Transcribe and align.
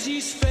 Empty 0.00 0.18
spaces. 0.18 0.49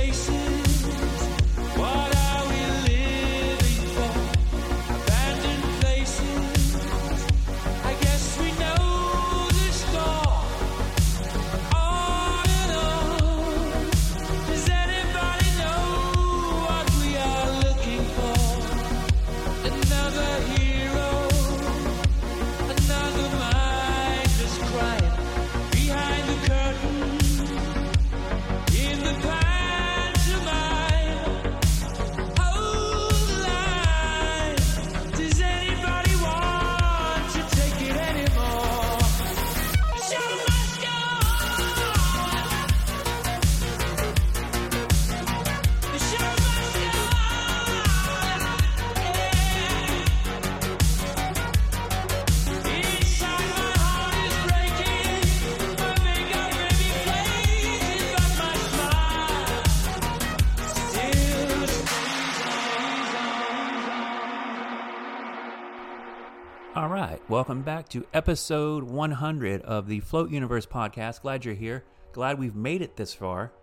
Welcome 67.39 67.61
back 67.61 67.87
to 67.87 68.05
episode 68.13 68.83
100 68.83 69.61
of 69.61 69.87
the 69.87 70.01
Float 70.01 70.29
Universe 70.29 70.65
podcast. 70.65 71.21
Glad 71.21 71.45
you're 71.45 71.55
here. 71.55 71.85
Glad 72.11 72.37
we've 72.37 72.53
made 72.53 72.81
it 72.81 72.97
this 72.97 73.13
far. 73.13 73.53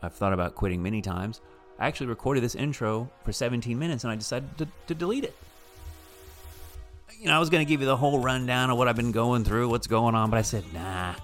I've 0.00 0.14
thought 0.14 0.32
about 0.32 0.54
quitting 0.54 0.80
many 0.80 1.02
times. 1.02 1.40
I 1.80 1.88
actually 1.88 2.06
recorded 2.06 2.44
this 2.44 2.54
intro 2.54 3.10
for 3.24 3.32
17 3.32 3.76
minutes 3.76 4.04
and 4.04 4.12
I 4.12 4.14
decided 4.14 4.56
to, 4.58 4.68
to 4.86 4.94
delete 4.94 5.24
it. 5.24 5.34
You 7.18 7.26
know, 7.26 7.34
I 7.34 7.40
was 7.40 7.50
going 7.50 7.66
to 7.66 7.68
give 7.68 7.80
you 7.80 7.86
the 7.88 7.96
whole 7.96 8.20
rundown 8.20 8.70
of 8.70 8.78
what 8.78 8.86
I've 8.86 8.94
been 8.94 9.10
going 9.10 9.42
through, 9.42 9.70
what's 9.70 9.88
going 9.88 10.14
on, 10.14 10.30
but 10.30 10.36
I 10.36 10.42
said, 10.42 10.62
nah, 10.72 11.16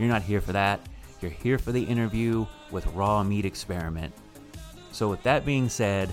you're 0.00 0.08
not 0.08 0.22
here 0.22 0.40
for 0.40 0.54
that. 0.54 0.80
You're 1.20 1.30
here 1.30 1.58
for 1.58 1.70
the 1.70 1.84
interview 1.84 2.44
with 2.72 2.88
Raw 2.88 3.22
Meat 3.22 3.44
Experiment. 3.44 4.12
So, 4.90 5.08
with 5.08 5.22
that 5.22 5.46
being 5.46 5.68
said, 5.68 6.12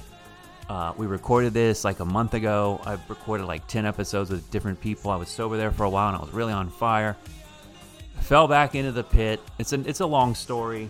uh, 0.70 0.94
we 0.98 1.06
recorded 1.08 1.54
this 1.54 1.84
like 1.84 2.00
a 2.00 2.06
month 2.06 2.34
ago. 2.34 2.82
I've 2.86 3.10
recorded 3.10 3.46
like 3.46 3.66
10 3.68 3.86
episodes 3.86 4.30
with 4.30 4.50
different 4.52 4.80
people. 4.82 5.12
I 5.12 5.16
was 5.16 5.30
sober 5.30 5.58
there 5.58 5.72
for 5.72 5.84
a 5.84 5.90
while 5.90 6.10
and 6.10 6.18
I 6.18 6.22
was 6.22 6.34
really 6.34 6.54
on 6.54 6.70
fire. 6.70 7.16
Fell 8.22 8.48
back 8.48 8.76
into 8.76 8.92
the 8.92 9.04
pit. 9.04 9.40
It's 9.60 9.72
a, 9.72 9.80
it's 9.88 10.02
a 10.02 10.06
long 10.06 10.36
story. 10.36 10.90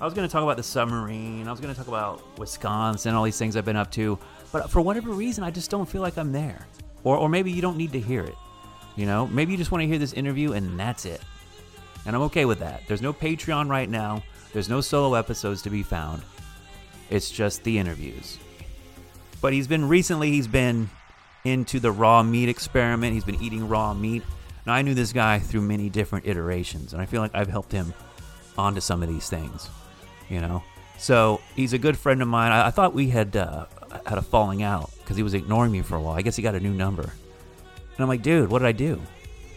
I 0.00 0.04
was 0.04 0.14
going 0.14 0.26
to 0.26 0.32
talk 0.32 0.42
about 0.42 0.56
the 0.56 0.62
submarine. 0.62 1.46
I 1.46 1.50
was 1.52 1.60
going 1.60 1.72
to 1.72 1.78
talk 1.78 1.86
about 1.86 2.38
Wisconsin, 2.38 3.14
all 3.14 3.22
these 3.22 3.38
things 3.38 3.56
I've 3.56 3.64
been 3.64 3.76
up 3.76 3.92
to. 3.92 4.18
But 4.50 4.70
for 4.70 4.80
whatever 4.80 5.10
reason, 5.10 5.44
I 5.44 5.50
just 5.50 5.70
don't 5.70 5.88
feel 5.88 6.02
like 6.02 6.18
I'm 6.18 6.32
there. 6.32 6.66
Or, 7.04 7.16
or 7.16 7.28
maybe 7.28 7.52
you 7.52 7.62
don't 7.62 7.76
need 7.76 7.92
to 7.92 8.00
hear 8.00 8.24
it. 8.24 8.34
You 8.96 9.06
know, 9.06 9.28
maybe 9.28 9.52
you 9.52 9.58
just 9.58 9.70
want 9.70 9.82
to 9.82 9.88
hear 9.88 9.98
this 9.98 10.12
interview 10.12 10.52
and 10.52 10.78
that's 10.78 11.04
it. 11.04 11.20
And 12.06 12.16
I'm 12.16 12.22
okay 12.22 12.44
with 12.44 12.58
that. 12.58 12.82
There's 12.88 13.02
no 13.02 13.12
Patreon 13.12 13.68
right 13.68 13.88
now, 13.88 14.22
there's 14.52 14.68
no 14.68 14.80
solo 14.80 15.14
episodes 15.14 15.62
to 15.62 15.70
be 15.70 15.82
found. 15.82 16.22
It's 17.10 17.30
just 17.30 17.62
the 17.64 17.78
interviews. 17.78 18.38
But 19.44 19.52
he's 19.52 19.66
been 19.68 19.86
recently, 19.86 20.30
he's 20.30 20.48
been 20.48 20.88
into 21.44 21.78
the 21.78 21.92
raw 21.92 22.22
meat 22.22 22.48
experiment. 22.48 23.12
He's 23.12 23.24
been 23.24 23.42
eating 23.42 23.68
raw 23.68 23.92
meat. 23.92 24.22
Now, 24.64 24.72
I 24.72 24.80
knew 24.80 24.94
this 24.94 25.12
guy 25.12 25.38
through 25.38 25.60
many 25.60 25.90
different 25.90 26.26
iterations, 26.26 26.94
and 26.94 27.02
I 27.02 27.04
feel 27.04 27.20
like 27.20 27.32
I've 27.34 27.48
helped 27.48 27.70
him 27.70 27.92
onto 28.56 28.80
some 28.80 29.02
of 29.02 29.10
these 29.10 29.28
things, 29.28 29.68
you 30.30 30.40
know? 30.40 30.62
So 30.96 31.42
he's 31.54 31.74
a 31.74 31.78
good 31.78 31.98
friend 31.98 32.22
of 32.22 32.28
mine. 32.28 32.52
I, 32.52 32.68
I 32.68 32.70
thought 32.70 32.94
we 32.94 33.10
had 33.10 33.36
uh, 33.36 33.66
had 34.06 34.16
a 34.16 34.22
falling 34.22 34.62
out 34.62 34.90
because 35.00 35.18
he 35.18 35.22
was 35.22 35.34
ignoring 35.34 35.72
me 35.72 35.82
for 35.82 35.96
a 35.96 36.00
while. 36.00 36.14
I 36.14 36.22
guess 36.22 36.36
he 36.36 36.42
got 36.42 36.54
a 36.54 36.60
new 36.60 36.72
number. 36.72 37.02
And 37.02 37.98
I'm 37.98 38.08
like, 38.08 38.22
dude, 38.22 38.48
what 38.48 38.60
did 38.60 38.68
I 38.68 38.72
do? 38.72 38.98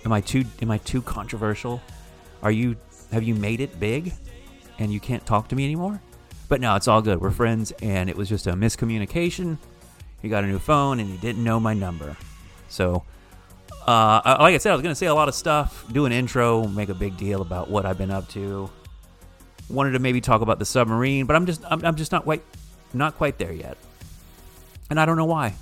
Am 0.03 0.11
I 0.11 0.19
too 0.19 0.43
am 0.61 0.69
I 0.69 0.79
too 0.79 1.01
controversial? 1.01 1.81
Are 2.43 2.51
you 2.51 2.75
have 3.13 3.23
you 3.23 3.35
made 3.35 3.61
it 3.61 3.79
big 3.79 4.11
and 4.79 4.91
you 4.91 4.99
can't 4.99 5.25
talk 5.25 5.47
to 5.47 5.55
me 5.55 5.63
anymore? 5.63 6.01
But 6.49 6.59
no, 6.59 6.75
it's 6.75 6.89
all 6.89 7.01
good. 7.01 7.21
We're 7.21 7.31
friends 7.31 7.71
and 7.81 8.09
it 8.09 8.17
was 8.17 8.27
just 8.27 8.47
a 8.47 8.51
miscommunication. 8.51 9.57
He 10.21 10.29
got 10.29 10.43
a 10.43 10.47
new 10.47 10.59
phone 10.59 10.99
and 10.99 11.09
he 11.09 11.17
didn't 11.17 11.43
know 11.43 11.59
my 11.59 11.73
number. 11.73 12.17
So 12.69 13.03
uh, 13.87 14.37
like 14.41 14.53
I 14.53 14.57
said, 14.57 14.71
I 14.71 14.75
was 14.75 14.83
going 14.83 14.91
to 14.91 14.99
say 14.99 15.05
a 15.05 15.15
lot 15.15 15.29
of 15.29 15.35
stuff, 15.35 15.85
do 15.91 16.05
an 16.05 16.11
intro, 16.11 16.67
make 16.67 16.89
a 16.89 16.93
big 16.93 17.15
deal 17.15 17.41
about 17.41 17.69
what 17.69 17.85
I've 17.85 17.97
been 17.97 18.11
up 18.11 18.27
to. 18.29 18.69
Wanted 19.69 19.91
to 19.91 19.99
maybe 19.99 20.19
talk 20.19 20.41
about 20.41 20.59
the 20.59 20.65
submarine, 20.65 21.25
but 21.25 21.35
I'm 21.35 21.45
just 21.45 21.61
I'm, 21.69 21.83
I'm 21.85 21.95
just 21.95 22.11
not 22.11 22.23
quite 22.23 22.43
not 22.93 23.17
quite 23.17 23.37
there 23.37 23.53
yet. 23.53 23.77
And 24.89 24.99
I 24.99 25.05
don't 25.05 25.17
know 25.17 25.25
why. 25.25 25.55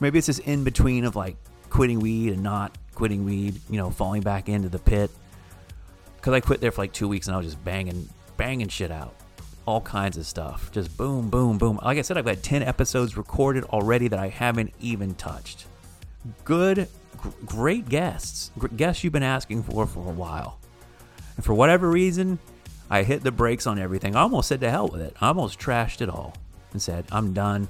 Maybe 0.00 0.18
it's 0.18 0.26
this 0.26 0.38
in 0.38 0.64
between 0.64 1.04
of 1.04 1.16
like 1.16 1.36
quitting 1.70 2.00
weed 2.00 2.32
and 2.32 2.42
not 2.42 2.76
quitting 2.94 3.24
weed, 3.24 3.60
you 3.68 3.76
know, 3.76 3.90
falling 3.90 4.22
back 4.22 4.48
into 4.48 4.68
the 4.68 4.78
pit. 4.78 5.10
Cuz 6.22 6.32
I 6.32 6.40
quit 6.40 6.60
there 6.60 6.70
for 6.70 6.82
like 6.82 6.92
2 6.92 7.08
weeks 7.08 7.26
and 7.26 7.34
I 7.34 7.38
was 7.38 7.46
just 7.46 7.62
banging 7.64 8.08
banging 8.36 8.68
shit 8.68 8.90
out. 8.90 9.14
All 9.66 9.80
kinds 9.80 10.16
of 10.16 10.26
stuff. 10.26 10.70
Just 10.72 10.96
boom 10.96 11.30
boom 11.30 11.58
boom. 11.58 11.78
Like 11.82 11.98
I 11.98 12.02
said 12.02 12.18
I've 12.18 12.24
got 12.24 12.42
10 12.42 12.62
episodes 12.62 13.16
recorded 13.16 13.64
already 13.64 14.08
that 14.08 14.18
I 14.18 14.28
haven't 14.28 14.72
even 14.80 15.14
touched 15.14 15.66
good, 16.44 16.88
gr- 17.16 17.28
great 17.44 17.88
guests, 17.88 18.50
gr- 18.58 18.68
guests 18.68 19.04
you've 19.04 19.12
been 19.12 19.22
asking 19.22 19.62
for 19.62 19.86
for 19.86 20.00
a 20.00 20.12
while. 20.12 20.58
And 21.36 21.44
for 21.44 21.54
whatever 21.54 21.88
reason, 21.88 22.38
I 22.90 23.02
hit 23.02 23.22
the 23.22 23.32
brakes 23.32 23.66
on 23.66 23.78
everything. 23.78 24.14
I 24.16 24.20
almost 24.20 24.48
said 24.48 24.60
to 24.60 24.70
hell 24.70 24.88
with 24.88 25.00
it. 25.00 25.16
I 25.20 25.28
almost 25.28 25.58
trashed 25.58 26.00
it 26.00 26.08
all 26.08 26.34
and 26.72 26.80
said, 26.80 27.06
I'm 27.10 27.32
done. 27.32 27.68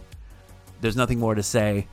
There's 0.81 0.97
nothing 0.97 1.19
more 1.19 1.34
to 1.34 1.43
say. 1.43 1.87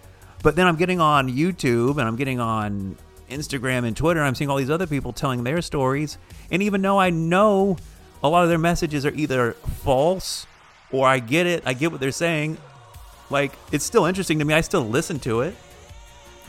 But 0.44 0.56
then 0.56 0.68
I'm 0.68 0.75
getting 0.75 1.00
on 1.00 1.29
YouTube 1.29 1.91
and 1.91 2.01
I'm 2.01 2.16
getting 2.16 2.39
on 2.39 2.97
Instagram 3.29 3.85
and 3.85 3.95
Twitter. 3.95 4.22
I'm 4.22 4.35
seeing 4.35 4.50
all 4.50 4.57
these 4.57 4.72
other 4.72 4.88
people 4.88 5.13
telling 5.13 5.44
their 5.44 5.62
stories. 5.62 6.18
And 6.50 6.62
even 6.63 6.81
though 6.81 7.00
I 7.00 7.09
know 7.12 7.78
a 8.24 8.30
lot 8.30 8.44
of 8.44 8.50
their 8.50 8.58
messages 8.58 9.06
are 9.06 9.14
either 9.14 9.54
false 9.84 10.46
or 10.92 11.08
I 11.08 11.20
get 11.20 11.48
it, 11.48 11.64
I 11.66 11.74
get 11.74 11.92
what 11.92 12.02
they're 12.02 12.12
saying, 12.12 12.58
like, 13.32 13.54
it's 13.72 13.86
still 13.86 14.06
interesting 14.06 14.40
to 14.40 14.46
me. 14.46 14.54
I 14.54 14.62
still 14.62 14.88
listen 14.88 15.20
to 15.22 15.42
it. 15.42 15.56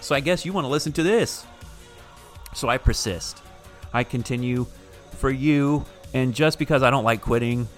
So 0.00 0.14
I 0.14 0.20
guess 0.20 0.44
you 0.44 0.52
want 0.52 0.64
to 0.64 0.68
listen 0.68 0.92
to 0.94 1.02
this. 1.02 1.46
So 2.54 2.68
I 2.68 2.76
persist. 2.76 3.40
I 3.92 4.02
continue 4.02 4.66
for 5.12 5.30
you. 5.30 5.84
And 6.12 6.34
just 6.34 6.58
because 6.58 6.82
I 6.82 6.90
don't 6.90 7.04
like 7.04 7.22
quitting, 7.22 7.68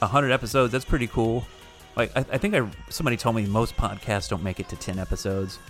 100 0.00 0.32
episodes, 0.32 0.72
that's 0.72 0.84
pretty 0.84 1.06
cool. 1.06 1.46
Like, 1.96 2.14
I, 2.16 2.20
I 2.32 2.38
think 2.38 2.54
I 2.54 2.68
somebody 2.88 3.16
told 3.16 3.36
me 3.36 3.46
most 3.46 3.76
podcasts 3.76 4.28
don't 4.28 4.42
make 4.42 4.58
it 4.58 4.68
to 4.70 4.76
10 4.76 4.98
episodes. 4.98 5.60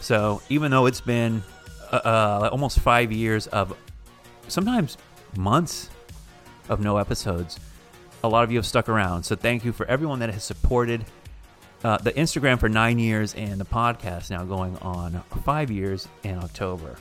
So 0.00 0.42
even 0.50 0.70
though 0.70 0.86
it's 0.86 1.00
been 1.00 1.42
uh, 1.90 1.96
uh, 1.96 2.48
almost 2.52 2.78
five 2.80 3.10
years 3.10 3.46
of 3.48 3.74
sometimes 4.48 4.98
months 5.36 5.88
of 6.68 6.80
no 6.80 6.96
episodes, 6.96 7.58
a 8.24 8.28
lot 8.28 8.44
of 8.44 8.50
you 8.50 8.58
have 8.58 8.66
stuck 8.66 8.88
around. 8.88 9.24
So 9.24 9.34
thank 9.34 9.64
you 9.64 9.72
for 9.72 9.86
everyone 9.86 10.20
that 10.20 10.30
has 10.30 10.44
supported 10.44 11.04
uh, 11.84 11.98
the 11.98 12.12
Instagram 12.12 12.60
for 12.60 12.68
nine 12.68 12.98
years 12.98 13.34
and 13.34 13.60
the 13.60 13.64
podcast 13.64 14.30
now 14.30 14.44
going 14.44 14.76
on 14.78 15.22
five 15.44 15.70
years 15.70 16.08
in 16.22 16.38
October. 16.38 16.96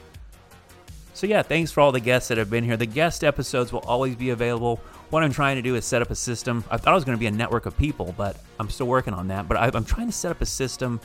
So, 1.13 1.27
yeah, 1.27 1.43
thanks 1.43 1.71
for 1.71 1.81
all 1.81 1.91
the 1.91 1.99
guests 1.99 2.29
that 2.29 2.37
have 2.37 2.49
been 2.49 2.63
here. 2.63 2.77
The 2.77 2.85
guest 2.85 3.23
episodes 3.23 3.71
will 3.71 3.81
always 3.81 4.15
be 4.15 4.31
available. 4.31 4.77
What 5.11 5.23
I'm 5.23 5.31
trying 5.31 5.57
to 5.57 5.61
do 5.61 5.75
is 5.75 5.85
set 5.85 6.01
up 6.01 6.09
a 6.09 6.15
system. 6.15 6.63
I 6.71 6.77
thought 6.77 6.93
it 6.93 6.95
was 6.95 7.03
going 7.03 7.17
to 7.17 7.19
be 7.19 7.27
a 7.27 7.31
network 7.31 7.65
of 7.65 7.77
people, 7.77 8.15
but 8.17 8.37
I'm 8.59 8.69
still 8.69 8.87
working 8.87 9.13
on 9.13 9.27
that. 9.27 9.47
But 9.47 9.57
I, 9.57 9.69
I'm 9.71 9.85
trying 9.85 10.07
to 10.07 10.13
set 10.13 10.31
up 10.31 10.41
a 10.41 10.45
system 10.45 10.99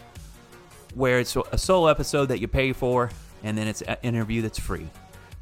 where 0.94 1.18
it's 1.18 1.36
a 1.52 1.58
solo 1.58 1.88
episode 1.88 2.26
that 2.26 2.40
you 2.40 2.48
pay 2.48 2.72
for, 2.72 3.10
and 3.42 3.58
then 3.58 3.66
it's 3.66 3.82
an 3.82 3.96
interview 4.02 4.40
that's 4.42 4.58
free. 4.58 4.88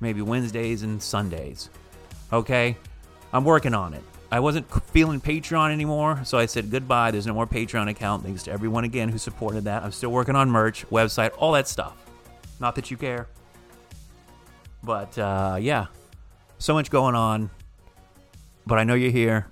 Maybe 0.01 0.23
Wednesdays 0.23 0.83
and 0.83 1.01
Sundays. 1.01 1.71
Okay? 2.33 2.77
I'm 3.35 3.45
working 3.45 3.75
on 3.75 3.95
it. 3.95 4.03
I 4.31 4.39
wasn't 4.39 4.71
feeling 4.87 5.21
Patreon 5.21 5.73
anymore, 5.73 6.21
so 6.25 6.39
I 6.39 6.47
said 6.47 6.71
goodbye. 6.71 7.11
There's 7.11 7.27
no 7.27 7.35
more 7.35 7.49
Patreon 7.49 7.91
account. 7.91 8.23
Thanks 8.23 8.45
to 8.45 8.53
everyone 8.53 8.85
again 8.85 9.09
who 9.09 9.19
supported 9.19 9.65
that. 9.65 9.83
I'm 9.83 9.91
still 9.91 10.11
working 10.11 10.37
on 10.37 10.49
merch, 10.49 10.89
website, 10.89 11.33
all 11.39 11.51
that 11.53 11.67
stuff. 11.67 11.97
Not 12.61 12.77
that 12.77 12.93
you 12.93 12.97
care. 12.97 13.27
But 14.85 15.19
uh, 15.19 15.59
yeah, 15.61 15.87
so 16.59 16.75
much 16.75 16.91
going 16.91 17.17
on. 17.17 17.51
But 18.67 18.79
I 18.79 18.85
know 18.85 18.95
you're 18.95 19.11
here 19.11 19.49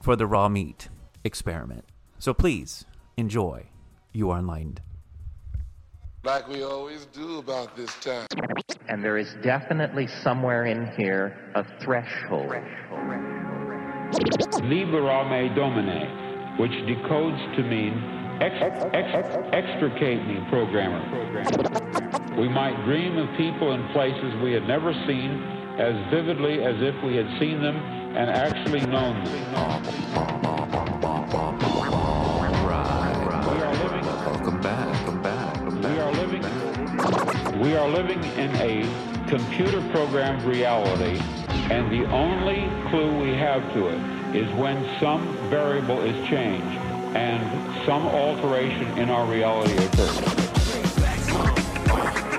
for 0.00 0.16
the 0.16 0.26
raw 0.26 0.48
meat 0.48 0.88
experiment. 1.22 1.84
So 2.18 2.32
please 2.32 2.86
enjoy. 3.18 3.66
You 4.12 4.30
are 4.30 4.38
enlightened. 4.38 4.80
Like 6.22 6.48
we 6.48 6.62
always 6.62 7.06
do 7.14 7.38
about 7.38 7.74
this 7.76 7.94
time. 8.04 8.26
And 8.90 9.02
there 9.02 9.16
is 9.16 9.34
definitely 9.42 10.06
somewhere 10.06 10.66
in 10.66 10.86
here 10.98 11.34
a 11.54 11.64
threshold. 11.82 12.52
Libera 14.62 15.24
me 15.30 15.48
Domine, 15.54 16.58
which 16.58 16.72
decodes 16.72 17.56
to 17.56 17.62
mean 17.62 17.94
ex- 18.42 18.60
ex- 18.92 19.38
extricate 19.54 20.26
me, 20.26 20.44
programmer. 20.50 21.00
We 22.38 22.50
might 22.50 22.84
dream 22.84 23.16
of 23.16 23.34
people 23.38 23.72
and 23.72 23.90
places 23.94 24.34
we 24.42 24.52
had 24.52 24.64
never 24.64 24.92
seen 25.06 25.42
as 25.78 25.94
vividly 26.10 26.62
as 26.62 26.74
if 26.80 27.02
we 27.02 27.16
had 27.16 27.28
seen 27.40 27.62
them 27.62 27.76
and 27.76 28.28
actually 28.28 28.84
known 28.84 29.24
them. 29.24 30.00
We 37.60 37.76
are 37.76 37.88
living 37.88 38.24
in 38.38 38.50
a 38.56 38.80
computer 39.28 39.82
programmed 39.90 40.42
reality 40.44 41.20
and 41.70 41.92
the 41.92 42.10
only 42.10 42.66
clue 42.88 43.20
we 43.20 43.34
have 43.34 43.60
to 43.74 43.88
it 43.88 44.34
is 44.34 44.50
when 44.54 44.82
some 44.98 45.36
variable 45.50 46.00
is 46.00 46.16
changed 46.26 46.66
and 47.14 47.44
some 47.84 48.06
alteration 48.06 48.86
in 48.96 49.10
our 49.10 49.30
reality 49.30 49.74
occurs. 49.76 50.16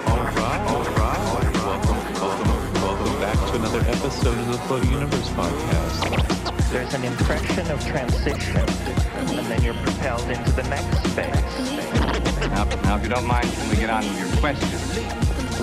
All 0.08 0.26
right, 0.26 0.66
all 0.68 0.84
right. 0.96 1.22
Welcome, 1.54 2.14
welcome, 2.16 2.74
welcome 2.82 3.20
back 3.20 3.38
to 3.52 3.56
another 3.58 3.82
episode 3.82 4.40
of 4.40 4.48
the 4.48 4.58
Floating 4.66 4.92
Universe 4.92 5.30
podcast. 5.30 6.72
There's 6.72 6.96
an 6.96 7.04
impression 7.04 7.70
of 7.70 7.86
transition, 7.86 8.58
and 8.58 9.46
then 9.46 9.62
you're 9.62 9.76
propelled 9.76 10.28
into 10.32 10.52
the 10.54 10.64
next 10.64 11.06
phase. 11.10 12.01
Now, 12.50 12.64
now, 12.84 12.96
if 12.98 13.04
you 13.04 13.10
don't 13.10 13.28
mind, 13.28 13.48
can 13.52 13.70
we 13.70 13.76
get 13.76 13.90
on 13.90 14.04
with 14.04 14.20
your 14.20 14.40
question? 14.40 14.70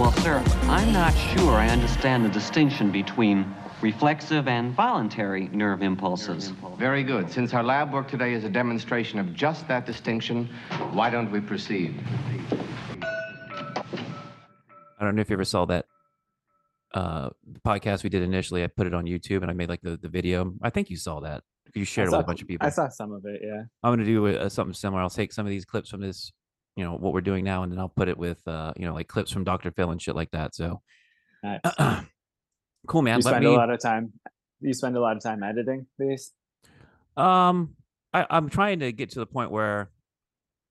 Well, 0.01 0.13
sir, 0.13 0.43
I'm 0.63 0.93
not 0.93 1.13
sure 1.13 1.53
I 1.53 1.69
understand 1.69 2.25
the 2.25 2.29
distinction 2.29 2.91
between 2.93 3.55
reflexive 3.81 4.49
and 4.49 4.73
voluntary 4.75 5.49
nerve 5.49 5.83
impulses. 5.83 6.53
Very 6.79 7.03
good. 7.03 7.31
Since 7.31 7.55
our 7.55 7.63
lab 7.63 7.93
work 7.93 8.09
today 8.09 8.33
is 8.33 8.45
a 8.45 8.49
demonstration 8.49 9.19
of 9.19 9.35
just 9.35 9.67
that 9.69 9.87
distinction, 9.87 10.49
why 10.93 11.11
don't 11.11 11.31
we 11.31 11.41
proceed? 11.41 11.95
I 15.01 15.05
don't 15.05 15.15
know 15.15 15.21
if 15.21 15.31
you 15.31 15.35
ever 15.35 15.45
saw 15.45 15.65
that 15.67 15.87
uh 16.95 17.29
podcast 17.67 18.03
we 18.03 18.09
did 18.09 18.23
initially. 18.23 18.65
I 18.65 18.67
put 18.67 18.87
it 18.87 18.95
on 18.95 19.05
YouTube 19.05 19.43
and 19.43 19.51
I 19.51 19.55
made 19.55 19.69
like 19.69 19.83
the, 19.83 19.97
the 19.97 20.09
video. 20.09 20.55
I 20.63 20.71
think 20.71 20.91
you 20.91 20.97
saw 20.97 21.21
that. 21.21 21.43
You 21.75 21.85
shared 21.85 22.09
it 22.09 22.13
with 22.13 22.21
a 22.21 22.25
bunch 22.25 22.43
of 22.43 22.49
people. 22.49 22.67
I 22.67 22.71
saw 22.71 22.89
some 22.89 23.13
of 23.13 23.25
it. 23.27 23.41
Yeah. 23.45 23.65
I'm 23.83 23.93
gonna 23.93 24.05
do 24.05 24.27
uh, 24.27 24.49
something 24.49 24.75
similar. 24.75 25.03
I'll 25.03 25.11
take 25.11 25.33
some 25.33 25.47
of 25.47 25.51
these 25.51 25.65
clips 25.65 25.91
from 25.91 26.01
this, 26.01 26.33
you 26.79 26.85
know, 26.85 26.93
what 26.93 27.13
we're 27.13 27.21
doing 27.21 27.43
now, 27.43 27.65
and 27.65 27.73
then 27.73 27.81
I'll 27.81 27.89
put 27.89 28.09
it 28.09 28.17
with, 28.17 28.39
uh, 28.47 28.73
you 28.77 28.87
know, 28.87 28.95
like 28.95 29.09
clips 29.09 29.33
from 29.33 29.43
Dr. 29.43 29.73
Phil 29.73 29.91
and 29.91 30.01
shit 30.01 30.15
like 30.15 30.31
that. 30.31 30.55
So, 30.55 30.81
Nice. 31.43 31.59
cool, 32.87 33.03
man. 33.03 33.19
you 33.19 33.25
Let 33.25 33.31
spend 33.33 33.45
me. 33.45 33.53
a 33.53 33.57
lot 33.57 33.69
of 33.69 33.81
time. 33.81 34.13
You 34.61 34.73
spend 34.73 34.97
a 34.97 35.01
lot 35.01 35.17
of 35.17 35.23
time 35.25 35.43
editing 35.43 35.87
these. 35.99 36.31
Um, 37.17 37.75
I, 38.13 38.27
I'm 38.31 38.49
trying 38.49 38.79
to 38.79 38.93
get 38.93 39.11
to 39.11 39.19
the 39.19 39.27
point 39.27 39.51
where 39.51 39.91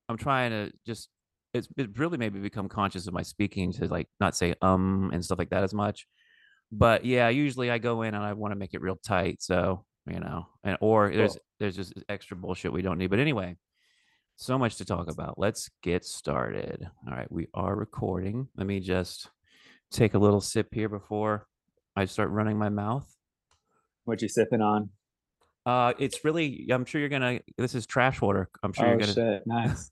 I'm 0.08 0.16
trying 0.16 0.50
to 0.50 0.72
just 0.86 1.10
it's 1.52 1.68
it 1.76 1.98
really 1.98 2.16
made 2.16 2.32
me 2.32 2.40
become 2.40 2.70
conscious 2.70 3.06
of 3.06 3.12
my 3.12 3.22
speaking 3.22 3.70
to 3.74 3.86
like 3.88 4.08
not 4.18 4.34
say 4.34 4.54
um 4.62 5.10
and 5.12 5.22
stuff 5.22 5.38
like 5.38 5.50
that 5.50 5.62
as 5.62 5.74
much. 5.74 6.06
But 6.72 7.04
yeah, 7.04 7.28
usually 7.28 7.70
I 7.70 7.76
go 7.76 8.00
in 8.00 8.14
and 8.14 8.24
I 8.24 8.32
want 8.32 8.52
to 8.52 8.56
make 8.56 8.72
it 8.72 8.80
real 8.80 8.96
tight. 8.96 9.42
So 9.42 9.84
you 10.06 10.20
know, 10.20 10.46
and 10.64 10.78
or 10.80 11.10
there's 11.10 11.36
there's 11.60 11.76
just 11.76 11.92
extra 12.08 12.34
bullshit 12.34 12.72
we 12.72 12.80
don't 12.80 12.96
need. 12.96 13.10
But 13.10 13.18
anyway, 13.18 13.56
so 14.38 14.56
much 14.56 14.76
to 14.76 14.84
talk 14.84 15.10
about. 15.10 15.36
Let's 15.36 15.68
get 15.82 16.04
started. 16.04 16.88
All 17.06 17.14
right, 17.14 17.30
we 17.30 17.48
are 17.54 17.74
recording. 17.74 18.46
Let 18.56 18.68
me 18.68 18.78
just 18.78 19.28
take 19.90 20.14
a 20.14 20.18
little 20.18 20.40
sip 20.40 20.68
here 20.72 20.88
before 20.88 21.46
I 21.96 22.04
start 22.04 22.30
running 22.30 22.56
my 22.56 22.68
mouth. 22.68 23.04
What 24.04 24.22
you 24.22 24.28
sipping 24.28 24.62
on? 24.62 24.90
Uh, 25.66 25.92
it's 25.98 26.24
really. 26.24 26.68
I'm 26.70 26.84
sure 26.84 27.00
you're 27.00 27.10
gonna. 27.10 27.40
This 27.58 27.74
is 27.74 27.84
trash 27.84 28.20
water. 28.20 28.48
I'm 28.62 28.72
sure 28.72 28.86
oh 28.86 28.90
you're 28.90 28.98
gonna. 28.98 29.12
shit! 29.12 29.42
Nice. 29.46 29.90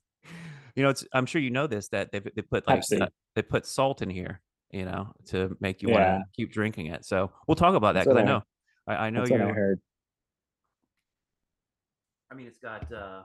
You 0.75 0.83
know, 0.83 0.89
it's. 0.89 1.05
I'm 1.13 1.25
sure 1.25 1.41
you 1.41 1.51
know 1.51 1.67
this 1.67 1.89
that 1.89 2.11
they 2.13 2.19
they 2.19 2.41
put 2.41 2.65
like 2.67 2.83
uh, 2.99 3.07
they 3.35 3.41
put 3.41 3.65
salt 3.65 4.01
in 4.01 4.09
here. 4.09 4.41
You 4.71 4.85
know, 4.85 5.13
to 5.27 5.55
make 5.59 5.81
you 5.81 5.89
want 5.89 6.03
to 6.03 6.23
keep 6.35 6.51
drinking 6.51 6.87
it. 6.87 7.05
So 7.05 7.31
we'll 7.47 7.55
talk 7.55 7.75
about 7.75 7.95
that 7.95 8.05
because 8.05 8.17
I 8.17 8.23
know. 8.23 8.43
I, 8.87 8.95
I 8.95 9.09
know 9.09 9.21
what 9.21 9.31
I 9.31 9.35
you're. 9.35 9.53
heard. 9.53 9.81
I 12.31 12.35
mean, 12.35 12.47
it's 12.47 12.57
got 12.57 12.91
uh, 12.91 13.23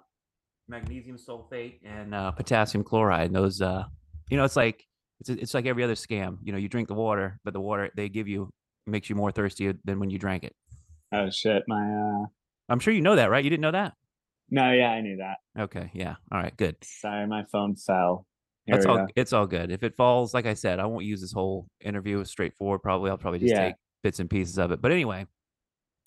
magnesium 0.72 1.16
sulfate 1.16 1.78
and 1.84 2.14
uh, 2.14 2.32
potassium 2.32 2.82
chloride. 2.82 3.26
And 3.26 3.36
those, 3.36 3.60
uh, 3.62 3.84
you 4.30 4.36
know, 4.36 4.44
it's 4.44 4.56
like 4.56 4.84
it's 5.20 5.28
it's 5.28 5.54
like 5.54 5.66
every 5.66 5.84
other 5.84 5.94
scam. 5.94 6.38
You 6.42 6.52
know, 6.52 6.58
you 6.58 6.68
drink 6.68 6.88
the 6.88 6.94
water, 6.94 7.38
but 7.44 7.52
the 7.54 7.60
water 7.60 7.90
they 7.94 8.08
give 8.08 8.26
you 8.26 8.50
makes 8.86 9.08
you 9.08 9.14
more 9.14 9.30
thirsty 9.30 9.72
than 9.84 10.00
when 10.00 10.10
you 10.10 10.18
drank 10.18 10.42
it. 10.42 10.54
Oh 11.12 11.30
shit! 11.30 11.62
My 11.68 12.22
uh. 12.22 12.26
I'm 12.68 12.80
sure 12.80 12.92
you 12.94 13.02
know 13.02 13.16
that, 13.16 13.30
right? 13.30 13.44
You 13.44 13.50
didn't 13.50 13.62
know 13.62 13.70
that? 13.72 13.92
No, 14.50 14.72
yeah, 14.72 14.90
I 14.90 15.00
knew 15.00 15.18
that. 15.18 15.36
Okay, 15.58 15.90
yeah. 15.94 16.16
All 16.30 16.38
right, 16.40 16.56
good. 16.56 16.76
Sorry, 16.82 17.26
my 17.26 17.44
phone 17.52 17.76
fell. 17.76 18.26
Here 18.66 18.76
That's 18.76 18.86
all. 18.86 18.96
go. 18.98 19.06
It's 19.16 19.32
all 19.32 19.46
good. 19.46 19.70
If 19.70 19.82
it 19.82 19.96
falls, 19.96 20.34
like 20.34 20.46
I 20.46 20.54
said, 20.54 20.78
I 20.78 20.86
won't 20.86 21.04
use 21.04 21.20
this 21.20 21.32
whole 21.32 21.66
interview 21.80 22.24
straightforward. 22.24 22.82
Probably, 22.82 23.10
I'll 23.10 23.18
probably 23.18 23.40
just 23.40 23.54
Yeah. 23.54 23.66
take 23.66 23.74
bits 24.02 24.20
and 24.20 24.30
pieces 24.30 24.58
of 24.58 24.70
it. 24.72 24.80
But 24.80 24.92
anyway, 24.92 25.26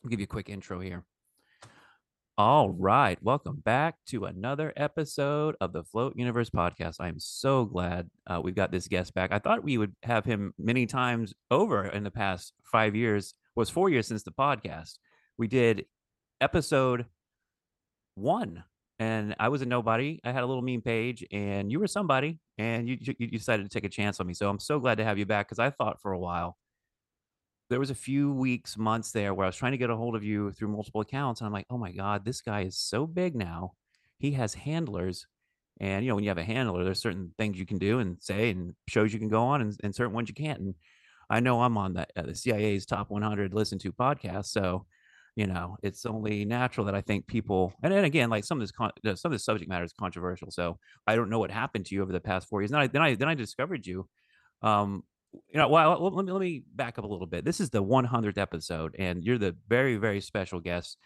I'll 0.03 0.09
give 0.09 0.19
you 0.19 0.25
a 0.25 0.27
quick 0.27 0.49
intro 0.49 0.79
here. 0.79 1.03
All 2.37 2.69
right, 2.69 3.17
welcome 3.23 3.61
back 3.63 3.95
to 4.07 4.25
another 4.25 4.73
episode 4.75 5.55
of 5.61 5.71
the 5.71 5.85
Float 5.85 6.17
Universe 6.17 6.49
podcast. 6.49 6.97
I'm 6.99 7.17
so 7.17 7.63
glad 7.63 8.09
uh, 8.27 8.41
we've 8.43 8.53
got 8.53 8.73
this 8.73 8.89
guest 8.89 9.13
back. 9.13 9.31
I 9.31 9.39
thought 9.39 9.63
we 9.63 9.77
would 9.77 9.95
have 10.03 10.25
him 10.25 10.53
many 10.59 10.85
times 10.85 11.33
over 11.49 11.85
in 11.85 12.03
the 12.03 12.11
past 12.11 12.51
five 12.69 12.93
years. 12.93 13.35
It's 13.55 13.69
four 13.69 13.89
years 13.89 14.07
since 14.07 14.23
the 14.23 14.31
podcast. 14.31 14.97
We 15.37 15.47
did 15.47 15.85
episode 16.41 17.05
one 18.15 18.65
and 18.99 19.35
I 19.39 19.47
was 19.47 19.61
a 19.61 19.65
nobody. 19.65 20.19
I 20.25 20.33
had 20.33 20.43
a 20.43 20.45
little 20.45 20.61
meme 20.61 20.81
page, 20.81 21.25
and 21.31 21.71
you 21.71 21.79
were 21.79 21.87
somebody, 21.87 22.39
and 22.57 22.87
you 22.87 22.97
you 23.17 23.27
decided 23.27 23.63
to 23.63 23.69
take 23.69 23.83
a 23.83 23.89
chance 23.89 24.19
on 24.19 24.27
me. 24.27 24.33
So 24.33 24.49
I'm 24.49 24.59
so 24.59 24.79
glad 24.79 24.97
to 24.99 25.03
have 25.03 25.17
you 25.17 25.25
back 25.25 25.47
because 25.47 25.59
I 25.59 25.69
thought 25.69 26.01
for 26.01 26.13
a 26.13 26.19
while 26.19 26.57
there 27.69 27.79
was 27.79 27.89
a 27.89 27.95
few 27.95 28.31
weeks, 28.31 28.77
months 28.77 29.11
there 29.11 29.33
where 29.33 29.45
I 29.45 29.49
was 29.49 29.55
trying 29.55 29.71
to 29.71 29.77
get 29.77 29.89
a 29.89 29.95
hold 29.95 30.15
of 30.15 30.23
you 30.23 30.51
through 30.51 30.69
multiple 30.69 31.01
accounts, 31.01 31.41
and 31.41 31.47
I'm 31.47 31.53
like, 31.53 31.65
oh 31.69 31.77
my 31.77 31.91
god, 31.91 32.23
this 32.23 32.41
guy 32.41 32.61
is 32.61 32.77
so 32.77 33.07
big 33.07 33.35
now. 33.35 33.73
He 34.17 34.31
has 34.31 34.53
handlers, 34.53 35.25
and 35.79 36.03
you 36.03 36.09
know 36.09 36.15
when 36.15 36.23
you 36.23 36.29
have 36.29 36.37
a 36.37 36.43
handler, 36.43 36.83
there's 36.83 37.01
certain 37.01 37.31
things 37.37 37.57
you 37.57 37.65
can 37.65 37.77
do 37.77 37.99
and 37.99 38.17
say, 38.21 38.51
and 38.51 38.73
shows 38.87 39.13
you 39.13 39.19
can 39.19 39.29
go 39.29 39.43
on, 39.43 39.61
and, 39.61 39.75
and 39.83 39.95
certain 39.95 40.13
ones 40.13 40.29
you 40.29 40.35
can't. 40.35 40.59
And 40.59 40.75
I 41.29 41.39
know 41.39 41.61
I'm 41.61 41.77
on 41.77 41.97
uh, 41.97 42.05
the 42.15 42.35
CIA's 42.35 42.85
top 42.85 43.09
100 43.09 43.53
listen 43.53 43.79
to 43.79 43.91
podcast, 43.91 44.45
so 44.47 44.85
you 45.35 45.47
know 45.47 45.77
it's 45.83 46.05
only 46.05 46.45
natural 46.45 46.85
that 46.85 46.95
i 46.95 47.01
think 47.01 47.27
people 47.27 47.73
and 47.83 47.91
then 47.91 48.05
again 48.05 48.29
like 48.29 48.45
some 48.45 48.57
of 48.57 48.61
this 48.61 48.71
con- 48.71 48.91
some 49.03 49.31
of 49.31 49.31
this 49.31 49.43
subject 49.43 49.69
matter 49.69 49.83
is 49.83 49.93
controversial 49.93 50.49
so 50.49 50.79
i 51.07 51.15
don't 51.15 51.29
know 51.29 51.39
what 51.39 51.51
happened 51.51 51.85
to 51.85 51.93
you 51.93 52.01
over 52.01 52.11
the 52.11 52.19
past 52.19 52.47
four 52.47 52.61
years 52.61 52.71
then 52.71 52.79
i 52.79 52.87
then 52.87 53.01
i 53.01 53.15
then 53.15 53.27
i 53.27 53.33
discovered 53.33 53.85
you 53.85 54.07
um 54.61 55.03
you 55.49 55.59
know 55.59 55.67
well 55.67 55.99
let 56.01 56.25
me 56.25 56.31
let 56.31 56.39
me 56.39 56.63
back 56.75 56.97
up 56.97 57.03
a 57.03 57.07
little 57.07 57.27
bit 57.27 57.45
this 57.45 57.59
is 57.59 57.69
the 57.69 57.83
100th 57.83 58.37
episode 58.37 58.95
and 58.97 59.23
you're 59.23 59.37
the 59.37 59.55
very 59.67 59.97
very 59.97 60.21
special 60.21 60.59
guest 60.59 60.97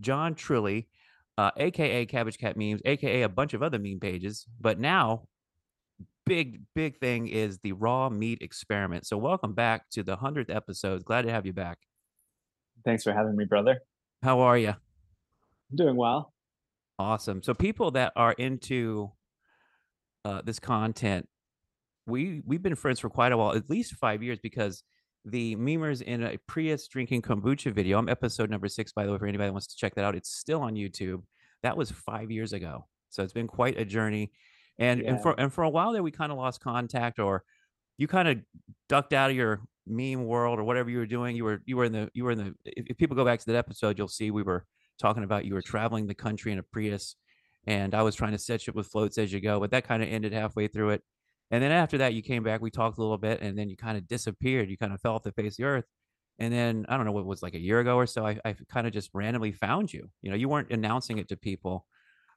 john 0.00 0.34
trilly 0.34 0.86
uh, 1.36 1.50
aka 1.56 2.04
cabbage 2.06 2.38
cat 2.38 2.56
memes 2.56 2.80
aka 2.84 3.22
a 3.22 3.28
bunch 3.28 3.54
of 3.54 3.62
other 3.62 3.78
meme 3.78 4.00
pages 4.00 4.46
but 4.60 4.78
now 4.78 5.22
big 6.26 6.60
big 6.74 6.98
thing 6.98 7.28
is 7.28 7.58
the 7.60 7.72
raw 7.72 8.08
meat 8.08 8.38
experiment 8.42 9.06
so 9.06 9.16
welcome 9.16 9.54
back 9.54 9.88
to 9.90 10.02
the 10.02 10.16
100th 10.16 10.54
episode 10.54 11.04
glad 11.04 11.22
to 11.22 11.30
have 11.30 11.46
you 11.46 11.52
back 11.52 11.78
Thanks 12.84 13.02
for 13.02 13.12
having 13.12 13.36
me, 13.36 13.44
brother. 13.44 13.80
how 14.22 14.40
are 14.40 14.56
you 14.56 14.74
I'm 15.70 15.76
doing 15.76 15.96
well. 15.96 16.32
Awesome. 16.98 17.42
So 17.42 17.54
people 17.54 17.92
that 17.92 18.12
are 18.16 18.32
into 18.32 19.12
uh, 20.24 20.42
this 20.44 20.58
content, 20.58 21.28
we 22.08 22.42
we've 22.46 22.62
been 22.62 22.74
friends 22.74 23.00
for 23.00 23.10
quite 23.10 23.32
a 23.32 23.36
while, 23.36 23.54
at 23.54 23.68
least 23.68 23.94
five 23.94 24.22
years, 24.22 24.38
because 24.42 24.82
the 25.24 25.56
memers 25.56 26.00
in 26.02 26.22
a 26.22 26.38
Prius 26.46 26.88
drinking 26.88 27.22
kombucha 27.22 27.72
video. 27.72 27.98
I'm 27.98 28.08
episode 28.08 28.50
number 28.50 28.68
six, 28.68 28.92
by 28.92 29.04
the 29.04 29.12
way, 29.12 29.18
for 29.18 29.26
anybody 29.26 29.48
that 29.48 29.52
wants 29.52 29.66
to 29.68 29.76
check 29.76 29.94
that 29.94 30.04
out. 30.04 30.14
It's 30.14 30.30
still 30.30 30.62
on 30.62 30.74
YouTube. 30.74 31.22
That 31.62 31.76
was 31.76 31.90
five 31.90 32.30
years 32.30 32.52
ago, 32.52 32.86
so 33.10 33.22
it's 33.22 33.32
been 33.32 33.46
quite 33.48 33.78
a 33.78 33.84
journey. 33.84 34.32
And 34.78 35.00
and 35.02 35.20
for 35.20 35.38
and 35.38 35.52
for 35.52 35.64
a 35.64 35.70
while 35.70 35.92
there, 35.92 36.02
we 36.02 36.10
kind 36.10 36.32
of 36.32 36.38
lost 36.38 36.60
contact, 36.60 37.18
or 37.18 37.44
you 37.98 38.06
kind 38.06 38.28
of 38.28 38.38
ducked 38.88 39.12
out 39.12 39.30
of 39.30 39.36
your 39.36 39.60
meme 39.86 40.24
world 40.24 40.58
or 40.58 40.64
whatever 40.64 40.90
you 40.90 40.98
were 40.98 41.06
doing. 41.06 41.36
You 41.36 41.44
were 41.44 41.62
you 41.66 41.76
were 41.76 41.84
in 41.84 41.92
the 41.92 42.10
you 42.14 42.24
were 42.24 42.32
in 42.32 42.38
the. 42.38 42.54
If, 42.64 42.86
if 42.90 42.96
people 42.96 43.16
go 43.16 43.24
back 43.24 43.40
to 43.40 43.46
that 43.46 43.56
episode, 43.56 43.98
you'll 43.98 44.08
see 44.08 44.30
we 44.30 44.42
were 44.42 44.64
talking 45.00 45.24
about 45.24 45.44
you 45.44 45.54
were 45.54 45.62
traveling 45.62 46.06
the 46.06 46.14
country 46.14 46.52
in 46.52 46.58
a 46.58 46.62
Prius, 46.62 47.16
and 47.66 47.94
I 47.94 48.02
was 48.02 48.14
trying 48.14 48.32
to 48.32 48.38
set 48.38 48.66
you 48.66 48.70
up 48.70 48.76
with 48.76 48.86
floats 48.86 49.18
as 49.18 49.32
you 49.32 49.40
go, 49.40 49.58
but 49.60 49.72
that 49.72 49.86
kind 49.86 50.02
of 50.02 50.08
ended 50.08 50.32
halfway 50.32 50.68
through 50.68 50.90
it. 50.90 51.02
And 51.50 51.62
then 51.62 51.72
after 51.72 51.98
that, 51.98 52.14
you 52.14 52.22
came 52.22 52.42
back, 52.42 52.60
we 52.60 52.70
talked 52.70 52.98
a 52.98 53.00
little 53.00 53.18
bit, 53.18 53.40
and 53.40 53.58
then 53.58 53.70
you 53.70 53.76
kind 53.76 53.96
of 53.96 54.06
disappeared. 54.06 54.68
You 54.68 54.76
kind 54.76 54.92
of 54.92 55.00
fell 55.00 55.14
off 55.14 55.22
the 55.22 55.32
face 55.32 55.54
of 55.54 55.56
the 55.58 55.64
earth. 55.64 55.84
And 56.38 56.52
then 56.52 56.86
I 56.88 56.96
don't 56.96 57.06
know 57.06 57.12
what 57.12 57.26
was 57.26 57.42
like 57.42 57.54
a 57.54 57.58
year 57.58 57.80
ago 57.80 57.96
or 57.96 58.06
so. 58.06 58.24
I, 58.26 58.38
I 58.44 58.54
kind 58.70 58.86
of 58.86 58.92
just 58.92 59.10
randomly 59.12 59.52
found 59.52 59.92
you. 59.92 60.08
You 60.22 60.30
know, 60.30 60.36
you 60.36 60.48
weren't 60.48 60.70
announcing 60.70 61.18
it 61.18 61.28
to 61.28 61.36
people, 61.36 61.86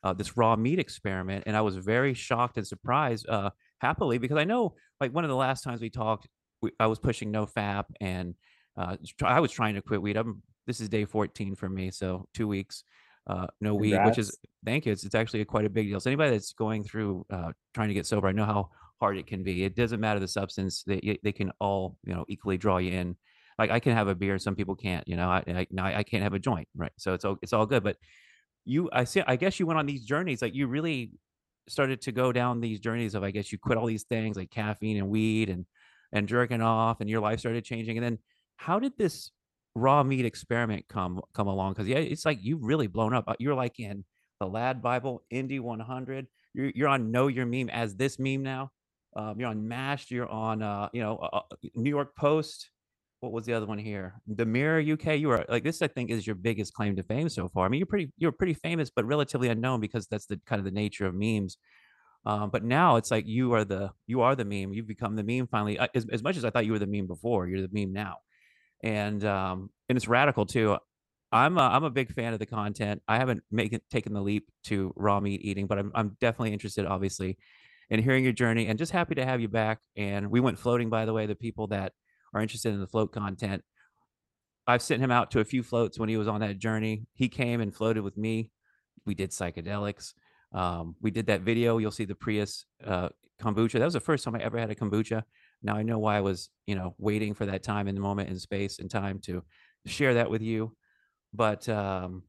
uh, 0.04 0.14
this 0.14 0.38
raw 0.38 0.56
meat 0.56 0.80
experiment, 0.80 1.44
and 1.46 1.56
I 1.56 1.62
was 1.62 1.76
very 1.76 2.14
shocked 2.14 2.58
and 2.58 2.66
surprised, 2.66 3.30
uh, 3.30 3.52
happily, 3.80 4.18
because 4.18 4.38
I 4.38 4.44
know 4.44 4.76
like 5.00 5.14
one 5.14 5.24
of 5.24 5.30
the 5.30 5.36
last 5.36 5.64
times 5.64 5.82
we 5.82 5.90
talked, 5.90 6.28
we, 6.62 6.72
I 6.80 6.88
was 6.88 6.98
pushing 7.00 7.30
no 7.32 7.46
fap 7.46 7.86
and 8.00 8.34
uh, 8.78 8.96
I 9.24 9.40
was 9.40 9.52
trying 9.52 9.76
to 9.76 9.82
quit 9.82 10.02
weed. 10.02 10.18
I'm 10.18 10.42
this 10.68 10.80
is 10.80 10.90
day 10.90 11.06
14 11.06 11.56
for 11.56 11.68
me, 11.70 11.92
so 11.92 12.28
two 12.34 12.48
weeks, 12.48 12.84
uh, 13.28 13.48
no 13.60 13.76
weed, 13.76 13.98
which 14.06 14.18
is 14.18 14.38
thank 14.66 14.86
you. 14.86 14.92
It's, 14.92 15.04
it's 15.04 15.16
actually 15.16 15.42
a, 15.42 15.46
quite 15.46 15.66
a 15.66 15.70
big 15.70 15.88
deal. 15.90 16.00
So 16.00 16.10
anybody 16.10 16.32
that's 16.32 16.54
going 16.54 16.84
through 16.84 17.26
uh, 17.30 17.52
trying 17.74 17.90
to 17.90 17.94
get 17.94 18.06
sober, 18.06 18.28
I 18.28 18.32
know 18.32 18.46
how 18.46 18.70
it 19.02 19.28
can 19.28 19.44
be. 19.44 19.64
It 19.64 19.76
doesn't 19.76 20.00
matter 20.00 20.20
the 20.20 20.28
substance; 20.28 20.84
they 20.84 21.20
they 21.24 21.32
can 21.32 21.52
all 21.60 21.98
you 22.04 22.14
know 22.14 22.26
equally 22.28 22.58
draw 22.58 22.78
you 22.78 22.92
in. 22.92 23.16
Like 23.58 23.72
I 23.72 23.80
can 23.80 23.94
have 23.94 24.08
a 24.08 24.16
beer, 24.16 24.40
some 24.40 24.56
people 24.56 24.76
can't. 24.76 25.08
You 25.08 25.18
know, 25.18 25.30
I 25.30 25.44
I, 25.48 25.98
I 25.98 26.04
can't 26.04 26.24
have 26.24 26.34
a 26.34 26.40
joint, 26.40 26.68
right? 26.76 26.92
So 26.98 27.14
it's 27.14 27.26
all 27.26 27.38
it's 27.42 27.54
all 27.54 27.66
good. 27.66 27.84
But 27.84 27.98
you, 28.66 28.90
I 28.94 29.04
see. 29.04 29.22
I 29.26 29.36
guess 29.36 29.60
you 29.60 29.66
went 29.66 29.80
on 29.80 29.86
these 29.86 30.06
journeys. 30.06 30.42
Like 30.42 30.56
you 30.56 30.68
really 30.68 31.12
started 31.68 32.02
to 32.02 32.12
go 32.12 32.32
down 32.32 32.60
these 32.60 32.80
journeys 32.80 33.16
of 33.16 33.24
I 33.24 33.32
guess 33.32 33.52
you 33.52 33.58
quit 33.58 33.78
all 33.78 33.86
these 33.86 34.04
things 34.04 34.38
like 34.38 34.50
caffeine 34.52 34.98
and 34.98 35.10
weed 35.10 35.50
and 35.50 35.66
and 36.12 36.28
jerking 36.28 36.62
off, 36.62 37.02
and 37.02 37.10
your 37.10 37.22
life 37.22 37.40
started 37.40 37.64
changing. 37.64 37.98
And 37.98 38.06
then 38.06 38.20
how 38.58 38.80
did 38.80 38.94
this 38.98 39.32
raw 39.76 40.04
meat 40.04 40.26
experiment 40.26 40.86
come 40.88 41.22
come 41.34 41.48
along? 41.48 41.74
Because 41.74 41.88
yeah, 41.88 41.98
it's 41.98 42.26
like 42.26 42.40
you've 42.42 42.64
really 42.64 42.88
blown 42.88 43.14
up. 43.14 43.26
Uh, 43.28 43.36
You're 43.40 43.56
like 43.56 43.80
in 43.80 44.06
the 44.40 44.48
Lad 44.48 44.82
Bible, 44.82 45.24
Indy 45.30 45.60
100. 45.60 46.28
You're 46.54 46.72
you're 46.76 46.88
on 46.88 47.12
Know 47.12 47.28
Your 47.28 47.46
Meme 47.46 47.70
as 47.70 47.96
this 47.96 48.20
meme 48.20 48.44
now. 48.44 48.72
Um, 49.16 49.40
you're 49.40 49.50
on 49.50 49.68
Mashed. 49.68 50.12
You're 50.12 50.30
on 50.30 50.62
uh, 50.62 50.90
you 50.94 51.02
know 51.02 51.18
uh, 51.18 51.38
uh, 51.38 51.56
New 51.76 51.90
York 51.90 52.16
Post. 52.16 52.70
What 53.20 53.32
was 53.32 53.46
the 53.46 53.54
other 53.54 53.68
one 53.68 53.78
here? 53.78 54.16
The 54.28 54.46
Mirror 54.46 54.82
UK. 54.94 55.20
You 55.20 55.32
are 55.32 55.46
like 55.48 55.64
this. 55.64 55.82
I 55.82 55.88
think 55.88 56.10
is 56.10 56.26
your 56.26 56.36
biggest 56.36 56.74
claim 56.74 56.96
to 56.96 57.04
fame 57.04 57.30
so 57.30 57.50
far. 57.50 57.66
I 57.66 57.70
mean, 57.70 57.80
you're 57.80 57.88
pretty 57.88 58.12
you're 58.18 58.32
pretty 58.32 58.54
famous, 58.56 58.90
but 58.90 59.06
relatively 59.06 59.50
unknown 59.50 59.80
because 59.80 60.08
that's 60.08 60.26
the 60.26 60.40
kind 60.46 60.60
of 60.60 60.66
the 60.66 60.72
nature 60.72 61.06
of 61.06 61.14
memes. 61.14 61.58
Um, 62.26 62.52
but 62.52 62.64
now 62.64 62.98
it's 62.98 63.10
like 63.10 63.28
you 63.28 63.54
are 63.54 63.66
the 63.66 63.92
you 64.08 64.22
are 64.22 64.36
the 64.36 64.46
meme. 64.46 64.74
You've 64.74 64.88
become 64.88 65.16
the 65.16 65.24
meme 65.24 65.48
finally. 65.48 65.80
As, 65.94 66.06
as 66.12 66.24
much 66.24 66.38
as 66.38 66.46
I 66.46 66.50
thought 66.50 66.66
you 66.66 66.72
were 66.72 66.80
the 66.80 66.88
meme 66.88 67.08
before, 67.08 67.48
you're 67.48 67.68
the 67.68 67.70
meme 67.72 67.94
now, 67.94 68.18
and 68.84 69.24
um, 69.26 69.70
and 69.90 69.98
it's 69.98 70.08
radical 70.08 70.46
too. 70.46 70.78
I'm 71.32 71.58
a, 71.58 71.62
I'm 71.62 71.86
a 71.86 71.90
big 71.90 72.14
fan 72.14 72.34
of 72.34 72.40
the 72.40 72.46
content. 72.46 73.02
I 73.08 73.18
haven't 73.18 73.42
make 73.52 73.72
it, 73.72 73.84
taken 73.90 74.14
the 74.14 74.22
leap 74.22 74.50
to 74.66 74.94
raw 74.98 75.20
meat 75.20 75.42
eating, 75.44 75.66
but 75.66 75.80
I'm 75.80 75.92
I'm 75.96 76.18
definitely 76.20 76.54
interested, 76.54 76.86
obviously, 76.86 77.38
in 77.92 78.02
hearing 78.02 78.24
your 78.24 78.34
journey 78.34 78.68
and 78.68 78.80
just 78.80 78.94
happy 78.94 79.14
to 79.16 79.26
have 79.26 79.42
you 79.42 79.50
back. 79.50 79.80
And 79.98 80.32
we 80.32 80.40
went 80.40 80.58
floating, 80.58 80.90
by 80.90 81.06
the 81.06 81.14
way. 81.14 81.28
The 81.28 81.36
people 81.36 81.68
that 81.68 81.92
are 82.34 82.42
interested 82.42 82.74
in 82.74 82.80
the 82.80 82.88
float 82.88 83.12
content, 83.12 83.64
I've 84.66 84.82
sent 84.82 85.04
him 85.04 85.12
out 85.12 85.30
to 85.32 85.42
a 85.42 85.46
few 85.46 85.62
floats 85.62 86.00
when 86.00 86.08
he 86.08 86.16
was 86.16 86.28
on 86.28 86.40
that 86.40 86.58
journey. 86.58 87.06
He 87.14 87.28
came 87.28 87.60
and 87.60 87.76
floated 87.76 88.02
with 88.02 88.18
me. 88.18 88.50
We 89.06 89.14
did 89.14 89.32
psychedelics. 89.32 90.14
Um, 90.54 90.96
we 91.02 91.12
did 91.12 91.28
that 91.28 91.42
video. 91.42 91.78
You'll 91.78 91.92
see 91.92 92.06
the 92.06 92.16
Prius 92.16 92.66
uh, 92.86 93.10
kombucha. 93.42 93.74
That 93.74 93.86
was 93.86 93.94
the 93.94 94.00
first 94.00 94.24
time 94.24 94.36
I 94.36 94.40
ever 94.40 94.58
had 94.58 94.72
a 94.72 94.76
kombucha. 94.76 95.24
Now 95.62 95.76
I 95.76 95.84
know 95.84 96.00
why 96.00 96.16
I 96.18 96.22
was, 96.22 96.50
you 96.66 96.76
know, 96.76 96.96
waiting 96.98 97.34
for 97.34 97.46
that 97.46 97.62
time 97.62 97.90
in 97.90 97.96
the 97.96 98.02
moment 98.02 98.30
in 98.30 98.40
space 98.40 98.80
and 98.80 98.90
time 98.90 99.20
to 99.24 99.44
share 99.86 100.14
that 100.14 100.30
with 100.30 100.42
you. 100.42 100.76
But 101.34 101.68
um, 101.68 102.24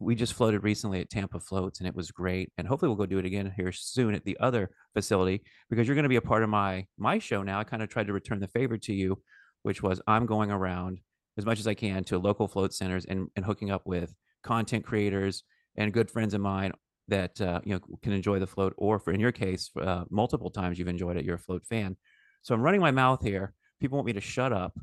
we 0.00 0.14
just 0.14 0.34
floated 0.34 0.62
recently 0.62 1.00
at 1.00 1.10
Tampa 1.10 1.40
Floats 1.40 1.80
and 1.80 1.88
it 1.88 1.94
was 1.94 2.10
great. 2.10 2.52
And 2.56 2.68
hopefully 2.68 2.88
we'll 2.88 2.96
go 2.96 3.06
do 3.06 3.18
it 3.18 3.24
again 3.24 3.52
here 3.56 3.72
soon 3.72 4.14
at 4.14 4.24
the 4.24 4.36
other 4.38 4.70
facility 4.94 5.42
because 5.70 5.86
you're 5.86 5.96
going 5.96 6.04
to 6.04 6.08
be 6.08 6.16
a 6.16 6.20
part 6.22 6.42
of 6.42 6.48
my 6.48 6.86
my 6.98 7.18
show 7.18 7.42
now. 7.42 7.58
I 7.58 7.64
kind 7.64 7.82
of 7.82 7.88
tried 7.88 8.06
to 8.06 8.12
return 8.12 8.40
the 8.40 8.48
favor 8.48 8.78
to 8.78 8.92
you, 8.92 9.20
which 9.62 9.82
was 9.82 10.00
I'm 10.06 10.26
going 10.26 10.50
around 10.50 11.00
as 11.36 11.44
much 11.44 11.58
as 11.58 11.66
I 11.66 11.74
can 11.74 12.04
to 12.04 12.18
local 12.18 12.48
float 12.48 12.74
centers 12.74 13.04
and, 13.06 13.28
and 13.36 13.44
hooking 13.44 13.70
up 13.70 13.82
with 13.86 14.14
content 14.42 14.84
creators 14.84 15.42
and 15.76 15.92
good 15.92 16.10
friends 16.10 16.34
of 16.34 16.40
mine 16.40 16.72
that 17.08 17.40
uh, 17.40 17.60
you 17.64 17.74
know 17.74 17.80
can 18.02 18.12
enjoy 18.12 18.38
the 18.38 18.46
float 18.46 18.74
or 18.76 18.98
for 18.98 19.12
in 19.12 19.20
your 19.20 19.32
case 19.32 19.70
uh, 19.80 20.04
multiple 20.10 20.50
times 20.50 20.78
you've 20.78 20.88
enjoyed 20.88 21.16
it 21.16 21.24
you're 21.24 21.36
a 21.36 21.38
float 21.38 21.64
fan 21.66 21.96
so 22.42 22.54
i'm 22.54 22.60
running 22.60 22.80
my 22.80 22.90
mouth 22.90 23.22
here 23.22 23.54
people 23.80 23.96
want 23.96 24.06
me 24.06 24.12
to 24.12 24.20
shut 24.20 24.52
up 24.52 24.78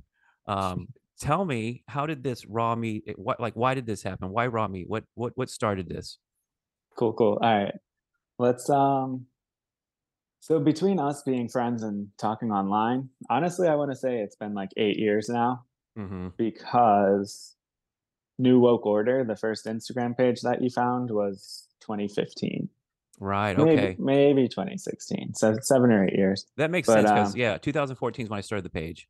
um, 0.48 0.88
tell 1.19 1.45
me 1.45 1.84
how 1.88 2.05
did 2.05 2.24
this 2.24 2.45
raw 2.45 2.75
meat 2.75 3.03
what 3.15 3.39
like 3.39 3.53
why 3.55 3.74
did 3.74 3.86
this 3.86 4.03
happen 4.03 4.29
why 4.29 4.48
raw 4.48 4.67
meat 4.67 4.89
what 4.89 5.03
what 5.15 5.31
what 5.36 5.50
started 5.50 5.88
this 5.88 6.17
Cool, 6.95 7.13
cool. 7.13 7.38
All 7.41 7.63
right. 7.63 7.74
Let's 8.39 8.69
um 8.69 9.25
so 10.39 10.60
between 10.60 11.00
us 11.00 11.24
being 11.24 11.50
friends 11.50 11.84
and 11.84 12.10
talking 12.17 12.51
online, 12.51 13.10
honestly, 13.29 13.67
I 13.67 13.75
want 13.75 13.91
to 13.91 13.98
say 13.98 14.19
it's 14.19 14.36
been 14.36 14.53
like 14.53 14.69
eight 14.77 14.98
years 14.98 15.27
now 15.27 15.65
mm-hmm. 15.98 16.29
because 16.38 17.55
New 18.38 18.60
Woke 18.60 18.86
Order, 18.86 19.24
the 19.24 19.36
first 19.36 19.65
Instagram 19.65 20.15
page 20.15 20.41
that 20.41 20.62
you 20.62 20.69
found 20.69 21.10
was 21.10 21.67
2015. 21.81 22.69
right 23.19 23.57
Maybe, 23.57 23.72
okay 23.72 23.95
maybe 23.98 24.48
2016. 24.48 25.34
So 25.34 25.57
seven 25.62 25.91
or 25.91 26.05
eight 26.05 26.13
years. 26.13 26.45
that 26.57 26.69
makes 26.69 26.88
but, 26.88 26.93
sense 26.93 27.10
because 27.10 27.34
um, 27.34 27.39
yeah 27.39 27.57
2014 27.57 28.25
is 28.25 28.29
when 28.29 28.38
i 28.38 28.41
started 28.41 28.65
the 28.65 28.69
page 28.69 29.07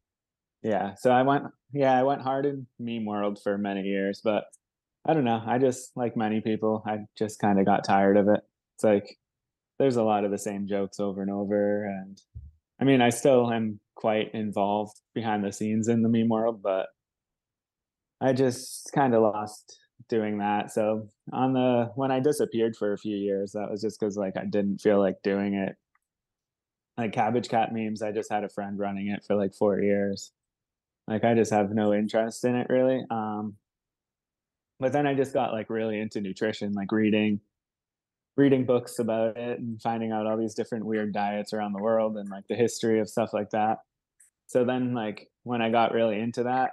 Yeah. 0.65 0.95
So 0.95 1.12
I 1.12 1.22
went, 1.22 1.43
yeah, 1.74 1.93
I 1.93 2.01
went 2.01 2.24
hard 2.24 2.48
in 2.48 2.65
meme 2.79 3.05
world 3.05 3.39
for 3.43 3.55
many 3.55 3.84
years, 3.84 4.19
but 4.24 4.45
I 5.07 5.13
don't 5.13 5.24
know. 5.24 5.39
I 5.45 5.60
just, 5.60 5.91
like 5.95 6.17
many 6.17 6.41
people, 6.41 6.81
I 6.88 7.01
just 7.15 7.38
kind 7.38 7.60
of 7.60 7.67
got 7.67 7.84
tired 7.84 8.17
of 8.17 8.27
it. 8.29 8.39
It's 8.74 8.84
like 8.84 9.19
there's 9.77 9.98
a 9.98 10.03
lot 10.03 10.25
of 10.25 10.31
the 10.31 10.39
same 10.39 10.67
jokes 10.67 11.00
over 11.00 11.22
and 11.22 11.29
over. 11.29 11.86
And 11.86 12.19
I 12.81 12.84
mean, 12.84 13.00
I 13.00 13.10
still 13.10 13.51
am 13.53 13.79
quite 13.93 14.34
involved 14.34 15.00
behind 15.13 15.43
the 15.43 15.51
scenes 15.51 15.88
in 15.88 16.01
the 16.01 16.10
meme 16.10 16.29
world, 16.29 16.63
but 16.63 16.88
I 18.19 18.34
just 18.34 18.89
kind 18.91 19.13
of 19.13 19.22
lost 19.22 19.77
doing 20.10 20.39
that. 20.39 20.72
So 20.72 21.10
on 21.31 21.53
the, 21.53 21.91
when 21.93 22.10
I 22.10 22.19
disappeared 22.19 22.75
for 22.75 22.91
a 22.91 22.98
few 22.98 23.15
years, 23.15 23.51
that 23.51 23.69
was 23.69 23.84
just 23.84 24.00
because 24.00 24.17
like 24.17 24.36
I 24.36 24.45
didn't 24.45 24.81
feel 24.81 24.98
like 24.98 25.17
doing 25.24 25.53
it. 25.53 25.75
Like 26.98 27.13
Cabbage 27.13 27.50
Cat 27.50 27.69
memes, 27.72 28.01
I 28.01 28.12
just 28.12 28.31
had 28.31 28.43
a 28.43 28.50
friend 28.50 28.79
running 28.79 29.10
it 29.10 29.24
for 29.27 29.36
like 29.36 29.53
four 29.53 29.79
years 29.79 30.31
like 31.07 31.24
i 31.24 31.33
just 31.33 31.51
have 31.51 31.71
no 31.71 31.93
interest 31.93 32.43
in 32.45 32.55
it 32.55 32.67
really 32.69 33.03
um 33.09 33.55
but 34.79 34.91
then 34.91 35.07
i 35.07 35.13
just 35.13 35.33
got 35.33 35.53
like 35.53 35.69
really 35.69 36.00
into 36.00 36.21
nutrition 36.21 36.74
like 36.74 36.91
reading 36.91 37.39
reading 38.38 38.65
books 38.65 39.00
about 39.00 39.38
it 39.38 39.59
and 39.59 39.81
finding 39.81 40.12
out 40.12 40.25
all 40.25 40.38
these 40.38 40.53
different 40.53 40.85
weird 40.85 41.13
diets 41.13 41.53
around 41.53 41.74
the 41.74 41.81
world 41.81 42.17
and 42.17 42.29
like 42.29 42.45
the 42.50 42.55
history 42.55 43.00
of 43.00 43.09
stuff 43.09 43.33
like 43.33 43.50
that. 43.51 43.79
So 44.47 44.65
then 44.65 44.93
like 44.93 45.29
when 45.43 45.62
i 45.62 45.69
got 45.69 45.93
really 45.93 46.19
into 46.19 46.43
that 46.43 46.71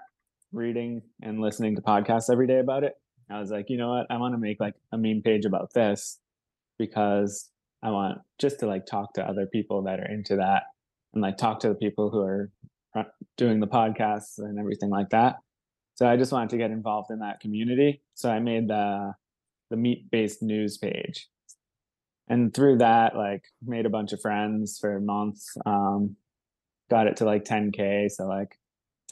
reading 0.52 1.02
and 1.22 1.40
listening 1.40 1.76
to 1.76 1.82
podcasts 1.82 2.30
every 2.30 2.46
day 2.46 2.58
about 2.58 2.84
it 2.84 2.94
i 3.30 3.40
was 3.40 3.50
like 3.50 3.70
you 3.70 3.78
know 3.78 3.90
what? 3.90 4.06
I 4.10 4.18
want 4.18 4.34
to 4.34 4.38
make 4.38 4.60
like 4.60 4.74
a 4.92 4.98
meme 4.98 5.22
page 5.22 5.46
about 5.46 5.72
this 5.72 6.18
because 6.78 7.50
i 7.82 7.90
want 7.90 8.18
just 8.38 8.60
to 8.60 8.66
like 8.66 8.84
talk 8.84 9.14
to 9.14 9.26
other 9.26 9.46
people 9.46 9.82
that 9.84 10.00
are 10.00 10.10
into 10.10 10.36
that 10.36 10.64
and 11.14 11.22
like 11.22 11.38
talk 11.38 11.60
to 11.60 11.68
the 11.68 11.74
people 11.74 12.10
who 12.10 12.20
are 12.20 12.50
doing 13.36 13.60
the 13.60 13.66
podcasts 13.66 14.38
and 14.38 14.58
everything 14.58 14.90
like 14.90 15.10
that. 15.10 15.36
So 15.94 16.06
I 16.06 16.16
just 16.16 16.32
wanted 16.32 16.50
to 16.50 16.58
get 16.58 16.70
involved 16.70 17.10
in 17.10 17.20
that 17.20 17.40
community. 17.40 18.02
So 18.14 18.30
I 18.30 18.40
made 18.40 18.68
the 18.68 19.14
the 19.70 19.76
meat 19.76 20.10
based 20.10 20.42
news 20.42 20.76
page, 20.76 21.28
and 22.28 22.52
through 22.52 22.78
that, 22.78 23.16
like 23.16 23.44
made 23.64 23.86
a 23.86 23.90
bunch 23.90 24.12
of 24.12 24.20
friends 24.20 24.78
for 24.78 25.00
months. 25.00 25.56
Um, 25.64 26.16
got 26.90 27.06
it 27.06 27.16
to 27.16 27.24
like 27.24 27.44
10k. 27.44 28.10
So 28.10 28.26
like 28.26 28.58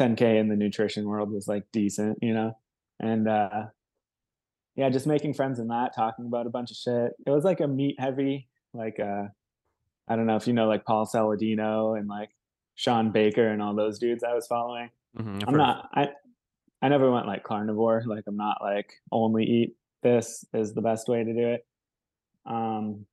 10k 0.00 0.38
in 0.38 0.48
the 0.48 0.56
nutrition 0.56 1.06
world 1.06 1.30
was 1.30 1.48
like 1.48 1.64
decent, 1.72 2.18
you 2.20 2.34
know, 2.34 2.52
and 2.98 3.28
uh, 3.28 3.64
yeah, 4.76 4.88
just 4.90 5.06
making 5.06 5.34
friends 5.34 5.58
in 5.58 5.68
that, 5.68 5.94
talking 5.94 6.26
about 6.26 6.46
a 6.46 6.50
bunch 6.50 6.70
of 6.70 6.76
shit. 6.76 7.12
It 7.26 7.30
was 7.30 7.44
like 7.44 7.60
a 7.60 7.68
meat 7.68 7.96
heavy, 7.98 8.48
like 8.72 8.98
uh, 9.00 9.24
I 10.08 10.16
don't 10.16 10.26
know 10.26 10.36
if 10.36 10.46
you 10.46 10.52
know 10.52 10.68
like 10.68 10.84
Paul 10.84 11.06
Saladino 11.06 11.98
and 11.98 12.08
like 12.08 12.30
Shawn 12.80 13.10
Baker 13.10 13.46
and 13.46 13.60
all 13.60 13.74
those 13.74 13.98
dudes 13.98 14.24
I 14.24 14.32
was 14.32 14.46
following. 14.46 14.88
Mhm, 15.14 15.42
I've 15.42 15.48
I'm 15.48 15.56
not 15.58 15.90
I 15.92 16.08
I 16.80 16.88
never 16.88 17.10
went 17.10 17.26
like 17.26 17.42
carnivore. 17.42 18.02
Like 18.06 18.24
I'm 18.26 18.38
not 18.38 18.62
like 18.62 18.90
only 19.12 19.44
eat 19.44 19.76
this 20.02 20.46
is 20.54 20.72
the 20.72 20.80
best 20.80 21.06
way 21.06 21.22
to 21.22 21.34
do 21.34 21.48
it. 21.48 21.66
Um 22.46 23.04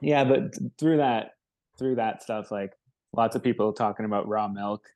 yeah, 0.00 0.24
but 0.24 0.52
through 0.78 0.96
that 0.96 1.36
through 1.78 1.94
that 1.94 2.24
stuff, 2.24 2.50
like 2.50 2.72
lots 3.12 3.36
of 3.36 3.42
people 3.44 3.72
talking 3.72 4.04
about 4.04 4.26
raw 4.26 4.48
milk, 4.48 4.88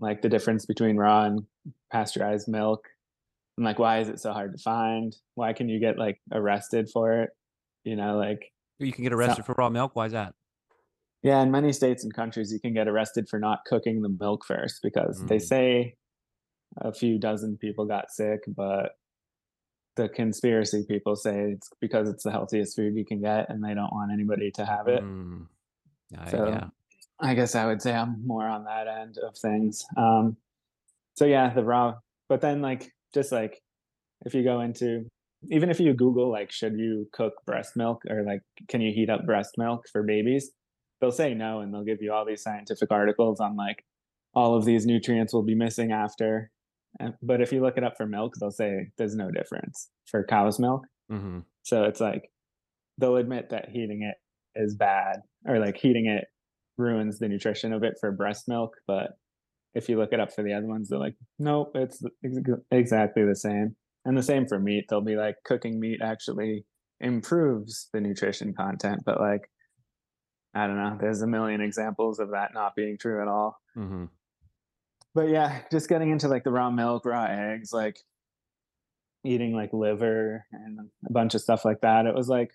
like 0.00 0.22
the 0.22 0.28
difference 0.28 0.66
between 0.66 0.96
raw 0.96 1.26
and 1.26 1.46
pasteurized 1.92 2.48
milk. 2.48 2.88
And 3.56 3.64
like 3.64 3.78
why 3.78 4.00
is 4.00 4.08
it 4.08 4.18
so 4.18 4.32
hard 4.32 4.56
to 4.56 4.58
find? 4.58 5.16
Why 5.36 5.52
can 5.52 5.68
you 5.68 5.78
get 5.78 5.96
like 5.98 6.20
arrested 6.32 6.90
for 6.90 7.22
it? 7.22 7.30
You 7.84 7.94
know, 7.94 8.16
like 8.16 8.52
you 8.80 8.92
can 8.92 9.04
get 9.04 9.12
arrested 9.12 9.46
for 9.46 9.54
raw 9.56 9.70
milk 9.70 9.94
why 9.94 10.06
is 10.06 10.12
that 10.12 10.34
yeah, 11.26 11.42
in 11.42 11.50
many 11.50 11.72
states 11.72 12.04
and 12.04 12.14
countries, 12.14 12.52
you 12.52 12.60
can 12.60 12.72
get 12.72 12.88
arrested 12.88 13.28
for 13.28 13.38
not 13.38 13.60
cooking 13.66 14.00
the 14.02 14.08
milk 14.08 14.44
first 14.44 14.80
because 14.82 15.22
they 15.26 15.36
Mm. 15.38 15.42
say 15.42 15.96
a 16.78 16.92
few 16.92 17.18
dozen 17.18 17.56
people 17.56 17.84
got 17.86 18.10
sick, 18.10 18.40
but 18.48 18.96
the 19.96 20.08
conspiracy 20.08 20.84
people 20.86 21.16
say 21.16 21.52
it's 21.52 21.70
because 21.80 22.08
it's 22.08 22.22
the 22.22 22.30
healthiest 22.30 22.76
food 22.76 22.94
you 22.94 23.04
can 23.04 23.20
get 23.20 23.48
and 23.48 23.64
they 23.64 23.72
don't 23.74 23.92
want 23.92 24.12
anybody 24.12 24.50
to 24.52 24.64
have 24.64 24.88
it. 24.88 25.02
Mm. 25.02 25.46
I- 26.18 26.30
So 26.30 26.48
yeah 26.48 26.68
I 27.18 27.34
guess 27.34 27.54
I 27.54 27.64
would 27.66 27.80
say 27.80 27.94
I'm 27.94 28.26
more 28.26 28.46
on 28.46 28.64
that 28.64 28.86
end 28.88 29.16
of 29.18 29.34
things. 29.38 29.86
Um, 29.96 30.36
so 31.14 31.24
yeah, 31.24 31.48
the 31.54 31.64
raw, 31.64 31.94
but 32.28 32.42
then 32.42 32.60
like 32.60 32.92
just 33.14 33.32
like 33.32 33.62
if 34.26 34.34
you 34.34 34.42
go 34.44 34.60
into 34.60 35.08
even 35.50 35.70
if 35.70 35.80
you 35.80 35.94
Google 35.94 36.30
like 36.30 36.50
should 36.52 36.78
you 36.78 37.08
cook 37.12 37.34
breast 37.46 37.74
milk 37.74 38.02
or 38.10 38.22
like 38.22 38.42
can 38.68 38.82
you 38.82 38.92
heat 38.92 39.08
up 39.08 39.24
breast 39.24 39.52
milk 39.56 39.86
for 39.90 40.02
babies, 40.02 40.50
they'll 41.00 41.12
say 41.12 41.34
no 41.34 41.60
and 41.60 41.72
they'll 41.72 41.84
give 41.84 42.02
you 42.02 42.12
all 42.12 42.24
these 42.24 42.42
scientific 42.42 42.90
articles 42.90 43.40
on 43.40 43.56
like 43.56 43.84
all 44.34 44.54
of 44.54 44.64
these 44.64 44.86
nutrients 44.86 45.32
will 45.32 45.42
be 45.42 45.54
missing 45.54 45.92
after 45.92 46.50
But 47.22 47.40
if 47.40 47.52
you 47.52 47.60
look 47.60 47.76
it 47.76 47.84
up 47.84 47.96
for 47.96 48.06
milk, 48.06 48.34
they'll 48.38 48.50
say 48.50 48.90
there's 48.98 49.16
no 49.16 49.30
difference 49.30 49.90
for 50.06 50.24
cow's 50.24 50.58
milk. 50.58 50.82
Mm-hmm. 51.10 51.40
So 51.62 51.84
it's 51.84 52.00
like 52.00 52.30
they'll 52.98 53.16
admit 53.16 53.50
that 53.50 53.68
heating 53.70 54.02
it 54.02 54.16
is 54.60 54.74
bad 54.74 55.20
or 55.46 55.58
like 55.58 55.76
heating 55.76 56.06
it 56.06 56.24
ruins 56.78 57.18
the 57.18 57.28
nutrition 57.28 57.72
of 57.72 57.82
it 57.82 57.94
for 58.00 58.12
breast 58.12 58.48
milk. 58.48 58.74
But 58.86 59.10
if 59.74 59.88
you 59.88 59.98
look 59.98 60.12
it 60.12 60.20
up 60.20 60.32
for 60.32 60.42
the 60.42 60.54
other 60.54 60.66
ones, 60.66 60.88
they're 60.88 60.98
like, 60.98 61.16
nope, 61.38 61.72
it's 61.74 62.02
ex- 62.24 62.60
exactly 62.70 63.24
the 63.24 63.36
same. 63.36 63.76
And 64.04 64.16
the 64.16 64.22
same 64.22 64.46
for 64.46 64.58
meat. 64.58 64.84
They'll 64.88 65.00
be 65.00 65.16
like, 65.16 65.36
cooking 65.44 65.80
meat 65.80 65.98
actually 66.02 66.64
improves 67.00 67.88
the 67.92 68.00
nutrition 68.00 68.54
content. 68.54 69.00
But 69.04 69.20
like, 69.20 69.42
I 70.56 70.66
don't 70.66 70.76
know, 70.76 70.96
there's 71.00 71.22
a 71.22 71.26
million 71.26 71.60
examples 71.60 72.18
of 72.18 72.30
that 72.30 72.54
not 72.54 72.74
being 72.74 72.96
true 72.96 73.20
at 73.20 73.28
all. 73.28 73.60
Mm-hmm. 73.76 74.06
But 75.14 75.28
yeah, 75.28 75.60
just 75.70 75.88
getting 75.88 76.10
into 76.10 76.28
like 76.28 76.44
the 76.44 76.50
raw 76.50 76.70
milk, 76.70 77.04
raw 77.04 77.24
eggs, 77.24 77.72
like 77.72 77.98
eating 79.24 79.54
like 79.54 79.72
liver 79.72 80.46
and 80.52 80.78
a 81.06 81.12
bunch 81.12 81.34
of 81.34 81.40
stuff 81.40 81.64
like 81.64 81.80
that. 81.82 82.06
It 82.06 82.14
was 82.14 82.28
like 82.28 82.52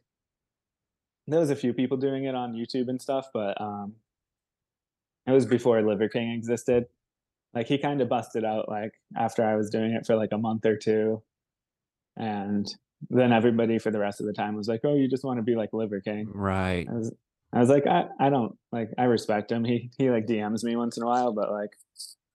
there 1.28 1.40
was 1.40 1.50
a 1.50 1.56
few 1.56 1.74
people 1.74 1.98
doing 1.98 2.26
it 2.26 2.36
on 2.36 2.54
YouTube 2.54 2.88
and 2.88 3.02
stuff, 3.02 3.28
but 3.34 3.60
um 3.62 3.96
it 5.28 5.32
was 5.32 5.46
before 5.46 5.82
Liver 5.82 6.10
King 6.10 6.32
existed. 6.32 6.86
Like 7.54 7.68
he 7.68 7.78
kind 7.78 8.02
of 8.02 8.10
busted 8.10 8.44
out 8.44 8.68
like 8.70 8.94
after 9.16 9.46
I 9.46 9.56
was 9.56 9.70
doing 9.70 9.92
it 9.92 10.06
for 10.06 10.16
like 10.16 10.32
a 10.32 10.38
month 10.38 10.66
or 10.66 10.78
two. 10.78 11.22
And 12.18 12.68
then 13.10 13.32
everybody 13.32 13.78
for 13.78 13.92
the 13.92 14.00
rest 14.00 14.20
of 14.20 14.28
the 14.28 14.34
time 14.34 14.56
was 14.56 14.68
like, 14.68 14.82
"Oh, 14.84 14.96
you 14.96 15.08
just 15.08 15.24
want 15.24 15.38
to 15.38 15.44
be 15.44 15.56
like 15.56 15.74
Liver 15.74 16.02
King." 16.02 16.30
Right. 16.34 16.88
Was 16.90 17.14
I 17.54 17.60
was 17.60 17.70
like, 17.70 17.86
I, 17.86 18.06
I 18.20 18.30
don't 18.30 18.58
like 18.72 18.90
I 18.98 19.04
respect 19.04 19.52
him. 19.52 19.66
He 19.66 19.92
he 19.98 20.10
like 20.10 20.26
DMs 20.26 20.64
me 20.64 20.76
once 20.76 20.98
in 20.98 21.04
a 21.04 21.08
while, 21.08 21.34
but 21.34 21.52
like 21.52 21.72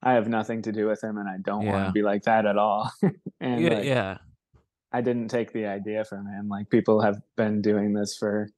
I 0.03 0.13
have 0.13 0.29
nothing 0.29 0.63
to 0.63 0.73
do 0.73 0.87
with 0.87 1.03
him 1.03 1.17
and 1.17 1.29
I 1.29 1.37
don't 1.43 1.67
want 1.67 1.87
to 1.87 1.93
be 1.93 2.03
like 2.03 2.25
that 2.25 2.47
at 2.47 2.59
all. 2.59 2.91
and 3.41 3.61
Yeah. 3.61 3.75
like, 3.75 3.85
yeah. 3.85 4.19
I 4.93 5.01
didn't 5.01 5.29
take 5.29 5.53
the 5.53 5.67
idea 5.67 6.05
from 6.05 6.27
him. 6.27 6.49
Like 6.49 6.71
people 6.71 7.01
have 7.03 7.21
been 7.37 7.61
doing 7.61 7.93
this 7.93 8.17
for 8.17 8.49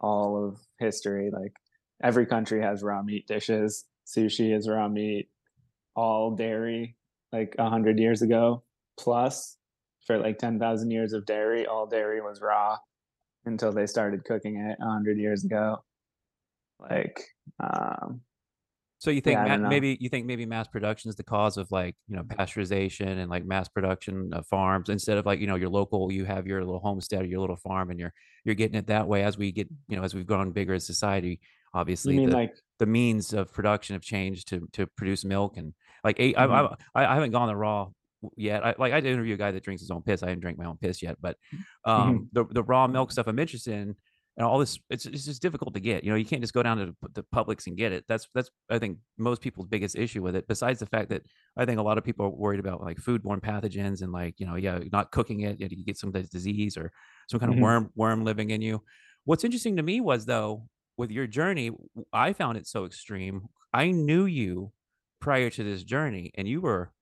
all 0.00 0.44
of 0.44 0.58
history. 0.78 1.30
Like 1.32 1.52
every 2.02 2.26
country 2.26 2.62
has 2.62 2.82
raw 2.82 3.02
meat 3.02 3.26
dishes. 3.26 3.84
Sushi 4.06 4.56
is 4.56 4.68
raw 4.68 4.88
meat. 4.88 5.28
All 5.94 6.34
dairy, 6.34 6.96
like 7.32 7.56
a 7.58 7.70
hundred 7.70 7.98
years 7.98 8.20
ago, 8.20 8.62
plus 8.98 9.56
for 10.06 10.18
like 10.18 10.38
ten 10.38 10.58
thousand 10.58 10.90
years 10.90 11.14
of 11.14 11.24
dairy, 11.24 11.66
all 11.66 11.86
dairy 11.86 12.20
was 12.20 12.40
raw 12.42 12.76
until 13.46 13.72
they 13.72 13.86
started 13.86 14.24
cooking 14.24 14.56
it 14.58 14.76
a 14.80 14.90
hundred 14.90 15.16
years 15.18 15.44
ago. 15.44 15.82
Like, 16.78 17.20
um, 17.60 18.20
So 18.98 19.10
you 19.10 19.20
think 19.20 19.38
Yeah, 19.38 19.56
ma- 19.56 19.68
maybe 19.68 19.96
you 20.00 20.08
think 20.08 20.26
maybe 20.26 20.46
mass 20.46 20.68
production 20.68 21.08
is 21.08 21.16
the 21.16 21.24
cause 21.24 21.56
of 21.56 21.70
like 21.70 21.96
you 22.08 22.16
know 22.16 22.22
pasteurization 22.22 23.18
and 23.18 23.30
like 23.30 23.44
mass 23.44 23.68
production 23.68 24.32
of 24.32 24.46
farms 24.46 24.88
instead 24.88 25.18
of 25.18 25.26
like 25.26 25.40
you 25.40 25.46
know 25.46 25.56
your 25.56 25.68
local 25.68 26.10
you 26.10 26.24
have 26.24 26.46
your 26.46 26.64
little 26.64 26.80
homestead 26.80 27.22
or 27.22 27.26
your 27.26 27.40
little 27.40 27.56
farm 27.56 27.90
and 27.90 28.00
you're 28.00 28.12
you're 28.44 28.54
getting 28.54 28.76
it 28.76 28.86
that 28.86 29.06
way 29.06 29.22
as 29.22 29.36
we 29.36 29.52
get 29.52 29.68
you 29.88 29.96
know 29.96 30.02
as 30.02 30.14
we've 30.14 30.26
grown 30.26 30.50
bigger 30.52 30.74
as 30.74 30.86
society 30.86 31.40
obviously 31.74 32.24
the, 32.24 32.32
like 32.32 32.54
the 32.78 32.86
means 32.86 33.32
of 33.32 33.52
production 33.52 33.94
have 33.94 34.02
changed 34.02 34.48
to 34.48 34.66
to 34.72 34.86
produce 34.86 35.24
milk 35.24 35.56
and 35.56 35.74
like 36.04 36.16
eight, 36.18 36.36
I. 36.38 36.44
I 36.46 37.04
I 37.04 37.14
haven't 37.14 37.32
gone 37.32 37.48
the 37.48 37.56
raw 37.56 37.88
yet. 38.36 38.64
I 38.64 38.74
like 38.78 38.92
I 38.92 39.00
did 39.00 39.12
interview 39.12 39.34
a 39.34 39.36
guy 39.36 39.50
that 39.50 39.62
drinks 39.62 39.82
his 39.82 39.90
own 39.90 40.02
piss. 40.02 40.22
I 40.22 40.26
didn't 40.26 40.40
drink 40.40 40.58
my 40.58 40.64
own 40.66 40.78
piss 40.78 41.02
yet, 41.02 41.16
but 41.20 41.36
um 41.84 42.28
the 42.32 42.44
the 42.50 42.62
raw 42.62 42.86
milk 42.86 43.12
stuff 43.12 43.26
I'm 43.26 43.38
interested 43.38 43.74
in 43.74 43.96
and 44.36 44.46
all 44.46 44.58
this 44.58 44.78
it's 44.90 45.06
it's 45.06 45.24
just 45.24 45.40
difficult 45.42 45.74
to 45.74 45.80
get. 45.80 46.04
You 46.04 46.10
know, 46.10 46.16
you 46.16 46.24
can't 46.26 46.42
just 46.42 46.52
go 46.54 46.62
down 46.62 46.76
to 46.78 46.96
the, 47.14 47.22
Publix 47.34 47.66
and 47.66 47.76
get 47.76 47.92
it. 47.92 48.04
That's 48.08 48.28
that's 48.34 48.50
I 48.70 48.78
think 48.78 48.98
most 49.18 49.40
people's 49.42 49.66
biggest 49.66 49.96
issue 49.96 50.22
with 50.22 50.36
it. 50.36 50.46
Besides 50.48 50.80
the 50.80 50.86
fact 50.86 51.08
that 51.10 51.22
I 51.56 51.64
think 51.64 51.78
a 51.78 51.82
lot 51.82 51.98
of 51.98 52.04
people 52.04 52.26
are 52.26 52.30
worried 52.30 52.60
about 52.60 52.82
like 52.82 52.98
foodborne 52.98 53.40
pathogens 53.40 54.02
and 54.02 54.12
like 54.12 54.38
you 54.38 54.46
know 54.46 54.56
yeah 54.56 54.80
not 54.92 55.10
cooking 55.10 55.40
it, 55.40 55.60
you 55.60 55.84
get 55.84 55.98
some 55.98 56.14
of 56.14 56.30
disease 56.30 56.76
or 56.76 56.92
some 57.28 57.40
kind 57.40 57.50
of 57.52 57.56
Mhm. 57.56 57.62
worm 57.62 57.90
worm 57.94 58.24
living 58.24 58.50
in 58.50 58.60
you. 58.62 58.82
What's 59.24 59.44
interesting 59.44 59.76
to 59.76 59.82
me 59.82 60.00
was 60.00 60.26
though 60.26 60.68
with 60.96 61.10
your 61.10 61.26
journey, 61.26 61.70
i 62.12 62.32
found 62.32 62.56
it 62.58 62.66
so 62.66 62.84
extreme. 62.84 63.48
I 63.72 63.90
knew 63.90 64.24
you 64.24 64.72
prior 65.20 65.50
to 65.50 65.64
this 65.64 65.84
journey, 65.84 66.30
and 66.36 66.48
you 66.48 66.60
were, 66.62 66.92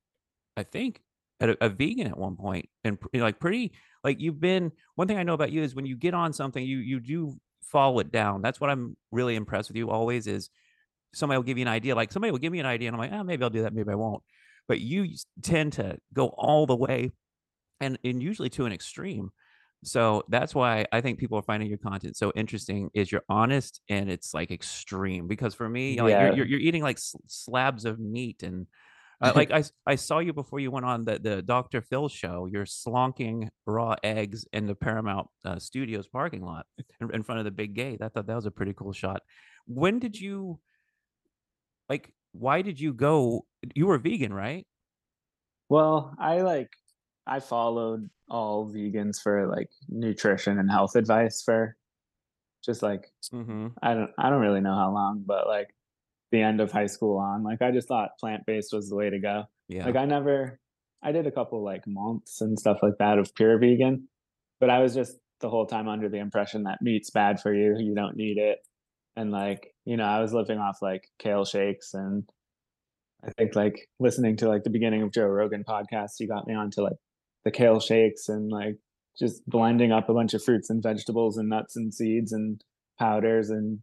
I 0.57 0.63
think, 0.65 1.03
a, 1.41 1.57
a 1.61 1.69
vegan 1.69 2.07
at 2.09 2.17
one 2.19 2.37
point, 2.37 2.69
and 2.85 2.99
like 3.15 3.41
pretty 3.41 3.75
like 4.05 4.21
you've 4.21 4.41
been. 4.41 4.71
One 4.95 5.09
thing 5.09 5.17
I 5.17 5.23
know 5.23 5.35
about 5.35 5.51
you 5.51 5.63
is 5.63 5.75
when 5.75 5.87
you 5.87 5.97
get 5.97 6.15
on 6.15 6.33
something, 6.33 6.65
you 6.65 6.79
you 6.79 7.01
do 7.01 7.37
follow 7.63 7.99
it 7.99 8.13
down. 8.13 8.43
That's 8.43 8.61
what 8.61 8.71
I'm 8.71 8.97
really 9.11 9.35
impressed 9.35 9.71
with 9.71 9.77
you. 9.77 9.91
Always 9.91 10.27
is 10.27 10.51
somebody 11.15 11.39
will 11.39 11.45
give 11.45 11.59
you 11.59 11.63
an 11.63 11.69
idea. 11.69 11.95
Like 11.95 12.13
somebody 12.13 12.31
will 12.31 12.39
give 12.39 12.53
me 12.53 12.61
an 12.61 12.67
idea, 12.67 12.89
and 12.89 12.95
I'm 12.95 13.01
like, 13.01 13.13
oh, 13.13 13.25
maybe 13.25 13.43
I'll 13.43 13.51
do 13.51 13.63
that, 13.63 13.73
maybe 13.75 13.91
I 13.91 13.95
won't. 13.97 14.23
But 14.69 14.81
you 14.81 15.09
tend 15.43 15.75
to 15.75 15.99
go 16.13 16.29
all 16.29 16.67
the 16.67 16.77
way, 16.77 17.13
and 17.81 17.99
and 18.05 18.23
usually 18.23 18.51
to 18.51 18.67
an 18.67 18.73
extreme. 18.73 19.31
So 19.83 20.25
that's 20.29 20.55
why 20.55 20.87
I 20.93 21.03
think 21.03 21.19
people 21.19 21.39
are 21.39 21.43
finding 21.43 21.69
your 21.69 21.79
content 21.79 22.17
so 22.17 22.33
interesting. 22.35 22.91
Is 22.95 23.13
you're 23.13 23.25
honest 23.29 23.81
and 23.89 24.11
it's 24.11 24.33
like 24.33 24.51
extreme. 24.51 25.27
Because 25.29 25.55
for 25.55 25.69
me, 25.69 26.01
like 26.01 26.11
Yeah. 26.11 26.27
you're, 26.27 26.37
you're 26.37 26.47
you're 26.47 26.61
eating 26.61 26.83
like 26.83 26.99
slabs 26.99 27.85
of 27.85 27.99
meat 27.99 28.43
and 28.43 28.67
uh, 29.25 29.33
like 29.35 29.51
I 29.87 29.95
saw 29.97 30.19
you 30.19 30.33
before 30.33 30.61
you 30.61 30.71
went 30.71 30.87
on 30.87 31.05
the 31.05 31.19
the 31.19 31.43
Dr. 31.43 31.81
Phil 31.81 32.09
show. 32.09 32.47
You're 32.51 32.65
slonking 32.65 33.49
raw 33.67 33.97
eggs 34.03 34.47
in 34.53 34.67
the 34.67 34.75
Paramount 34.75 35.29
uh, 35.45 35.59
Studios 35.59 36.07
parking 36.07 36.43
lot 36.43 36.67
in, 37.01 37.15
in 37.15 37.23
front 37.23 37.39
of 37.39 37.45
the 37.45 37.51
big 37.51 37.75
gate. 37.75 38.01
I 38.03 38.09
thought 38.09 38.27
that 38.27 38.37
was 38.37 38.47
a 38.47 38.51
pretty 38.51 38.75
cool 38.75 38.93
shot. 38.93 39.23
When 39.67 39.99
did 39.99 40.19
you 40.19 40.61
like? 41.89 42.13
Why 42.33 42.63
did 42.63 42.81
you 42.81 42.93
go? 42.93 43.47
You 43.75 43.87
were 43.87 43.99
vegan, 43.99 44.33
right? 44.33 44.67
Well, 45.69 46.15
I 46.19 46.43
like 46.43 46.71
I 47.27 47.41
followed 47.41 48.09
all 48.29 48.69
vegans 48.71 49.21
for 49.23 49.47
like 49.47 49.71
nutrition 49.89 50.59
and 50.59 50.71
health 50.71 50.97
advice 50.97 51.43
for 51.43 51.77
just 52.65 52.83
like 52.83 53.11
Mm-hmm. 53.33 53.69
I 53.83 53.95
don't 53.95 54.11
I 54.19 54.31
don't 54.31 54.41
really 54.41 54.61
know 54.61 54.75
how 54.75 54.93
long, 54.93 55.25
but 55.27 55.47
like 55.47 55.74
the 56.35 56.43
end 56.43 56.61
of 56.61 56.73
high 56.73 56.87
school 56.87 57.17
on. 57.17 57.45
Like 57.45 57.63
I 57.63 57.71
just 57.71 57.87
thought 57.87 58.19
plant 58.19 58.43
based 58.45 58.73
was 58.73 58.89
the 58.89 58.97
way 58.97 59.09
to 59.09 59.21
go. 59.21 59.45
Yeah. 59.69 59.87
Like 59.87 59.97
I 59.97 60.05
never 60.05 60.59
I 61.03 61.13
did 61.13 61.27
a 61.27 61.33
couple 61.33 61.65
like 61.65 61.85
months 61.87 62.41
and 62.41 62.59
stuff 62.59 62.79
like 62.83 62.95
that 62.99 63.19
of 63.19 63.35
pure 63.35 63.59
vegan, 63.59 64.09
but 64.61 64.69
I 64.69 64.81
was 64.81 64.95
just 64.95 65.17
the 65.41 65.49
whole 65.49 65.67
time 65.67 65.89
under 65.89 66.09
the 66.09 66.19
impression 66.19 66.65
that 66.65 66.79
meat's 66.83 67.11
bad 67.11 67.41
for 67.41 67.55
you, 67.55 67.77
you 67.79 67.95
don't 67.95 68.17
need 68.17 68.39
it. 68.39 68.59
And 69.17 69.31
like, 69.31 69.69
you 69.85 69.97
know, 69.97 70.05
I 70.05 70.21
was 70.21 70.33
living 70.33 70.59
off 70.59 70.79
like 70.83 71.07
kale 71.21 71.45
shakes 71.45 71.95
and 71.95 72.25
I 73.25 73.31
think 73.39 73.55
like 73.55 73.89
listening 74.01 74.37
to 74.39 74.49
like 74.49 74.65
the 74.65 74.71
beginning 74.71 75.03
of 75.03 75.13
Joe 75.13 75.27
Rogan 75.27 75.63
podcast, 75.69 76.13
he 76.19 76.27
got 76.27 76.49
me 76.49 76.55
onto 76.55 76.83
like 76.83 76.97
the 77.45 77.53
kale 77.53 77.79
shakes 77.79 78.29
and 78.29 78.51
like 78.51 78.77
just 79.17 79.47
blending 79.47 79.93
up 79.93 80.09
a 80.09 80.15
bunch 80.15 80.35
of 80.35 80.43
fruits 80.43 80.69
and 80.69 80.83
vegetables 80.83 81.37
and 81.37 81.49
nuts 81.49 81.77
and 81.77 81.95
seeds 81.95 82.33
and 82.33 82.61
powders 82.99 83.51
and 83.51 83.79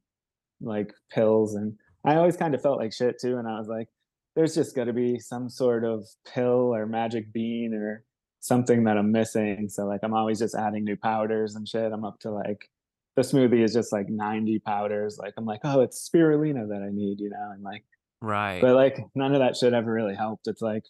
like 0.60 0.92
pills 1.12 1.56
and 1.56 1.76
I 2.06 2.16
always 2.16 2.38
kind 2.38 2.56
of 2.56 2.62
felt 2.62 2.80
like 2.80 2.94
shit 2.94 3.20
too 3.20 3.38
and 3.38 3.48
I 3.48 3.60
was 3.60 3.68
like 3.68 3.88
there's 4.36 4.56
just 4.56 4.76
got 4.76 4.86
to 4.86 4.94
be 4.94 5.20
some 5.20 5.50
sort 5.50 5.84
of 5.84 6.08
pill 6.26 6.74
or 6.74 6.86
magic 6.86 7.34
bean 7.34 7.74
or 7.74 8.04
something 8.40 8.86
that 8.86 8.98
I'm 8.98 9.12
missing. 9.12 9.68
So 9.70 9.86
like 9.86 10.02
I'm 10.04 10.14
always 10.14 10.40
just 10.40 10.56
adding 10.56 10.84
new 10.84 10.96
powders 10.96 11.56
and 11.56 11.68
shit. 11.68 11.92
I'm 11.92 12.06
up 12.06 12.20
to 12.22 12.32
like 12.32 12.70
the 13.16 13.24
smoothie 13.24 13.64
is 13.64 13.74
just 13.74 13.92
like 13.92 14.10
90 14.10 14.60
powders. 14.60 15.18
Like 15.18 15.34
I'm 15.38 15.46
like 15.46 15.62
oh 15.64 15.82
it's 15.82 16.10
spirulina 16.10 16.68
that 16.70 16.82
I 16.82 16.92
need 16.92 17.20
you 17.20 17.30
know 17.30 17.52
and 17.54 17.64
like 17.64 17.84
right. 18.22 18.62
but 18.62 18.76
like 18.76 19.06
none 19.16 19.34
of 19.34 19.40
that 19.40 19.58
shit 19.58 19.74
ever 19.74 19.92
really 19.92 20.16
helped. 20.16 20.48
It's 20.48 20.62
like 20.62 20.84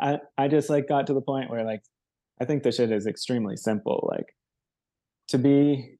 i 0.00 0.18
i 0.38 0.48
just 0.48 0.70
like 0.70 0.88
got 0.88 1.06
to 1.06 1.12
the 1.12 1.20
point 1.20 1.50
where 1.50 1.64
like 1.64 1.82
i 2.40 2.46
think 2.46 2.62
the 2.62 2.72
shit 2.72 2.90
is 2.90 3.06
extremely 3.06 3.56
simple. 3.56 4.08
Like 4.10 4.34
to 5.28 5.38
be 5.38 5.98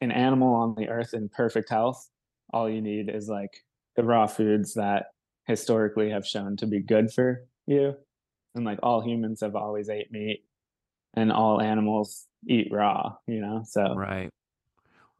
an 0.00 0.10
animal 0.12 0.54
on 0.54 0.74
the 0.76 0.88
earth 0.88 1.12
in 1.12 1.28
perfect 1.28 1.68
health 1.68 2.08
all 2.52 2.68
you 2.68 2.80
need 2.80 3.08
is 3.08 3.28
like 3.28 3.64
the 3.96 4.04
raw 4.04 4.26
foods 4.26 4.74
that 4.74 5.06
historically 5.46 6.10
have 6.10 6.26
shown 6.26 6.56
to 6.56 6.66
be 6.66 6.80
good 6.80 7.12
for 7.12 7.44
you. 7.66 7.94
And 8.54 8.64
like 8.64 8.78
all 8.82 9.00
humans 9.00 9.40
have 9.40 9.54
always 9.54 9.88
ate 9.88 10.10
meat 10.10 10.44
and 11.14 11.32
all 11.32 11.60
animals 11.60 12.26
eat 12.46 12.68
raw 12.70 13.14
you 13.26 13.40
know? 13.40 13.62
So 13.66 13.94
right. 13.94 14.30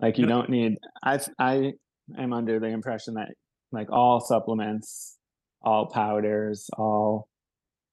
like 0.01 0.19
you 0.19 0.27
don't 0.27 0.49
need 0.49 0.79
i 1.03 1.21
i 1.39 1.73
am 2.19 2.33
under 2.33 2.59
the 2.59 2.69
impression 2.69 3.15
that 3.15 3.29
like 3.73 3.91
all 3.91 4.21
supplements 4.21 5.19
all 5.63 5.87
powders 5.87 6.71
all 6.77 7.29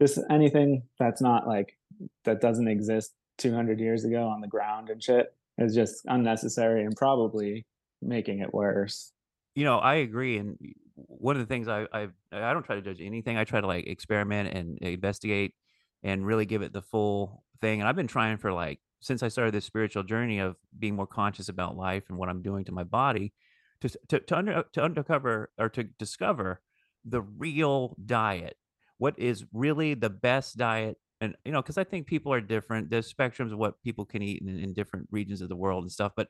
just 0.02 0.20
anything 0.30 0.84
that's 1.00 1.22
not 1.22 1.48
like 1.48 1.78
that 2.24 2.40
doesn't 2.40 2.68
exist 2.68 3.14
200 3.40 3.80
years 3.80 4.06
ago 4.06 4.28
on 4.28 4.42
the 4.42 4.48
ground 4.48 4.90
and 4.90 5.04
shit 5.04 5.34
is 5.58 5.76
just 5.76 6.02
unnecessary 6.06 6.84
and 6.84 6.96
probably 6.96 7.66
making 8.02 8.40
it 8.40 8.54
worse 8.54 9.12
you 9.58 9.64
know 9.64 9.80
i 9.80 9.96
agree 9.96 10.38
and 10.38 10.56
one 10.96 11.36
of 11.36 11.42
the 11.42 11.48
things 11.48 11.68
i 11.68 11.88
i 11.92 12.08
i 12.32 12.54
don't 12.54 12.64
try 12.64 12.76
to 12.76 12.82
judge 12.82 13.02
anything 13.02 13.38
i 13.38 13.44
try 13.44 13.60
to 13.60 13.66
like 13.66 13.88
experiment 13.88 14.56
and 14.56 14.78
investigate 14.78 15.56
and 16.04 16.26
really 16.26 16.46
give 16.46 16.62
it 16.62 16.74
the 16.74 16.82
full 16.82 17.44
thing 17.60 17.80
and 17.80 17.90
i've 17.90 17.96
been 17.96 18.08
trying 18.08 18.38
for 18.38 18.54
like 18.54 18.80
since 19.02 19.24
i 19.24 19.28
started 19.28 19.54
this 19.56 19.66
spiritual 19.66 20.04
journey 20.04 20.38
of 20.38 20.56
being 20.78 20.96
more 20.96 21.08
conscious 21.08 21.50
about 21.50 21.76
life 21.76 22.04
and 22.08 22.20
what 22.20 22.30
i'm 22.30 22.44
doing 22.44 22.64
to 22.64 22.72
my 22.72 22.84
body 22.84 23.34
to 23.82 23.90
to, 24.08 24.20
to 24.20 24.38
under 24.38 24.64
to 24.74 24.84
undercover 24.84 25.50
or 25.58 25.70
to 25.70 25.84
discover 25.84 26.62
the 27.04 27.22
real 27.22 27.96
diet 28.06 28.58
what 29.00 29.18
is 29.18 29.44
really 29.54 29.96
the 29.96 30.10
best 30.10 30.56
diet 30.56 30.98
and 31.20 31.36
you 31.46 31.52
know 31.52 31.64
because 31.64 31.80
i 31.80 31.84
think 31.84 32.06
people 32.06 32.32
are 32.32 32.42
different 32.42 32.92
there's 32.92 33.12
spectrums 33.12 33.52
of 33.52 33.58
what 33.58 33.82
people 33.82 34.06
can 34.06 34.22
eat 34.22 34.40
in, 34.44 34.60
in 34.60 34.72
different 34.76 35.08
regions 35.10 35.42
of 35.42 35.50
the 35.50 35.56
world 35.56 35.84
and 35.84 35.92
stuff 35.92 36.12
but 36.16 36.28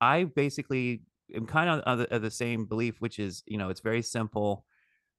i 0.00 0.24
basically 0.24 1.02
am 1.34 1.46
kind 1.46 1.70
of 1.70 1.80
of 1.80 1.98
the, 1.98 2.14
of 2.16 2.22
the 2.22 2.30
same 2.30 2.66
belief 2.66 3.00
which 3.00 3.18
is 3.18 3.42
you 3.46 3.58
know 3.58 3.68
it's 3.68 3.80
very 3.80 4.02
simple 4.02 4.64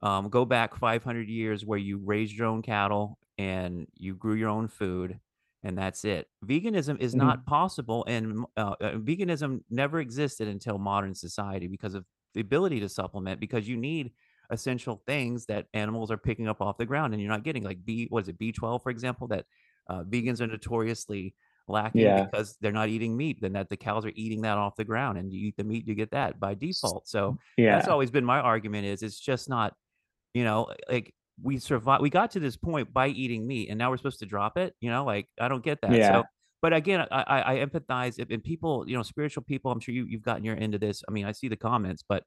um, 0.02 0.30
go 0.30 0.46
back 0.46 0.76
500 0.78 1.30
years 1.30 1.66
where 1.66 1.80
you 1.80 1.98
raised 2.00 2.34
your 2.34 2.48
own 2.48 2.62
cattle 2.62 3.20
and 3.38 3.88
you 3.96 4.16
grew 4.16 4.36
your 4.36 4.50
own 4.50 4.68
food 4.68 5.20
and 5.64 5.78
that's 5.78 6.06
it 6.06 6.30
veganism 6.46 7.00
is 7.00 7.14
Mhm. 7.14 7.16
not 7.16 7.46
possible 7.46 8.06
and 8.08 8.46
uh, 8.58 8.76
uh, 8.82 8.92
veganism 8.94 9.64
never 9.70 10.00
existed 10.00 10.48
until 10.48 10.78
modern 10.78 11.14
society 11.14 11.68
because 11.68 11.94
of 11.96 12.06
the 12.34 12.42
ability 12.42 12.80
to 12.80 12.90
supplement 12.90 13.40
because 13.40 13.68
you 13.68 13.78
need 13.78 14.12
essential 14.52 15.04
things 15.06 15.46
that 15.46 15.68
animals 15.74 16.12
are 16.12 16.18
picking 16.18 16.48
up 16.48 16.62
off 16.62 16.78
the 16.78 16.86
ground 16.86 17.14
and 17.14 17.22
you're 17.22 17.32
not 17.32 17.44
getting 17.44 17.64
like 17.64 17.84
b 17.86 18.08
what 18.10 18.24
is 18.24 18.30
it 18.30 18.38
b12 18.38 18.82
for 18.82 18.90
example 18.90 19.28
that 19.28 19.46
uh, 19.88 20.04
vegans 20.04 20.42
are 20.42 20.48
notoriously 20.48 21.36
lacking 21.70 22.02
Yeah. 22.02 22.24
because 22.26 22.58
they're 22.62 22.72
not 22.72 22.90
eating 22.90 23.16
meat 23.16 23.40
then 23.42 23.54
that 23.54 23.70
the 23.70 23.78
cows 23.78 24.06
are 24.06 24.12
eating 24.16 24.42
that 24.42 24.58
off 24.58 24.76
the 24.76 24.84
ground 24.84 25.18
and 25.18 25.32
you 25.32 25.48
eat 25.48 25.56
the 25.58 25.64
meat 25.64 25.88
you 25.88 25.96
get 25.96 26.12
that 26.12 26.40
by 26.40 26.54
default 26.56 27.08
so 27.08 27.38
Yeah. 27.58 27.76
that's 27.76 27.88
always 27.88 28.12
been 28.12 28.26
my 28.26 28.40
argument 28.40 28.86
is 28.86 29.04
it's 29.04 29.20
just 29.20 29.50
not 29.50 29.74
you 30.34 30.44
know 30.44 30.68
like 30.90 31.14
we 31.42 31.58
survive 31.58 32.02
we 32.02 32.10
got 32.10 32.32
to 32.32 32.40
this 32.40 32.58
point 32.58 32.92
by 32.94 33.08
eating 33.08 33.48
meat 33.48 33.70
and 33.70 33.78
now 33.78 33.90
we're 33.90 33.98
supposed 33.98 34.20
to 34.20 34.26
drop 34.26 34.58
it 34.58 34.74
you 34.82 34.90
know 34.92 35.06
like 35.06 35.28
i 35.40 35.48
don't 35.48 35.64
get 35.64 35.80
that 35.82 35.92
Yeah. 35.94 36.12
so 36.12 36.24
but 36.62 36.74
again 36.74 37.08
i 37.12 37.22
i, 37.22 37.54
I 37.56 37.66
empathize 37.66 38.20
if, 38.20 38.30
and 38.30 38.44
people 38.44 38.84
you 38.88 38.98
know 38.98 39.04
spiritual 39.04 39.44
people 39.44 39.72
i'm 39.72 39.80
sure 39.80 39.94
you, 39.96 40.06
you've 40.06 40.22
gotten 40.24 40.44
your 40.44 40.56
into 40.56 40.78
this 40.78 41.02
i 41.08 41.12
mean 41.12 41.26
i 41.26 41.32
see 41.32 41.48
the 41.48 41.56
comments 41.56 42.04
but 42.08 42.24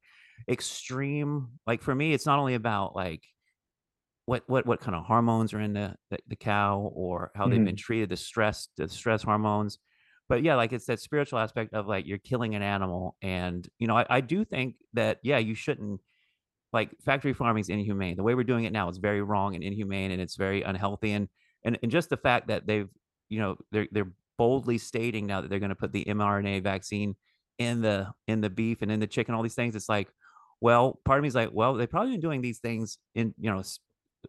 extreme 0.48 1.48
like 1.66 1.82
for 1.82 1.94
me 1.94 2.12
it's 2.12 2.26
not 2.26 2.38
only 2.38 2.54
about 2.54 2.94
like 2.94 3.22
what 4.26 4.42
what 4.46 4.66
what 4.66 4.80
kind 4.80 4.94
of 4.94 5.04
hormones 5.04 5.52
are 5.52 5.60
in 5.60 5.72
the 5.72 5.94
the, 6.10 6.18
the 6.28 6.36
cow 6.36 6.92
or 6.94 7.30
how 7.34 7.46
they've 7.46 7.56
been 7.56 7.74
mm-hmm. 7.74 7.76
treated 7.76 8.08
the 8.08 8.16
stress 8.16 8.68
the 8.76 8.88
stress 8.88 9.22
hormones 9.22 9.78
but 10.28 10.42
yeah 10.42 10.54
like 10.54 10.72
it's 10.72 10.86
that 10.86 11.00
spiritual 11.00 11.38
aspect 11.38 11.74
of 11.74 11.86
like 11.86 12.06
you're 12.06 12.18
killing 12.18 12.54
an 12.54 12.62
animal 12.62 13.16
and 13.20 13.68
you 13.78 13.86
know 13.86 13.96
i, 13.96 14.06
I 14.08 14.20
do 14.20 14.44
think 14.44 14.76
that 14.92 15.18
yeah 15.22 15.38
you 15.38 15.54
shouldn't 15.54 16.00
like 16.72 16.90
factory 17.04 17.34
farming 17.34 17.60
is 17.60 17.68
inhumane. 17.68 18.16
The 18.16 18.22
way 18.22 18.34
we're 18.34 18.44
doing 18.44 18.64
it 18.64 18.72
now 18.72 18.88
is 18.88 18.98
very 18.98 19.22
wrong 19.22 19.54
and 19.54 19.62
inhumane, 19.62 20.10
and 20.10 20.20
it's 20.20 20.36
very 20.36 20.62
unhealthy. 20.62 21.12
And 21.12 21.28
and, 21.64 21.78
and 21.82 21.92
just 21.92 22.10
the 22.10 22.16
fact 22.16 22.48
that 22.48 22.66
they've, 22.66 22.88
you 23.28 23.38
know, 23.40 23.56
they're 23.70 23.88
they're 23.92 24.12
boldly 24.38 24.78
stating 24.78 25.26
now 25.26 25.40
that 25.40 25.50
they're 25.50 25.58
going 25.58 25.68
to 25.68 25.76
put 25.76 25.92
the 25.92 26.04
mRNA 26.04 26.62
vaccine 26.62 27.14
in 27.58 27.82
the 27.82 28.08
in 28.26 28.40
the 28.40 28.50
beef 28.50 28.82
and 28.82 28.90
in 28.90 29.00
the 29.00 29.06
chicken, 29.06 29.34
all 29.34 29.42
these 29.42 29.54
things. 29.54 29.76
It's 29.76 29.88
like, 29.88 30.08
well, 30.60 30.98
part 31.04 31.18
of 31.18 31.22
me 31.22 31.28
is 31.28 31.34
like, 31.34 31.50
well, 31.52 31.74
they've 31.74 31.90
probably 31.90 32.12
been 32.12 32.20
doing 32.20 32.40
these 32.40 32.58
things 32.58 32.98
in 33.14 33.34
you 33.38 33.50
know 33.50 33.62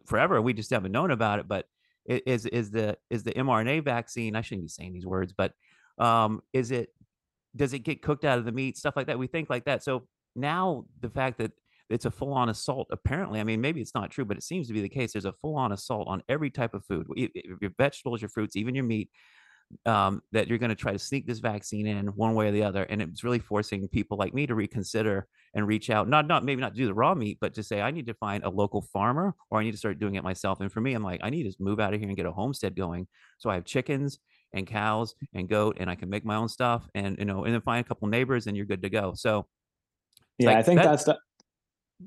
forever. 0.06 0.40
We 0.40 0.52
just 0.52 0.70
haven't 0.70 0.92
known 0.92 1.10
about 1.10 1.38
it. 1.38 1.48
But 1.48 1.66
is 2.06 2.46
is 2.46 2.70
the 2.70 2.96
is 3.10 3.22
the 3.22 3.32
mRNA 3.32 3.84
vaccine? 3.84 4.36
I 4.36 4.42
shouldn't 4.42 4.66
be 4.66 4.68
saying 4.68 4.92
these 4.92 5.06
words, 5.06 5.32
but 5.32 5.52
um, 5.98 6.42
is 6.52 6.70
it 6.70 6.90
does 7.56 7.72
it 7.72 7.80
get 7.80 8.02
cooked 8.02 8.24
out 8.24 8.38
of 8.38 8.44
the 8.44 8.52
meat 8.52 8.76
stuff 8.76 8.96
like 8.96 9.06
that 9.06 9.18
we 9.18 9.26
think 9.26 9.48
like 9.48 9.64
that 9.64 9.82
so 9.82 10.02
now 10.34 10.84
the 11.00 11.08
fact 11.08 11.38
that 11.38 11.52
it's 11.90 12.04
a 12.04 12.10
full-on 12.10 12.48
assault 12.48 12.88
apparently 12.90 13.40
i 13.40 13.44
mean 13.44 13.60
maybe 13.60 13.80
it's 13.80 13.94
not 13.94 14.10
true 14.10 14.24
but 14.24 14.36
it 14.36 14.42
seems 14.42 14.66
to 14.66 14.72
be 14.72 14.80
the 14.80 14.88
case 14.88 15.12
there's 15.12 15.24
a 15.24 15.32
full-on 15.32 15.72
assault 15.72 16.08
on 16.08 16.22
every 16.28 16.50
type 16.50 16.74
of 16.74 16.84
food 16.84 17.06
your 17.14 17.70
vegetables 17.78 18.20
your 18.20 18.28
fruits 18.28 18.56
even 18.56 18.74
your 18.74 18.84
meat 18.84 19.10
um, 19.86 20.22
that 20.32 20.48
you're 20.48 20.58
going 20.58 20.70
to 20.70 20.74
try 20.74 20.92
to 20.92 20.98
sneak 20.98 21.26
this 21.26 21.40
vaccine 21.40 21.86
in 21.86 22.06
one 22.08 22.34
way 22.34 22.48
or 22.48 22.52
the 22.52 22.62
other 22.62 22.84
and 22.84 23.02
it's 23.02 23.24
really 23.24 23.38
forcing 23.38 23.88
people 23.88 24.16
like 24.16 24.32
me 24.32 24.46
to 24.46 24.54
reconsider 24.54 25.26
and 25.54 25.66
reach 25.66 25.90
out 25.90 26.08
not 26.08 26.26
not 26.28 26.44
maybe 26.44 26.60
not 26.60 26.74
do 26.74 26.86
the 26.86 26.94
raw 26.94 27.14
meat 27.14 27.38
but 27.40 27.54
to 27.54 27.62
say 27.62 27.80
i 27.80 27.90
need 27.90 28.06
to 28.06 28.14
find 28.14 28.44
a 28.44 28.48
local 28.48 28.82
farmer 28.92 29.34
or 29.50 29.60
i 29.60 29.64
need 29.64 29.72
to 29.72 29.78
start 29.78 29.98
doing 29.98 30.14
it 30.14 30.22
myself 30.22 30.60
and 30.60 30.70
for 30.70 30.80
me 30.80 30.94
i'm 30.94 31.02
like 31.02 31.20
i 31.24 31.30
need 31.30 31.44
to 31.44 31.54
move 31.58 31.80
out 31.80 31.92
of 31.92 32.00
here 32.00 32.08
and 32.08 32.16
get 32.16 32.26
a 32.26 32.30
homestead 32.32 32.76
going 32.76 33.06
so 33.38 33.50
i 33.50 33.54
have 33.54 33.64
chickens 33.64 34.20
and 34.52 34.66
cows 34.66 35.14
and 35.34 35.48
goat 35.48 35.76
and 35.80 35.90
i 35.90 35.94
can 35.94 36.08
make 36.08 36.24
my 36.24 36.36
own 36.36 36.48
stuff 36.48 36.88
and 36.94 37.18
you 37.18 37.24
know 37.24 37.44
and 37.44 37.52
then 37.52 37.60
find 37.60 37.84
a 37.84 37.88
couple 37.88 38.06
neighbors 38.06 38.46
and 38.46 38.56
you're 38.56 38.66
good 38.66 38.82
to 38.82 38.90
go 38.90 39.12
so 39.14 39.46
yeah, 40.38 40.48
like 40.50 40.58
I 40.58 40.62
think 40.62 40.80
that- 40.80 40.86
that's 40.86 41.04
de- 41.04 41.18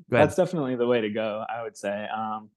that's 0.10 0.36
definitely 0.36 0.76
the 0.76 0.86
way 0.86 1.02
to 1.02 1.10
go. 1.10 1.46
I 1.50 1.64
would 1.64 1.78
say. 1.78 2.08
Um, 2.16 2.50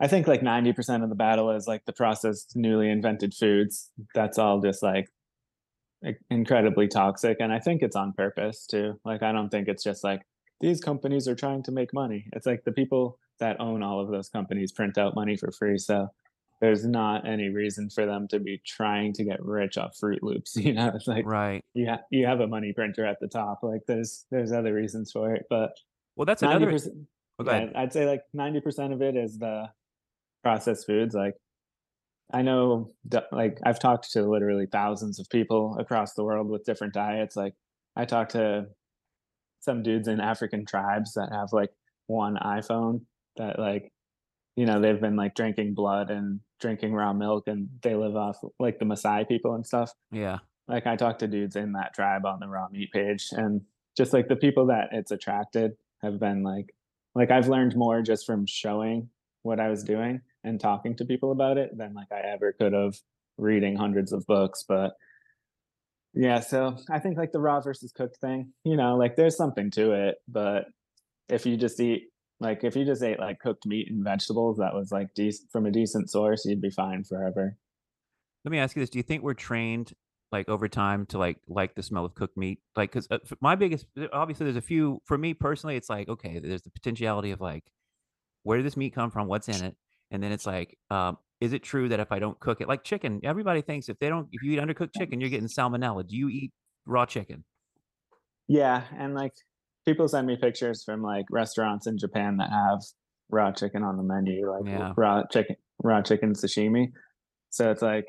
I 0.00 0.08
think 0.08 0.26
like 0.26 0.42
ninety 0.42 0.72
percent 0.72 1.02
of 1.02 1.08
the 1.08 1.14
battle 1.14 1.50
is 1.50 1.66
like 1.66 1.84
the 1.84 1.92
processed, 1.92 2.56
newly 2.56 2.90
invented 2.90 3.34
foods. 3.34 3.90
That's 4.14 4.38
all 4.38 4.60
just 4.60 4.82
like 4.82 5.08
incredibly 6.30 6.88
toxic, 6.88 7.38
and 7.40 7.52
I 7.52 7.58
think 7.58 7.82
it's 7.82 7.96
on 7.96 8.12
purpose 8.14 8.66
too. 8.66 8.98
Like 9.04 9.22
I 9.22 9.32
don't 9.32 9.50
think 9.50 9.68
it's 9.68 9.84
just 9.84 10.02
like 10.02 10.22
these 10.60 10.80
companies 10.80 11.28
are 11.28 11.34
trying 11.34 11.62
to 11.64 11.72
make 11.72 11.92
money. 11.92 12.26
It's 12.32 12.46
like 12.46 12.64
the 12.64 12.72
people 12.72 13.18
that 13.38 13.60
own 13.60 13.82
all 13.82 14.00
of 14.00 14.10
those 14.10 14.28
companies 14.28 14.72
print 14.72 14.96
out 14.98 15.14
money 15.14 15.36
for 15.36 15.50
free, 15.52 15.76
so 15.76 16.08
there's 16.60 16.86
not 16.86 17.26
any 17.26 17.48
reason 17.48 17.88
for 17.88 18.06
them 18.06 18.28
to 18.28 18.38
be 18.38 18.60
trying 18.66 19.12
to 19.14 19.24
get 19.24 19.42
rich 19.44 19.78
off 19.78 19.96
Fruit 19.98 20.22
Loops. 20.22 20.56
You 20.60 20.72
know, 20.72 20.92
it's 20.94 21.06
like 21.08 21.26
right 21.26 21.62
you 21.74 21.88
ha- 21.88 22.02
you 22.10 22.26
have 22.26 22.40
a 22.40 22.46
money 22.46 22.72
printer 22.72 23.04
at 23.04 23.20
the 23.20 23.28
top. 23.28 23.60
Like 23.62 23.82
there's 23.86 24.24
there's 24.30 24.52
other 24.52 24.72
reasons 24.72 25.12
for 25.12 25.34
it, 25.34 25.44
but 25.50 25.72
well 26.16 26.24
that's 26.26 26.42
another 26.42 26.70
oh. 26.70 26.78
Yeah, 27.74 27.80
I'd 27.80 27.92
say 27.92 28.06
like 28.06 28.22
ninety 28.32 28.60
percent 28.60 28.92
of 28.92 29.02
it 29.02 29.16
is 29.16 29.38
the 29.38 29.70
processed 30.42 30.86
foods. 30.86 31.14
Like 31.14 31.34
I 32.32 32.42
know, 32.42 32.92
like 33.32 33.58
I've 33.64 33.80
talked 33.80 34.12
to 34.12 34.22
literally 34.22 34.66
thousands 34.70 35.18
of 35.18 35.28
people 35.30 35.76
across 35.78 36.14
the 36.14 36.24
world 36.24 36.48
with 36.48 36.64
different 36.64 36.94
diets. 36.94 37.36
Like 37.36 37.54
I 37.96 38.04
talked 38.04 38.32
to 38.32 38.66
some 39.60 39.82
dudes 39.82 40.08
in 40.08 40.20
African 40.20 40.64
tribes 40.64 41.14
that 41.14 41.30
have 41.32 41.52
like 41.52 41.70
one 42.06 42.36
iPhone 42.42 43.02
that 43.36 43.58
like 43.58 43.92
you 44.56 44.66
know 44.66 44.80
they've 44.80 45.00
been 45.00 45.16
like 45.16 45.34
drinking 45.34 45.74
blood 45.74 46.10
and 46.10 46.40
drinking 46.60 46.92
raw 46.92 47.12
milk 47.12 47.44
and 47.46 47.68
they 47.82 47.94
live 47.94 48.16
off 48.16 48.38
like 48.58 48.78
the 48.78 48.84
Maasai 48.84 49.28
people 49.28 49.54
and 49.54 49.66
stuff 49.66 49.92
yeah 50.10 50.38
like 50.66 50.86
I 50.86 50.96
talked 50.96 51.20
to 51.20 51.28
dudes 51.28 51.56
in 51.56 51.72
that 51.72 51.94
tribe 51.94 52.26
on 52.26 52.40
the 52.40 52.48
raw 52.48 52.68
meat 52.70 52.90
page 52.92 53.28
and 53.32 53.60
just 53.96 54.12
like 54.12 54.28
the 54.28 54.36
people 54.36 54.66
that 54.66 54.88
it's 54.92 55.10
attracted 55.10 55.72
have 56.02 56.18
been 56.18 56.42
like 56.42 56.74
like 57.14 57.30
I've 57.30 57.48
learned 57.48 57.76
more 57.76 58.02
just 58.02 58.26
from 58.26 58.46
showing 58.46 59.08
what 59.42 59.60
I 59.60 59.68
was 59.68 59.84
doing 59.84 60.20
and 60.44 60.60
talking 60.60 60.96
to 60.96 61.04
people 61.04 61.32
about 61.32 61.58
it 61.58 61.76
than 61.76 61.94
like 61.94 62.12
I 62.12 62.20
ever 62.32 62.52
could 62.52 62.72
have 62.72 62.94
reading 63.38 63.76
hundreds 63.76 64.12
of 64.12 64.26
books 64.26 64.64
but 64.68 64.92
yeah 66.14 66.40
so 66.40 66.76
I 66.90 66.98
think 66.98 67.16
like 67.16 67.32
the 67.32 67.40
raw 67.40 67.60
versus 67.60 67.92
cooked 67.92 68.18
thing 68.20 68.52
you 68.64 68.76
know 68.76 68.96
like 68.96 69.16
there's 69.16 69.36
something 69.36 69.70
to 69.72 69.92
it 69.92 70.16
but 70.28 70.66
if 71.28 71.46
you 71.46 71.56
just 71.56 71.80
eat 71.80 72.10
like 72.40 72.64
if 72.64 72.74
you 72.74 72.84
just 72.84 73.02
ate 73.02 73.20
like 73.20 73.38
cooked 73.38 73.66
meat 73.66 73.88
and 73.90 74.02
vegetables 74.02 74.56
that 74.56 74.74
was 74.74 74.90
like 74.90 75.08
from 75.52 75.66
a 75.66 75.70
decent 75.70 76.10
source 76.10 76.44
you'd 76.44 76.60
be 76.60 76.70
fine 76.70 77.04
forever. 77.04 77.56
Let 78.44 78.52
me 78.52 78.58
ask 78.58 78.74
you 78.74 78.82
this 78.82 78.90
do 78.90 78.98
you 78.98 79.02
think 79.02 79.22
we're 79.22 79.34
trained 79.34 79.92
like 80.32 80.48
over 80.48 80.68
time 80.68 81.06
to 81.06 81.18
like 81.18 81.38
like 81.46 81.74
the 81.74 81.82
smell 81.82 82.04
of 82.04 82.14
cooked 82.14 82.36
meat? 82.36 82.60
Like 82.76 82.92
because 82.92 83.06
uh, 83.10 83.18
my 83.40 83.54
biggest 83.54 83.86
obviously 84.12 84.44
there's 84.44 84.56
a 84.56 84.62
few 84.62 85.02
for 85.04 85.18
me 85.18 85.34
personally 85.34 85.76
it's 85.76 85.90
like 85.90 86.08
okay 86.08 86.38
there's 86.38 86.62
the 86.62 86.70
potentiality 86.70 87.30
of 87.30 87.40
like 87.40 87.64
where 88.42 88.56
did 88.56 88.66
this 88.66 88.76
meat 88.76 88.94
come 88.94 89.10
from 89.10 89.28
what's 89.28 89.48
in 89.48 89.62
it 89.62 89.76
and 90.10 90.22
then 90.22 90.32
it's 90.32 90.46
like 90.46 90.76
um 90.90 91.16
is 91.40 91.52
it 91.52 91.62
true 91.62 91.88
that 91.88 92.00
if 92.00 92.12
i 92.12 92.18
don't 92.18 92.38
cook 92.40 92.60
it 92.60 92.68
like 92.68 92.84
chicken 92.84 93.20
everybody 93.24 93.62
thinks 93.62 93.88
if 93.88 93.98
they 93.98 94.08
don't 94.08 94.28
if 94.32 94.42
you 94.42 94.52
eat 94.52 94.58
undercooked 94.60 94.92
chicken 94.96 95.20
you're 95.20 95.30
getting 95.30 95.48
salmonella 95.48 96.06
do 96.06 96.16
you 96.16 96.28
eat 96.28 96.52
raw 96.86 97.06
chicken 97.06 97.44
Yeah, 98.48 98.82
and 98.98 99.14
like 99.14 99.32
people 99.86 100.08
send 100.08 100.26
me 100.26 100.36
pictures 100.36 100.82
from 100.82 101.02
like 101.02 101.26
restaurants 101.30 101.86
in 101.86 101.98
Japan 101.98 102.36
that 102.38 102.50
have 102.50 102.82
raw 103.30 103.52
chicken 103.52 103.84
on 103.84 103.96
the 103.96 104.02
menu, 104.02 104.50
like 104.50 104.66
Yeah. 104.66 104.92
raw 104.96 105.22
chicken, 105.30 105.56
raw 105.82 106.02
chicken 106.02 106.32
sashimi. 106.34 106.92
So 107.50 107.70
it's 107.70 107.82
like 107.82 108.06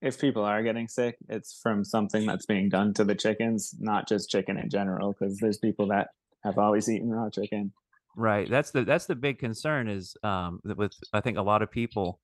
if 0.00 0.18
people 0.18 0.42
are 0.44 0.62
getting 0.62 0.88
sick, 0.88 1.16
it's 1.28 1.60
from 1.62 1.84
something 1.84 2.24
that's 2.26 2.46
being 2.46 2.68
done 2.70 2.94
to 2.94 3.04
the 3.04 3.14
chickens, 3.14 3.74
not 3.78 4.08
just 4.08 4.30
chicken 4.30 4.56
in 4.58 4.70
general. 4.70 5.12
Because 5.12 5.38
there's 5.38 5.58
people 5.58 5.88
that 5.88 6.08
have 6.44 6.58
always 6.58 6.88
eaten 6.88 7.10
raw 7.10 7.28
chicken. 7.28 7.72
Right. 8.16 8.48
That's 8.48 8.70
the 8.70 8.84
that's 8.84 9.06
the 9.06 9.16
big 9.16 9.38
concern 9.38 9.88
is 9.88 10.16
um 10.22 10.60
that 10.64 10.76
with 10.76 10.92
I 11.12 11.20
think 11.20 11.36
a 11.36 11.42
lot 11.42 11.62
of 11.62 11.70
people 11.70 12.20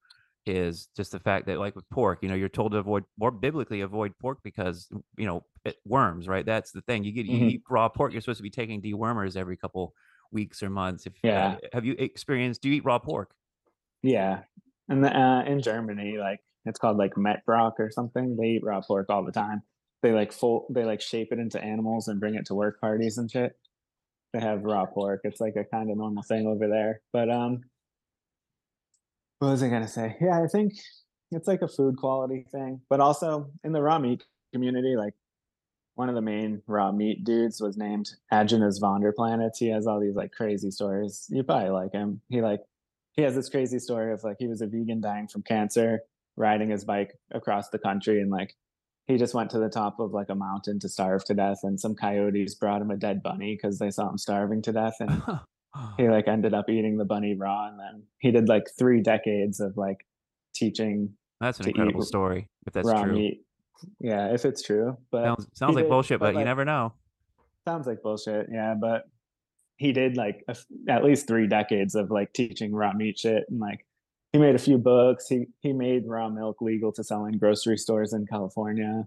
is 0.46 0.88
just 0.96 1.12
the 1.12 1.18
fact 1.20 1.46
that 1.46 1.58
like 1.58 1.74
with 1.76 1.88
pork, 1.90 2.20
you 2.22 2.28
know, 2.28 2.34
you're 2.34 2.48
told 2.48 2.72
to 2.72 2.78
avoid 2.78 3.04
more 3.18 3.30
biblically 3.30 3.80
avoid 3.80 4.16
pork 4.18 4.38
because 4.44 4.88
you 5.16 5.26
know 5.26 5.44
it, 5.64 5.76
worms, 5.84 6.28
right? 6.28 6.46
That's 6.46 6.70
the 6.70 6.80
thing. 6.82 7.04
You 7.04 7.12
get 7.12 7.26
you 7.26 7.40
Mhm. 7.40 7.50
eat 7.50 7.62
raw 7.68 7.88
pork, 7.88 8.12
you're 8.12 8.20
supposed 8.20 8.38
to 8.38 8.42
be 8.44 8.50
taking 8.50 8.80
dewormers 8.80 9.36
every 9.36 9.56
couple 9.56 9.94
weeks 10.30 10.62
or 10.62 10.70
months. 10.70 11.06
If 11.06 11.14
uh, 11.34 11.50
Yeah. 11.52 11.58
have 11.72 11.84
you 11.84 11.94
experienced? 11.98 12.62
Do 12.62 12.68
you 12.68 12.76
eat 12.76 12.84
raw 12.84 12.98
pork? 13.00 13.34
Yeah, 14.02 14.44
and 14.88 15.04
uh, 15.04 15.42
in 15.46 15.60
Germany, 15.60 16.16
like 16.18 16.40
it's 16.64 16.78
called 16.78 16.96
like 16.96 17.14
Metbrock 17.14 17.74
or 17.78 17.90
something. 17.90 18.36
They 18.36 18.48
eat 18.56 18.64
raw 18.64 18.80
pork 18.80 19.10
all 19.10 19.24
the 19.24 19.32
time. 19.32 19.62
They 20.02 20.12
like 20.12 20.32
full, 20.32 20.66
they 20.70 20.84
like 20.84 21.00
shape 21.02 21.28
it 21.32 21.38
into 21.38 21.62
animals 21.62 22.08
and 22.08 22.20
bring 22.20 22.34
it 22.34 22.46
to 22.46 22.54
work 22.54 22.80
parties 22.80 23.18
and 23.18 23.30
shit. 23.30 23.52
They 24.32 24.40
have 24.40 24.64
raw 24.64 24.86
pork. 24.86 25.20
It's 25.24 25.40
like 25.40 25.56
a 25.56 25.64
kind 25.64 25.90
of 25.90 25.96
normal 25.96 26.22
thing 26.22 26.46
over 26.46 26.68
there. 26.68 27.00
But 27.12 27.30
um, 27.30 27.62
what 29.40 29.50
was 29.50 29.62
I 29.62 29.68
gonna 29.68 29.88
say? 29.88 30.16
Yeah, 30.20 30.42
I 30.42 30.46
think 30.46 30.74
it's 31.32 31.48
like 31.48 31.62
a 31.62 31.68
food 31.68 31.96
quality 31.96 32.46
thing, 32.52 32.80
but 32.88 33.00
also 33.00 33.50
in 33.64 33.72
the 33.72 33.82
raw 33.82 33.98
meat 33.98 34.24
community, 34.52 34.96
like 34.96 35.14
one 35.94 36.08
of 36.08 36.14
the 36.14 36.22
main 36.22 36.62
raw 36.66 36.92
meat 36.92 37.24
dudes 37.24 37.60
was 37.60 37.76
named 37.76 38.10
Aajonus 38.32 38.80
Vonderplanitz. 38.80 39.58
He 39.58 39.68
has 39.68 39.86
all 39.86 40.00
these 40.00 40.14
like 40.14 40.32
crazy 40.32 40.70
stories. 40.70 41.26
You 41.28 41.42
probably 41.42 41.70
like 41.70 41.92
him. 41.92 42.20
He 42.28 42.40
like 42.40 42.60
he 43.12 43.22
has 43.22 43.34
this 43.34 43.48
crazy 43.48 43.78
story 43.78 44.12
of 44.12 44.22
like 44.24 44.36
he 44.38 44.46
was 44.46 44.62
a 44.62 44.66
vegan 44.66 45.00
dying 45.00 45.28
from 45.28 45.42
cancer, 45.42 46.00
riding 46.36 46.70
his 46.70 46.84
bike 46.84 47.12
across 47.32 47.68
the 47.68 47.78
country, 47.78 48.20
and 48.20 48.30
like 48.30 48.54
he 49.10 49.18
just 49.18 49.34
went 49.34 49.50
to 49.50 49.58
the 49.58 49.68
top 49.68 49.98
of 50.00 50.12
like 50.12 50.28
a 50.30 50.34
mountain 50.34 50.78
to 50.80 50.88
starve 50.88 51.24
to 51.24 51.34
death, 51.34 51.60
and 51.62 51.78
some 51.78 51.94
coyotes 51.94 52.54
brought 52.54 52.80
him 52.80 52.90
a 52.90 52.96
dead 52.96 53.22
bunny 53.22 53.56
because 53.56 53.78
they 53.78 53.90
saw 53.90 54.08
him 54.08 54.18
starving 54.18 54.62
to 54.62 54.72
death, 54.72 54.94
and 55.00 55.22
he 55.96 56.08
like 56.08 56.28
ended 56.28 56.54
up 56.54 56.68
eating 56.70 56.96
the 56.96 57.04
bunny 57.04 57.34
raw, 57.34 57.68
and 57.68 57.78
then 57.78 58.02
he 58.18 58.30
did 58.30 58.48
like 58.48 58.64
three 58.78 59.02
decades 59.02 59.60
of 59.60 59.76
like 59.76 60.06
teaching 60.54 61.14
That's 61.40 61.60
an 61.60 61.68
incredible 61.68 62.02
story. 62.02 62.48
If 62.66 62.72
that's 62.72 62.86
raw 62.86 63.04
true, 63.04 63.12
meat. 63.12 63.44
Yeah, 63.98 64.32
if 64.32 64.44
it's 64.44 64.62
true, 64.62 64.96
but 65.10 65.24
sounds 65.24 65.46
sounds 65.54 65.74
like 65.74 65.84
did- 65.84 65.90
bullshit, 65.90 66.20
but, 66.20 66.32
you 66.32 66.36
like, 66.36 66.44
never 66.46 66.64
know. 66.64 66.92
sounds 67.66 67.86
like 67.86 68.02
bullshit 68.02 68.46
yeah 68.50 68.74
but 68.80 69.04
he 69.76 69.92
did 69.92 70.16
like 70.16 70.44
a 70.48 70.56
at 70.88 71.02
least 71.02 71.26
three 71.26 71.46
decades 71.46 71.94
of 71.94 72.10
like 72.10 72.32
teaching 72.32 72.74
raw 72.74 72.92
meat 72.92 73.18
shit 73.18 73.44
and 73.48 73.58
like 73.58 73.86
he 74.32 74.38
made 74.38 74.54
a 74.54 74.58
few 74.58 74.78
books 74.78 75.26
he 75.28 75.46
he 75.60 75.72
made 75.72 76.06
raw 76.06 76.28
milk 76.28 76.60
legal 76.60 76.92
to 76.92 77.02
sell 77.04 77.24
in 77.26 77.36
grocery 77.38 77.76
stores 77.76 78.12
in 78.12 78.26
california 78.26 79.06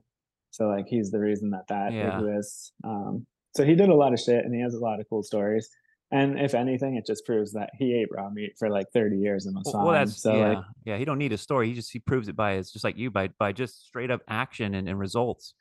so 0.52 0.68
like 0.68 0.86
he's 0.88 1.12
the 1.12 1.20
reason 1.20 1.50
that 1.52 1.68
that 1.68 1.94
Yeah. 1.94 2.20
exists 2.20 2.72
um 2.84 3.26
so 3.56 3.64
he 3.64 3.76
did 3.76 3.90
a 3.90 3.96
lot 3.96 4.14
of 4.14 4.20
shit 4.20 4.44
and 4.46 4.54
he 4.54 4.62
has 4.62 4.74
a 4.74 4.80
lot 4.80 5.00
of 5.00 5.06
cool 5.10 5.24
stories 5.24 5.70
and 6.12 6.40
if 6.40 6.54
anything 6.54 6.96
it 6.96 7.06
just 7.08 7.26
proves 7.26 7.54
that 7.54 7.70
he 7.80 7.94
ate 7.96 8.10
raw 8.12 8.30
meat 8.30 8.54
for 8.60 8.70
like 8.70 8.88
30 8.94 9.18
years 9.18 9.46
and 9.48 9.56
was 9.56 9.64
Well, 9.66 9.74
fine 9.74 9.84
well, 9.86 9.94
that's 9.94 10.22
so 10.22 10.36
yeah, 10.36 10.48
like 10.50 10.64
yeah. 10.86 10.98
He 10.98 11.06
don't 11.06 11.18
need 11.18 11.34
a 11.34 11.38
story. 11.40 11.68
He 11.70 11.74
just 11.74 11.92
he 11.92 11.98
proves 11.98 12.28
it 12.28 12.36
by 12.36 12.54
his 12.54 12.72
just 12.72 12.84
like 12.84 12.98
you 12.98 13.10
by 13.10 13.30
by 13.40 13.52
just 13.52 13.88
straight 13.88 14.12
up 14.12 14.22
action 14.28 14.76
and, 14.76 14.88
and 14.88 15.00
results. 15.00 15.56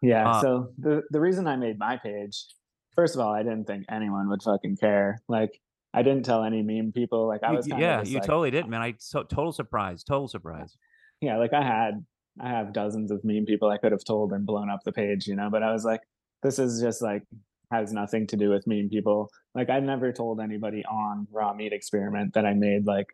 Yeah. 0.00 0.26
Uh, 0.30 0.40
so 0.40 0.72
the 0.78 1.02
the 1.10 1.20
reason 1.20 1.46
I 1.46 1.56
made 1.56 1.78
my 1.78 1.98
page, 1.98 2.46
first 2.94 3.14
of 3.14 3.20
all, 3.20 3.30
I 3.34 3.42
didn't 3.42 3.66
think 3.66 3.84
anyone 3.90 4.30
would 4.30 4.42
fucking 4.42 4.78
care. 4.78 5.20
Like 5.28 5.60
I 5.92 6.02
didn't 6.02 6.24
tell 6.24 6.44
any 6.44 6.62
meme 6.62 6.92
people. 6.92 7.26
Like 7.26 7.42
I 7.42 7.52
was 7.52 7.66
kind 7.66 7.80
yeah, 7.80 8.02
you 8.02 8.14
like, 8.14 8.26
totally 8.26 8.50
did, 8.50 8.66
man. 8.68 8.80
I 8.80 8.94
so 8.98 9.22
total 9.22 9.52
surprise, 9.52 10.04
total 10.04 10.28
surprise. 10.28 10.76
yeah, 11.20 11.36
like 11.36 11.52
I 11.52 11.62
had 11.62 12.04
I 12.40 12.48
have 12.48 12.72
dozens 12.72 13.10
of 13.10 13.24
meme 13.24 13.44
people 13.44 13.68
I 13.68 13.78
could 13.78 13.92
have 13.92 14.04
told 14.04 14.32
and 14.32 14.46
blown 14.46 14.70
up 14.70 14.80
the 14.84 14.92
page, 14.92 15.26
you 15.26 15.36
know, 15.36 15.50
but 15.50 15.62
I 15.62 15.72
was 15.72 15.84
like, 15.84 16.00
this 16.42 16.58
is 16.58 16.80
just 16.80 17.02
like 17.02 17.22
has 17.70 17.92
nothing 17.92 18.26
to 18.28 18.36
do 18.36 18.50
with 18.50 18.66
meme 18.66 18.88
people. 18.88 19.30
Like 19.54 19.70
I 19.70 19.80
never 19.80 20.12
told 20.12 20.40
anybody 20.40 20.84
on 20.84 21.26
raw 21.30 21.52
meat 21.52 21.72
experiment 21.72 22.34
that 22.34 22.46
I 22.46 22.54
made 22.54 22.86
like 22.86 23.06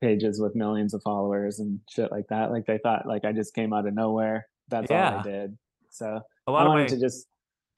pages 0.00 0.40
with 0.40 0.54
millions 0.54 0.94
of 0.94 1.02
followers 1.02 1.58
and 1.58 1.80
shit 1.88 2.10
like 2.10 2.26
that. 2.28 2.50
Like 2.50 2.66
they 2.66 2.78
thought 2.78 3.06
like 3.06 3.24
I 3.24 3.32
just 3.32 3.54
came 3.54 3.72
out 3.72 3.86
of 3.86 3.94
nowhere. 3.94 4.46
That's 4.68 4.90
all 4.90 4.96
I 4.96 5.22
did. 5.22 5.56
So 5.90 6.06
A 6.06 6.50
I 6.50 6.50
lot 6.50 6.66
of 6.66 6.70
wanted 6.70 6.88
to 6.88 7.00
just 7.00 7.26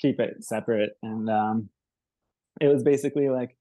keep 0.00 0.20
it 0.20 0.42
separate. 0.42 0.92
And 1.02 1.28
um, 1.28 1.68
it 2.60 2.68
was 2.68 2.82
basically 2.82 3.28
like, 3.28 3.56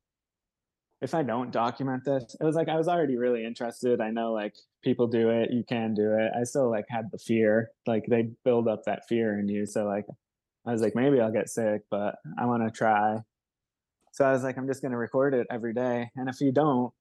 if 1.02 1.14
I 1.14 1.22
don't 1.22 1.52
document 1.52 2.04
this, 2.06 2.36
it 2.40 2.44
was 2.44 2.56
like 2.56 2.70
I 2.70 2.76
was 2.76 2.88
already 2.88 3.18
really 3.18 3.46
interested. 3.46 4.02
I 4.02 4.10
know 4.10 4.34
like 4.34 4.56
people 4.84 5.08
do 5.08 5.30
it, 5.30 5.52
you 5.52 5.64
can 5.64 5.94
do 5.94 6.14
it. 6.14 6.32
I 6.40 6.44
still 6.44 6.70
like 6.70 6.86
had 6.90 7.06
the 7.12 7.20
fear, 7.20 7.70
like 7.86 8.06
they 8.10 8.30
build 8.44 8.68
up 8.68 8.84
that 8.86 9.08
fear 9.08 9.40
in 9.40 9.48
you. 9.48 9.66
So 9.66 9.86
like 9.86 10.06
I 10.66 10.72
was 10.72 10.82
like, 10.82 10.96
maybe 10.96 11.22
I'll 11.22 11.32
get 11.32 11.50
sick, 11.50 11.82
but 11.92 12.16
I 12.40 12.46
want 12.46 12.64
to 12.64 12.72
try. 12.72 13.18
So 14.12 14.26
I 14.26 14.32
was 14.32 14.44
like, 14.44 14.58
I'm 14.58 14.68
just 14.68 14.82
gonna 14.82 14.98
record 14.98 15.36
it 15.36 15.46
every 15.52 15.74
day. 15.74 16.10
And 16.16 16.28
if 16.28 16.42
you 16.42 16.52
don't, 16.52 16.92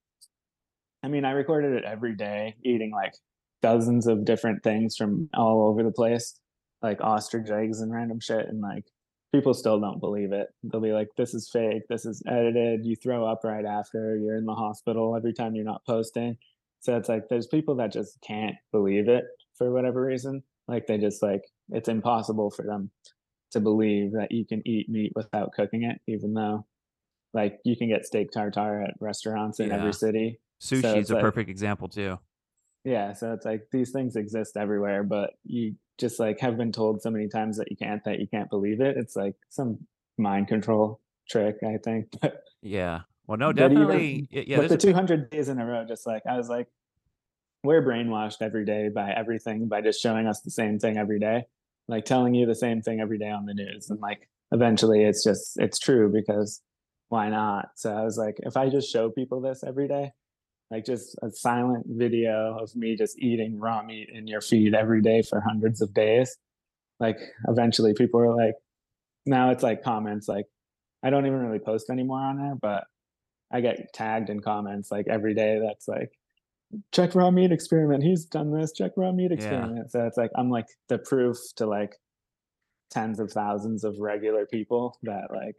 I 1.03 1.09
mean, 1.09 1.25
I 1.25 1.31
recorded 1.31 1.73
it 1.73 1.85
every 1.85 2.15
day, 2.15 2.57
eating 2.65 2.91
like 2.91 3.15
dozens 3.63 4.07
of 4.07 4.27
different 4.27 4.63
things 4.63 4.97
from 4.97 5.31
all 5.33 5.69
over 5.69 5.83
the 5.83 5.91
place, 5.91 6.39
like 6.83 7.01
ostrich 7.01 7.49
eggs 7.49 7.81
and 7.81 7.93
random 7.93 8.21
shit. 8.21 8.47
And 8.47 8.61
like 8.61 8.85
people 9.33 9.55
still 9.55 9.79
don't 9.81 10.01
believe 10.01 10.33
it. 10.33 10.49
They'll 10.63 10.81
be 10.81 10.93
like, 10.93 11.09
this 11.17 11.35
is 11.35 11.49
fake. 11.53 11.83
This 11.89 12.05
is 12.07 12.23
edited. 12.27 12.85
You 12.85 12.97
throw 12.97 13.27
up 13.27 13.41
right 13.45 13.65
after. 13.65 14.17
You're 14.17 14.37
in 14.37 14.45
the 14.47 14.55
hospital 14.55 15.15
every 15.17 15.33
time 15.33 15.55
you're 15.55 15.65
not 15.65 15.85
posting. 15.87 16.37
So 16.81 16.97
it's 16.97 17.09
like 17.09 17.29
there's 17.29 17.47
people 17.47 17.77
that 17.77 17.93
just 17.93 18.19
can't 18.27 18.55
believe 18.73 19.09
it 19.09 19.25
for 19.59 19.73
whatever 19.73 20.01
reason. 20.05 20.43
Like 20.69 20.87
they 20.87 20.99
just 20.99 21.23
like 21.23 21.43
it's 21.71 21.89
impossible 21.89 22.51
for 22.51 22.65
them 22.65 22.91
to 23.53 23.61
believe 23.61 24.13
that 24.13 24.33
you 24.33 24.45
can 24.45 24.63
eat 24.67 24.89
meat 24.89 25.13
without 25.17 25.53
cooking 25.53 25.85
it, 25.85 26.01
even 26.07 26.35
though 26.35 26.67
like 27.35 27.59
you 27.65 27.77
can 27.77 27.89
get 27.89 28.05
steak 28.07 28.31
tartare 28.31 28.83
at 28.83 28.95
restaurants 29.01 29.61
in 29.61 29.69
Yeah. 29.69 29.77
every 29.79 29.93
city. 29.93 30.41
So 30.59 30.77
sushi 30.77 30.97
is 30.99 31.11
a 31.11 31.15
like- 31.15 31.23
perfect 31.23 31.51
example 31.51 31.89
too. 31.89 32.19
Yeah, 32.85 33.15
so 33.15 33.33
it's 33.33 33.45
like 33.45 33.67
these 33.73 33.91
things 33.91 34.15
exist 34.15 34.57
everywhere, 34.57 35.03
but 35.03 35.31
you 35.45 35.75
just 35.99 36.21
like 36.21 36.41
have 36.41 36.57
been 36.57 36.73
told 36.73 37.03
so 37.03 37.11
many 37.11 37.29
times 37.29 37.57
that 37.59 37.71
you 37.71 37.77
can't 37.77 38.03
that 38.05 38.21
you 38.21 38.27
can't 38.27 38.51
believe 38.51 38.81
it. 38.81 38.97
It's 38.97 39.17
like 39.17 39.35
some 39.49 39.79
mind 40.19 40.49
control 40.49 41.01
trick, 41.29 41.57
I 41.63 41.79
think. 41.79 42.09
But 42.21 42.43
Yeah. 42.63 43.01
Well, 43.27 43.39
no, 43.39 43.53
But 43.53 43.73
even 43.73 43.83
definitely. 43.89 44.29
yeah, 44.31 44.59
there's 44.59 44.71
the 44.71 44.77
a- 44.77 44.79
200 44.79 45.31
days 45.31 45.49
in 45.49 45.59
a 45.59 45.67
row, 45.67 45.85
just 45.85 46.07
like 46.07 46.23
I 46.29 46.37
was 46.37 46.49
like, 46.49 46.69
we're 47.65 47.83
brainwashed 47.83 48.37
every 48.41 48.65
day 48.65 48.89
by 48.89 49.11
everything 49.13 49.67
by 49.69 49.81
just 49.81 50.01
showing 50.01 50.27
us 50.27 50.41
the 50.43 50.51
same 50.51 50.79
thing 50.79 50.97
every 50.97 51.19
day, 51.19 51.45
like 51.89 52.05
telling 52.05 52.35
you 52.35 52.47
the 52.47 52.55
same 52.55 52.83
thing 52.83 53.01
every 53.01 53.19
day 53.19 53.31
on 53.31 53.47
the 53.47 53.55
news, 53.55 53.91
and 53.91 54.01
like 54.01 54.29
eventually 54.53 55.03
it's 55.05 55.25
just 55.25 55.59
it's 55.59 55.79
true 55.79 56.11
because 56.13 56.63
why 57.09 57.29
not? 57.29 57.71
So 57.77 57.93
I 57.97 58.05
was 58.05 58.17
like, 58.19 58.37
if 58.41 58.57
I 58.57 58.69
just 58.69 58.91
show 58.93 59.11
people 59.11 59.41
this 59.41 59.65
every 59.67 59.89
day, 59.89 60.13
like 60.71 60.85
just 60.85 61.17
a 61.23 61.31
silent 61.31 61.87
video 61.89 62.59
of 62.61 62.75
me 62.75 62.97
just 62.97 63.19
eating 63.19 63.59
raw 63.59 63.83
meat 63.83 64.09
in 64.13 64.27
your 64.27 64.41
feed 64.41 64.75
every 64.75 65.01
day 65.01 65.23
for 65.23 65.41
hundreds 65.41 65.81
of 65.81 65.95
days, 65.95 66.37
like 66.99 67.19
eventually 67.47 67.95
people 67.95 68.21
are 68.21 68.35
like, 68.35 68.55
now 69.27 69.51
it's 69.51 69.63
like 69.63 69.83
comments 69.83 70.29
like, 70.29 70.47
I 71.03 71.11
don't 71.11 71.27
even 71.27 71.41
really 71.41 71.61
post 71.61 71.91
anymore 71.91 72.21
on 72.21 72.39
there, 72.39 72.55
but 72.61 72.85
I 73.53 73.61
get 73.61 73.93
tagged 73.93 74.29
in 74.29 74.41
comments 74.41 74.91
like 74.91 75.07
every 75.09 75.35
day. 75.35 75.61
That's 75.65 75.87
like, 75.87 76.11
check 76.93 77.15
raw 77.15 77.31
meat 77.31 77.53
experiment. 77.53 78.03
He's 78.03 78.25
done 78.25 78.51
this. 78.51 78.73
Check 78.73 78.93
raw 78.97 79.13
meat 79.13 79.33
experiment. 79.33 79.93
So 79.93 80.05
it's 80.05 80.17
like 80.17 80.31
I'm 80.37 80.51
like 80.51 80.67
the 80.89 80.99
proof 80.99 81.37
to 81.57 81.67
like 81.67 81.95
tens 82.91 83.21
of 83.21 83.31
thousands 83.31 83.85
of 83.85 83.99
regular 83.99 84.47
people 84.47 84.99
that 85.05 85.29
like 85.33 85.57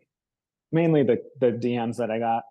mainly 0.72 1.04
the 1.04 1.22
the 1.40 1.52
DMs 1.52 1.98
that 1.98 2.12
I 2.12 2.20
got. 2.20 2.44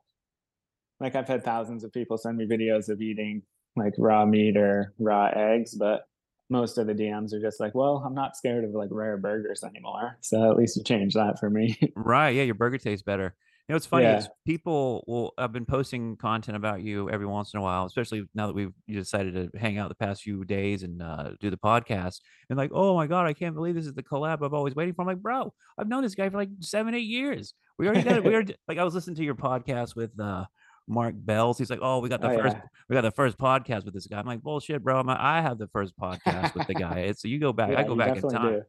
Like 1.01 1.15
I've 1.15 1.29
had 1.29 1.45
thousands 1.45 1.85
of 1.85 1.93
people 1.93 2.19
send 2.19 2.39
me 2.39 2.47
videos 2.47 2.89
of 2.89 3.01
eating 3.01 3.43
like 3.77 3.95
raw 3.99 4.25
meat 4.25 4.57
or 4.57 4.95
raw 4.99 5.31
eggs, 5.35 5.75
but 5.75 6.07
most 6.49 6.79
of 6.79 6.87
the 6.87 6.95
DMs 6.95 7.33
are 7.33 7.41
just 7.41 7.61
like, 7.61 7.75
well, 7.75 8.03
I'm 8.05 8.15
not 8.15 8.37
scared 8.37 8.65
of 8.65 8.71
like 8.71 8.89
rare 8.93 9.17
burgers 9.17 9.65
anymore. 9.65 10.17
So 10.21 10.51
at 10.51 10.57
least 10.57 10.77
you 10.77 10.85
changed 10.85 11.17
that 11.17 11.39
for 11.39 11.51
me. 11.51 11.77
Right. 11.97 12.31
Yeah, 12.31 12.45
your 12.45 12.55
burger 12.55 12.79
tastes 12.79 13.03
better. 13.03 13.35
You 13.69 13.73
know, 13.73 13.77
it's 13.79 13.87
funny. 13.87 14.05
Yeah. 14.05 14.19
Is 14.19 14.29
people 14.47 15.03
will. 15.09 15.35
I've 15.37 15.53
been 15.53 15.67
posting 15.67 16.17
content 16.17 16.57
about 16.57 16.83
you 16.83 17.11
every 17.11 17.27
once 17.27 17.53
in 17.53 17.59
a 17.59 17.63
while, 17.63 17.85
especially 17.85 18.25
now 18.33 18.47
that 18.47 18.53
we've 18.53 18.73
you 18.87 18.95
decided 18.97 19.35
to 19.35 19.59
hang 19.59 19.77
out 19.77 19.89
the 19.89 19.97
past 19.97 20.23
few 20.23 20.45
days 20.45 20.85
and 20.85 21.03
uh, 21.03 21.31
do 21.41 21.51
the 21.51 21.57
podcast. 21.57 22.21
And 22.49 22.57
like, 22.57 22.71
oh 22.73 22.95
my 22.95 23.09
god, 23.09 23.27
I 23.27 23.33
can't 23.33 23.57
believe 23.57 23.75
this 23.75 23.87
is 23.87 23.95
the 23.95 24.05
collab 24.05 24.45
I've 24.45 24.55
always 24.55 24.77
waiting 24.77 24.95
for. 24.95 25.03
I'm 25.03 25.09
like, 25.09 25.19
bro, 25.19 25.53
I've 25.77 25.89
known 25.89 26.05
this 26.05 26.15
guy 26.15 26.29
for 26.29 26.37
like 26.37 26.51
seven, 26.61 26.95
eight 26.95 27.09
years. 27.09 27.55
We 27.77 27.89
already 27.89 28.05
got 28.05 28.19
it. 28.19 28.25
We 28.25 28.35
already 28.35 28.55
like 28.69 28.79
I 28.79 28.85
was 28.85 28.95
listening 28.95 29.17
to 29.17 29.25
your 29.25 29.35
podcast 29.35 29.97
with 29.97 30.13
uh, 30.21 30.45
Mark 30.89 31.15
Bell's. 31.17 31.59
He's 31.59 31.71
like, 31.71 31.81
oh, 31.83 31.99
we 32.01 32.09
got 32.09 32.21
the 32.21 32.31
Oh, 32.31 32.39
first, 32.43 32.57
yeah. 32.57 32.63
we 32.89 32.95
got 32.95 33.03
the 33.03 33.11
first 33.11 33.39
podcast 33.39 33.85
with 33.85 33.95
this 33.95 34.07
guy. 34.07 34.19
I'm 34.19 34.27
like, 34.27 34.43
bullshit, 34.43 34.83
bro. 34.83 34.99
I'm, 34.99 35.09
I 35.09 35.41
have 35.43 35.59
the 35.59 35.69
first 35.69 35.99
podcast 35.99 36.55
with 36.55 36.67
the 36.67 36.75
guy. 36.75 37.01
It's 37.01 37.23
so 37.23 37.29
you 37.29 37.39
go 37.39 37.53
back. 37.53 37.71
I 37.77 37.83
go 37.83 37.97
back 37.97 38.17
in 38.17 38.29
time. 38.29 38.53
do. 38.55 38.63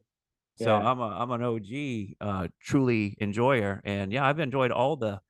So 0.56 0.66
Yeah. 0.76 0.90
I'm 0.90 0.98
a 1.00 1.06
I'm 1.06 1.30
an 1.30 1.42
OG, 1.42 2.16
uh, 2.20 2.48
truly 2.60 3.16
enjoyer, 3.20 3.80
and 3.84 4.12
yeah, 4.12 4.26
I've 4.26 4.40
enjoyed 4.40 4.72
all 4.72 4.96
the 4.96 5.20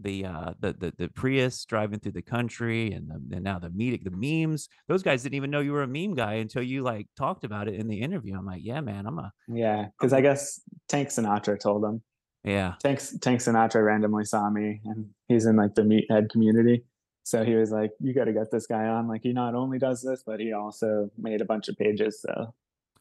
the 0.00 0.24
uh 0.24 0.52
the 0.60 0.72
the, 0.72 0.92
the 0.96 1.08
Prius 1.08 1.64
driving 1.66 1.98
through 1.98 2.12
the 2.12 2.22
country, 2.22 2.92
and, 2.92 3.10
the, 3.10 3.36
and 3.36 3.44
now 3.44 3.58
the 3.58 3.68
meet 3.68 4.02
the 4.02 4.10
memes. 4.10 4.68
Those 4.86 5.02
guys 5.02 5.22
didn't 5.24 5.34
even 5.34 5.50
know 5.50 5.60
you 5.60 5.72
were 5.72 5.82
a 5.82 5.88
meme 5.88 6.14
guy 6.14 6.34
until 6.34 6.62
you 6.62 6.82
like 6.82 7.06
talked 7.18 7.44
about 7.44 7.68
it 7.68 7.74
in 7.74 7.88
the 7.88 8.00
interview. 8.00 8.34
I'm 8.38 8.46
like, 8.46 8.62
yeah, 8.64 8.80
man, 8.80 9.06
I'm 9.06 9.18
a 9.18 9.30
Yeah, 9.48 9.86
because 9.98 10.12
I 10.14 10.20
guess 10.22 10.60
Tank 10.88 11.08
Sinatra 11.08 11.60
told 11.60 11.84
him. 11.84 12.00
Yeah, 12.48 12.74
Tank 12.80 13.00
Tank 13.20 13.40
Sinatra 13.40 13.84
randomly 13.84 14.24
saw 14.24 14.48
me, 14.50 14.80
and 14.84 15.10
he's 15.28 15.46
in 15.46 15.56
like 15.56 15.74
the 15.74 15.82
meathead 15.82 16.30
community. 16.30 16.84
So 17.24 17.44
he 17.44 17.54
was 17.54 17.70
like, 17.70 17.90
"You 18.00 18.14
got 18.14 18.24
to 18.24 18.32
get 18.32 18.50
this 18.50 18.66
guy 18.66 18.86
on. 18.86 19.06
Like, 19.06 19.20
he 19.22 19.32
not 19.32 19.54
only 19.54 19.78
does 19.78 20.00
this, 20.02 20.22
but 20.24 20.40
he 20.40 20.52
also 20.52 21.10
made 21.18 21.40
a 21.40 21.44
bunch 21.44 21.68
of 21.68 21.76
pages." 21.76 22.22
So 22.22 22.54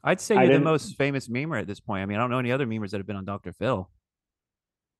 I'd 0.04 0.20
say 0.20 0.36
I 0.36 0.44
you're 0.44 0.54
the 0.60 0.60
most 0.60 0.96
famous 0.98 1.28
memer 1.30 1.60
at 1.60 1.66
this 1.68 1.80
point. 1.80 2.02
I 2.04 2.06
mean, 2.06 2.18
I 2.18 2.22
don't 2.22 2.30
know 2.30 2.40
any 2.40 2.52
other 2.52 2.68
memers 2.68 2.90
that 2.92 2.98
have 2.98 3.08
been 3.08 3.16
on 3.16 3.26
Dr. 3.26 3.54
Phil. 3.54 3.90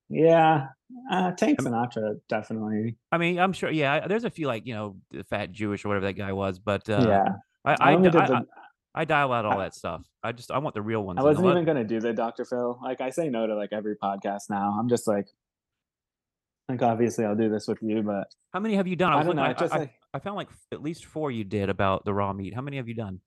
yeah, 0.08 0.68
uh, 1.12 1.32
Tank 1.32 1.60
Sinatra 1.60 2.18
definitely. 2.28 2.96
I 3.12 3.18
mean, 3.18 3.38
I'm 3.38 3.52
sure. 3.52 3.70
Yeah, 3.70 4.06
there's 4.06 4.24
a 4.24 4.30
few 4.30 4.46
like 4.46 4.66
you 4.66 4.74
know, 4.74 4.96
the 5.10 5.24
fat 5.24 5.52
Jewish 5.52 5.84
or 5.84 5.88
whatever 5.88 6.06
that 6.06 6.14
guy 6.14 6.32
was, 6.32 6.58
but 6.58 6.88
uh, 6.88 7.04
yeah, 7.06 7.28
I 7.66 7.72
I 7.72 7.76
I, 7.90 7.94
only 7.94 8.10
di- 8.10 8.18
did 8.18 8.22
I, 8.22 8.26
the- 8.40 8.46
I 8.94 9.04
dial 9.04 9.32
out 9.32 9.44
all 9.44 9.58
that 9.58 9.74
stuff. 9.74 10.07
I 10.28 10.32
just 10.32 10.50
I 10.50 10.58
want 10.58 10.74
the 10.74 10.82
real 10.82 11.02
ones. 11.02 11.18
I 11.18 11.22
wasn't 11.22 11.46
even 11.48 11.64
gonna 11.64 11.84
do 11.84 12.00
the 12.00 12.12
Dr. 12.12 12.44
Phil. 12.44 12.78
Like, 12.82 13.00
I 13.00 13.10
say 13.10 13.28
no 13.28 13.46
to 13.46 13.56
like 13.56 13.70
every 13.72 13.96
podcast 13.96 14.50
now. 14.50 14.76
I'm 14.78 14.88
just 14.88 15.08
like, 15.08 15.26
like 16.68 16.82
obviously 16.82 17.24
I'll 17.24 17.34
do 17.36 17.48
this 17.48 17.66
with 17.66 17.78
you, 17.82 18.02
but 18.02 18.26
How 18.52 18.60
many 18.60 18.76
have 18.76 18.86
you 18.86 18.96
done? 18.96 19.12
I 19.12 19.16
was 19.16 19.26
don't 19.26 19.36
know. 19.36 19.52
just 19.54 19.72
I, 19.72 19.78
like 19.78 19.94
I 20.12 20.18
found 20.18 20.36
like 20.36 20.48
at 20.72 20.82
least 20.82 21.06
four 21.06 21.30
you 21.30 21.44
did 21.44 21.70
about 21.70 22.04
the 22.04 22.12
raw 22.12 22.32
meat. 22.32 22.54
How 22.54 22.60
many 22.60 22.76
have 22.76 22.88
you 22.88 22.94
done? 22.94 23.20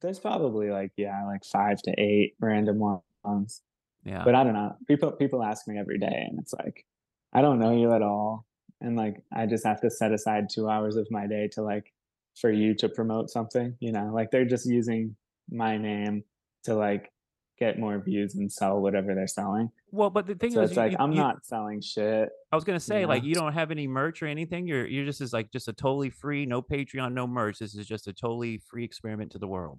there's 0.00 0.18
probably 0.18 0.70
like 0.70 0.92
yeah, 0.96 1.24
like 1.26 1.44
five 1.44 1.80
to 1.82 1.92
eight 1.98 2.34
random 2.40 2.78
ones. 3.22 3.62
Yeah. 4.02 4.24
but 4.24 4.34
I 4.34 4.44
don't 4.44 4.54
know. 4.54 4.74
People 4.88 5.12
people 5.12 5.42
ask 5.42 5.68
me 5.68 5.78
every 5.78 5.98
day, 5.98 6.24
and 6.28 6.38
it's 6.38 6.54
like, 6.54 6.86
I 7.34 7.42
don't 7.42 7.58
know 7.58 7.76
you 7.76 7.92
at 7.92 8.00
all. 8.02 8.46
and 8.80 8.96
like 8.96 9.22
I 9.30 9.44
just 9.44 9.66
have 9.66 9.80
to 9.82 9.90
set 9.90 10.12
aside 10.12 10.48
two 10.50 10.68
hours 10.70 10.96
of 10.96 11.06
my 11.10 11.26
day 11.26 11.48
to 11.52 11.62
like 11.62 11.92
for 12.40 12.50
you 12.50 12.74
to 12.76 12.88
promote 12.88 13.28
something. 13.28 13.76
You 13.80 13.92
know, 13.92 14.10
like 14.14 14.30
they're 14.30 14.46
just 14.46 14.66
using 14.66 15.16
my 15.50 15.76
name 15.76 16.24
to 16.64 16.74
like 16.74 17.10
get 17.58 17.78
more 17.78 17.98
views 17.98 18.34
and 18.36 18.50
sell 18.50 18.80
whatever 18.80 19.14
they're 19.14 19.26
selling. 19.26 19.70
Well, 19.90 20.08
but 20.08 20.26
the 20.26 20.34
thing 20.34 20.52
So 20.52 20.62
is, 20.62 20.70
it's 20.70 20.76
you- 20.76 20.82
like 20.82 20.92
you- 20.92 20.98
I'm 21.00 21.12
you- 21.12 21.18
not 21.18 21.44
selling 21.44 21.80
shit. 21.80 22.30
I 22.52 22.56
was 22.56 22.64
gonna 22.64 22.80
say, 22.80 23.04
like, 23.06 23.22
know? 23.22 23.28
you 23.28 23.34
don't 23.34 23.52
have 23.52 23.70
any 23.70 23.86
merch 23.86 24.22
or 24.22 24.26
anything. 24.26 24.66
You're 24.66 24.86
you're 24.86 25.04
just 25.04 25.20
as 25.20 25.32
like 25.32 25.50
just 25.52 25.68
a 25.68 25.72
totally 25.72 26.10
free, 26.10 26.46
no 26.46 26.62
Patreon, 26.62 27.12
no 27.12 27.26
merch. 27.26 27.58
This 27.58 27.74
is 27.74 27.86
just 27.86 28.08
a 28.08 28.12
totally 28.12 28.58
free 28.58 28.84
experiment 28.84 29.32
to 29.32 29.38
the 29.38 29.48
world. 29.48 29.78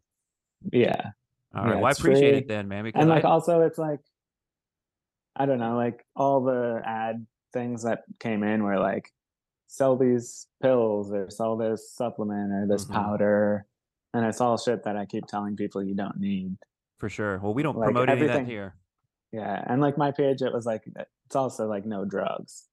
Yeah. 0.71 1.09
All 1.55 1.63
right. 1.63 1.69
Yeah, 1.71 1.75
well, 1.77 1.85
I 1.85 1.91
appreciate 1.91 2.29
free. 2.31 2.37
it 2.39 2.47
then, 2.47 2.67
man. 2.67 2.83
Because 2.83 3.01
and 3.01 3.09
like 3.09 3.25
I, 3.25 3.29
also 3.29 3.61
it's 3.61 3.77
like 3.79 3.99
i 5.37 5.45
don't 5.45 5.59
know 5.59 5.77
like 5.77 6.05
all 6.13 6.43
the 6.43 6.81
ad 6.85 7.25
things 7.53 7.83
that 7.83 8.03
came 8.19 8.43
in 8.43 8.63
were 8.63 8.77
like 8.77 9.09
sell 9.67 9.95
these 9.95 10.45
pills 10.61 11.09
or 11.09 11.29
sell 11.29 11.55
this 11.55 11.93
supplement 11.93 12.51
or 12.51 12.67
this 12.67 12.83
Mhm. 12.85 12.91
powder 12.93 13.65
and 14.13 14.25
it's 14.25 14.41
all 14.41 14.57
shit 14.57 14.83
that 14.83 14.97
i 14.97 15.05
keep 15.05 15.25
telling 15.27 15.55
people 15.55 15.81
you 15.81 15.95
don't 15.95 16.19
need 16.19 16.57
for 17.01 17.09
sure. 17.09 17.39
Well, 17.39 17.53
we 17.53 17.63
don't 17.63 17.77
like, 17.77 17.87
promote 17.87 18.09
any 18.09 18.21
of 18.21 18.27
that 18.27 18.33
everything- 18.35 18.45
here. 18.49 18.75
yeah 19.33 19.61
and 19.67 19.81
like 19.81 19.97
my 19.97 20.11
page 20.11 20.41
it 20.41 20.53
was 20.53 20.65
like 20.65 20.83
it's 21.25 21.35
also 21.35 21.67
like 21.67 21.85
no 21.85 22.05
drugs 22.05 22.67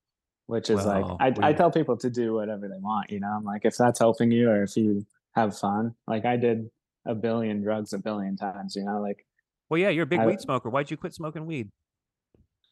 which 0.47 0.71
is 0.71 0.85
Well, 0.85 1.17
like 1.21 1.39
I, 1.45 1.49
I 1.49 1.53
tell 1.53 1.71
people 1.71 1.97
to 2.05 2.11
do 2.11 2.35
whatever 2.35 2.69
they 2.69 2.79
want 2.81 3.11
you 3.11 3.21
know 3.21 3.29
i'm 3.37 3.45
like 3.45 3.65
if 3.65 3.77
that's 3.77 3.99
helping 4.07 4.31
you 4.33 4.49
or 4.51 4.63
if 4.65 4.77
you 4.77 5.07
have 5.35 5.57
fun 5.59 5.95
like 6.07 6.25
i 6.25 6.37
did 6.37 6.69
a 7.07 7.15
billion 7.15 7.63
drugs 7.63 7.93
a 7.93 7.99
billion 7.99 8.37
times 8.37 8.75
you 8.77 8.85
know 8.85 9.01
like 9.09 9.25
Well, 9.71 9.79
yeah, 9.85 9.91
you're 9.95 10.05
a 10.11 10.13
big 10.15 10.21
I- 10.21 10.27
weed 10.27 10.41
smoker. 10.41 10.69
Why'd 10.71 10.91
you 10.91 10.97
quit 10.97 11.13
smoking 11.15 11.45
weed? 11.47 11.69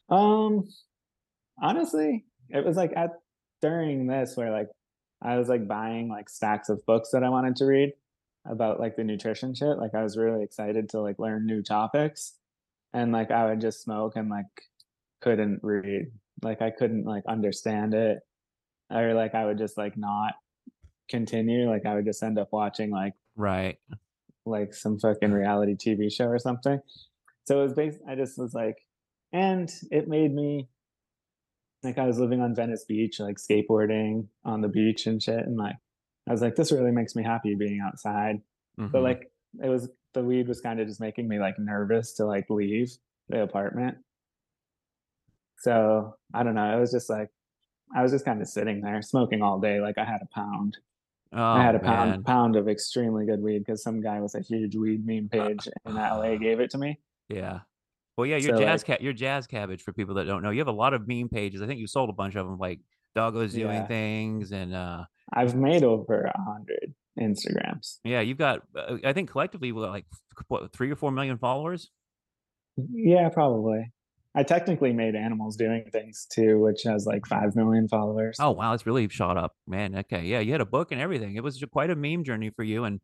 Um, 0.09 0.69
honestly, 1.61 2.25
it 2.49 2.65
was 2.65 2.77
like 2.77 2.93
at 2.97 3.11
during 3.61 4.07
this 4.07 4.37
where 4.37 4.51
like 4.51 4.69
I 5.23 5.37
was 5.39 5.49
like 5.49 5.67
buying 5.69 6.09
like 6.09 6.29
stacks 6.29 6.69
of 6.69 6.85
books 6.87 7.11
that 7.13 7.23
I 7.25 7.29
wanted 7.29 7.57
to 7.57 7.65
read 7.67 7.93
about 8.51 8.81
like 8.81 8.97
the 8.97 9.05
nutrition 9.05 9.55
shit. 9.55 9.79
Like 9.79 9.95
I 9.95 10.03
was 10.03 10.17
really 10.17 10.43
excited 10.43 10.89
to 10.91 11.01
like 11.01 11.19
learn 11.19 11.47
new 11.47 11.63
topics, 11.63 12.35
and 12.93 13.13
like 13.13 13.31
I 13.31 13.47
would 13.47 13.61
just 13.61 13.83
smoke 13.83 14.15
and 14.17 14.29
like 14.29 14.47
couldn't 15.21 15.61
read. 15.63 16.07
Like 16.43 16.63
I 16.63 16.71
couldn't 16.71 17.05
like 17.05 17.25
understand 17.29 17.95
it, 17.95 18.19
or 18.91 19.15
like 19.15 19.35
I 19.35 19.45
would 19.47 19.59
just 19.59 19.77
like 19.79 19.97
not 19.97 20.35
continue. 21.09 21.69
Like 21.69 21.87
I 21.87 21.95
would 21.95 22.05
just 22.05 22.23
end 22.23 22.39
up 22.39 22.49
watching 22.53 22.91
like 22.91 23.15
Right. 23.37 23.79
like 24.45 24.75
some 24.75 24.99
fucking 24.99 25.33
reality 25.33 25.75
TV 25.77 26.13
show 26.13 26.27
or 26.27 26.39
something. 26.39 26.81
So 27.47 27.61
it 27.61 27.63
was 27.65 27.75
based. 27.75 28.01
I 28.09 28.15
just 28.15 28.39
was 28.39 28.55
like, 28.55 28.77
and 29.33 29.71
it 29.91 30.09
made 30.09 30.35
me 30.35 30.69
like 31.83 31.99
I 31.99 32.07
was 32.07 32.19
living 32.19 32.41
on 32.41 32.55
Venice 32.55 32.85
Beach, 32.85 33.21
like 33.21 33.37
skateboarding 33.37 34.27
on 34.45 34.61
the 34.61 34.69
beach 34.69 35.07
and 35.07 35.23
shit, 35.23 35.39
and 35.47 35.57
like 35.57 35.77
I 36.29 36.33
was 36.33 36.43
like, 36.43 36.57
this 36.57 36.73
really 36.73 36.91
makes 36.93 37.15
me 37.15 37.23
happy 37.23 37.55
being 37.55 37.81
outside. 37.81 38.41
But 38.77 38.91
Mhm. 38.93 39.03
like 39.03 39.31
it 39.63 39.69
was 39.69 39.89
the 40.13 40.23
weed 40.25 40.49
was 40.49 40.61
kind 40.61 40.81
of 40.81 40.87
just 40.89 41.01
making 41.01 41.29
me 41.29 41.39
like 41.39 41.59
nervous 41.59 42.15
to 42.15 42.27
like 42.27 42.49
leave 42.51 42.91
the 43.29 43.43
apartment. 43.43 43.99
So 45.59 46.17
I 46.35 46.43
don't 46.43 46.55
know. 46.55 46.77
It 46.77 46.81
was 46.81 46.91
just 46.93 47.09
like 47.11 47.31
I 47.95 48.03
was 48.03 48.11
just 48.13 48.25
kind 48.25 48.43
of 48.43 48.49
sitting 48.49 48.81
there 48.81 49.01
smoking 49.03 49.43
all 49.43 49.61
day. 49.61 49.81
Like 49.81 49.99
I 49.99 50.05
had 50.05 50.21
a 50.23 50.27
pound. 50.35 50.77
oh, 51.33 51.43
I 51.43 51.63
had 51.63 51.75
a 51.77 51.83
man. 51.83 51.87
pound 52.13 52.27
pound 52.27 52.57
of 52.57 52.69
extremely 52.69 53.27
good 53.27 53.41
weed 53.41 53.61
because 53.61 53.83
some 53.83 54.01
guy 54.01 54.21
with 54.21 54.35
a 54.35 54.41
huge 54.41 54.75
weed 54.77 55.07
meme 55.07 55.29
page 55.29 55.69
in 55.85 55.95
LA 55.95 56.37
gave 56.37 56.61
it 56.61 56.71
to 56.71 56.79
me. 56.79 56.99
Yeah. 57.29 57.61
Well, 58.17 58.27
yeah, 58.27 58.37
you're 58.37 58.57
So, 58.57 58.63
jazz 58.63 58.81
like- 58.81 58.87
cat. 58.87 59.03
You're 59.03 59.13
jazz 59.13 59.47
cabbage 59.47 59.83
for 59.83 59.93
people 59.93 60.15
that 60.17 60.25
don't 60.25 60.43
know. 60.43 60.51
You 60.51 60.59
have 60.61 60.69
a 60.69 60.73
lot 60.73 60.95
of 60.95 61.07
meme 61.07 61.29
pages. 61.29 61.61
I 61.63 61.67
think 61.67 61.79
you 61.81 61.87
sold 61.87 62.09
a 62.11 62.15
bunch 62.15 62.35
of 62.35 62.47
them, 62.47 62.59
like 62.59 62.81
Doggo's 63.15 63.53
doing 63.55 63.75
Yeah. 63.75 63.87
things, 63.87 64.53
and 64.53 64.75
uh, 64.75 65.05
I've 65.33 65.55
made 65.55 65.83
over 65.83 66.23
a 66.23 66.41
hundred 66.43 66.95
Instagrams. 67.19 67.99
yeah, 68.05 68.21
you've 68.21 68.39
got. 68.39 68.63
Uh, 68.77 68.99
I 69.05 69.13
think 69.13 69.31
collectively, 69.31 69.73
we 69.73 69.83
got 69.83 69.91
like 69.91 70.07
what 70.49 70.73
three 70.73 70.91
or 70.91 70.97
four 70.97 71.11
million 71.11 71.39
followers. 71.39 71.91
Yeah, 72.77 73.29
probably. 73.31 73.93
I 74.35 74.43
technically 74.43 74.93
made 74.93 75.15
animals 75.15 75.57
doing 75.57 75.89
things 75.91 76.27
too, 76.31 76.61
which 76.61 76.83
has 76.83 77.07
like 77.07 77.27
five 77.27 77.57
million 77.57 77.89
followers. 77.89 78.37
Oh 78.39 78.51
wow, 78.51 78.75
it's 78.75 78.85
really 78.87 79.09
shot 79.09 79.37
up, 79.39 79.55
man. 79.67 79.97
Okay, 79.97 80.25
yeah, 80.25 80.41
you 80.41 80.53
had 80.53 80.61
a 80.61 80.67
book 80.67 80.93
and 80.93 81.01
everything. 81.01 81.37
It 81.37 81.43
was 81.43 81.63
quite 81.73 81.89
a 81.91 81.97
meme 81.97 82.23
journey 82.23 82.51
for 82.51 82.63
you, 82.63 82.85
and 82.85 83.01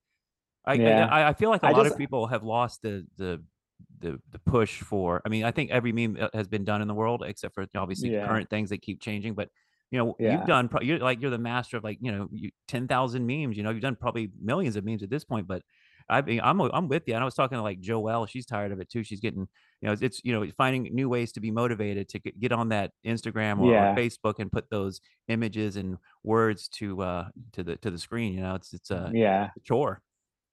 I 0.66 0.74
Yeah. 0.74 1.06
I, 1.10 1.28
I 1.30 1.32
feel 1.32 1.48
like 1.48 1.62
a 1.62 1.68
I 1.68 1.70
lot 1.70 1.84
just- 1.84 1.94
of 1.94 1.98
people 1.98 2.26
have 2.26 2.42
lost 2.42 2.82
the 2.82 3.06
the 3.16 3.42
the 4.00 4.20
the 4.30 4.38
push 4.40 4.80
for. 4.82 5.22
I 5.24 5.30
mean, 5.30 5.44
I 5.44 5.52
think 5.52 5.70
every 5.70 5.92
meme 5.92 6.18
uh, 6.20 6.28
has 6.34 6.48
been 6.48 6.64
done 6.64 6.82
in 6.82 6.88
the 6.88 6.94
world, 6.94 7.22
except 7.26 7.54
for 7.54 7.66
obviously 7.74 8.12
Yeah. 8.12 8.26
current 8.26 8.50
things 8.50 8.68
that 8.68 8.82
keep 8.82 9.00
changing. 9.00 9.32
But 9.34 9.48
you 9.92 9.98
know, 9.98 10.16
Yeah. 10.18 10.38
you've 10.38 10.46
done. 10.46 10.68
pro- 10.68 10.80
You're 10.80 10.98
like 10.98 11.20
you're 11.20 11.30
the 11.30 11.38
master 11.38 11.76
of 11.76 11.84
like 11.84 11.98
you 12.00 12.10
know 12.10 12.26
you, 12.32 12.50
ten 12.66 12.88
thousand 12.88 13.24
memes. 13.26 13.56
You 13.56 13.62
know, 13.62 13.70
you've 13.70 13.82
done 13.82 13.94
probably 13.94 14.32
millions 14.42 14.74
of 14.74 14.84
memes 14.84 15.04
at 15.04 15.10
this 15.10 15.22
point, 15.24 15.46
but. 15.46 15.62
I 16.08 16.20
mean, 16.20 16.40
I'm 16.42 16.60
I'm 16.60 16.88
with 16.88 17.04
you. 17.06 17.14
And 17.14 17.22
I 17.22 17.24
was 17.24 17.34
talking 17.34 17.56
to 17.56 17.62
like 17.62 17.80
Joelle. 17.80 18.28
She's 18.28 18.44
tired 18.44 18.72
of 18.72 18.80
it 18.80 18.90
too. 18.90 19.04
She's 19.04 19.20
getting, 19.20 19.46
you 19.80 19.86
know, 19.86 19.92
it's, 19.92 20.02
it's 20.02 20.20
you 20.24 20.32
know 20.32 20.44
finding 20.58 20.82
new 20.92 21.08
ways 21.08 21.30
to 21.32 21.40
be 21.40 21.52
motivated 21.52 22.08
to 22.10 22.18
get, 22.18 22.50
on 22.50 22.70
that 22.70 22.90
Instagram 23.06 23.60
or, 23.60 23.72
or 23.72 23.94
Facebook 23.94 24.40
and 24.40 24.50
put 24.50 24.68
those 24.68 25.00
images 25.28 25.76
and 25.76 25.96
words 26.24 26.66
to 26.68 27.00
uh 27.02 27.28
to 27.52 27.62
the 27.62 27.76
to 27.76 27.90
the 27.90 27.98
screen. 27.98 28.34
You 28.34 28.40
know, 28.40 28.56
it's 28.56 28.74
it's 28.74 28.90
a 28.90 29.12
yeah. 29.14 29.50
chore. 29.62 30.02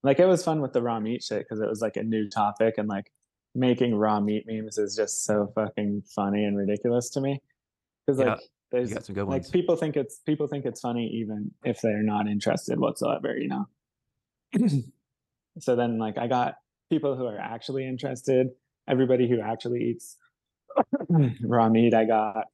Like 0.03 0.19
it 0.19 0.27
was 0.27 0.43
fun 0.43 0.61
with 0.61 0.71
the 0.71 0.83
raw 0.83 0.99
meat 0.99 1.23
shit 1.23 1.39
because 1.39 1.59
it 1.59 1.67
was 1.67 1.81
like 1.81 1.97
a 1.97 2.03
new 2.03 2.29
topic 2.29 2.75
and 2.77 2.87
like 2.87 3.11
making 3.55 3.95
raw 3.95 4.19
meat 4.19 4.45
memes 4.47 4.77
is 4.77 4.95
just 4.95 5.25
so 5.25 5.51
fucking 5.55 6.03
funny 6.15 6.45
and 6.45 6.55
ridiculous 6.57 7.09
to 7.11 7.21
me. 7.21 7.41
Because 8.05 8.19
Yeah, 8.19 8.33
like 8.33 8.39
there's 8.71 8.93
got 8.93 9.05
some 9.05 9.15
good 9.15 9.25
like 9.25 9.41
ones. 9.41 9.49
people 9.49 9.75
think 9.75 9.97
it's 9.97 10.19
people 10.25 10.47
think 10.47 10.65
it's 10.65 10.81
funny 10.81 11.07
even 11.07 11.51
if 11.63 11.81
they're 11.81 12.03
not 12.03 12.27
interested 12.27 12.79
whatsoever, 12.79 13.35
you 13.37 13.47
know. 13.47 13.67
so 15.59 15.75
then 15.75 15.97
like 15.97 16.17
I 16.17 16.27
got 16.27 16.55
people 16.89 17.15
who 17.15 17.25
are 17.25 17.39
actually 17.39 17.87
interested, 17.87 18.49
everybody 18.87 19.29
who 19.29 19.41
actually 19.41 19.83
eats 19.83 20.17
raw 21.41 21.69
meat 21.69 21.93
I 21.93 22.05
got 22.05 22.45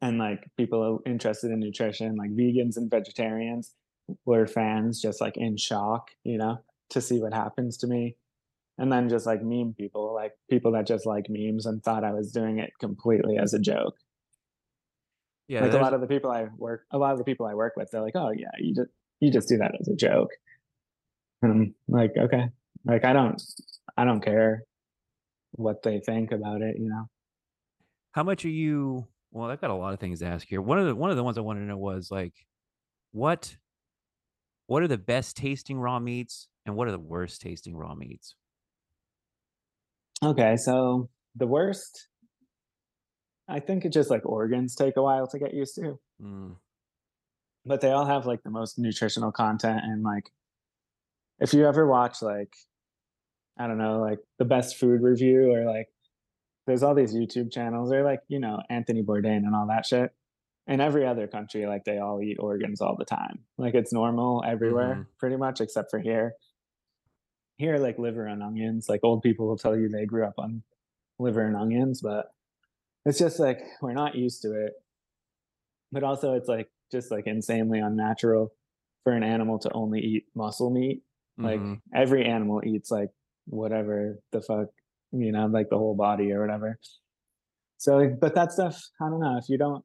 and 0.00 0.18
like 0.18 0.48
people 0.56 1.00
interested 1.04 1.50
in 1.50 1.60
nutrition, 1.60 2.16
like 2.16 2.30
vegans 2.30 2.76
and 2.76 2.90
vegetarians 2.90 3.74
were 4.24 4.46
fans 4.46 5.00
just 5.00 5.20
like 5.20 5.36
in 5.36 5.56
shock, 5.56 6.10
you 6.24 6.38
know, 6.38 6.58
to 6.90 7.00
see 7.00 7.20
what 7.20 7.34
happens 7.34 7.76
to 7.78 7.86
me. 7.86 8.16
And 8.78 8.90
then 8.90 9.08
just 9.08 9.26
like 9.26 9.42
meme 9.42 9.74
people, 9.76 10.14
like 10.14 10.32
people 10.48 10.72
that 10.72 10.86
just 10.86 11.04
like 11.06 11.26
memes 11.28 11.66
and 11.66 11.82
thought 11.82 12.04
I 12.04 12.12
was 12.12 12.32
doing 12.32 12.58
it 12.58 12.72
completely 12.80 13.36
as 13.36 13.52
a 13.52 13.58
joke. 13.58 13.96
Yeah, 15.48 15.62
like 15.62 15.72
a 15.72 15.78
lot 15.78 15.94
of 15.94 16.00
the 16.00 16.06
people 16.06 16.30
I 16.30 16.48
work, 16.56 16.86
a 16.90 16.98
lot 16.98 17.12
of 17.12 17.18
the 17.18 17.24
people 17.24 17.46
I 17.46 17.54
work 17.54 17.74
with, 17.76 17.90
they're 17.90 18.02
like, 18.02 18.16
"Oh 18.16 18.30
yeah, 18.30 18.50
you 18.58 18.74
just 18.74 18.90
you 19.20 19.30
just 19.30 19.48
do 19.48 19.58
that 19.58 19.72
as 19.80 19.88
a 19.88 19.96
joke." 19.96 20.30
And 21.42 21.52
I'm 21.52 21.74
like, 21.88 22.12
okay, 22.16 22.48
like 22.84 23.04
I 23.04 23.12
don't, 23.12 23.40
I 23.96 24.04
don't 24.04 24.22
care 24.22 24.64
what 25.52 25.82
they 25.82 26.00
think 26.00 26.32
about 26.32 26.62
it, 26.62 26.76
you 26.78 26.88
know. 26.88 27.08
how 28.12 28.22
much 28.22 28.44
are 28.44 28.50
you? 28.50 29.08
Well, 29.30 29.50
I've 29.50 29.60
got 29.60 29.70
a 29.70 29.74
lot 29.74 29.94
of 29.94 30.00
things 30.00 30.20
to 30.20 30.26
ask 30.26 30.46
here. 30.46 30.60
One 30.60 30.78
of 30.78 30.86
the 30.86 30.94
one 30.94 31.10
of 31.10 31.16
the 31.16 31.24
ones 31.24 31.38
I 31.38 31.42
wanted 31.42 31.60
to 31.60 31.66
know 31.66 31.78
was 31.78 32.10
like, 32.10 32.34
what 33.12 33.56
what 34.66 34.82
are 34.82 34.88
the 34.88 34.98
best 34.98 35.36
tasting 35.36 35.78
raw 35.78 35.98
meats 35.98 36.48
and 36.64 36.74
what 36.76 36.88
are 36.88 36.92
the 36.92 36.98
worst 36.98 37.40
tasting 37.40 37.76
raw 37.76 37.94
meats? 37.94 38.34
Okay, 40.22 40.56
so 40.56 41.10
the 41.34 41.46
worst, 41.46 42.08
I 43.48 43.60
think 43.60 43.84
it's 43.84 43.94
just 43.94 44.10
like 44.10 44.24
organs 44.24 44.74
take 44.74 44.96
a 44.96 45.02
while 45.02 45.26
to 45.26 45.38
get 45.38 45.52
used 45.54 45.74
to. 45.76 45.98
Mm, 46.22 46.56
but 47.66 47.80
they 47.80 47.90
all 47.90 48.06
have 48.06 48.26
like 48.26 48.42
the 48.42 48.50
most 48.50 48.78
nutritional 48.78 49.32
content 49.32 49.80
and 49.84 50.02
like 50.02 50.30
if 51.38 51.52
you 51.54 51.66
ever 51.66 51.86
watch 51.86 52.22
like 52.22 52.52
i 53.58 53.66
don't 53.66 53.78
know 53.78 54.00
like 54.00 54.18
the 54.38 54.44
best 54.44 54.76
food 54.76 55.02
review 55.02 55.52
or 55.52 55.64
like 55.64 55.88
there's 56.66 56.82
all 56.82 56.94
these 56.94 57.14
youtube 57.14 57.52
channels 57.52 57.92
or 57.92 58.02
like 58.04 58.20
you 58.28 58.38
know 58.38 58.60
anthony 58.70 59.02
bourdain 59.02 59.38
and 59.38 59.54
all 59.54 59.66
that 59.66 59.84
shit 59.86 60.12
in 60.68 60.80
every 60.80 61.06
other 61.06 61.26
country 61.26 61.66
like 61.66 61.84
they 61.84 61.98
all 61.98 62.20
eat 62.22 62.36
organs 62.38 62.80
all 62.80 62.96
the 62.96 63.04
time 63.04 63.40
like 63.58 63.74
it's 63.74 63.92
normal 63.92 64.42
everywhere 64.46 64.94
Mhm. 64.96 65.06
pretty 65.18 65.36
much 65.36 65.60
except 65.60 65.90
for 65.90 65.98
here 65.98 66.34
here 67.56 67.76
like 67.78 67.98
liver 67.98 68.26
and 68.26 68.42
onions 68.42 68.88
like 68.88 69.00
old 69.02 69.22
people 69.22 69.46
will 69.46 69.58
tell 69.58 69.76
you 69.76 69.88
they 69.88 70.06
grew 70.06 70.24
up 70.24 70.34
on 70.38 70.62
liver 71.18 71.44
and 71.46 71.56
onions 71.56 72.00
but 72.00 72.32
it's 73.04 73.18
just 73.18 73.38
like 73.38 73.60
we're 73.80 73.92
not 73.92 74.14
used 74.14 74.42
to 74.42 74.52
it. 74.66 74.72
But 75.90 76.02
also 76.02 76.34
it's 76.34 76.48
like 76.48 76.68
just 76.90 77.10
like 77.10 77.26
insanely 77.26 77.80
unnatural 77.80 78.52
for 79.04 79.12
an 79.12 79.22
animal 79.22 79.58
to 79.60 79.72
only 79.72 80.00
eat 80.00 80.24
muscle 80.34 80.70
meat. 80.70 81.02
Like 81.38 81.60
mhm. 81.60 81.80
every 81.94 82.24
animal 82.26 82.62
eats 82.64 82.90
like 82.90 83.08
whatever 83.46 84.20
the 84.30 84.42
fuck 84.42 84.68
you 85.12 85.32
know 85.32 85.46
like 85.46 85.68
the 85.70 85.78
whole 85.78 85.94
body 85.94 86.32
or 86.32 86.40
whatever. 86.40 86.78
So 87.78 88.14
but 88.20 88.34
that 88.36 88.52
stuff 88.52 88.80
i 89.00 89.08
don't 89.08 89.20
know 89.20 89.38
if 89.38 89.48
you 89.48 89.58
don't 89.58 89.84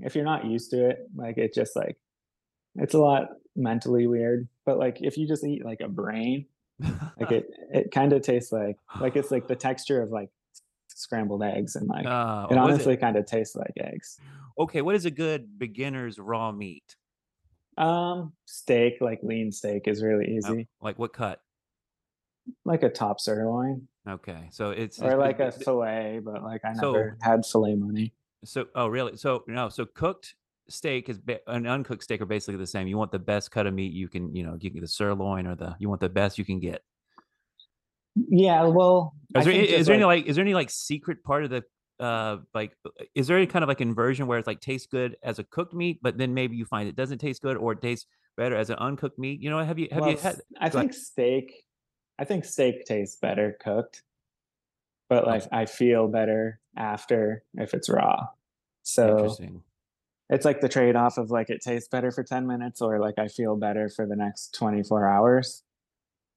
if 0.00 0.14
you're 0.14 0.24
not 0.24 0.46
used 0.46 0.70
to 0.70 0.88
it 0.88 1.00
like 1.14 1.36
it 1.36 1.52
just 1.52 1.76
like 1.76 1.96
it's 2.76 2.94
a 2.94 2.98
lot 2.98 3.28
mentally 3.56 4.06
weird. 4.06 4.48
But 4.64 4.78
like 4.78 4.98
if 5.00 5.18
you 5.18 5.26
just 5.26 5.44
eat 5.44 5.64
like 5.64 5.80
a 5.80 5.88
brain 5.88 6.46
like 7.18 7.32
it 7.32 7.50
it 7.72 7.90
kind 7.90 8.12
of 8.12 8.22
tastes 8.22 8.52
like 8.52 8.76
like 9.00 9.16
it's 9.16 9.30
like 9.30 9.48
the 9.48 9.56
texture 9.56 10.00
of 10.02 10.10
like 10.10 10.30
scrambled 10.98 11.42
eggs 11.42 11.76
and 11.76 11.86
like 11.88 12.04
Uh, 12.06 12.46
it 12.50 12.58
honestly 12.58 12.96
kind 12.96 13.16
of 13.16 13.24
tastes 13.26 13.54
like 13.56 13.72
eggs 13.78 14.18
okay, 14.58 14.82
what 14.82 14.94
is 14.96 15.04
a 15.04 15.10
good 15.10 15.56
beginner's 15.58 16.18
raw 16.18 16.50
meat? 16.50 16.96
Um, 17.76 18.32
steak, 18.44 18.94
like 19.00 19.20
lean 19.22 19.52
steak, 19.52 19.86
is 19.86 20.02
really 20.02 20.36
easy. 20.36 20.66
like 20.80 20.98
what 20.98 21.12
cut? 21.12 21.40
Like 22.64 22.82
a 22.82 22.88
top 22.88 23.20
sirloin 23.20 23.86
Okay, 24.08 24.48
so 24.50 24.70
it's, 24.70 25.00
or 25.00 25.10
it's 25.10 25.18
like 25.18 25.38
a 25.38 25.48
it- 25.48 25.54
fillet, 25.54 26.20
but 26.24 26.42
like 26.42 26.64
I 26.64 26.72
So- 26.72 26.92
never 26.92 27.18
had 27.22 27.44
fillet 27.46 27.76
money. 27.76 28.14
So, 28.44 28.66
oh, 28.74 28.86
really? 28.88 29.16
So, 29.16 29.42
no. 29.48 29.68
So, 29.68 29.84
cooked 29.84 30.34
steak 30.68 31.08
is 31.08 31.18
ba- 31.18 31.40
an 31.48 31.66
uncooked 31.66 32.02
steak 32.04 32.20
are 32.20 32.26
basically 32.26 32.56
the 32.56 32.66
same. 32.66 32.86
You 32.86 32.96
want 32.96 33.10
the 33.12 33.18
best 33.18 33.50
cut 33.50 33.66
of 33.66 33.74
meat 33.74 33.92
you 33.92 34.08
can, 34.08 34.34
you 34.34 34.44
know, 34.44 34.56
you 34.60 34.70
get 34.70 34.80
the 34.80 34.88
sirloin 34.88 35.46
or 35.46 35.54
the 35.56 35.74
you 35.78 35.88
want 35.88 36.00
the 36.00 36.08
best 36.08 36.38
you 36.38 36.44
can 36.44 36.58
get. 36.60 36.82
Yeah, 38.28 38.64
well, 38.64 39.14
Is 39.36 39.44
there, 39.44 39.54
is 39.54 39.86
there 39.86 39.94
any 39.94 40.04
like 40.04 40.26
is 40.26 40.36
there 40.36 40.44
any 40.44 40.54
like 40.54 40.70
secret 40.70 41.22
part 41.22 41.44
of 41.44 41.50
the 41.50 41.62
uh 42.00 42.38
like 42.54 42.72
is 43.14 43.26
there 43.26 43.36
any 43.36 43.46
kind 43.46 43.62
of 43.62 43.68
like 43.68 43.80
inversion 43.80 44.26
where 44.26 44.38
it's 44.38 44.46
like 44.46 44.60
tastes 44.60 44.86
good 44.86 45.16
as 45.22 45.38
a 45.38 45.44
cooked 45.44 45.74
meat, 45.74 45.98
but 46.02 46.16
then 46.16 46.34
maybe 46.34 46.56
you 46.56 46.64
find 46.64 46.88
it 46.88 46.96
doesn't 46.96 47.18
taste 47.18 47.42
good 47.42 47.56
or 47.56 47.72
it 47.72 47.82
tastes 47.82 48.06
better 48.36 48.56
as 48.56 48.70
an 48.70 48.76
uncooked 48.76 49.18
meat? 49.18 49.40
You 49.40 49.50
know, 49.50 49.58
have 49.62 49.78
you 49.78 49.88
have 49.90 50.00
well, 50.00 50.10
you 50.10 50.16
had? 50.16 50.40
I 50.60 50.68
think 50.68 50.94
steak. 50.94 51.64
I 52.18 52.24
think 52.24 52.44
steak 52.44 52.84
tastes 52.84 53.16
better 53.16 53.56
cooked, 53.60 54.02
but 55.08 55.26
like 55.26 55.44
I 55.52 55.66
feel 55.66 56.08
better 56.08 56.60
after 56.76 57.44
if 57.54 57.74
it's 57.74 57.88
raw. 57.88 58.26
So 58.82 59.10
Interesting. 59.10 59.62
it's 60.30 60.44
like 60.44 60.60
the 60.60 60.68
trade 60.68 60.96
off 60.96 61.18
of 61.18 61.30
like 61.30 61.50
it 61.50 61.60
tastes 61.62 61.88
better 61.88 62.10
for 62.10 62.22
10 62.22 62.46
minutes 62.46 62.80
or 62.80 62.98
like 62.98 63.18
I 63.18 63.28
feel 63.28 63.56
better 63.56 63.88
for 63.88 64.06
the 64.06 64.16
next 64.16 64.54
24 64.54 65.06
hours. 65.06 65.62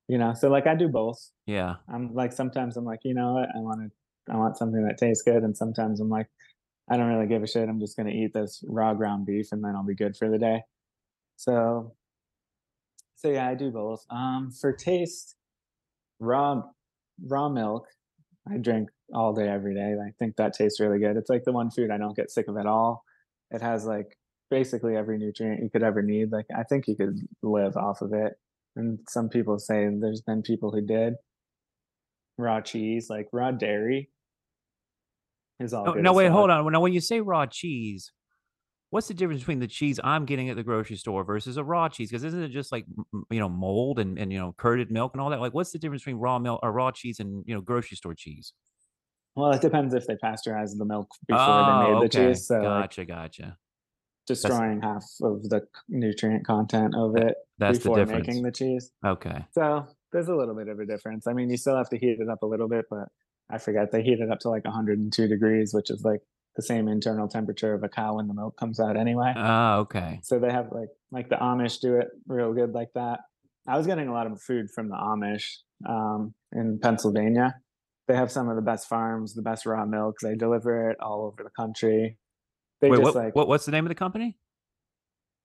You 0.08 0.18
know, 0.18 0.34
so 0.34 0.49
like 0.49 0.68
I 0.68 0.76
do 0.76 0.88
both. 0.88 1.32
Yeah. 1.45 1.76
I'm 1.91 2.14
like 2.14 2.34
sometimes 2.34 2.78
I'm 2.78 2.86
like, 2.86 2.99
you 3.04 3.14
know 3.14 3.34
what, 3.34 3.49
I 3.56 3.60
want 3.60 3.82
to 3.82 4.34
I 4.34 4.38
want 4.38 4.58
something 4.58 4.86
that 4.86 4.97
tastes 4.97 5.24
good 5.24 5.43
and 5.43 5.56
sometimes 5.56 5.99
I'm 5.99 6.10
like 6.10 6.28
I 6.89 6.97
don't 6.97 7.08
really 7.08 7.28
give 7.28 7.43
a 7.43 7.47
shit. 7.47 7.70
I'm 7.70 7.80
just 7.80 7.95
going 7.95 8.08
to 8.08 8.14
eat 8.14 8.34
this 8.34 8.64
raw 8.68 8.93
ground 8.93 9.26
beef 9.26 9.47
and 9.52 9.64
then 9.64 9.76
I'll 9.76 9.86
be 9.86 9.95
good 9.95 10.18
for 10.18 10.30
the 10.30 10.38
day. 10.38 10.62
So 11.38 11.93
so 13.16 13.30
yeah, 13.30 13.47
I 13.47 13.56
do 13.56 13.72
both. 13.72 14.06
Um 14.10 14.52
for 14.52 14.74
taste 14.74 15.36
raw 16.20 16.62
raw 17.26 17.49
milk 17.49 17.88
I 18.49 18.58
drink 18.58 18.89
all 19.14 19.34
day 19.34 19.47
every 19.47 19.76
day. 19.76 19.93
I 19.93 20.12
think 20.18 20.36
that 20.38 20.54
tastes 20.54 20.80
really 20.80 20.99
good. 20.99 21.18
It's 21.18 21.30
like 21.30 21.43
the 21.43 21.52
one 21.52 21.70
food 21.70 21.91
I 21.91 21.97
don't 21.97 22.16
get 22.16 22.32
sick 22.32 22.47
of 22.47 22.58
at 22.58 22.66
all. 22.66 23.04
It 23.52 23.62
has 23.62 23.86
like 23.86 24.18
basically 24.49 24.95
every 24.95 25.18
nutrient 25.18 25.62
you 25.62 25.70
could 25.70 25.84
ever 25.84 26.02
need. 26.02 26.32
Like 26.32 26.47
I 26.56 26.64
think 26.64 26.88
you 26.88 26.95
could 26.95 27.20
live 27.43 27.78
off 27.78 28.02
of 28.02 28.14
it. 28.14 28.34
And 28.76 28.99
some 29.07 29.30
people 29.30 29.59
say 29.59 29.89
there's 29.99 30.22
been 30.22 30.41
people 30.41 30.72
who 30.72 30.82
did 30.82 31.15
raw 32.38 32.61
cheese, 32.61 33.07
like 33.09 33.28
raw 33.34 33.51
dairy 33.51 34.09
is 35.59 35.74
all 35.74 35.89
Oh, 35.89 35.93
good 35.93 36.03
no, 36.03 36.13
wait, 36.13 36.30
hold 36.30 36.49
on. 36.49 36.72
Now, 36.72 36.80
when 36.80 36.93
you 36.93 37.01
say 37.01 37.22
raw 37.22 37.45
cheese, 37.45 38.11
what's 38.89 39.07
the 39.07 39.13
difference 39.13 39.41
between 39.41 39.59
the 39.59 39.67
cheese 39.67 39.99
I'm 40.03 40.26
getting 40.26 40.49
at 40.49 40.55
the 40.55 40.63
grocery 40.63 40.95
store 40.95 41.24
versus 41.24 41.57
a 41.57 41.63
raw 41.63 41.89
cheese? 41.89 42.09
Because 42.09 42.24
isn't 42.24 42.43
it 42.43 42.49
just 42.49 42.72
like 42.72 42.86
you 43.30 43.39
know 43.39 43.49
mold 43.49 43.99
and, 43.99 44.17
and 44.17 44.32
you 44.32 44.39
know 44.39 44.53
curded 44.57 44.91
milk 44.91 45.13
and 45.13 45.22
all 45.22 45.30
that? 45.32 45.41
Like, 45.41 45.53
what's 45.53 45.72
the 45.72 45.80
difference 45.80 46.03
between 46.03 46.17
raw 46.17 46.39
milk 46.39 46.59
or 46.63 46.72
raw 46.72 46.91
cheese 46.91 47.19
and 47.19 47.43
you 47.45 47.55
know 47.55 47.61
grocery 47.61 47.97
store 47.97 48.13
cheese? 48.13 48.53
Well, 49.36 49.51
it 49.51 49.61
depends 49.61 49.93
if 49.93 50.05
they 50.07 50.15
pasteurize 50.15 50.78
the 50.78 50.86
milk 50.86 51.07
before 51.28 51.41
oh, 51.41 51.86
they 51.86 51.93
made 51.93 52.01
the 52.01 52.19
okay. 52.19 52.34
cheese. 52.34 52.47
So 52.47 52.59
like, 52.59 53.07
gotcha, 53.07 53.57
destroying 54.34 54.82
half 54.82 55.03
of 55.21 55.43
the 55.49 55.61
nutrient 55.89 56.45
content 56.45 56.93
of 56.95 57.15
it 57.15 57.36
That's 57.57 57.79
the 57.79 57.84
before 57.84 57.97
difference. 57.97 58.27
making 58.27 58.43
the 58.43 58.51
cheese. 58.51 58.91
Okay. 59.05 59.45
So 59.53 59.86
there's 60.11 60.27
a 60.27 60.36
little 60.36 60.55
bit 60.55 60.67
of 60.67 60.79
a 60.79 60.86
difference. 60.86 61.27
I 61.27 61.34
mean, 61.34 61.49
you 61.49 61.57
still 61.57 61.75
have 61.77 61.89
to 61.89 61.97
heat 61.97 62.17
it 62.19 62.29
up 62.29 62.43
a 62.43 62.45
little 62.45 62.67
bit, 62.67 62.86
but 62.89 63.07
I 63.49 63.57
forget 63.57 63.91
they 63.91 64.01
heat 64.01 64.19
it 64.19 64.32
up 64.32 64.39
to 64.39 64.49
like 64.49 64.65
102 64.65 65.27
degrees, 65.27 65.73
which 65.73 65.89
is 65.89 66.03
like 66.03 66.21
the 66.55 66.61
same 66.63 66.88
internal 66.88 67.27
temperature 67.27 67.73
of 67.73 67.84
a 67.84 67.89
cow 67.89 68.15
when 68.15 68.27
the 68.27 68.34
milk 68.34 68.57
comes 68.57 68.79
out 68.79 68.97
anyway. 68.97 69.34
Ah, 69.36 69.77
okay. 69.77 70.19
so 70.23 70.39
they 70.39 70.51
have 70.51 70.67
like 70.71 70.89
like 71.11 71.29
the 71.29 71.36
Amish 71.36 71.79
do 71.79 71.95
it 71.95 72.07
real 72.27 72.53
good 72.53 72.73
like 72.73 72.89
that. 72.95 73.19
I 73.67 73.77
was 73.77 73.88
getting 73.88 74.07
a 74.07 74.13
lot 74.13 74.27
of 74.27 74.41
food 74.41 74.67
from 74.73 74.89
the 74.89 74.95
Amish 74.95 75.45
um, 75.88 76.34
in 76.51 76.79
Pennsylvania. 76.82 77.55
They 78.07 78.15
have 78.15 78.32
some 78.32 78.49
of 78.49 78.55
the 78.55 78.61
best 78.61 78.88
farms, 78.88 79.34
the 79.34 79.41
best 79.41 79.65
raw 79.65 79.86
milk. 79.86 80.17
They 80.21 80.36
deliver 80.36 80.89
it 80.89 80.97
all 80.99 81.25
over 81.25 81.43
the 81.43 81.51
country. 81.51 82.17
They 82.82 82.89
Wait, 82.89 82.97
just 82.97 83.03
what, 83.03 83.15
like 83.15 83.36
what? 83.36 83.47
What's 83.47 83.65
the 83.65 83.71
name 83.71 83.86
of 83.86 83.89
the 83.89 83.95
company? 83.95 84.38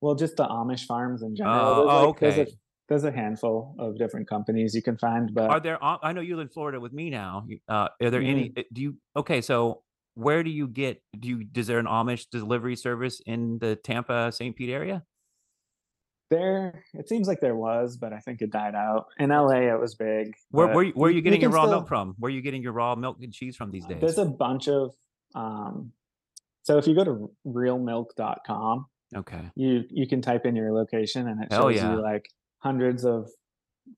well, 0.01 0.14
just 0.14 0.37
the 0.37 0.45
Amish 0.45 0.84
farms 0.84 1.22
in 1.22 1.34
general. 1.34 1.57
Oh, 1.59 1.87
There's, 1.87 2.07
like, 2.07 2.20
there's, 2.20 2.32
okay. 2.39 2.51
a, 2.51 2.55
there's 2.89 3.05
a 3.05 3.11
handful 3.11 3.74
of 3.78 3.99
different 3.99 4.28
companies 4.28 4.74
you 4.74 4.82
can 4.82 4.99
find, 4.99 5.32
but 5.32 5.49
Are 5.51 5.59
there? 5.59 5.78
I 5.82 6.12
know 6.12 6.20
you 6.20 6.37
live 6.37 6.49
in 6.49 6.49
Florida 6.51 6.78
with 6.80 6.93
me 6.93 7.09
now. 7.11 7.47
Uh, 7.68 7.89
are 8.03 8.11
there 8.11 8.20
any? 8.20 8.51
Mm-hmm. 8.51 8.59
uh, 8.61 8.62
Do 8.72 8.82
you? 8.82 8.97
Okay, 9.16 9.41
so 9.41 9.82
where 10.14 10.43
do 10.43 10.51
you 10.51 10.66
get? 10.68 11.03
Do 11.18 11.28
you? 11.28 11.47
Is 11.55 11.66
there 11.66 11.78
an 11.78 11.87
Amish 11.87 12.26
delivery 12.30 12.76
service 12.76 13.20
in 13.26 13.59
the 13.59 13.76
Tampa 13.76 14.32
St. 14.32 14.57
Pete 14.57 14.70
area? 14.70 15.05
there 16.28 16.82
it 16.93 17.09
seems 17.09 17.28
like 17.28 17.41
there 17.41 17.55
was, 17.55 17.97
but 17.97 18.12
I 18.12 18.18
think 18.18 18.43
it 18.43 18.51
died 18.51 18.74
out. 18.74 19.07
In 19.18 19.30
LA, 19.30 19.72
it 19.72 19.80
was 19.80 19.95
big. 19.95 20.34
Where, 20.51 20.66
where, 20.68 20.84
you- 20.84 20.93
where 20.93 21.09
are 21.09 21.12
you 21.12 21.22
getting 21.22 21.41
your 21.41 21.51
raw 21.51 21.62
still- 21.62 21.70
milk 21.78 21.89
from? 21.89 22.16
Where 22.18 22.28
are 22.28 22.34
you 22.34 22.43
getting 22.43 22.62
your 22.62 22.72
raw 22.72 22.97
milk 22.97 23.18
and 23.22 23.32
cheese 23.32 23.55
from 23.57 23.70
these 23.70 23.87
days? 23.87 23.99
There's 24.01 24.18
a 24.18 24.24
bunch 24.24 24.68
of 24.68 24.93
um, 25.37 25.93
so 26.67 26.79
if 26.79 26.87
you 26.89 26.95
go 26.97 27.05
to 27.05 27.31
realmilk.com, 27.47 28.87
okay. 29.14 29.51
you 29.55 29.85
you 29.91 30.07
can 30.09 30.21
type 30.21 30.45
in 30.47 30.57
your 30.57 30.73
location 30.73 31.29
and 31.29 31.43
it 31.43 31.53
Hell 31.53 31.69
shows 31.71 31.77
yeah. 31.77 31.93
you 31.95 32.03
like 32.03 32.29
hundreds 32.59 33.05
of 33.05 33.29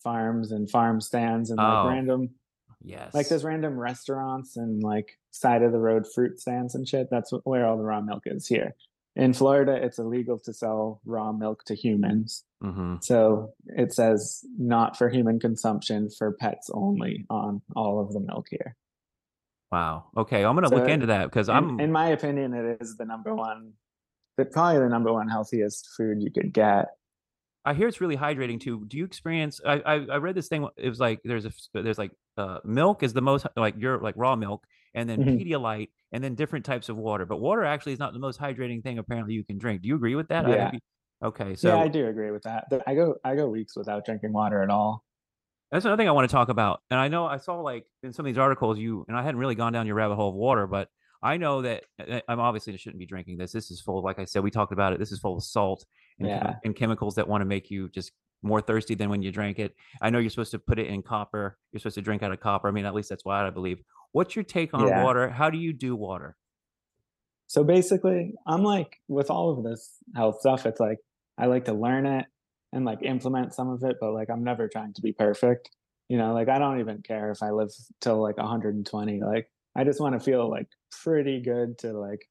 farms 0.03 0.53
and 0.53 0.69
farm 0.71 1.01
stands 1.01 1.49
and 1.51 1.57
like 1.59 1.85
Oh, 1.85 1.89
random 1.89 2.31
Yes. 2.83 3.13
like 3.15 3.29
there's 3.29 3.43
random 3.43 3.77
restaurants 3.79 4.57
and 4.57 4.83
like 4.83 5.19
side 5.31 5.63
of 5.63 5.73
the 5.73 5.81
road 5.81 6.05
fruit 6.15 6.39
stands 6.39 6.75
and 6.75 6.87
shit 6.87 7.09
that's 7.11 7.33
where 7.45 7.67
all 7.67 7.77
the 7.79 7.83
raw 7.85 8.01
milk 8.01 8.23
is 8.27 8.47
here 8.47 8.75
in 9.17 9.33
florida 9.33 9.75
it's 9.83 9.99
illegal 9.99 10.39
to 10.39 10.53
sell 10.53 11.01
raw 11.05 11.33
milk 11.33 11.65
to 11.65 11.75
humans 11.75 12.45
hmm 12.63 12.97
so 13.01 13.53
it 13.67 13.93
says 13.93 14.45
not 14.59 14.97
for 14.97 15.09
human 15.09 15.41
consumption 15.41 16.09
for 16.19 16.33
pets 16.39 16.71
only 16.73 17.25
on 17.31 17.63
all 17.75 17.99
of 18.01 18.13
the 18.13 18.21
milk 18.21 18.47
here 18.51 18.77
Wow. 19.71 20.07
Okay, 20.17 20.45
I'm 20.45 20.55
gonna 20.55 20.69
So, 20.69 20.77
look 20.77 20.89
into 20.89 21.07
that 21.07 21.25
because 21.27 21.49
I'm. 21.49 21.79
in 21.81 21.93
my 21.93 22.09
opinion 22.09 22.55
it 22.55 22.79
is 22.81 22.97
the 22.97 23.05
number 23.05 23.35
one 23.35 23.73
the, 24.37 24.45
probably 24.47 24.79
the 24.81 24.89
number 24.89 25.13
one 25.13 25.29
healthiest 25.29 25.89
food 25.97 26.23
you 26.23 26.31
could 26.31 26.53
get 26.53 26.87
I 27.65 27.75
hear 27.75 27.87
it's 27.87 28.01
really 28.01 28.17
hydrating 28.17 28.59
too. 28.59 28.85
Do 28.87 28.97
you 28.97 29.05
experience? 29.05 29.61
I, 29.67 29.75
I 29.85 29.95
I 30.07 30.17
read 30.19 30.35
this 30.35 30.49
thing. 30.49 30.67
It 30.79 30.89
was 30.89 30.99
like 31.01 31.21
there's 31.23 31.45
a 31.45 31.53
there's 31.75 31.99
like 31.99 32.13
uh, 32.39 32.61
milk 32.65 33.03
is 33.03 33.13
the 33.13 33.21
most 33.21 33.47
like 33.57 33.75
your 33.77 33.99
like 34.01 34.15
raw 34.17 34.37
milk, 34.37 34.65
and 34.95 35.11
then 35.11 35.19
Mhm. 35.19 35.39
Pedialyte, 35.45 35.89
and 36.13 36.25
then 36.25 36.35
different 36.35 36.65
types 36.65 36.89
of 36.89 36.97
water. 36.97 37.27
But 37.27 37.39
water 37.39 37.65
actually 37.65 37.93
is 37.93 37.99
not 37.99 38.15
the 38.15 38.21
most 38.21 38.41
hydrating 38.41 38.83
thing 38.83 38.97
apparently 38.99 39.35
you 39.35 39.45
can 39.45 39.59
drink. 39.59 39.83
Do 39.83 39.89
you 39.89 39.97
agree 39.97 40.15
with 40.15 40.29
that? 40.29 40.49
Yeah. 40.49 40.71
you- 40.73 40.79
okay, 41.23 41.57
so 41.57 41.69
yeah, 41.69 41.83
I 41.83 41.89
do 41.89 42.07
agree 42.07 42.31
with 42.31 42.45
that. 42.45 42.73
I 42.87 42.95
go 42.95 43.17
I 43.23 43.35
go 43.35 43.49
weeks 43.51 43.77
without 43.77 44.07
drinking 44.07 44.33
water 44.33 44.63
at 44.63 44.71
all. 44.71 45.05
That's 45.71 45.85
another 45.85 46.01
thing 46.01 46.09
I 46.09 46.13
want 46.13 46.29
to 46.29 46.33
talk 46.33 46.49
about. 46.49 46.81
And 46.91 46.99
I 46.99 47.09
know 47.09 47.27
I 47.27 47.37
saw 47.37 47.61
like 47.61 47.85
in 48.03 48.13
some 48.13 48.25
of 48.25 48.31
these 48.33 48.39
articles 48.39 48.79
you 48.79 49.05
and 49.09 49.17
I 49.17 49.23
hadn't 49.23 49.39
really 49.41 49.55
gone 49.55 49.73
down 49.73 49.87
your 49.87 49.97
rabbit 49.97 50.15
hole 50.17 50.31
of 50.31 50.35
water, 50.35 50.67
but 50.67 50.89
I 51.23 51.37
know 51.37 51.63
that 51.63 51.85
I'm 52.29 52.41
obviously 52.41 52.77
shouldn't 52.77 52.99
be 53.01 53.07
drinking 53.07 53.39
this. 53.39 53.53
This 53.53 53.71
is 53.71 53.81
full, 53.81 53.99
of, 53.99 54.05
like 54.05 54.19
I 54.19 54.25
said, 54.25 54.43
we 54.43 54.51
talked 54.51 54.73
about 54.73 54.93
it. 54.93 54.99
This 54.99 55.13
is 55.13 55.19
full 55.19 55.37
of 55.37 55.43
salt 55.45 55.85
and, 56.19 56.29
Yeah. 56.29 56.55
and 56.65 56.75
chemicals 56.77 57.17
that 57.17 57.27
want 57.29 57.43
to 57.43 57.45
make 57.45 57.71
you 57.71 57.89
just 57.91 58.13
more 58.43 58.61
thirsty 58.61 58.95
than 58.95 59.11
when 59.11 59.21
you 59.21 59.33
drank 59.33 59.59
it. 59.59 59.75
I 60.01 60.11
know 60.11 60.21
you're 60.21 60.31
supposed 60.31 60.53
to 60.53 60.61
put 60.61 60.79
it 60.79 60.87
in 60.87 61.03
copper. 61.03 61.59
You're 61.73 61.81
supposed 61.81 61.97
to 61.97 62.03
drink 62.03 62.23
out 62.23 62.31
of 62.33 62.39
copper. 62.41 62.69
I 62.69 62.71
mean, 62.71 62.87
at 62.87 62.95
least 62.95 63.09
that's 63.09 63.25
what 63.25 63.35
I 63.35 63.51
believe. 63.51 63.81
What's 64.13 64.37
your 64.37 64.45
take 64.45 64.73
on 64.75 64.87
Yeah. 64.87 65.03
water? 65.03 65.29
How 65.29 65.51
do 65.51 65.59
you 65.59 65.73
do 65.73 65.97
water? 65.97 66.37
So 67.49 67.65
basically, 67.65 68.35
I'm 68.47 68.63
like 68.63 68.97
with 69.09 69.29
all 69.31 69.51
of 69.59 69.65
this 69.65 69.97
health 70.15 70.39
stuff, 70.41 70.67
it's 70.67 70.81
like 70.81 70.99
I 71.37 71.47
like 71.47 71.65
to 71.65 71.73
learn 71.73 72.07
it 72.07 72.27
and 72.73 72.85
like 72.85 73.03
implement 73.03 73.55
some 73.55 73.69
of 73.71 73.83
it, 73.83 73.97
but 74.01 74.13
like 74.13 74.31
I'm 74.31 74.45
never 74.45 74.69
trying 74.69 74.93
to 74.95 75.03
be 75.03 75.13
perfect. 75.13 75.71
You 76.09 76.19
know, 76.19 76.33
like 76.33 76.49
I 76.49 76.59
don't 76.59 76.81
even 76.81 77.03
care 77.03 77.31
if 77.31 77.43
I 77.43 77.51
live 77.51 77.71
till 78.01 78.21
like 78.23 78.37
120. 78.39 79.21
Like 79.23 79.51
I 79.77 79.85
just 79.85 80.01
want 80.01 80.15
to 80.15 80.21
feel 80.21 80.49
like 80.51 80.69
pretty 81.03 81.41
good 81.41 81.79
to 81.79 81.93
like 81.93 82.29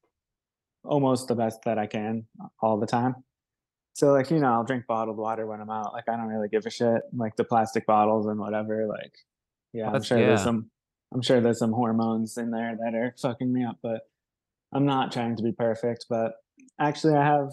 almost 0.84 1.28
the 1.28 1.34
best 1.34 1.60
that 1.64 1.78
I 1.78 1.86
can 1.86 2.26
all 2.60 2.78
the 2.78 2.86
time. 2.86 3.16
So 3.94 4.12
like, 4.12 4.30
you 4.30 4.38
know, 4.38 4.52
I'll 4.52 4.64
drink 4.64 4.84
bottled 4.86 5.16
water 5.16 5.46
when 5.46 5.60
I'm 5.60 5.70
out. 5.70 5.92
Like 5.92 6.08
I 6.08 6.16
don't 6.16 6.28
really 6.28 6.48
give 6.48 6.66
a 6.66 6.70
shit. 6.70 7.02
Like 7.16 7.36
the 7.36 7.44
plastic 7.44 7.84
bottles 7.86 8.26
and 8.26 8.38
whatever. 8.38 8.86
Like, 8.86 9.12
yeah, 9.72 9.86
I'm 9.86 9.92
That's- 9.92 10.06
sure 10.06 10.18
there's 10.18 10.42
some 10.42 10.70
I'm 11.12 11.22
sure 11.22 11.40
there's 11.40 11.58
some 11.58 11.72
hormones 11.72 12.36
in 12.36 12.50
there 12.50 12.76
that 12.84 12.94
are 12.94 13.14
fucking 13.20 13.50
me 13.52 13.64
up, 13.64 13.78
but 13.82 14.02
I'm 14.72 14.84
not 14.84 15.10
trying 15.10 15.36
to 15.36 15.42
be 15.42 15.52
perfect. 15.52 16.06
But 16.08 16.32
actually 16.78 17.14
I 17.14 17.24
have 17.24 17.50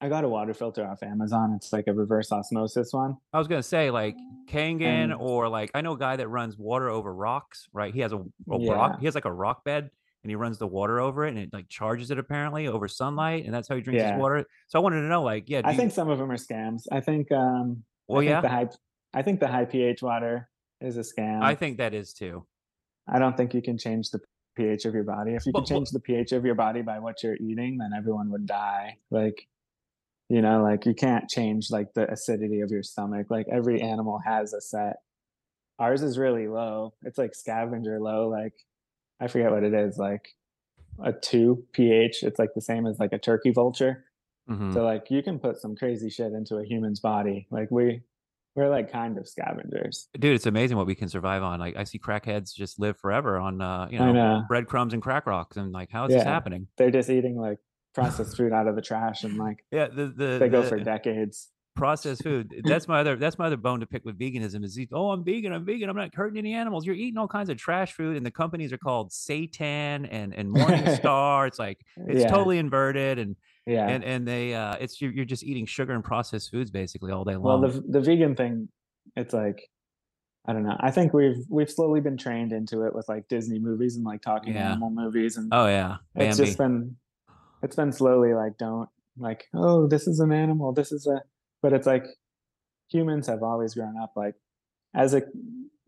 I 0.00 0.08
got 0.08 0.24
a 0.24 0.28
water 0.28 0.52
filter 0.52 0.86
off 0.86 1.02
Amazon. 1.02 1.52
It's 1.54 1.72
like 1.72 1.86
a 1.86 1.92
reverse 1.92 2.30
osmosis 2.30 2.92
one. 2.92 3.16
I 3.32 3.38
was 3.38 3.48
gonna 3.48 3.62
say 3.62 3.90
like 3.90 4.16
Kangen 4.48 4.82
And- 4.82 5.14
or 5.14 5.48
like 5.48 5.70
I 5.74 5.80
know 5.80 5.92
a 5.92 5.98
guy 5.98 6.16
that 6.16 6.28
runs 6.28 6.58
water 6.58 6.88
over 6.90 7.14
rocks, 7.14 7.66
right? 7.72 7.92
He 7.94 8.00
has 8.00 8.12
a, 8.12 8.18
a 8.18 8.58
Yeah. 8.58 8.72
rock. 8.72 8.98
He 9.00 9.06
has 9.06 9.14
like 9.14 9.24
a 9.24 9.32
rock 9.32 9.64
bed, 9.64 9.90
and 10.22 10.30
he 10.30 10.36
runs 10.36 10.58
the 10.58 10.66
water 10.66 11.00
over 11.00 11.24
it, 11.24 11.30
and 11.30 11.38
it 11.38 11.50
like 11.52 11.68
charges 11.68 12.10
it 12.10 12.18
apparently 12.18 12.66
over 12.68 12.88
sunlight, 12.88 13.46
and 13.46 13.54
that's 13.54 13.68
how 13.68 13.74
he 13.76 13.80
drinks 13.80 14.02
Yeah. 14.02 14.12
his 14.14 14.20
water. 14.20 14.44
So 14.68 14.78
I 14.78 14.82
wanted 14.82 15.00
to 15.00 15.08
know, 15.08 15.22
like, 15.22 15.48
yeah, 15.48 15.62
I 15.64 15.70
you- 15.70 15.78
think 15.78 15.92
some 15.92 16.10
of 16.10 16.18
them 16.18 16.30
are 16.30 16.36
scams. 16.36 16.82
I 16.92 17.00
think 17.00 17.32
um 17.32 17.82
well, 18.06 18.18
I 18.18 18.24
think 18.24 18.30
yeah, 18.30 18.40
the 18.42 18.48
high 18.50 18.68
I 19.14 19.22
think 19.22 19.40
the 19.40 19.48
high 19.48 19.64
pH 19.64 20.02
water 20.02 20.50
is 20.82 20.98
a 20.98 21.00
scam. 21.00 21.42
I 21.42 21.54
think 21.54 21.78
that 21.78 21.94
is 21.94 22.12
too. 22.12 22.44
I 23.08 23.18
don't 23.18 23.34
think 23.36 23.54
you 23.54 23.62
can 23.62 23.78
change 23.78 24.10
the 24.10 24.20
pH 24.56 24.84
of 24.84 24.92
your 24.92 25.04
body. 25.04 25.34
If 25.34 25.46
you 25.46 25.52
But- 25.52 25.60
could 25.60 25.68
change 25.68 25.90
the 25.90 26.00
pH 26.00 26.32
of 26.32 26.44
your 26.44 26.54
body 26.54 26.82
by 26.82 26.98
what 26.98 27.22
you're 27.22 27.36
eating, 27.36 27.78
then 27.78 27.92
everyone 27.96 28.30
would 28.30 28.46
die. 28.46 28.98
Like, 29.10 29.48
you 30.28 30.42
know, 30.42 30.62
like 30.62 30.86
you 30.86 30.94
can't 30.94 31.28
change 31.28 31.70
like 31.70 31.94
the 31.94 32.10
acidity 32.10 32.60
of 32.60 32.70
your 32.70 32.82
stomach. 32.82 33.28
Like 33.30 33.46
every 33.50 33.80
animal 33.80 34.20
has 34.24 34.52
a 34.52 34.60
set. 34.60 34.96
Ours 35.78 36.02
is 36.02 36.18
really 36.18 36.48
low. 36.48 36.94
It's 37.02 37.18
like 37.18 37.34
scavenger 37.34 38.00
low. 38.00 38.28
Like 38.28 38.54
I 39.20 39.28
forget 39.28 39.50
what 39.50 39.62
it 39.62 39.74
is. 39.74 39.98
Like 39.98 40.28
a 41.02 41.12
two 41.12 41.64
pH. 41.72 42.22
It's 42.22 42.38
like 42.38 42.54
the 42.54 42.60
same 42.60 42.86
as 42.86 42.98
like 42.98 43.12
a 43.12 43.18
turkey 43.18 43.50
vulture. 43.50 44.04
Mhm. 44.48 44.72
So 44.72 44.84
like 44.84 45.10
you 45.10 45.22
can 45.22 45.38
put 45.38 45.58
some 45.58 45.76
crazy 45.76 46.10
shit 46.10 46.32
into 46.32 46.56
a 46.56 46.64
human's 46.64 47.00
body. 47.00 47.46
Like 47.50 47.70
we 47.70 48.02
we're 48.56 48.70
like 48.70 48.90
kind 48.90 49.18
of 49.18 49.28
scavengers. 49.28 50.08
Dude, 50.18 50.34
it's 50.34 50.46
amazing 50.46 50.78
what 50.78 50.86
we 50.86 50.94
can 50.94 51.08
survive 51.08 51.42
on. 51.42 51.60
Like 51.60 51.76
I 51.76 51.84
see 51.84 51.98
crackheads 51.98 52.54
just 52.54 52.80
live 52.80 52.98
forever 52.98 53.36
on 53.36 53.60
uh, 53.60 53.86
you 53.90 53.98
know, 53.98 54.12
know. 54.12 54.44
breadcrumbs 54.48 54.94
and 54.94 55.02
crack 55.02 55.26
rocks. 55.26 55.58
And 55.58 55.72
like, 55.72 55.90
how 55.90 56.06
is 56.06 56.14
this 56.14 56.24
happening? 56.24 56.66
They're 56.78 56.90
just 56.90 57.10
eating 57.10 57.36
like 57.36 57.58
processed 57.96 58.36
food 58.36 58.52
out 58.52 58.66
of 58.68 58.76
the 58.76 58.82
trash 58.82 59.24
and 59.24 59.36
like 59.36 59.64
Yeah, 59.72 59.88
the 59.88 60.06
the, 60.06 60.38
they 60.38 60.48
go 60.48 60.62
the 60.62 60.68
for 60.68 60.78
decades. 60.78 61.48
processed 61.74 62.22
food. 62.22 62.54
That's 62.64 62.86
my 62.88 63.00
other 63.00 63.16
that's 63.16 63.38
my 63.38 63.46
other 63.46 63.56
bone 63.56 63.80
to 63.80 63.86
pick 63.86 64.04
with 64.04 64.18
veganism 64.18 64.64
is 64.64 64.78
oh 64.92 65.10
I'm 65.10 65.24
vegan, 65.24 65.52
I'm 65.52 65.64
vegan, 65.64 65.88
I'm 65.90 65.96
not 65.96 66.14
hurting 66.14 66.38
any 66.38 66.54
animals. 66.54 66.86
You're 66.86 66.94
eating 66.94 67.18
all 67.18 67.28
kinds 67.28 67.48
of 67.50 67.56
trash 67.58 67.92
food, 67.92 68.16
and 68.16 68.24
the 68.24 68.30
companies 68.30 68.72
are 68.72 68.78
called 68.78 69.12
Satan 69.12 70.06
and 70.06 70.34
and 70.34 70.48
Morningstar. 70.54 71.46
it's 71.48 71.58
like 71.58 71.78
it's 72.06 72.22
Yeah. 72.22 72.28
totally 72.30 72.58
inverted 72.58 73.18
and 73.18 73.36
Yeah. 73.66 73.88
and 73.88 74.04
and 74.04 74.26
they 74.28 74.54
uh 74.54 74.76
it's 74.80 75.00
you're, 75.00 75.12
you're 75.12 75.24
just 75.24 75.42
eating 75.44 75.66
sugar 75.66 75.92
and 75.92 76.04
processed 76.04 76.50
foods 76.50 76.70
basically 76.70 77.12
all 77.12 77.24
day 77.24 77.34
long 77.36 77.60
well 77.62 77.70
the 77.70 77.80
the 77.88 78.00
vegan 78.00 78.34
thing 78.36 78.68
it's 79.16 79.34
like 79.34 79.60
i 80.46 80.52
don't 80.52 80.62
know 80.62 80.76
i 80.80 80.90
think 80.90 81.12
we've 81.12 81.44
we've 81.50 81.70
slowly 81.70 82.00
been 82.00 82.16
trained 82.16 82.52
into 82.52 82.82
it 82.86 82.94
with 82.94 83.08
like 83.08 83.26
disney 83.28 83.58
movies 83.58 83.96
and 83.96 84.04
like 84.04 84.22
talking 84.22 84.54
Yeah. 84.54 84.70
animal 84.70 84.90
movies 84.90 85.36
and 85.36 85.48
oh 85.52 85.66
yeah, 85.66 85.96
it's 86.14 86.36
just 86.36 86.58
been 86.58 86.96
it's 87.62 87.76
been 87.76 87.92
slowly 87.92 88.34
like 88.34 88.58
don't 88.58 88.88
like 89.18 89.44
oh 89.54 89.86
this 89.86 90.06
is 90.06 90.20
an 90.20 90.32
animal 90.32 90.72
this 90.72 90.92
is 90.92 91.06
a 91.06 91.22
but 91.62 91.72
it's 91.72 91.86
like 91.86 92.04
humans 92.90 93.26
have 93.26 93.42
always 93.42 93.74
grown 93.74 93.96
up 94.00 94.12
like 94.16 94.34
as 94.94 95.14
a 95.14 95.22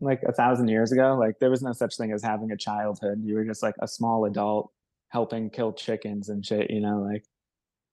like 0.01 0.21
a 0.27 0.31
thousand 0.31 0.67
years 0.67 0.91
ago 0.91 1.17
like 1.19 1.39
there 1.39 1.49
was 1.49 1.61
no 1.61 1.73
such 1.73 1.97
thing 1.97 2.11
as 2.11 2.23
having 2.23 2.51
a 2.51 2.57
childhood. 2.57 3.19
You 3.23 3.35
were 3.35 3.43
just 3.43 3.61
like 3.61 3.75
a 3.81 3.87
small 3.87 4.25
adult 4.25 4.71
helping 5.09 5.49
kill 5.49 5.73
chickens 5.73 6.29
and 6.29 6.45
shit 6.45 6.69
you 6.69 6.79
know 6.79 6.99
like 6.99 7.23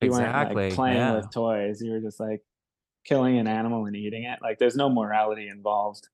you 0.03 0.11
weren't 0.11 0.55
like 0.55 0.75
playing 0.75 0.99
yeah. 0.99 1.17
with 1.17 1.31
toys. 1.33 1.81
You 1.81 1.93
were 1.93 2.01
just 2.01 2.21
like 2.21 2.43
killing 3.07 3.39
an 3.39 3.47
animal 3.47 3.87
and 3.87 3.97
eating 3.97 4.25
it. 4.25 4.39
Like 4.43 4.59
there's 4.59 4.77
no 4.77 4.91
morality 4.91 5.49
involved 5.49 6.09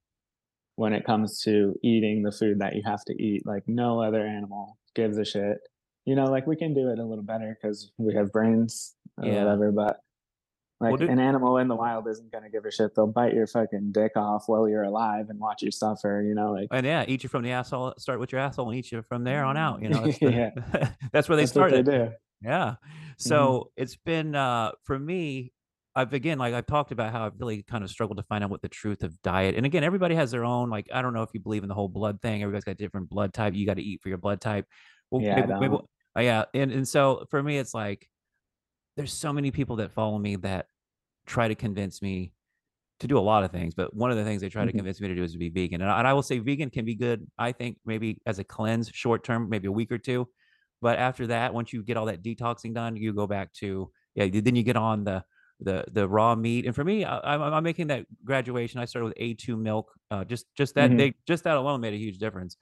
when 0.77 0.93
it 0.93 1.05
comes 1.05 1.41
to 1.43 1.75
eating 1.83 2.23
the 2.23 2.31
food 2.31 2.61
that 2.61 2.77
you 2.77 2.83
have 2.87 3.05
to 3.07 3.15
eat. 3.21 3.45
Like 3.45 3.65
no 3.67 4.01
other 4.01 4.25
animal 4.25 4.79
gives 4.95 5.19
a 5.19 5.25
shit 5.25 5.59
you 6.05 6.15
know 6.15 6.25
like 6.27 6.47
we 6.47 6.57
can 6.57 6.75
do 6.75 6.89
it 6.91 6.99
a 6.99 7.05
little 7.05 7.25
better 7.25 7.57
because 7.61 7.93
we 7.99 8.15
have 8.15 8.33
brains 8.33 8.95
or 9.19 9.27
Yeah. 9.27 9.45
whatever 9.45 9.73
but 9.73 10.01
like 10.81 10.99
Well, 10.99 11.09
an 11.09 11.21
animal 11.21 11.59
in 11.59 11.69
the 11.69 11.77
wild 11.77 12.09
isn't 12.09 12.33
going 12.33 12.43
to 12.43 12.51
give 12.51 12.65
a 12.65 12.73
shit 12.73 12.95
they'll 12.97 13.07
bite 13.07 13.35
your 13.35 13.47
fucking 13.47 13.93
dick 13.93 14.13
off 14.17 14.45
while 14.49 14.69
you're 14.69 14.83
alive 14.83 15.27
and 15.31 15.39
watch 15.39 15.63
you 15.63 15.71
suffer 15.71 16.25
you 16.27 16.35
know 16.35 16.53
like 16.53 16.69
and 16.73 16.85
yeah, 16.85 17.05
eat 17.07 17.23
you 17.23 17.29
from 17.29 17.43
the 17.45 17.53
asshole. 17.53 17.95
Start 17.99 18.19
with 18.19 18.33
your 18.33 18.41
asshole 18.41 18.69
and 18.71 18.79
eat 18.79 18.91
you 18.91 19.03
from 19.03 19.23
there 19.23 19.45
on 19.45 19.57
out. 19.57 19.81
You 19.83 19.91
know, 19.91 20.05
that's, 20.05 20.19
the- 20.21 20.33
Yeah. 20.33 20.89
that's 21.13 21.29
where 21.29 21.37
they 21.37 21.43
that's 21.43 21.53
started. 21.53 21.87
they 21.87 22.11
Yeah. 22.43 22.75
So 23.17 23.71
it's 23.77 23.97
been 23.97 24.35
uh 24.35 24.73
for 24.83 24.99
me, 24.99 25.53
I've 25.95 26.13
again 26.15 26.39
like 26.39 26.53
I've 26.55 26.67
talked 26.67 26.91
about 26.91 27.13
how 27.13 27.27
I've 27.27 27.39
really 27.39 27.63
kind 27.63 27.85
of 27.85 27.91
struggled 27.91 28.17
to 28.17 28.25
find 28.25 28.43
out 28.43 28.51
what 28.51 28.63
the 28.63 28.69
truth 28.69 29.05
of 29.05 29.21
diet. 29.23 29.55
And 29.55 29.65
again, 29.65 29.85
everybody 29.85 30.17
has 30.17 30.33
their 30.33 30.45
own 30.45 30.69
like 30.69 30.89
I 30.93 31.01
don't 31.03 31.13
know 31.15 31.23
if 31.23 31.31
you 31.33 31.39
believe 31.39 31.63
in 31.63 31.69
the 31.69 31.75
whole 31.77 31.89
blood 31.89 32.21
thing. 32.23 32.43
Everybody's 32.43 32.65
got 32.65 32.77
different 32.77 33.09
blood 33.09 33.33
type. 33.33 33.55
You 33.55 33.67
got 33.67 33.75
to 33.77 33.83
eat 33.83 34.01
for 34.03 34.09
your 34.09 34.19
blood 34.19 34.41
type. 34.41 34.67
Well, 35.13 35.23
Yeah, 35.23 35.37
maybe, 35.47 35.61
maybe- 35.61 35.83
uh, 36.17 36.21
yeah, 36.21 36.45
and 36.55 36.73
and 36.73 36.89
so 36.89 37.27
for 37.31 37.43
me, 37.43 37.59
it's 37.59 37.75
like 37.75 38.09
there's 38.97 39.13
so 39.13 39.33
many 39.33 39.51
people 39.51 39.77
that 39.77 39.93
follow 39.93 40.19
me 40.19 40.37
that 40.37 40.67
try 41.27 41.49
to 41.49 41.55
convince 41.55 42.01
me 42.03 42.33
to 43.01 43.07
do 43.07 43.19
a 43.19 43.21
lot 43.21 43.43
of 43.45 43.51
things, 43.51 43.75
but 43.75 43.95
one 43.95 44.11
of 44.11 44.17
the 44.17 44.25
things 44.25 44.41
they 44.41 44.49
try 44.49 44.65
to 44.65 44.73
Mhm. 44.73 44.77
convince 44.77 45.01
me 45.01 45.09
to 45.09 45.15
do 45.15 45.23
is 45.23 45.33
to 45.33 45.39
be 45.39 45.49
vegan. 45.49 45.81
And 45.83 45.91
I, 45.91 45.99
and 45.99 46.07
I 46.09 46.13
will 46.13 46.23
say 46.23 46.39
vegan 46.39 46.71
can 46.71 46.85
be 46.85 46.95
good. 46.95 47.27
I 47.39 47.53
think 47.53 47.79
maybe 47.85 48.21
as 48.27 48.39
a 48.39 48.45
cleanse, 48.45 48.89
short 48.91 49.25
term, 49.25 49.49
maybe 49.49 49.67
a 49.67 49.73
week 49.73 49.91
or 49.93 49.99
two. 49.99 50.29
But 50.81 50.99
after 50.99 51.27
that, 51.29 51.53
once 51.55 51.73
you 51.73 51.83
get 51.83 51.97
all 51.97 52.07
that 52.07 52.23
detoxing 52.23 52.75
done, 52.75 52.97
you 52.97 53.13
go 53.13 53.27
back 53.27 53.53
to 53.55 53.91
yeah. 54.15 54.29
Then 54.29 54.57
you 54.57 54.63
get 54.63 54.77
on 54.77 55.05
the 55.05 55.25
the 55.61 55.85
the 55.93 56.09
raw 56.09 56.35
meat. 56.35 56.67
And 56.67 56.75
for 56.75 56.85
me, 56.85 57.05
I, 57.05 57.35
I'm, 57.35 57.41
I'm 57.43 57.63
making 57.65 57.87
that 57.89 58.05
graduation. 58.25 58.81
I 58.81 58.85
started 58.85 59.07
with 59.07 59.17
A2 59.19 59.57
milk. 59.59 59.93
Uh, 60.11 60.25
just 60.25 60.47
just 60.55 60.75
that 60.75 60.91
Mhm. 60.91 60.97
they 60.99 61.15
just 61.27 61.45
that 61.45 61.57
alone 61.57 61.81
made 61.81 61.95
a 61.95 61.99
huge 61.99 62.19
difference. 62.19 62.57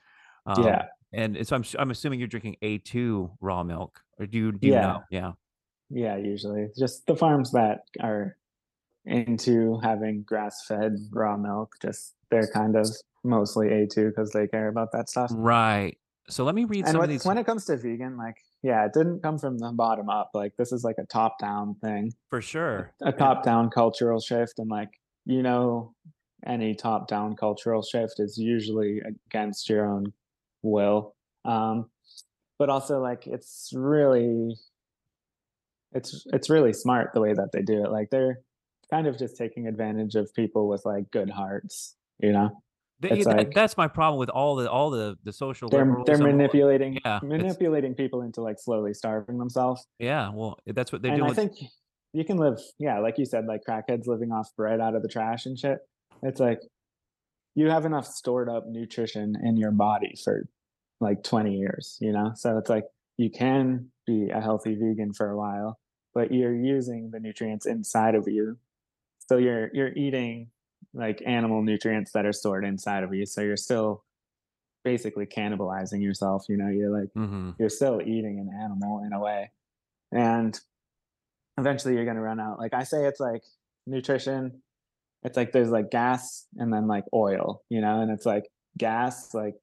Um, 0.59 0.65
yeah 0.65 0.87
And 1.13 1.47
so 1.47 1.57
I'm 1.57 1.65
I'm 1.79 1.91
assuming 1.91 2.19
you're 2.21 2.29
drinking 2.29 2.57
A2 2.63 3.37
raw 3.41 3.63
milk, 3.65 4.01
or 4.19 4.27
do 4.27 4.39
you 4.39 4.53
do 4.53 4.67
you 4.69 4.75
Yeah. 4.75 4.81
know? 4.87 5.03
Yeah. 5.11 5.33
Yeah, 5.91 6.17
usually 6.17 6.69
just 6.79 7.07
the 7.07 7.17
farms 7.17 7.51
that 7.53 7.81
are 8.01 8.37
into 9.05 9.79
having 9.83 10.23
grass-fed 10.23 10.93
raw 11.13 11.37
milk. 11.37 11.75
Just 11.83 12.15
they're 12.31 12.47
kind 12.53 12.77
of 12.77 12.87
mostly 13.25 13.69
A2 13.69 14.11
because 14.11 14.31
they 14.31 14.47
care 14.47 14.69
about 14.69 14.93
that 14.93 15.09
stuff. 15.09 15.31
Right. 15.35 15.99
So 16.29 16.45
let 16.45 16.55
me 16.55 16.65
read 16.65 16.85
And 16.85 16.93
some 16.93 16.99
what, 16.99 17.05
of 17.05 17.11
these. 17.11 17.25
when 17.25 17.39
it 17.39 17.45
comes 17.47 17.65
to 17.67 17.77
vegan, 17.77 18.17
like 18.17 18.37
yeah, 18.63 18.85
it 18.85 18.93
didn't 18.93 19.21
come 19.23 19.39
from 19.39 19.59
the 19.59 19.73
bottom 19.73 20.09
up. 20.09 20.31
Like 20.35 20.55
this 20.57 20.71
is 20.71 20.85
like 20.85 20.97
a 20.99 21.07
top-down 21.07 21.75
thing, 21.77 22.13
for 22.29 22.41
sure. 22.41 22.93
a 23.03 23.11
top-down 23.11 23.71
cultural 23.71 24.21
shift, 24.21 24.59
and 24.59 24.69
like 24.71 24.91
you 25.25 25.43
know, 25.43 25.95
any 26.47 26.75
top-down 26.75 27.35
cultural 27.37 27.83
shift 27.83 28.21
is 28.21 28.39
usually 28.39 29.01
against 29.01 29.69
your 29.69 29.87
own 29.87 30.13
will. 30.63 31.15
Um, 31.45 31.91
but 32.59 32.69
also 32.69 33.01
like 33.01 33.27
it's 33.27 33.71
really 33.75 34.55
it's 35.93 36.25
it's 36.33 36.51
really 36.51 36.73
smart 36.73 37.11
the 37.15 37.21
way 37.21 37.33
that 37.33 37.51
they 37.53 37.63
do 37.63 37.83
it 37.85 37.91
like 37.91 38.11
they're 38.11 38.41
kind 38.91 39.07
of 39.07 39.19
just 39.19 39.37
taking 39.37 39.67
advantage 39.67 40.15
of 40.15 40.33
people 40.35 40.69
with 40.69 40.83
like 40.85 41.11
good 41.11 41.31
hearts 41.31 41.97
you 42.19 42.33
know 42.33 42.51
Th- 43.03 43.15
It's 43.15 43.25
that- 43.25 43.37
like- 43.37 43.55
that's 43.55 43.77
my 43.79 43.89
problem 43.89 44.19
with 44.21 44.29
all 44.29 44.57
the 44.57 44.71
all 44.71 44.91
the 44.91 45.17
the 45.25 45.33
social. 45.33 45.69
they're 45.71 45.97
they're 46.05 46.19
manipulating 46.19 46.99
yeah, 47.05 47.19
manipulating 47.23 47.95
people 47.95 48.23
into 48.23 48.43
like 48.43 48.59
slowly 48.61 48.93
starving 48.95 49.39
themselves 49.39 49.87
Yeah, 49.99 50.31
well, 50.33 50.59
that's 50.67 50.93
what 50.93 51.01
they're 51.03 51.13
and 51.13 51.21
doing. 51.21 51.31
i 51.31 51.35
think 51.35 51.53
you 52.13 52.25
can 52.25 52.37
live 52.37 52.61
yeah 52.79 52.99
like 52.99 53.17
you 53.19 53.25
said 53.25 53.47
like 53.47 53.63
crackheads 53.67 54.07
living 54.07 54.33
off 54.33 54.49
bread 54.57 54.81
out 54.81 54.95
of 54.95 55.03
the 55.03 55.09
trash 55.09 55.47
and 55.47 55.59
shit 55.59 55.79
it's 56.23 56.41
like 56.41 56.61
you 57.55 57.69
have 57.69 57.85
enough 57.85 58.07
stored 58.07 58.49
up 58.49 58.67
nutrition 58.69 59.37
in 59.45 59.57
your 59.57 59.71
body 59.73 60.15
for 60.25 60.47
like 61.01 61.23
20 61.25 61.57
years 61.57 61.99
you 62.01 62.13
know? 62.13 62.33
So 62.35 62.59
it's 62.59 62.71
like 62.71 62.85
you 63.17 63.31
can 63.31 63.91
be 64.07 64.31
a 64.31 64.41
healthy 64.41 64.75
vegan 64.75 65.13
for 65.13 65.31
a 65.31 65.37
while 65.37 65.79
but 66.15 66.33
you're 66.33 66.55
using 66.55 67.11
the 67.13 67.21
nutrients 67.21 67.67
inside 67.67 68.15
of 68.17 68.27
you. 68.27 68.59
So 69.29 69.37
you're 69.39 69.71
you're 69.75 69.93
eating 69.97 70.51
like 70.95 71.23
animal 71.25 71.63
nutrients 71.63 72.13
that 72.13 72.27
are 72.27 72.33
stored 72.33 72.65
inside 72.65 73.05
of 73.05 73.15
you 73.15 73.27
so 73.27 73.41
you're 73.43 73.57
still 73.57 74.05
basically 74.85 75.27
cannibalizing 75.27 76.03
yourself 76.03 76.45
you 76.49 76.57
know? 76.57 76.69
You're 76.69 76.91
like 76.91 77.11
Mhm. 77.15 77.55
you're 77.59 77.69
still 77.69 78.01
eating 78.03 78.39
an 78.41 78.51
animal 78.59 79.05
in 79.05 79.13
a 79.13 79.21
way. 79.21 79.51
And 80.13 80.59
eventually 81.59 81.95
you're 81.95 82.05
going 82.05 82.17
to 82.17 82.23
run 82.23 82.41
out. 82.41 82.59
Like 82.59 82.75
i 82.75 82.85
say 82.85 83.07
it's 83.07 83.21
like 83.21 83.43
nutrition 83.87 84.63
it's 85.23 85.37
like 85.37 85.53
there's 85.53 85.71
like 85.71 85.91
gas 85.91 86.47
and 86.57 86.73
then 86.73 86.87
like 86.87 87.05
oil 87.13 87.63
you 87.69 87.81
know 87.81 88.01
and 88.01 88.11
it's 88.11 88.27
like 88.27 88.45
gas 88.79 89.35
like 89.35 89.55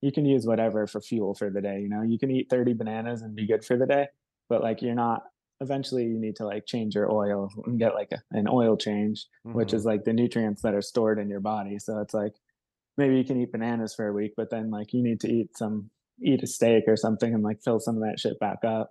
you 0.00 0.10
can 0.12 0.24
use 0.24 0.46
whatever 0.46 0.86
for 0.86 1.00
fuel 1.00 1.34
for 1.34 1.48
the 1.50 1.60
day 1.60 1.80
you 1.80 1.88
know? 1.88 2.02
You 2.02 2.18
can 2.18 2.30
eat 2.30 2.48
30 2.50 2.72
bananas 2.74 3.22
and 3.22 3.34
be 3.36 3.46
good 3.46 3.64
for 3.64 3.76
the 3.76 3.86
day 3.86 4.06
but 4.48 4.62
like 4.62 4.82
you're 4.82 4.94
not 4.94 5.22
eventually 5.60 6.04
you 6.04 6.18
need 6.18 6.36
to 6.36 6.44
like 6.44 6.66
change 6.66 6.94
your 6.94 7.10
oil 7.10 7.48
and 7.66 7.78
get 7.78 7.94
like 7.94 8.10
a, 8.12 8.20
an 8.32 8.48
oil 8.48 8.76
change 8.76 9.26
which 9.44 9.68
Mhm. 9.68 9.74
is 9.74 9.84
like 9.84 10.04
the 10.04 10.12
nutrients 10.12 10.62
that 10.62 10.74
are 10.74 10.82
stored 10.82 11.18
in 11.20 11.28
your 11.28 11.40
body. 11.40 11.78
So 11.78 12.00
it's 12.00 12.14
like 12.14 12.34
maybe 12.96 13.16
you 13.16 13.24
can 13.24 13.40
eat 13.40 13.52
bananas 13.52 13.94
for 13.94 14.06
a 14.08 14.12
week 14.12 14.32
but 14.36 14.50
then 14.50 14.70
like 14.70 14.92
you 14.92 15.02
need 15.02 15.20
to 15.20 15.28
eat 15.32 15.56
some 15.56 15.90
eat 16.20 16.42
a 16.42 16.46
steak 16.46 16.84
or 16.86 16.96
something 16.96 17.32
and 17.32 17.42
like 17.42 17.62
fill 17.62 17.80
some 17.80 17.96
of 17.96 18.02
that 18.02 18.18
shit 18.18 18.38
back 18.38 18.58
up. 18.64 18.90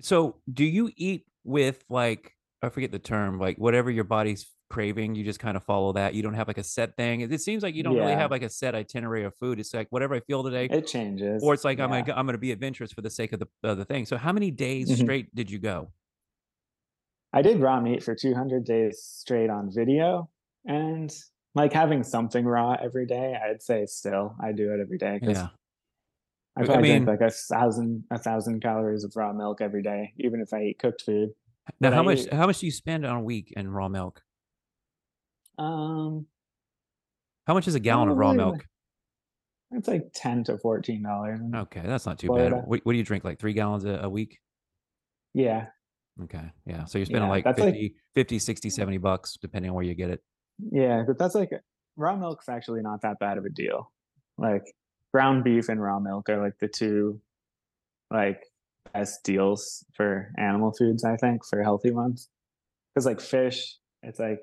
So, 0.00 0.36
do 0.52 0.64
you 0.64 0.90
eat 0.96 1.26
with 1.44 1.84
like 1.88 2.32
I 2.62 2.68
forget 2.68 2.92
the 2.92 2.98
term, 2.98 3.38
like 3.38 3.56
whatever 3.58 3.90
your 3.90 4.04
body's 4.04 4.46
craving, 4.68 5.14
you 5.14 5.24
just 5.24 5.40
kind 5.40 5.56
of 5.56 5.64
follow 5.64 5.92
that. 5.94 6.14
You 6.14 6.22
don't 6.22 6.34
have 6.34 6.48
like 6.48 6.58
a 6.58 6.62
set 6.64 6.96
thing. 6.96 7.20
It 7.22 7.32
it 7.32 7.40
seems 7.40 7.62
like 7.62 7.74
you 7.74 7.82
don't 7.82 7.96
really 7.96 8.12
have 8.14 8.30
like 8.30 8.42
a 8.42 8.48
set 8.50 8.74
itinerary 8.74 9.24
of 9.24 9.34
food. 9.36 9.58
It's 9.60 9.72
like 9.74 9.88
whatever 9.90 10.14
I 10.14 10.20
feel 10.20 10.42
today, 10.42 10.66
it 10.70 10.86
changes 10.86 11.42
or 11.42 11.54
it's 11.54 11.64
like 11.64 11.80
I'm 11.80 11.90
yeah. 11.92 12.02
gonna 12.02 12.18
I'm 12.18 12.26
gonna 12.26 12.38
be 12.38 12.52
adventurous 12.52 12.92
for 12.92 13.00
the 13.00 13.10
sake 13.10 13.32
of 13.32 13.40
the 13.40 13.74
the 13.74 13.84
thing. 13.84 14.06
So, 14.06 14.16
how 14.16 14.32
many 14.32 14.50
days 14.50 14.90
Mhm. 14.90 15.02
straight 15.02 15.34
did 15.34 15.50
you 15.50 15.58
go? 15.58 15.90
I 17.32 17.42
did 17.42 17.60
raw 17.60 17.80
meat 17.80 18.02
for 18.02 18.14
200 18.14 18.64
days 18.64 19.02
straight 19.02 19.50
on 19.50 19.70
video, 19.70 20.30
and 20.64 21.14
like 21.54 21.72
having 21.72 22.02
something 22.02 22.44
raw 22.44 22.72
every 22.82 23.06
day, 23.06 23.36
I'd 23.42 23.62
say 23.62 23.84
still 23.86 24.34
I 24.42 24.52
do 24.52 24.72
it 24.72 24.80
every 24.80 24.98
day 24.98 25.18
because 25.20 25.36
Yeah. 25.38 25.48
I 26.56 26.62
I 26.62 26.64
probably 26.64 26.82
mean- 26.90 27.04
drink 27.04 27.20
like 27.20 27.30
a 27.30 27.32
thousand 27.32 28.04
a 28.10 28.18
thousand 28.18 28.60
calories 28.60 29.04
of 29.04 29.14
raw 29.16 29.32
milk 29.32 29.60
every 29.60 29.82
day, 29.82 30.12
even 30.18 30.40
if 30.40 30.52
I 30.52 30.62
eat 30.64 30.78
cooked 30.78 31.02
food. 31.02 31.30
Now, 31.80 31.90
But 31.90 31.94
how 31.94 32.00
I 32.00 32.04
much 32.04 32.18
eat- 32.20 32.32
how 32.32 32.46
much 32.46 32.58
do 32.60 32.66
you 32.66 32.72
spend 32.72 33.04
on 33.04 33.16
a 33.16 33.22
week 33.22 33.52
in 33.56 33.70
raw 33.70 33.88
milk? 33.88 34.22
Um, 35.58 36.26
How 37.46 37.54
much 37.54 37.66
is 37.68 37.74
a 37.74 37.80
gallon 37.80 38.08
of 38.08 38.16
raw 38.16 38.32
Probably 38.32 38.52
milk? 38.52 38.64
It's 39.72 39.88
like 39.88 40.10
ten 40.14 40.44
to 40.44 40.56
fourteen 40.58 41.02
dollars. 41.02 41.40
Okay, 41.54 41.82
that's 41.84 42.06
not 42.06 42.18
too 42.18 42.28
Florida. 42.28 42.56
bad. 42.56 42.64
What, 42.66 42.80
what 42.84 42.92
do 42.92 42.98
you 42.98 43.04
drink? 43.04 43.24
Like 43.24 43.38
three 43.38 43.52
gallons 43.52 43.84
a, 43.84 44.00
a 44.02 44.08
week? 44.08 44.38
Yeah, 45.34 45.66
Okay, 46.22 46.50
yeah. 46.64 46.84
So 46.86 46.98
you're 46.98 47.04
spending 47.06 47.24
Yeah, 47.24 47.30
like 47.30 47.44
that's 47.44 47.60
like- 47.60 47.74
50, 47.74 47.94
50, 48.14 48.38
60, 48.38 48.70
70 48.70 48.98
bucks 48.98 49.36
depending 49.40 49.70
on 49.70 49.74
where 49.76 49.84
you 49.84 49.94
get 49.94 50.10
it. 50.10 50.20
yeah, 50.72 51.04
but 51.06 51.18
that's 51.18 51.34
like 51.34 51.50
raw 51.96 52.16
milk's 52.16 52.48
actually 52.48 52.80
not 52.82 53.02
that 53.02 53.18
bad 53.20 53.36
of 53.38 53.44
a 53.44 53.50
deal. 53.50 53.92
Like 54.38 54.64
ground 55.12 55.44
beef 55.44 55.68
and 55.68 55.80
raw 55.82 55.98
milk 56.00 56.28
are 56.28 56.42
like 56.42 56.58
the 56.60 56.68
two 56.68 57.20
like 58.10 58.42
best 58.94 59.22
deals 59.22 59.84
for 59.94 60.32
animal 60.38 60.72
foods, 60.72 61.04
I 61.04 61.16
think, 61.16 61.44
for 61.44 61.62
healthy 61.62 61.90
ones. 61.90 62.28
Because 62.94 63.04
like 63.06 63.20
fish, 63.20 63.76
it's 64.02 64.18
like 64.18 64.40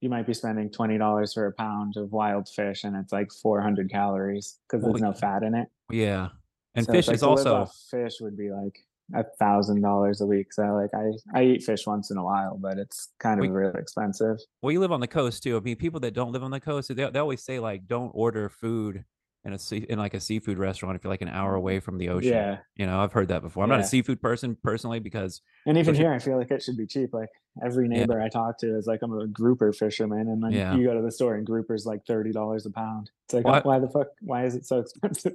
you 0.00 0.08
might 0.08 0.26
be 0.26 0.34
spending 0.34 0.70
twenty 0.70 0.98
dollars 0.98 1.34
for 1.34 1.46
a 1.46 1.52
pound 1.52 1.96
of 1.96 2.12
wild 2.12 2.48
fish, 2.48 2.84
and 2.84 2.96
it's 2.96 3.12
like 3.12 3.30
four 3.42 3.60
hundred 3.60 3.90
calories 3.90 4.58
because 4.68 4.82
Well, 4.84 4.92
there's 4.92 5.02
no 5.02 5.12
fat 5.12 5.42
in 5.42 5.54
it. 5.54 5.68
Yeah, 5.90 6.28
and 6.74 6.86
So 6.86 6.92
fish 6.92 7.08
like 7.08 7.16
is 7.16 7.22
also 7.22 7.66
fish 7.90 8.14
would 8.20 8.36
be 8.36 8.50
like 8.50 8.78
a 9.14 9.24
thousand 9.38 9.80
dollars 9.80 10.20
a 10.20 10.26
week. 10.26 10.52
So 10.52 10.62
like 10.74 10.90
I 10.94 11.38
I 11.40 11.44
eat 11.44 11.62
fish 11.62 11.86
once 11.86 12.10
in 12.10 12.16
a 12.18 12.22
while, 12.24 12.58
but 12.60 12.78
it's 12.78 13.08
kind 13.18 13.40
of 13.40 13.46
We- 13.46 13.48
really 13.56 13.78
expensive. 13.78 14.36
well, 14.62 14.70
you 14.70 14.80
live 14.80 14.92
on 14.92 15.00
the 15.00 15.06
coast 15.08 15.42
too. 15.42 15.56
I 15.56 15.60
mean, 15.60 15.76
people 15.76 16.00
that 16.00 16.12
don't 16.14 16.32
live 16.32 16.42
on 16.44 16.50
the 16.50 16.60
coast, 16.60 16.94
they, 16.94 17.10
they 17.10 17.18
always 17.18 17.42
say 17.42 17.58
like, 17.58 17.86
don't 17.86 18.10
order 18.14 18.48
food 18.48 19.04
in 19.44 19.52
a 19.52 19.58
sea, 19.58 19.86
in 19.88 19.98
like 19.98 20.14
a 20.14 20.20
seafood 20.20 20.58
restaurant 20.58 20.96
if 20.96 21.04
you're 21.04 21.12
like 21.12 21.22
an 21.22 21.28
hour 21.28 21.50
mm-hmm. 21.50 21.58
away 21.58 21.80
from 21.80 21.98
the 21.98 22.08
ocean. 22.08 22.32
Yeah, 22.32 22.58
You 22.76 22.86
know, 22.86 23.00
I've 23.00 23.12
heard 23.12 23.28
that 23.28 23.42
before. 23.42 23.62
I'm 23.62 23.68
not 23.68 23.80
a 23.80 23.84
seafood 23.84 24.20
person 24.20 24.56
personally 24.62 25.00
because 25.00 25.40
and 25.66 25.78
even 25.78 25.94
here, 25.94 26.12
I 26.12 26.18
feel 26.18 26.36
like 26.36 26.50
it 26.50 26.62
should 26.62 26.76
be 26.76 26.86
cheap. 26.86 27.14
Like 27.14 27.30
every 27.64 27.86
Yeah. 27.86 28.00
neighbor 28.00 28.20
I 28.20 28.28
talk 28.28 28.58
to 28.58 28.76
is 28.76 28.86
like, 28.86 29.00
I'm 29.02 29.12
a 29.12 29.26
grouper 29.26 29.72
fisherman, 29.72 30.28
and 30.28 30.42
then 30.42 30.52
Yeah. 30.52 30.74
you 30.74 30.84
go 30.84 30.94
to 30.94 31.02
the 31.02 31.12
store 31.12 31.36
and 31.36 31.46
grouper's 31.46 31.86
like 31.86 32.04
thirty 32.06 32.32
dollars 32.32 32.66
a 32.66 32.70
pound. 32.70 33.10
It's 33.26 33.34
like, 33.34 33.44
Well, 33.44 33.56
oh, 33.56 33.68
why 33.68 33.78
the 33.78 33.88
fuck? 33.88 34.08
Why 34.20 34.44
is 34.44 34.54
it 34.54 34.66
so 34.66 34.78
expensive? 35.02 35.34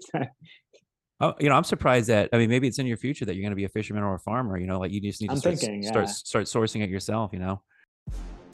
Oh, 1.20 1.34
you 1.39 1.47
know, 1.47 1.56
I'm 1.56 1.64
surprised 1.64 2.10
that 2.10 2.30
I 2.34 2.38
mean, 2.38 2.49
maybe 2.49 2.68
it's 2.68 2.80
in 2.80 2.86
your 2.86 2.97
future 2.97 3.24
that 3.26 3.36
you're 3.36 3.43
going 3.43 3.51
to 3.51 3.56
be 3.56 3.64
a 3.64 3.70
fisherman 3.70 4.04
or 4.04 4.16
a 4.16 4.20
farmer. 4.20 4.58
You 4.58 4.68
know, 4.68 4.80
like 4.80 4.91
you 4.91 4.99
just 4.99 5.22
need 5.22 5.28
to 5.28 5.34
I'm 5.34 5.39
start, 5.39 5.60
thinking, 5.60 5.84
start 5.84 6.10
start 6.10 6.45
sourcing 6.45 6.84
it 6.84 6.89
yourself. 6.89 7.32
You 7.34 7.39
know. 7.39 7.62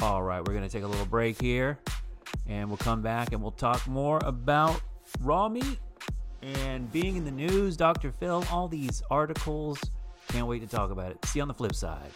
All 0.02 0.24
right, 0.24 0.40
we're 0.40 0.54
going 0.54 0.64
to 0.64 0.70
take 0.70 0.84
a 0.84 0.88
little 0.88 1.06
break 1.06 1.42
here, 1.42 1.80
and 2.48 2.70
we'll 2.70 2.78
come 2.78 3.02
back 3.02 3.34
and 3.34 3.42
we'll 3.42 3.52
talk 3.52 3.86
more 3.88 4.20
about 4.24 4.82
raw 5.22 5.50
meat 5.50 5.80
and 6.42 6.92
being 6.92 7.16
in 7.16 7.26
the 7.26 7.32
news. 7.32 7.78
Dr. 7.78 8.12
Phil, 8.12 8.44
all 8.52 8.68
these 8.68 9.04
articles. 9.10 9.80
Can't 10.30 10.48
wait 10.48 10.60
to 10.60 10.68
talk 10.68 10.92
about 10.92 11.12
it. 11.12 11.24
See 11.26 11.40
you 11.40 11.44
on 11.44 11.48
the 11.48 11.54
flip 11.54 11.76
side. 11.76 12.12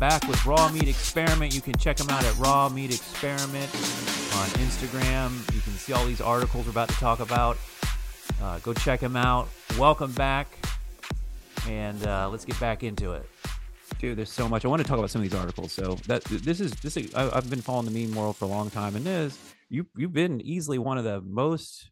Back 0.00 0.26
with 0.26 0.46
Raw 0.46 0.70
Meat 0.70 0.88
Experiment. 0.88 1.54
You 1.54 1.60
can 1.60 1.76
check 1.76 1.98
them 1.98 2.08
out 2.08 2.24
at 2.24 2.34
Raw 2.38 2.70
Meat 2.70 2.90
Experiment 2.90 3.66
on 4.34 4.48
Instagram. 4.56 5.54
You 5.54 5.60
can 5.60 5.74
see 5.74 5.92
all 5.92 6.06
these 6.06 6.22
articles 6.22 6.64
we're 6.64 6.70
about 6.70 6.88
to 6.88 6.94
talk 6.94 7.20
about. 7.20 7.58
Uh, 8.42 8.58
go 8.60 8.72
check 8.72 9.00
them 9.00 9.14
out. 9.14 9.50
Welcome 9.78 10.12
back, 10.12 10.48
and 11.68 12.02
uh, 12.06 12.30
let's 12.30 12.46
get 12.46 12.58
back 12.58 12.82
into 12.82 13.12
it. 13.12 13.28
Dude, 13.98 14.16
there's 14.16 14.32
so 14.32 14.48
much. 14.48 14.64
I 14.64 14.68
want 14.68 14.80
to 14.80 14.88
talk 14.88 14.96
about 14.96 15.10
some 15.10 15.20
of 15.20 15.30
these 15.30 15.38
articles. 15.38 15.70
So 15.70 15.96
that 16.06 16.24
this 16.24 16.60
is 16.60 16.72
this. 16.76 16.96
Is, 16.96 17.14
I, 17.14 17.36
I've 17.36 17.50
been 17.50 17.60
following 17.60 17.84
the 17.84 18.06
meme 18.06 18.16
world 18.16 18.38
for 18.38 18.46
a 18.46 18.48
long 18.48 18.70
time, 18.70 18.96
and 18.96 19.04
this 19.04 19.38
you 19.68 19.86
you've 19.98 20.14
been 20.14 20.40
easily 20.40 20.78
one 20.78 20.96
of 20.96 21.04
the 21.04 21.20
most 21.20 21.90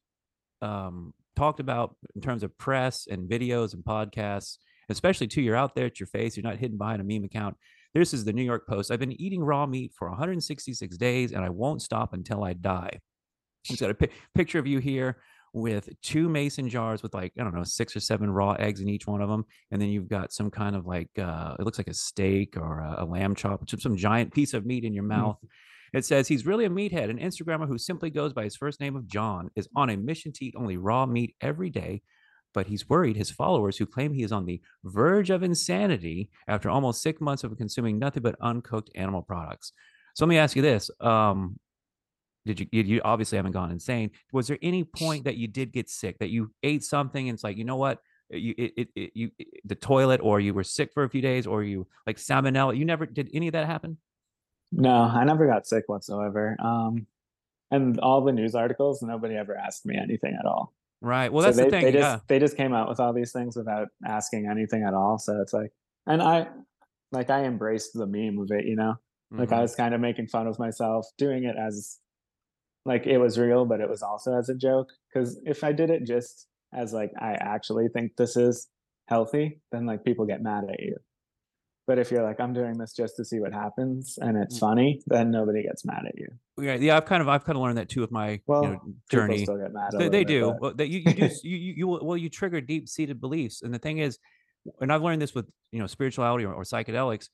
um, 0.63 1.13
talked 1.37 1.61
about 1.61 1.95
in 2.15 2.23
terms 2.23 2.43
of 2.43 2.57
press 2.57 3.07
and 3.07 3.29
videos 3.29 3.75
and 3.75 3.85
podcasts 3.85 4.57
especially 4.91 5.27
too 5.29 5.43
you're 5.43 5.55
out 5.55 5.75
there 5.75 5.85
at 5.85 6.01
your 6.01 6.07
face 6.07 6.35
you're 6.37 6.43
not 6.43 6.57
hidden 6.57 6.79
behind 6.79 7.01
a 7.01 7.05
meme 7.05 7.23
account 7.23 7.55
this 7.99 8.15
is 8.15 8.25
the 8.25 8.33
new 8.33 8.43
york 8.43 8.67
post 8.67 8.91
i've 8.91 9.01
been 9.01 9.21
eating 9.21 9.43
raw 9.43 9.67
meat 9.67 9.93
for 9.97 10.09
166 10.09 10.97
days 10.97 11.33
and 11.33 11.45
i 11.45 11.49
won't 11.49 11.83
stop 11.83 12.13
until 12.13 12.45
i 12.45 12.53
die 12.53 12.99
It's 13.69 13.81
got 13.81 13.91
a 13.91 13.95
pi- 13.95 14.09
picture 14.35 14.59
of 14.59 14.67
you 14.67 14.79
here 14.79 15.19
with 15.53 15.89
two 16.03 16.29
mason 16.29 16.69
jars 16.69 17.03
with 17.03 17.15
like 17.15 17.33
I 17.39 17.43
don't 17.43 17.55
know 17.55 17.65
six 17.65 17.97
or 17.97 18.01
seven 18.01 18.31
raw 18.31 18.53
eggs 18.53 18.81
in 18.81 18.89
each 18.89 19.07
one 19.07 19.23
of 19.23 19.29
them, 19.29 19.45
and 19.71 19.81
then 19.81 19.89
you've 19.89 20.09
got 20.09 20.33
some 20.33 20.51
kind 20.51 20.77
of 20.77 20.87
like 20.87 21.11
uh, 21.19 21.57
it 21.59 21.65
looks 21.65 21.79
like 21.79 21.89
a 21.89 21.95
steak 21.95 22.57
or 22.57 22.81
a, 22.81 23.05
a 23.05 23.07
lamb 23.07 23.35
chop, 23.35 23.69
some, 23.69 23.81
some 23.81 23.97
giant 23.97 24.33
piece 24.33 24.55
of 24.55 24.67
meat 24.67 24.85
in 24.85 24.93
your 24.93 25.05
mouth. 25.05 25.39
It 25.95 26.05
says 26.05 26.29
he's 26.29 26.45
really 26.45 26.67
a 26.67 26.71
meathead, 26.71 27.09
an 27.09 27.19
Instagrammer 27.19 27.67
who 27.67 27.79
simply 27.79 28.11
goes 28.11 28.35
by 28.35 28.45
his 28.45 28.57
first 28.57 28.79
name 28.79 28.95
of 28.95 29.07
John, 29.07 29.49
is 29.57 29.69
on 29.75 29.89
a 29.89 29.97
mission 29.97 30.33
to 30.35 30.45
eat 30.45 30.55
only 30.55 30.77
raw 30.77 31.07
meat 31.07 31.35
every 31.41 31.71
day. 31.71 32.03
But 32.55 32.67
he's 32.67 32.89
worried 32.89 33.17
his 33.17 33.31
followers 33.31 33.77
who 33.77 33.87
claim 33.87 34.13
he 34.13 34.23
is 34.23 34.33
on 34.33 34.47
the 34.47 34.61
verge 34.85 35.31
of 35.31 35.43
insanity 35.43 36.31
after 36.49 36.71
almost 36.71 37.03
six 37.03 37.21
months 37.21 37.45
of 37.45 37.57
consuming 37.57 37.99
nothing 37.99 38.23
but 38.23 38.37
uncooked 38.41 38.91
animal 38.95 39.23
products. 39.23 39.73
So 40.15 40.25
let 40.25 40.31
me 40.31 40.39
ask 40.39 40.57
you 40.57 40.63
this: 40.63 40.91
um, 41.01 41.59
Did 42.47 42.61
you 42.61 42.67
you- 42.73 43.01
obviously 43.05 43.37
haven't 43.37 43.53
gone 43.53 43.71
insane? 43.71 44.11
Was 44.33 44.49
there 44.49 44.59
any 44.63 44.83
point 44.85 45.25
that 45.25 45.37
you 45.37 45.47
did 45.47 45.73
get 45.73 45.89
sick 45.91 46.19
that 46.19 46.31
you 46.31 46.53
ate 46.63 46.83
something 46.85 47.29
and 47.29 47.37
it's 47.37 47.45
like 47.45 47.57
you 47.59 47.65
know 47.65 47.77
what 47.77 48.01
you 48.31 48.55
it, 48.59 48.73
it, 48.77 48.89
it 48.97 49.11
you 49.15 49.31
it- 49.39 49.61
the 49.65 49.75
toilet 49.75 50.21
or 50.23 50.41
you 50.41 50.55
were 50.55 50.65
sick 50.65 50.91
for 50.95 51.05
a 51.05 51.09
few 51.11 51.21
days 51.23 51.47
or 51.47 51.63
you 51.63 51.87
like 52.07 52.17
salmonella? 52.17 52.77
You 52.77 52.85
never 52.87 53.05
did 53.07 53.29
any 53.35 53.49
of 53.49 53.53
that 53.53 53.67
happen? 53.67 53.99
No, 54.73 54.93
I 54.93 55.25
never 55.25 55.47
got 55.47 55.67
sick 55.67 55.85
whatsoever. 55.87 56.57
Um, 56.59 57.07
and 57.71 57.99
all 58.01 58.23
the 58.25 58.33
news 58.33 58.55
articles, 58.55 59.03
nobody 59.03 59.35
ever 59.37 59.55
asked 59.57 59.85
me 59.87 59.97
anything 59.97 60.37
at 60.39 60.47
all. 60.47 60.75
Right. 61.01 61.33
Well, 61.33 61.43
So 61.43 61.49
that's 61.49 61.57
they, 61.59 61.65
the 61.65 61.71
thing. 61.71 61.85
They 61.85 61.93
just 61.93 62.03
yeah. 62.03 62.21
they 62.29 62.39
just 62.39 62.57
came 62.57 62.75
out 62.75 62.89
with 62.89 62.99
all 63.01 63.13
these 63.13 63.33
things 63.33 63.57
without 63.57 63.89
asking 64.07 64.49
anything 64.51 64.83
at 64.83 64.95
all. 64.95 65.19
So 65.19 65.41
it's 65.41 65.53
like, 65.53 65.71
and 66.07 66.21
I 66.21 66.49
like 67.13 67.31
I 67.31 67.45
embraced 67.45 67.93
the 67.95 68.07
meme 68.07 68.39
of 68.39 68.51
it. 68.51 68.65
You 68.67 68.77
know, 68.77 68.95
like 69.31 69.53
I 69.53 69.59
Mhm. 69.59 69.63
was 69.63 69.75
kind 69.77 69.95
of 69.95 70.01
making 70.01 70.27
fun 70.29 70.47
of 70.47 70.59
myself, 70.59 71.07
doing 71.17 71.45
it 71.45 71.57
as 71.57 71.99
like 72.85 73.07
it 73.07 73.19
was 73.19 73.39
real, 73.39 73.65
but 73.65 73.81
it 73.81 73.89
was 73.89 74.03
also 74.03 74.37
as 74.37 74.49
a 74.49 74.55
joke. 74.55 74.89
Because 75.13 75.41
if 75.45 75.63
I 75.63 75.73
did 75.73 75.91
it 75.91 76.05
just 76.07 76.49
as 76.73 76.93
like 76.93 77.13
I 77.21 77.33
actually 77.35 77.89
think 77.89 78.13
this 78.17 78.37
is 78.37 78.69
healthy, 79.09 79.61
then 79.73 79.87
like 79.87 80.05
people 80.05 80.27
get 80.27 80.43
mad 80.43 80.65
at 80.71 80.81
you. 80.81 80.97
But 81.89 81.99
if 81.99 82.11
you're 82.13 82.23
like 82.23 82.39
I'm 82.39 82.53
doing 82.53 82.79
this 82.79 82.93
just 82.93 83.17
to 83.17 83.25
see 83.25 83.41
what 83.41 83.53
happens 83.53 84.19
and 84.21 84.37
it's 84.37 84.57
Mm. 84.59 84.61
funny, 84.61 85.01
then 85.09 85.31
nobody 85.33 85.63
gets 85.65 85.85
mad 85.85 86.05
at 86.07 86.17
you. 86.17 86.29
yeah, 86.61 86.75
yeah. 86.77 86.97
I've 86.99 87.07
kind 87.07 87.21
of 87.23 87.29
I've 87.29 87.45
kind 87.45 87.57
of 87.57 87.63
learned 87.63 87.79
that 87.79 87.89
too 87.89 88.03
with 88.03 88.13
my 88.13 88.41
Well, 88.47 88.63
you 88.63 88.69
know, 88.71 88.81
journey. 89.11 89.43
still 89.43 89.57
get 89.59 89.73
mad. 89.73 89.91
They, 89.93 90.09
they 90.11 90.21
bit, 90.25 90.29
do. 90.29 90.41
but- 90.53 90.61
Well, 90.61 90.75
that 90.75 90.89
you, 90.89 91.01
you 91.01 91.15
do. 91.15 91.31
You, 91.43 91.57
you, 91.57 91.73
you 91.79 91.89
well, 91.89 92.17
you 92.17 92.29
trigger 92.29 92.61
deep 92.61 92.89
seated 92.89 93.21
beliefs, 93.21 93.63
and 93.63 93.73
the 93.75 93.79
thing 93.81 93.99
is, 93.99 94.19
and 94.81 94.93
I've 94.93 95.03
learned 95.03 95.23
this 95.23 95.35
with 95.35 95.47
you 95.73 95.81
know 95.81 95.87
spirituality 95.89 96.45
or, 96.45 96.53
or 96.53 96.63
psychedelics, 96.63 97.29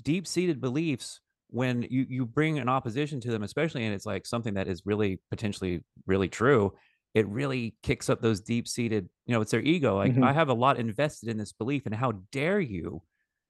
deep 0.00 0.26
seated 0.28 0.60
beliefs. 0.60 1.20
When 1.48 1.82
you 1.88 2.04
you 2.08 2.26
bring 2.26 2.58
an 2.58 2.68
opposition 2.68 3.20
to 3.20 3.30
them, 3.30 3.42
especially 3.42 3.84
and 3.86 3.94
it's 3.94 4.04
like 4.06 4.26
something 4.26 4.54
that 4.54 4.66
is 4.68 4.82
really 4.84 5.20
potentially 5.30 5.82
really 6.06 6.28
true, 6.28 6.72
it 7.14 7.26
really 7.28 7.76
kicks 7.82 8.10
up 8.10 8.20
those 8.20 8.40
deep 8.40 8.66
seated. 8.68 9.08
You 9.26 9.34
know, 9.34 9.40
it's 9.40 9.52
their 9.52 9.60
ego. 9.62 9.96
Like 9.96 10.14
Mhm. 10.14 10.24
I 10.26 10.32
have 10.32 10.48
a 10.50 10.54
lot 10.54 10.78
invested 10.78 11.28
in 11.30 11.38
this 11.38 11.52
belief, 11.52 11.86
and 11.86 11.94
how 11.94 12.12
dare 12.32 12.60
you 12.60 13.02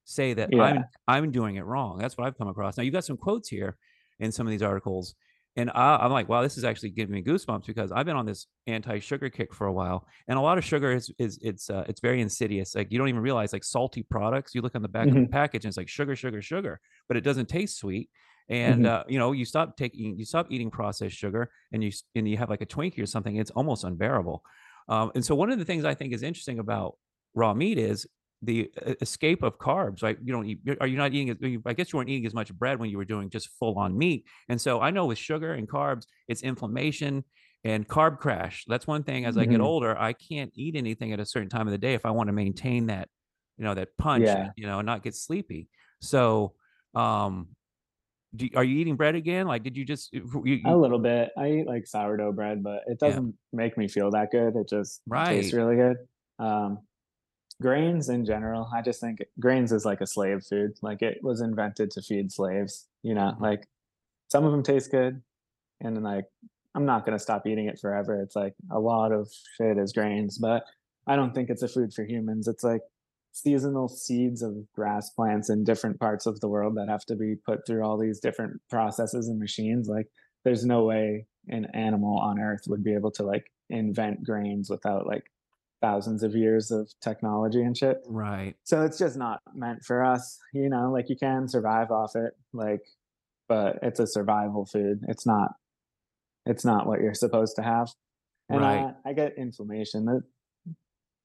say 0.05 0.35
that 0.35 0.51
Yeah. 0.51 0.59
I'm 0.59 0.89
I'm 1.09 1.31
doing 1.31 1.57
it 1.57 1.65
wrong? 1.65 1.99
That's 1.99 2.17
what 2.17 2.27
I've 2.27 2.39
come 2.39 2.49
across. 2.49 2.77
Now 2.77 2.83
you've 2.85 2.95
got 2.95 3.05
some 3.05 3.17
quotes 3.17 3.49
here 3.49 3.77
in 4.21 4.33
some 4.33 4.47
of 4.47 4.51
these 4.51 4.63
articles 4.63 5.15
and 5.57 5.71
I, 5.71 5.97
I'm 5.97 6.11
like, 6.11 6.29
wow, 6.29 6.43
this 6.43 6.59
is 6.59 6.65
actually 6.65 6.91
giving 6.91 7.15
me 7.15 7.23
goosebumps 7.23 7.67
because 7.67 7.93
I've 7.93 8.07
been 8.07 8.17
on 8.17 8.27
this 8.27 8.49
anti-sugar 8.67 9.31
kick 9.31 9.55
for 9.55 9.69
a 9.69 9.73
while, 9.73 10.05
and 10.27 10.37
a 10.37 10.43
lot 10.43 10.59
of 10.59 10.65
sugar 10.65 10.91
is 10.91 11.13
is 11.19 11.39
it's 11.43 11.71
uh, 11.71 11.85
it's 11.89 12.01
very 12.01 12.21
insidious. 12.21 12.75
Like 12.75 12.91
you 12.91 12.99
don't 12.99 13.09
even 13.09 13.21
realize 13.21 13.53
like 13.53 13.63
salty 13.63 14.03
products. 14.03 14.53
You 14.55 14.63
look 14.63 14.75
on 14.75 14.83
the 14.83 14.89
back 14.89 15.13
of 15.13 15.19
the 15.19 15.23
Mhm. 15.23 15.27
package 15.27 15.65
and 15.65 15.71
it's 15.71 15.77
like 15.77 15.89
sugar, 15.89 16.17
sugar, 16.17 16.43
sugar, 16.43 16.81
but 17.07 17.17
it 17.17 17.21
doesn't 17.21 17.49
taste 17.49 17.79
sweet. 17.79 18.11
And 18.49 18.85
Mhm. 18.85 18.87
uh, 18.87 19.05
you 19.09 19.19
know, 19.19 19.31
you 19.33 19.45
stop 19.45 19.77
taking, 19.77 20.19
you 20.19 20.25
stop 20.25 20.49
eating 20.51 20.71
processed 20.73 21.17
sugar, 21.17 21.51
and 21.73 21.85
you 21.85 21.93
and 22.17 22.29
you 22.29 22.37
have 22.37 22.51
like 22.51 22.61
a 22.61 22.67
Twinkie 22.67 23.01
or 23.01 23.07
something. 23.07 23.37
It's 23.37 23.53
almost 23.53 23.85
unbearable. 23.85 24.43
Um, 24.89 25.13
and 25.15 25.25
so 25.25 25.35
one 25.37 25.51
of 25.51 25.59
the 25.61 25.65
things 25.65 25.85
I 25.85 25.95
think 25.95 26.13
is 26.13 26.23
interesting 26.25 26.59
about 26.59 26.97
raw 27.35 27.55
meat 27.55 27.79
is 27.79 28.07
the 28.45 28.71
e- 28.87 28.95
escape 29.01 29.43
of 29.43 29.59
carbs. 29.59 30.03
Right? 30.03 30.17
You 30.23 30.33
don't 30.33 30.47
eat. 30.47 30.61
Are 30.81 30.87
you 30.87 30.97
not 30.97 31.13
eating? 31.13 31.63
I 31.67 31.73
guess 31.73 31.93
you 31.93 31.97
weren't 31.99 32.09
eating 32.11 32.27
as 32.27 32.35
much 32.35 32.53
bread 32.55 32.79
when 32.79 32.91
you 32.91 32.97
were 32.99 33.05
doing 33.05 33.31
just 33.31 33.49
full 33.59 33.79
on 33.79 33.97
meat. 33.97 34.25
And 34.49 34.61
so 34.61 34.81
I 34.81 34.91
know 34.91 35.07
with 35.07 35.19
sugar 35.19 35.55
and 35.55 35.69
carbs, 35.69 36.07
it's 36.29 36.43
inflammation 36.43 37.25
and 37.65 37.89
carb 37.89 38.19
crash. 38.19 38.65
That's 38.69 38.87
one 38.87 39.03
thing. 39.05 39.25
As 39.25 39.39
I 39.39 39.47
get 39.47 39.61
Mhm. 39.61 39.65
older, 39.65 39.99
I 39.99 40.13
can't 40.13 40.53
eat 40.55 40.77
anything 40.77 41.13
at 41.13 41.21
a 41.21 41.25
certain 41.25 41.49
time 41.49 41.67
of 41.67 41.73
the 41.73 41.79
day 41.79 41.95
if 41.95 42.05
I 42.05 42.11
want 42.11 42.29
to 42.29 42.33
maintain 42.33 42.87
that, 42.89 43.09
you 43.57 43.65
know, 43.65 43.75
that 43.75 43.97
punch, 43.97 44.25
Yeah. 44.25 44.51
you 44.57 44.67
know, 44.67 44.81
and 44.81 44.87
not 44.87 45.03
get 45.03 45.15
sleepy. 45.15 45.69
So, 46.01 46.55
um, 46.95 47.49
do, 48.37 48.49
are 48.57 48.65
you 48.65 48.77
eating 48.79 48.97
bread 48.97 49.15
again? 49.15 49.47
Like, 49.47 49.63
did 49.63 49.77
you 49.77 49.85
just 49.85 50.13
you, 50.13 50.43
you, 50.45 50.61
A 50.67 50.77
little 50.77 50.99
bit. 50.99 51.31
I 51.39 51.53
eat 51.53 51.67
like 51.67 51.87
sourdough 51.87 52.33
bread, 52.33 52.63
but 52.63 52.83
it 52.87 52.99
doesn't 52.99 53.35
make 53.53 53.79
me 53.79 53.87
feel 53.89 54.11
that 54.11 54.31
good. 54.31 54.57
It 54.57 54.69
just 54.69 55.01
tastes 55.27 55.53
really 55.55 55.77
good. 55.77 55.97
Um, 56.39 56.79
grains 57.63 58.09
in 58.09 58.25
general, 58.25 58.69
I 58.75 58.83
just 58.83 59.01
think 59.01 59.19
grains 59.41 59.73
is 59.73 59.85
like 59.85 60.01
a 60.01 60.07
slave 60.07 60.43
food. 60.49 60.73
Like 60.83 61.03
it 61.03 61.19
was 61.23 61.41
invented 61.41 61.91
to 61.93 62.03
feed 62.03 62.33
slaves. 62.33 62.89
You 63.03 63.15
know, 63.15 63.33
Mhm. 63.33 63.41
like 63.41 63.69
some 64.29 64.45
of 64.45 64.53
them 64.53 64.63
taste 64.63 64.91
good, 64.91 65.23
and 65.81 66.03
like 66.03 66.27
I'm 66.75 66.85
not 66.87 67.05
gonna 67.07 67.19
stop 67.21 67.47
eating 67.47 67.67
it 67.67 67.79
forever. 67.79 68.21
It's 68.21 68.35
like 68.37 68.55
a 68.71 68.81
lot 68.81 69.13
of 69.13 69.31
shit 69.57 69.79
is 69.79 69.93
grains, 69.93 70.39
but 70.39 70.65
I 71.07 71.15
don't 71.17 71.33
think 71.35 71.51
it's 71.51 71.63
a 71.63 71.69
food 71.69 71.93
for 71.95 72.05
humans. 72.05 72.49
It's 72.49 72.65
like 72.65 72.83
seasonal 73.33 73.89
seeds 73.89 74.43
of 74.43 74.57
grass 74.73 75.11
plants 75.11 75.51
in 75.51 75.65
different 75.65 75.99
parts 76.01 76.27
of 76.27 76.41
the 76.41 76.49
world 76.49 76.77
that 76.77 76.89
have 76.89 77.05
to 77.07 77.17
be 77.17 77.37
put 77.37 77.67
through 77.67 77.83
all 77.85 77.99
these 77.99 78.21
different 78.21 78.61
processes 78.71 79.29
and 79.29 79.39
machines. 79.39 79.89
Like 79.89 80.09
there's 80.45 80.65
no 80.65 80.85
way 80.85 81.27
an 81.49 81.67
animal 81.75 82.19
on 82.19 82.39
earth 82.41 82.63
would 82.69 82.83
be 82.85 82.95
able 82.95 83.11
to 83.13 83.23
like 83.23 83.51
invent 83.71 84.23
grains 84.25 84.71
without 84.71 85.07
like 85.07 85.25
thousands 85.85 86.23
of 86.23 86.35
years 86.35 86.71
of 86.71 86.91
technology 87.03 87.61
and 87.61 87.77
shit. 87.77 87.99
right? 88.07 88.55
So 88.65 88.83
it's 88.85 88.99
just 88.99 89.17
not 89.17 89.41
meant 89.55 89.85
for 89.85 90.03
us, 90.05 90.39
you 90.55 90.69
know, 90.71 90.91
like 90.91 91.11
you 91.11 91.17
can 91.17 91.47
survive 91.49 91.91
off 91.91 92.17
it, 92.17 92.33
like 92.55 92.81
but 93.49 93.79
it's 93.83 94.01
a 94.01 94.07
survival 94.07 94.65
food. 94.65 95.01
It's 95.09 95.27
not 95.27 95.53
it's 96.47 96.65
not 96.65 96.87
what 96.87 97.01
you're 97.01 97.15
supposed 97.15 97.57
to 97.57 97.63
have. 97.63 97.89
And 98.49 98.61
Right. 98.61 98.85
uh, 98.85 98.93
I 99.05 99.13
get 99.13 99.37
inflammation. 99.37 100.05
That 100.07 100.23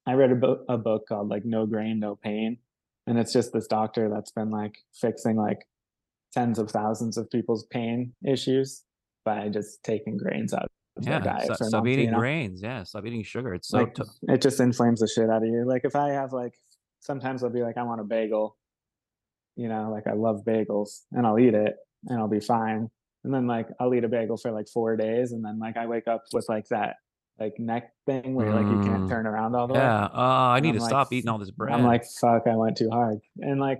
I 0.05 0.14
read 0.14 0.32
a 0.32 0.36
book 0.36 0.66
a 0.68 0.78
book 0.78 1.07
called 1.07 1.30
like 1.30 1.45
No 1.45 1.66
Grain, 1.66 1.99
No 1.99 2.16
Pain. 2.18 2.57
And 3.07 3.18
it's 3.18 3.32
just 3.34 3.53
this 3.53 3.68
doctor 3.68 4.10
that's 4.10 4.32
been 4.32 4.49
like 4.49 4.76
fixing 4.93 5.38
like 5.38 5.66
tens 6.34 6.60
of 6.60 6.70
thousands 6.70 7.18
of 7.18 7.30
people's 7.32 7.66
pain 7.72 8.14
issues 8.26 8.84
by 9.26 9.49
just 9.49 9.84
taking 9.84 10.18
grains 10.18 10.53
out 10.53 10.68
Yeah. 11.08 11.20
diet 11.20 11.45
Stop, 11.56 11.58
stop 11.70 11.88
eating 11.88 12.06
you 12.06 12.12
know? 12.12 12.20
grains. 12.20 12.62
Yeah. 12.62 12.84
Stop 12.84 13.06
eating 13.06 13.24
sugar. 13.24 13.54
It's 13.54 13.68
so 13.70 13.80
like 13.80 13.95
t- 13.95 14.04
it 14.24 14.41
just 14.41 14.60
inflames 14.60 15.00
the 15.00 15.08
shit 15.08 15.30
out 15.30 15.43
of 15.43 15.47
you. 15.50 15.66
Like 15.66 15.82
if 15.86 15.95
I 15.95 16.10
have 16.10 16.34
like 16.34 16.54
sometimes 17.00 17.43
I'll 17.43 17.50
be 17.50 17.62
like 17.64 17.78
I 17.78 17.84
want 17.84 18.02
a 18.02 18.04
bagel, 18.04 18.58
you 19.56 19.68
know, 19.70 19.89
like 19.91 20.08
I 20.08 20.14
love 20.14 20.43
bagels 20.45 21.02
and 21.12 21.26
I'll 21.26 21.39
eat 21.39 21.54
it 21.54 21.76
and 22.08 22.20
I'll 22.20 22.28
be 22.28 22.39
fine. 22.39 22.89
And 23.24 23.34
then 23.34 23.47
like 23.47 23.68
I'll 23.80 23.93
eat 23.93 24.04
a 24.04 24.10
bagel 24.10 24.38
for 24.38 24.52
like 24.52 24.68
four 24.68 24.95
days 24.95 25.32
and 25.34 25.43
then 25.43 25.60
like 25.60 25.78
I 25.78 25.86
wake 25.88 26.08
up 26.08 26.24
with 26.34 26.45
like 26.50 26.68
that 26.70 26.95
like 27.39 27.54
neck 27.58 27.91
thing 28.06 28.36
where 28.36 28.54
like 28.54 28.66
you 28.66 28.82
can't 28.84 29.04
Mm. 29.04 29.10
turn 29.10 29.26
around 29.28 29.56
all 29.56 29.68
the 29.68 29.74
way. 29.74 29.80
yeah. 29.80 30.06
Uh, 30.06 30.10
I 30.56 30.60
need 30.60 30.70
I'm 30.70 30.76
to 30.76 30.82
like, 30.82 30.89
stop 30.89 31.14
eating 31.14 31.30
all 31.30 31.38
this 31.38 31.52
bread. 31.52 31.74
I'm 31.74 31.86
like, 31.86 32.04
fuck, 32.20 32.43
I 32.47 32.56
went 32.56 32.76
too 32.78 32.89
hard. 32.89 33.20
And 33.39 33.60
like 33.62 33.80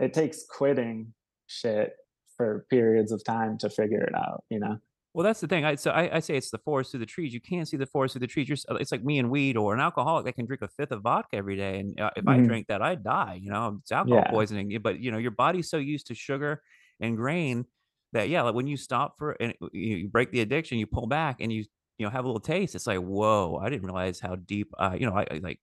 it 0.00 0.12
takes 0.12 0.44
quitting 0.48 1.12
shit 1.46 1.92
for 2.36 2.66
periods 2.70 3.12
of 3.12 3.22
time 3.22 3.58
to 3.58 3.68
figure 3.70 4.02
it 4.02 4.14
out, 4.14 4.44
you 4.50 4.58
know? 4.58 4.78
Well, 5.12 5.24
that's 5.24 5.40
the 5.40 5.48
thing. 5.48 5.64
I 5.64 5.74
so 5.74 5.90
I, 5.90 6.16
I 6.16 6.20
say 6.20 6.36
it's 6.36 6.50
the 6.50 6.58
forest 6.58 6.92
through 6.92 7.00
the 7.00 7.06
trees. 7.06 7.34
You 7.34 7.40
can't 7.40 7.66
see 7.66 7.76
the 7.76 7.86
forest 7.86 8.12
through 8.12 8.20
the 8.20 8.28
trees. 8.28 8.48
You're, 8.48 8.58
it's 8.80 8.92
like 8.92 9.02
me 9.02 9.18
and 9.18 9.28
weed 9.28 9.56
or 9.56 9.74
an 9.74 9.80
alcoholic 9.80 10.24
that 10.26 10.34
can 10.34 10.46
drink 10.46 10.62
a 10.62 10.68
fifth 10.68 10.92
of 10.92 11.02
vodka 11.02 11.36
every 11.36 11.56
day, 11.56 11.80
and 11.80 11.98
uh, 12.00 12.10
if 12.16 12.26
I 12.28 12.38
Mhm. 12.38 12.46
drank 12.46 12.66
that, 12.68 12.80
I'd 12.80 13.02
die. 13.02 13.40
You 13.42 13.50
know, 13.50 13.78
it's 13.80 13.90
alcohol 13.90 14.22
Yeah. 14.24 14.30
poisoning. 14.30 14.78
But 14.80 15.00
you 15.00 15.10
know, 15.10 15.18
your 15.18 15.32
body's 15.32 15.68
so 15.68 15.78
used 15.78 16.06
to 16.08 16.14
sugar 16.14 16.62
and 17.00 17.16
grain 17.16 17.64
that 18.12 18.28
yeah, 18.28 18.42
like 18.42 18.54
when 18.54 18.68
you 18.68 18.76
stop 18.76 19.18
for 19.18 19.32
and 19.40 19.52
you, 19.72 19.96
you 19.96 20.08
break 20.08 20.30
the 20.30 20.40
addiction, 20.42 20.78
you 20.78 20.86
pull 20.86 21.08
back 21.08 21.38
and 21.40 21.52
you 21.52 21.64
you 21.98 22.06
know 22.06 22.10
have 22.10 22.24
a 22.24 22.28
little 22.28 22.40
taste. 22.40 22.76
It's 22.76 22.86
like 22.86 22.98
whoa, 23.00 23.58
I 23.60 23.68
didn't 23.68 23.84
realize 23.86 24.20
how 24.20 24.36
deep. 24.36 24.72
Uh, 24.78 24.96
you 24.96 25.06
know, 25.06 25.14
I, 25.16 25.26
I 25.28 25.40
like 25.42 25.60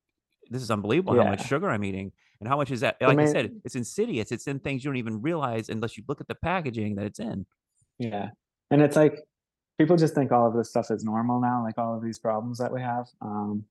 this 0.49 0.61
is 0.61 0.71
unbelievable 0.71 1.15
how 1.15 1.29
much 1.29 1.45
sugar 1.47 1.69
I'm 1.69 1.85
eating 1.85 2.11
and 2.41 2.49
how 2.49 2.57
much 2.57 2.69
is 2.71 2.81
that. 2.81 2.97
Like 2.99 3.11
I 3.11 3.15
main- 3.15 3.27
said, 3.27 3.51
it's 3.63 3.75
insidious. 3.75 4.33
It's 4.33 4.47
in 4.47 4.59
things 4.59 4.83
you 4.83 4.89
don't 4.91 4.97
even 4.97 5.21
realize 5.21 5.69
unless 5.69 5.97
you 5.97 6.03
look 6.09 6.19
at 6.19 6.27
the 6.27 6.35
packaging 6.35 6.95
that 6.95 7.05
it's 7.05 7.19
in. 7.19 7.45
Yeah. 7.97 8.31
And 8.71 8.81
it's 8.81 8.95
like 8.97 9.17
people 9.77 9.95
just 9.97 10.15
think 10.15 10.31
all 10.31 10.47
of 10.47 10.53
this 10.55 10.69
stuff 10.69 10.91
is 10.91 11.03
normal 11.03 11.39
now, 11.39 11.63
like 11.63 11.77
all 11.77 11.95
of 11.95 12.03
these 12.03 12.19
problems 12.19 12.57
that 12.59 12.71
we 12.73 12.81
have. 12.81 13.07
Um 13.21 13.65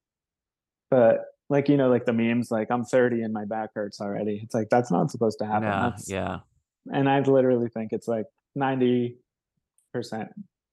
but 0.91 1.25
like 1.49 1.69
you 1.69 1.77
know, 1.77 1.89
like 1.89 2.05
the 2.07 2.13
memes, 2.13 2.51
like 2.51 2.71
I'm 2.71 2.85
30 2.85 3.23
and 3.23 3.33
my 3.33 3.45
back 3.45 3.71
hurts 3.75 4.01
already. 4.01 4.41
It's 4.43 4.55
like 4.55 4.69
that's 4.71 4.91
not 4.91 5.11
supposed 5.11 5.39
to 5.41 5.47
happen. 5.47 5.69
Yeah, 5.69 5.93
yeah. 6.07 6.39
And 6.93 7.09
I 7.09 7.21
literally 7.21 7.69
think 7.69 7.93
it's 7.93 8.09
like 8.09 8.27
90 8.55 9.17
percent 9.93 10.29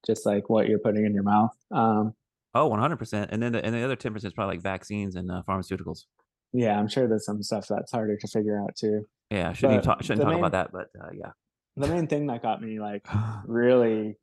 just 0.05 0.25
like 0.25 0.49
what 0.49 0.67
you're 0.67 0.79
putting 0.79 1.05
in 1.05 1.13
your 1.13 1.23
mouth. 1.23 1.55
Um 1.71 2.13
Oh, 2.55 2.69
100%. 2.69 3.29
And 3.31 3.41
then 3.41 3.53
the, 3.53 3.65
and 3.65 3.73
the 3.73 3.81
other 3.81 3.95
10% 3.95 4.23
is 4.23 4.31
probably 4.31 4.57
like 4.57 4.61
vaccines 4.61 5.15
and 5.15 5.31
uh, 5.31 5.41
pharmaceuticals. 5.47 6.05
yeah, 6.51 6.77
I'm 6.77 6.87
sure 6.87 7.07
there's 7.07 7.25
some 7.25 7.41
stuff 7.41 7.65
that's 7.67 7.91
harder 7.91 8.15
to 8.15 8.27
figure 8.27 8.61
out 8.61 8.75
too. 8.75 9.07
Yeah, 9.31 9.53
shouldn't 9.53 9.83
talk, 9.83 10.03
shouldn't 10.03 10.21
talk 10.21 10.29
main- 10.29 10.37
about 10.37 10.51
that, 10.51 10.71
but 10.71 10.89
uh, 11.03 11.09
yeah. 11.13 11.31
The 11.77 11.87
main 11.87 12.05
thing 12.05 12.27
that 12.27 12.43
got 12.43 12.61
me 12.61 12.79
like 12.79 13.07
really, 13.47 14.17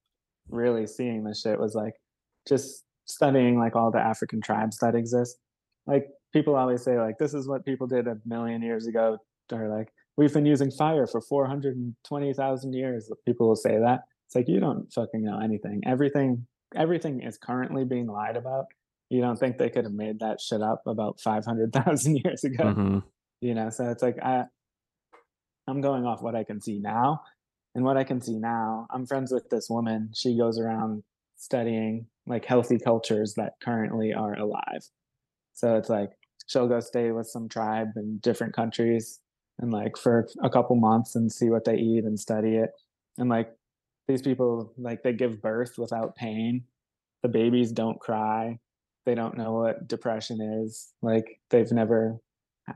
really 0.52 0.86
seeing 0.86 1.24
this 1.24 1.40
shit 1.40 1.58
was 1.58 1.74
like 1.74 1.94
just 2.48 2.84
studying 3.06 3.58
like 3.58 3.76
all 3.76 3.90
the 3.90 3.98
African 3.98 4.40
tribes 4.40 4.78
that 4.78 4.94
exist. 4.94 5.36
Like 5.86 6.06
people 6.32 6.54
always 6.56 6.82
say, 6.82 6.98
like 6.98 7.18
this 7.18 7.34
is 7.34 7.48
what 7.48 7.64
people 7.64 7.86
did 7.86 8.06
a 8.06 8.16
million 8.24 8.62
years 8.62 8.86
ago, 8.86 9.18
or 9.52 9.68
like 9.68 9.88
we've 10.16 10.32
been 10.32 10.46
using 10.46 10.70
fire 10.70 11.06
for 11.06 11.20
four 11.20 11.46
hundred 11.46 11.76
and 11.76 11.94
twenty 12.06 12.32
thousand 12.32 12.72
years. 12.74 13.10
People 13.26 13.48
will 13.48 13.56
say 13.56 13.78
that. 13.78 14.00
It's 14.26 14.36
like 14.36 14.48
you 14.48 14.60
don't 14.60 14.92
fucking 14.92 15.24
know 15.24 15.40
anything. 15.40 15.82
Everything 15.86 16.46
everything 16.76 17.22
is 17.22 17.36
currently 17.36 17.84
being 17.84 18.06
lied 18.06 18.36
about. 18.36 18.66
You 19.08 19.20
don't 19.20 19.36
think 19.36 19.58
they 19.58 19.70
could 19.70 19.84
have 19.84 19.92
made 19.92 20.20
that 20.20 20.40
shit 20.40 20.62
up 20.62 20.82
about 20.86 21.20
five 21.20 21.44
hundred 21.44 21.72
thousand 21.72 22.16
years 22.24 22.44
ago? 22.44 22.64
Mhm. 22.64 23.02
you 23.40 23.54
know 23.54 23.70
so 23.70 23.88
it's 23.90 24.02
like 24.02 24.18
i 24.22 24.44
i'm 25.66 25.80
going 25.80 26.04
off 26.04 26.20
what 26.20 26.34
i 26.34 26.44
can 26.44 26.60
see 26.60 26.78
now 26.78 27.22
and 27.74 27.84
what 27.84 27.96
i 27.96 28.04
can 28.04 28.20
see 28.20 28.38
now 28.38 28.86
i'm 28.90 29.06
friends 29.06 29.32
with 29.32 29.48
this 29.50 29.68
woman. 29.68 30.10
She 30.14 30.36
goes 30.36 30.58
around 30.58 31.02
studying 31.40 32.06
like 32.26 32.44
healthy 32.44 32.78
cultures 32.78 33.34
that 33.34 33.54
currently 33.62 34.12
are 34.12 34.38
alive. 34.38 34.82
So 35.54 35.76
it's 35.76 35.88
like 35.88 36.10
she'll 36.46 36.68
go 36.68 36.80
stay 36.80 37.10
with 37.12 37.26
some 37.26 37.48
tribe 37.48 37.88
in 37.96 38.18
different 38.18 38.54
countries 38.54 39.20
and 39.58 39.72
like 39.72 39.96
for 39.96 40.28
a 40.42 40.50
couple 40.50 40.76
months 40.76 41.16
and 41.16 41.32
see 41.32 41.48
what 41.48 41.64
they 41.64 41.76
eat 41.76 42.04
and 42.04 42.20
study 42.20 42.56
it. 42.56 42.70
And 43.18 43.28
like 43.30 43.50
these 44.06 44.22
people 44.22 44.72
like 44.76 45.02
they 45.02 45.12
give 45.12 45.42
birth 45.42 45.74
without 45.78 46.14
pain. 46.14 46.64
The 47.22 47.28
babies 47.28 47.72
don't 47.72 48.00
cry. 48.00 48.58
They 49.06 49.14
don't 49.14 49.36
know 49.36 49.52
what 49.52 49.88
depression 49.88 50.40
is. 50.62 50.92
Like 51.02 51.40
they've 51.50 51.72
never 51.72 52.18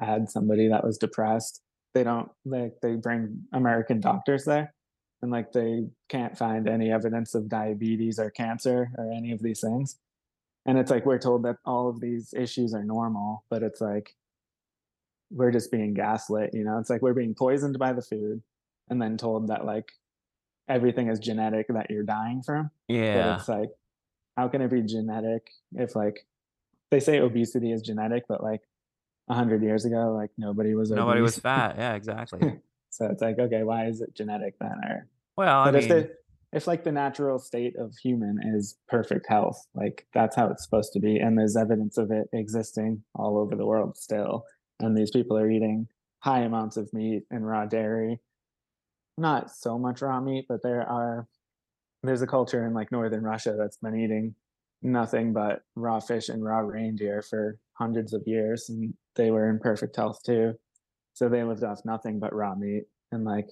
had 0.00 0.30
somebody 0.30 0.68
that 0.68 0.84
was 0.84 0.98
depressed. 0.98 1.60
They 1.92 2.02
don't 2.02 2.28
like 2.44 2.72
they 2.82 2.96
bring 2.96 3.42
american 3.52 4.00
doctors 4.00 4.44
there 4.44 4.73
and 5.24 5.32
like 5.32 5.52
they 5.52 5.86
can't 6.10 6.36
find 6.36 6.68
any 6.68 6.92
evidence 6.92 7.34
of 7.34 7.48
diabetes 7.48 8.18
or 8.18 8.28
cancer 8.30 8.90
or 8.98 9.10
any 9.10 9.32
of 9.32 9.40
these 9.42 9.60
things 9.60 9.96
and 10.66 10.78
it's 10.78 10.90
like 10.90 11.06
we're 11.06 11.18
told 11.18 11.42
that 11.44 11.56
all 11.64 11.88
of 11.88 11.98
these 11.98 12.34
issues 12.36 12.74
are 12.74 12.84
normal 12.84 13.42
but 13.48 13.62
it's 13.62 13.80
like 13.80 14.14
we're 15.30 15.50
just 15.50 15.72
being 15.72 15.94
gaslit 15.94 16.50
you 16.52 16.62
know 16.62 16.78
it's 16.78 16.90
like 16.90 17.00
we're 17.00 17.14
being 17.14 17.34
poisoned 17.34 17.78
by 17.78 17.92
the 17.92 18.02
food 18.02 18.42
and 18.90 19.00
then 19.00 19.16
told 19.16 19.48
that 19.48 19.64
like 19.64 19.88
everything 20.68 21.08
is 21.08 21.18
genetic 21.18 21.66
that 21.68 21.90
you're 21.90 22.02
dying 22.04 22.42
from 22.42 22.70
but 22.88 22.94
Yeah. 22.94 23.36
it's 23.36 23.48
like 23.48 23.70
how 24.36 24.48
can 24.48 24.60
it 24.60 24.70
be 24.70 24.82
genetic 24.82 25.48
if 25.74 25.96
like 25.96 26.26
they 26.90 27.00
say 27.00 27.18
obesity 27.18 27.72
is 27.72 27.80
genetic 27.80 28.24
but 28.28 28.42
like 28.42 28.60
a 29.30 29.34
hundred 29.34 29.62
years 29.62 29.86
ago 29.86 30.12
like 30.14 30.30
nobody 30.36 30.74
was 30.74 30.90
Nobody 30.90 31.22
was 31.22 31.38
fat. 31.38 31.76
Yeah, 31.78 31.94
exactly. 31.94 32.60
so 32.90 33.06
it's 33.06 33.22
like 33.22 33.38
okay 33.38 33.62
why 33.62 33.86
is 33.86 34.02
it 34.02 34.14
genetic 34.14 34.54
then 34.60 34.76
or 34.88 35.08
Well, 35.36 35.60
I 35.60 35.64
but 35.66 35.76
if 35.76 35.88
mean, 35.88 35.98
the 35.98 36.10
if 36.54 36.68
like 36.68 36.84
the 36.84 36.92
natural 36.92 37.38
state 37.38 37.74
of 37.76 37.92
human 38.02 38.38
is 38.54 38.76
perfect 38.88 39.26
health. 39.28 39.60
Like 39.74 40.06
that's 40.14 40.36
how 40.36 40.48
it's 40.48 40.64
supposed 40.64 40.92
to 40.92 41.00
be 41.00 41.18
and 41.18 41.36
there's 41.36 41.56
evidence 41.56 41.98
of 41.98 42.10
it 42.12 42.28
existing 42.32 43.02
all 43.14 43.36
over 43.38 43.56
the 43.56 43.66
world 43.66 43.96
still. 43.96 44.44
And 44.80 44.96
these 44.96 45.10
people 45.10 45.36
are 45.36 45.50
eating 45.50 45.88
high 46.20 46.40
amounts 46.40 46.76
of 46.76 46.92
meat 46.92 47.24
and 47.30 47.46
raw 47.46 47.66
dairy. 47.66 48.20
Not 49.18 49.50
so 49.50 49.78
much 49.78 50.00
raw 50.00 50.20
meat 50.20 50.46
but 50.48 50.62
there 50.62 50.88
are 50.88 51.26
there's 52.04 52.22
a 52.22 52.26
culture 52.26 52.66
in 52.66 52.74
like 52.74 52.92
northern 52.92 53.24
russia 53.24 53.56
that's 53.58 53.78
been 53.78 53.98
eating 53.98 54.34
nothing 54.82 55.32
but 55.32 55.62
raw 55.74 55.98
fish 55.98 56.28
and 56.28 56.44
raw 56.44 56.58
reindeer 56.58 57.22
for 57.22 57.58
hundreds 57.72 58.12
of 58.12 58.22
years 58.26 58.68
and 58.68 58.94
they 59.16 59.30
were 59.30 59.48
in 59.50 59.58
perfect 59.58 59.96
health 59.96 60.20
too. 60.24 60.52
So 61.14 61.28
they 61.28 61.42
lived 61.42 61.64
off 61.64 61.84
nothing 61.84 62.20
but 62.20 62.34
raw 62.34 62.54
meat 62.54 62.84
and 63.10 63.24
like 63.24 63.48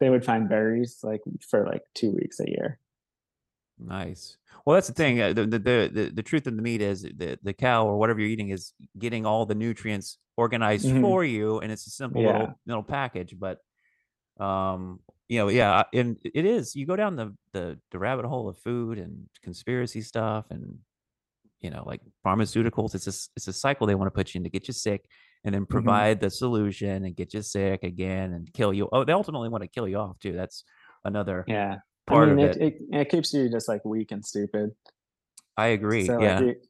they 0.00 0.10
would 0.10 0.24
find 0.24 0.48
berries 0.48 1.00
like 1.02 1.22
for 1.48 1.66
like 1.66 1.82
two 1.94 2.10
weeks 2.12 2.40
a 2.40 2.48
year 2.48 2.78
Nice. 3.76 4.38
Well, 4.64 4.74
that's 4.74 4.86
the 4.86 4.94
thing. 4.94 5.20
uh, 5.20 5.32
The, 5.32 5.46
the 5.46 5.58
the 5.58 6.10
the 6.14 6.22
truth 6.22 6.46
of 6.46 6.54
the 6.54 6.62
meat 6.62 6.80
is 6.80 7.02
the 7.02 7.36
the 7.42 7.52
cow 7.52 7.84
or 7.86 7.98
whatever 7.98 8.20
you're 8.20 8.28
eating 8.28 8.50
is 8.50 8.72
getting 8.96 9.26
all 9.26 9.46
the 9.46 9.56
nutrients 9.56 10.18
organized 10.36 10.86
Mhm. 10.86 11.00
for 11.00 11.24
you, 11.24 11.58
and 11.58 11.72
it's 11.72 11.84
a 11.88 11.90
simple 11.90 12.22
Yeah. 12.22 12.28
little 12.32 12.60
little 12.66 12.82
package. 12.84 13.34
But 13.36 13.58
um, 14.38 15.00
you 15.28 15.38
know, 15.40 15.48
yeah, 15.48 15.82
and 15.92 16.18
it 16.22 16.44
is. 16.44 16.76
You 16.76 16.86
go 16.86 16.94
down 16.94 17.16
the 17.16 17.34
the 17.52 17.76
the 17.90 17.98
rabbit 17.98 18.26
hole 18.26 18.48
of 18.48 18.56
food 18.58 18.98
and 18.98 19.28
conspiracy 19.42 20.02
stuff, 20.02 20.46
and 20.50 20.78
you 21.60 21.70
know, 21.70 21.82
like 21.84 22.00
pharmaceuticals. 22.24 22.94
It's 22.94 23.08
a 23.08 23.14
it's 23.34 23.48
a 23.48 23.52
cycle 23.52 23.88
they 23.88 23.96
want 23.96 24.06
to 24.06 24.14
put 24.16 24.34
you 24.34 24.38
in 24.38 24.44
to 24.44 24.50
get 24.50 24.68
you 24.68 24.74
sick, 24.74 25.04
and 25.44 25.54
then 25.54 25.66
provide 25.66 26.20
the 26.20 26.30
solution 26.30 27.04
and 27.04 27.14
get 27.14 27.34
you 27.34 27.42
sick 27.42 27.82
again 27.82 28.32
and 28.32 28.52
kill 28.52 28.72
you. 28.72 28.88
Oh, 28.92 29.04
they 29.04 29.12
ultimately 29.12 29.48
want 29.48 29.62
to 29.62 29.68
kill 29.68 29.86
you 29.86 29.98
off 29.98 30.18
too. 30.18 30.32
That's 30.32 30.64
another 31.04 31.44
yeah 31.46 31.76
part 32.06 32.28
I 32.28 32.32
mean, 32.34 32.48
of 32.48 32.56
it, 32.56 32.62
it 32.62 32.74
it 32.92 33.08
keeps 33.08 33.32
you 33.32 33.48
just 33.48 33.68
like 33.68 33.84
weak 33.84 34.10
and 34.12 34.24
stupid 34.24 34.70
I 35.56 35.68
agree. 35.68 36.06
so 36.06 36.20
yeah. 36.20 36.40
like 36.40 36.62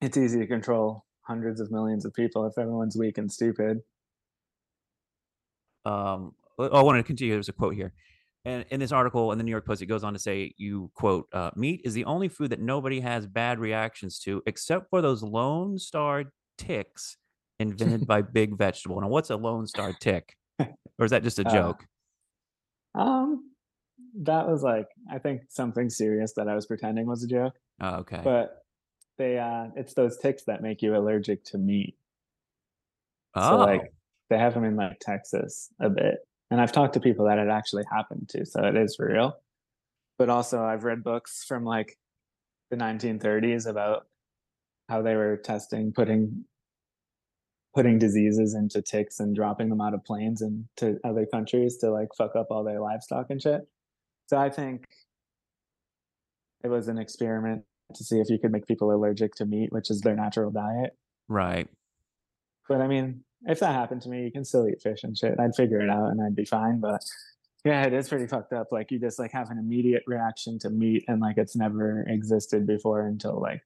it's 0.00 0.16
easy 0.16 0.40
to 0.40 0.46
control 0.46 1.04
hundreds 1.22 1.60
of 1.60 1.70
millions 1.70 2.04
of 2.04 2.12
people 2.14 2.46
if 2.46 2.58
everyone's 2.58 2.96
weak 2.96 3.18
and 3.18 3.30
stupid 3.30 3.78
um 5.84 6.34
oh, 6.58 6.68
I 6.68 6.82
wanted 6.82 6.98
to 6.98 7.04
continue. 7.04 7.34
There's 7.34 7.48
a 7.48 7.52
quote 7.52 7.74
here. 7.74 7.92
And 8.44 8.64
in 8.70 8.80
this 8.80 8.90
article 8.90 9.30
in 9.30 9.38
the 9.38 9.44
New 9.44 9.52
York 9.52 9.64
Post, 9.64 9.82
it 9.82 9.86
goes 9.86 10.02
on 10.02 10.12
to 10.14 10.18
say, 10.18 10.52
you 10.58 10.90
quote, 10.94 11.28
uh, 11.32 11.50
meat 11.54 11.80
is 11.84 11.94
the 11.94 12.04
only 12.06 12.28
food 12.28 12.50
that 12.50 12.60
nobody 12.60 12.98
has 12.98 13.24
bad 13.24 13.60
reactions 13.60 14.18
to, 14.20 14.42
except 14.46 14.90
for 14.90 15.00
those 15.00 15.22
Lone 15.22 15.78
Star 15.78 16.24
ticks 16.58 17.18
invented 17.62 18.06
by 18.06 18.22
Big 18.22 18.56
Vegetable. 18.56 19.00
Now, 19.00 19.08
what's 19.08 19.30
a 19.30 19.36
Lone 19.36 19.66
Star 19.66 19.92
tick? 19.92 20.36
Or 20.98 21.04
is 21.06 21.10
that 21.10 21.22
just 21.22 21.38
a 21.38 21.46
Uh, 21.46 21.52
joke? 21.52 21.86
um 22.94 23.50
that 24.20 24.46
was 24.46 24.62
like 24.62 24.86
i 25.10 25.18
think 25.18 25.40
something 25.48 25.88
serious 25.88 26.34
that 26.34 26.46
i 26.46 26.54
was 26.54 26.66
pretending 26.66 27.06
was 27.06 27.24
a 27.24 27.26
joke 27.26 27.54
Oh, 27.80 27.96
okay. 28.00 28.20
but 28.22 28.58
they 29.16 29.38
uh 29.38 29.68
it's 29.74 29.94
those 29.94 30.18
ticks 30.18 30.44
that 30.44 30.60
make 30.62 30.82
you 30.82 30.94
allergic 30.94 31.42
to 31.46 31.58
meat 31.58 31.96
oh, 33.34 33.50
So 33.50 33.56
like 33.56 33.92
they 34.28 34.38
have 34.38 34.52
them 34.54 34.64
in 34.64 34.76
like 34.76 34.98
Texas 35.00 35.70
a 35.80 35.88
bit. 35.90 36.16
And 36.50 36.60
I've 36.60 36.72
talked 36.72 36.94
to 36.94 37.00
people 37.00 37.24
that 37.26 37.38
it 37.38 37.48
actually 37.48 37.84
happened 37.90 38.28
to, 38.30 38.44
so 38.46 38.62
it 38.64 38.76
is 38.76 38.98
real. 38.98 39.36
But 40.18 40.28
also 40.28 40.62
I've 40.62 40.84
read 40.84 41.02
books 41.02 41.44
from 41.48 41.64
like 41.64 41.96
the 42.70 42.76
1930s 42.76 43.66
about 43.66 44.06
how 44.88 45.00
they 45.02 45.14
were 45.16 45.38
testing 45.38 45.92
putting 45.92 46.44
putting 47.74 47.98
diseases 47.98 48.54
into 48.54 48.82
ticks 48.82 49.18
and 49.20 49.34
dropping 49.34 49.68
them 49.68 49.80
out 49.80 49.94
of 49.94 50.04
planes 50.04 50.42
into 50.42 50.98
other 51.04 51.26
countries 51.26 51.78
to 51.78 51.90
like 51.90 52.08
fuck 52.16 52.36
up 52.36 52.48
all 52.50 52.64
their 52.64 52.80
livestock 52.80 53.26
and 53.30 53.40
shit. 53.40 53.62
So 54.26 54.36
I 54.36 54.50
think 54.50 54.86
it 56.62 56.68
was 56.68 56.88
an 56.88 56.98
experiment 56.98 57.64
to 57.94 58.04
see 58.04 58.20
if 58.20 58.30
you 58.30 58.38
could 58.38 58.52
make 58.52 58.66
people 58.66 58.92
allergic 58.92 59.34
to 59.36 59.46
meat, 59.46 59.72
which 59.72 59.90
is 59.90 60.00
their 60.00 60.16
natural 60.16 60.50
diet. 60.50 60.96
right. 61.28 61.68
But 62.68 62.80
I 62.80 62.86
mean, 62.86 63.24
if 63.44 63.58
that 63.60 63.74
happened 63.74 64.02
to 64.02 64.08
me, 64.08 64.22
you 64.22 64.30
can 64.30 64.44
still 64.44 64.68
eat 64.68 64.80
fish 64.80 65.02
and 65.02 65.18
shit. 65.18 65.38
I'd 65.38 65.54
figure 65.54 65.80
it 65.80 65.90
out 65.90 66.10
and 66.10 66.22
I'd 66.22 66.36
be 66.36 66.44
fine. 66.44 66.80
But 66.80 67.02
yeah, 67.64 67.82
it 67.84 67.92
is 67.92 68.08
pretty 68.08 68.26
fucked 68.26 68.52
up. 68.52 68.68
Like 68.70 68.90
you 68.90 68.98
just 68.98 69.18
like 69.18 69.32
have 69.32 69.50
an 69.50 69.58
immediate 69.58 70.04
reaction 70.06 70.58
to 70.60 70.70
meat 70.70 71.04
and 71.08 71.20
like 71.20 71.38
it's 71.38 71.56
never 71.56 72.04
existed 72.08 72.66
before 72.66 73.06
until 73.06 73.40
like 73.40 73.62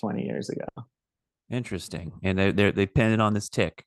20 0.00 0.24
years 0.24 0.48
ago. 0.48 0.66
Interesting. 1.50 2.12
And 2.22 2.38
they 2.38 2.50
they 2.52 2.70
they 2.70 2.86
pinned 2.86 3.14
it 3.14 3.20
on 3.20 3.34
this 3.34 3.48
tick. 3.48 3.84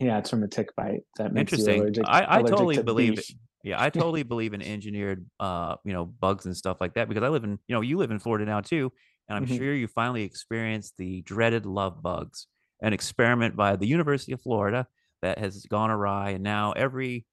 Yeah, 0.00 0.18
it's 0.18 0.30
from 0.30 0.42
a 0.44 0.48
tick 0.48 0.74
bite 0.76 1.02
that 1.16 1.32
makes 1.32 1.56
you 1.56 1.64
Interesting. 1.64 1.82
allergic. 1.82 2.04
I, 2.06 2.22
I 2.36 2.38
allergic 2.38 2.56
totally 2.56 2.76
to 2.76 2.84
believe 2.84 3.12
beef. 3.14 3.30
it. 3.30 3.36
Yeah, 3.64 3.82
I 3.82 3.90
totally 3.90 4.22
believe 4.22 4.54
in 4.54 4.62
engineered, 4.62 5.26
uh, 5.40 5.76
you 5.84 5.92
know, 5.92 6.04
bugs 6.06 6.46
and 6.46 6.56
stuff 6.56 6.80
like 6.80 6.94
that 6.94 7.08
because 7.08 7.24
I 7.24 7.28
live 7.28 7.42
in, 7.42 7.58
you 7.66 7.74
know, 7.74 7.80
you 7.80 7.96
live 7.98 8.10
in 8.12 8.18
Florida 8.20 8.44
now 8.44 8.60
too, 8.60 8.92
and 9.28 9.36
I'm 9.36 9.44
Mhm. 9.44 9.56
sure 9.56 9.74
you 9.74 9.88
finally 9.88 10.22
experienced 10.22 10.96
the 10.98 11.22
dreaded 11.22 11.66
love 11.66 12.00
bugs, 12.00 12.46
an 12.80 12.92
experiment 12.92 13.56
by 13.56 13.74
the 13.74 13.86
University 13.88 14.32
of 14.32 14.40
Florida 14.40 14.86
that 15.22 15.38
has 15.38 15.66
gone 15.66 15.90
awry, 15.90 16.30
and 16.30 16.44
now 16.44 16.72
every 16.72 17.26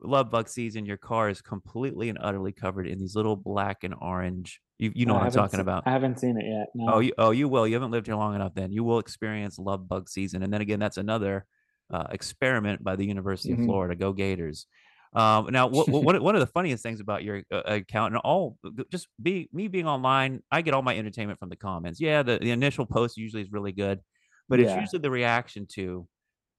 love 0.00 0.30
bug 0.30 0.48
season, 0.48 0.86
your 0.86 0.96
car 0.96 1.28
is 1.28 1.40
completely 1.40 2.08
and 2.08 2.18
utterly 2.20 2.52
covered 2.52 2.86
in 2.86 2.98
these 2.98 3.14
little 3.16 3.36
black 3.36 3.84
and 3.84 3.94
orange. 4.00 4.60
You, 4.78 4.92
you 4.94 5.06
know 5.06 5.14
I 5.14 5.18
what 5.18 5.26
I'm 5.28 5.32
talking 5.32 5.58
se- 5.58 5.62
about. 5.62 5.84
I 5.86 5.90
haven't 5.90 6.20
seen 6.20 6.38
it 6.38 6.44
yet. 6.46 6.66
No. 6.74 6.94
Oh, 6.94 6.98
you, 6.98 7.12
oh, 7.16 7.30
you 7.30 7.48
will. 7.48 7.66
You 7.66 7.74
haven't 7.74 7.90
lived 7.92 8.06
here 8.06 8.16
long 8.16 8.34
enough. 8.34 8.54
Then 8.54 8.72
you 8.72 8.84
will 8.84 8.98
experience 8.98 9.58
love 9.58 9.88
bug 9.88 10.08
season, 10.08 10.42
and 10.42 10.52
then 10.52 10.60
again, 10.60 10.78
that's 10.78 10.98
another 10.98 11.46
uh, 11.90 12.04
experiment 12.10 12.82
by 12.84 12.96
the 12.96 13.06
University 13.06 13.54
Mhm. 13.54 13.60
of 13.60 13.64
Florida. 13.64 13.94
Go 13.96 14.12
Gators! 14.12 14.66
Um, 15.14 15.46
now, 15.50 15.68
what, 15.68 15.88
what 15.88 16.20
one 16.20 16.34
of 16.34 16.40
the 16.40 16.46
funniest 16.46 16.82
things 16.82 17.00
about 17.00 17.24
your 17.24 17.42
uh, 17.50 17.62
account 17.64 18.12
and 18.14 18.20
all 18.22 18.58
just 18.90 19.08
be 19.22 19.48
me 19.52 19.68
being 19.68 19.86
online, 19.86 20.42
I 20.50 20.60
get 20.60 20.74
all 20.74 20.82
my 20.82 20.96
entertainment 20.96 21.38
from 21.38 21.48
the 21.48 21.56
comments. 21.56 22.00
Yeah, 22.00 22.22
the, 22.22 22.38
the 22.38 22.50
initial 22.50 22.84
post 22.84 23.16
usually 23.16 23.42
is 23.42 23.50
really 23.50 23.72
good, 23.72 24.00
but 24.48 24.60
it's 24.60 24.74
usually 24.78 24.98
the 25.00 25.10
reaction 25.10 25.66
to 25.74 26.06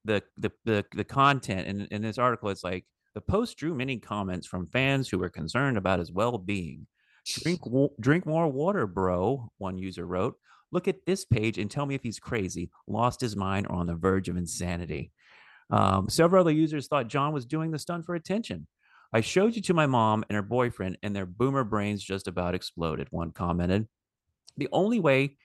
the 0.05 0.23
the 0.37 0.51
the, 0.65 0.85
the 0.95 1.03
content. 1.03 1.67
And 1.67 1.87
in 1.91 2.01
this 2.01 2.17
article, 2.17 2.49
it's 2.49 2.63
like 2.63 2.85
the 3.17 3.21
post 3.21 3.57
drew 3.57 3.73
many 3.73 3.97
comments 3.97 4.45
from 4.45 4.67
fans 4.67 5.09
who 5.09 5.17
were 5.17 5.27
concerned 5.27 5.75
about 5.75 5.97
his 5.97 6.11
well 6.11 6.37
being. 6.37 6.85
Drink 7.41 7.61
wa- 7.65 7.89
drink 7.99 8.27
more 8.27 8.47
water, 8.47 8.85
bro. 8.85 9.51
One 9.57 9.79
user 9.79 10.05
wrote. 10.05 10.35
Look 10.71 10.87
at 10.87 11.03
this 11.07 11.25
page 11.25 11.57
and 11.57 11.71
tell 11.71 11.87
me 11.87 11.95
if 11.95 12.03
he's 12.03 12.19
crazy, 12.19 12.69
lost 12.85 13.19
his 13.19 13.35
mind, 13.35 13.65
or 13.71 13.77
on 13.77 13.87
the 13.87 13.95
verge 13.95 14.29
of 14.29 14.37
insanity. 14.37 15.11
Um, 15.71 16.09
several 16.09 16.41
other 16.41 16.51
users 16.51 16.87
thought 16.87 17.07
John 17.07 17.33
was 17.33 17.47
doing 17.47 17.71
the 17.71 17.79
stunt 17.79 18.05
for 18.05 18.13
attention. 18.13 18.67
I 19.11 19.21
showed 19.21 19.55
you 19.55 19.63
to 19.63 19.73
my 19.73 19.87
mom 19.87 20.23
and 20.29 20.35
her 20.35 20.43
boyfriend, 20.43 20.99
and 21.01 21.15
their 21.15 21.25
boomer 21.25 21.63
brains 21.63 22.03
just 22.03 22.27
about 22.27 22.53
exploded. 22.53 23.07
One 23.09 23.31
commented. 23.31 23.87
the 24.57 24.69
only 24.71 24.99
way 24.99 25.37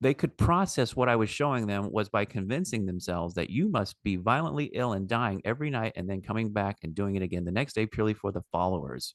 they 0.00 0.14
could 0.14 0.36
process 0.36 0.96
what 0.96 1.08
I 1.08 1.16
was 1.16 1.28
showing 1.28 1.66
them 1.66 1.90
was 1.90 2.08
by 2.08 2.24
convincing 2.24 2.86
themselves 2.86 3.34
that 3.34 3.50
you 3.50 3.68
must 3.68 3.96
be 4.02 4.16
violently 4.16 4.70
ill 4.72 4.94
and 4.94 5.06
dying 5.06 5.42
every 5.44 5.68
night 5.68 5.92
and 5.96 6.08
then 6.08 6.22
coming 6.22 6.52
back 6.52 6.78
and 6.82 6.94
doing 6.94 7.16
it 7.16 7.22
again 7.22 7.44
the 7.44 7.50
next 7.50 7.74
day 7.74 7.86
purely 7.86 8.14
for 8.14 8.32
the 8.32 8.42
followers. 8.50 9.14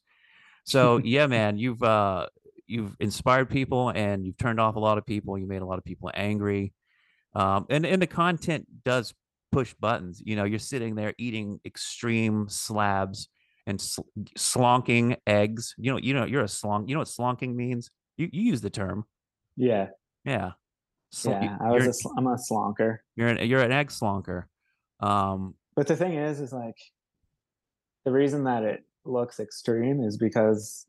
So 0.64 0.98
yeah, 0.98 1.28
man, 1.28 1.58
you've 1.58 1.82
uh 1.82 2.28
you've 2.68 2.96
inspired 3.00 3.50
people 3.50 3.90
and 3.90 4.26
you've 4.26 4.38
turned 4.38 4.60
off 4.60 4.76
a 4.76 4.80
lot 4.80 4.98
of 4.98 5.06
people. 5.06 5.38
You 5.38 5.48
made 5.48 5.62
a 5.62 5.66
lot 5.66 5.80
of 5.80 5.84
people 5.84 6.12
angry. 6.14 6.74
Um, 7.34 7.66
and 7.70 7.86
and 7.86 8.02
the 8.02 8.08
content 8.08 8.66
does 8.84 9.14
push 9.52 9.74
buttons. 9.74 10.22
You 10.24 10.36
know, 10.36 10.44
you're 10.44 10.60
sitting 10.60 10.96
there 10.96 11.14
eating 11.18 11.60
extreme 11.66 12.48
slabs 12.48 13.28
and 13.66 13.82
sl- 13.82 14.02
slonking 14.38 15.18
eggs. 15.26 15.74
You 15.78 15.94
know, 15.94 15.98
you 15.98 16.14
know, 16.14 16.26
you're 16.26 16.44
a 16.44 16.46
slonk. 16.46 16.90
You 16.90 16.96
know 16.96 17.00
what 17.00 17.08
slonking 17.08 17.56
means? 17.56 17.90
You 18.18 18.30
you 18.32 18.44
use 18.44 18.62
the 18.62 18.70
term. 18.70 19.06
Yeah. 19.58 19.88
Yeah. 20.24 20.52
Sl- 21.12 21.30
Yeah. 21.32 21.58
I 21.62 21.72
was 21.72 21.88
a, 21.88 21.93
sl- 21.93 22.14
I'm 22.18 22.28
a 22.28 22.36
slonker. 22.38 22.97
you're 23.16 23.30
an 23.30 23.47
you're 23.47 23.62
an 23.62 23.72
egg 23.72 23.89
slonker. 23.89 24.43
Um, 24.99 25.56
But 25.76 25.88
the 25.88 25.95
thing 25.95 26.14
is, 26.14 26.39
is 26.39 26.51
like 26.53 26.78
the 28.06 28.12
reason 28.12 28.43
that 28.45 28.64
it 28.64 28.84
looks 29.06 29.39
extreme 29.39 30.01
is 30.01 30.18
because 30.18 30.86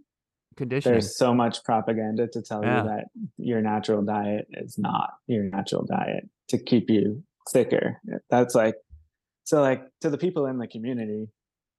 conditioning. 0.57 0.95
there's 0.95 1.17
so 1.17 1.35
much 1.35 1.63
propaganda 1.65 2.27
to 2.29 2.43
tell 2.43 2.63
Yeah. 2.63 2.83
you 2.83 2.89
that 2.89 3.05
your 3.37 3.61
natural 3.61 4.03
diet 4.03 4.47
is 4.53 4.79
not 4.79 5.15
your 5.27 5.45
natural 5.45 5.85
diet 5.85 6.29
to 6.49 6.59
keep 6.59 6.89
you 6.91 7.23
sicker. 7.49 8.01
That's 8.31 8.55
like 8.55 8.77
so 9.45 9.61
like 9.61 9.83
to 10.01 10.11
the 10.11 10.19
people 10.19 10.47
in 10.47 10.59
the 10.59 10.67
community 10.67 11.29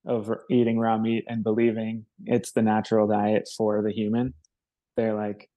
of 0.06 0.32
eating 0.50 0.80
raw 0.80 0.98
meat 0.98 1.26
and 1.28 1.44
believing 1.44 2.06
it's 2.26 2.52
the 2.54 2.62
natural 2.62 3.08
diet 3.08 3.50
for 3.58 3.82
the 3.82 3.92
human, 3.92 4.34
they're 4.96 5.14
like 5.16 5.50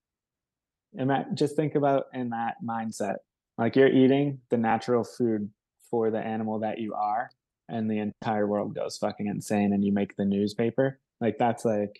ima- 0.97 1.27
just 1.33 1.55
think 1.55 1.75
about 1.75 2.05
in 2.13 2.29
that 2.29 2.55
mindset. 2.63 3.17
Like 3.57 3.75
you're 3.75 3.87
eating 3.87 4.39
the 4.49 4.57
natural 4.57 5.03
food 5.03 5.49
for 5.89 6.09
the 6.09 6.19
animal 6.19 6.59
that 6.59 6.79
you 6.79 6.93
are 6.93 7.29
and 7.69 7.89
the 7.89 7.99
entire 7.99 8.47
world 8.47 8.75
goes 8.75 8.97
fucking 8.97 9.27
insane 9.27 9.73
and 9.73 9.83
you 9.83 9.91
make 9.91 10.15
the 10.15 10.25
newspaper. 10.25 10.99
Like 11.19 11.37
that's 11.37 11.65
like 11.65 11.99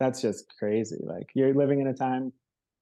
that's 0.00 0.20
just 0.20 0.52
crazy. 0.58 1.00
Like 1.02 1.30
you're 1.34 1.54
living 1.54 1.80
in 1.80 1.86
a 1.86 1.94
time 1.94 2.32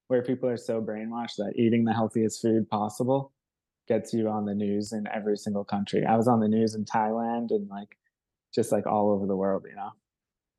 where 0.08 0.22
people 0.22 0.48
are 0.48 0.56
so 0.56 0.80
brainwashed 0.80 1.36
that 1.36 1.54
eating 1.56 1.84
the 1.84 1.92
healthiest 1.92 2.42
food 2.42 2.68
possible 2.68 3.32
gets 3.88 4.12
you 4.12 4.28
on 4.28 4.44
the 4.44 4.54
news 4.54 4.92
in 4.92 5.06
every 5.12 5.36
single 5.36 5.64
country. 5.64 6.04
I 6.04 6.16
was 6.16 6.28
on 6.28 6.40
the 6.40 6.48
news 6.48 6.74
in 6.74 6.84
Thailand 6.84 7.50
and 7.50 7.68
like 7.68 7.96
just 8.54 8.72
like 8.72 8.86
all 8.86 9.10
over 9.10 9.26
the 9.26 9.36
world, 9.36 9.64
you 9.68 9.76
know. 9.76 9.90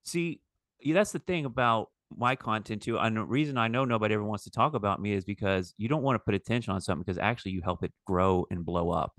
See, 0.03 0.41
yeah, 0.79 0.93
that's 0.93 1.11
the 1.11 1.19
thing 1.19 1.45
about 1.45 1.91
my 2.17 2.35
content 2.35 2.81
too. 2.83 2.97
And 2.99 3.17
the 3.17 3.23
reason 3.25 3.57
I 3.57 3.67
know 3.67 3.85
nobody 3.85 4.13
ever 4.15 4.23
wants 4.23 4.43
to 4.45 4.51
talk 4.51 4.73
about 4.73 5.01
me 5.01 5.13
is 5.13 5.25
because 5.25 5.73
you 5.77 5.87
don't 5.87 6.03
want 6.03 6.15
to 6.15 6.19
put 6.19 6.33
attention 6.35 6.73
on 6.73 6.81
something 6.81 7.03
because 7.03 7.17
actually 7.17 7.51
you 7.51 7.61
help 7.61 7.83
it 7.83 7.93
grow 8.05 8.45
and 8.51 8.65
blow 8.65 8.89
up. 8.91 9.13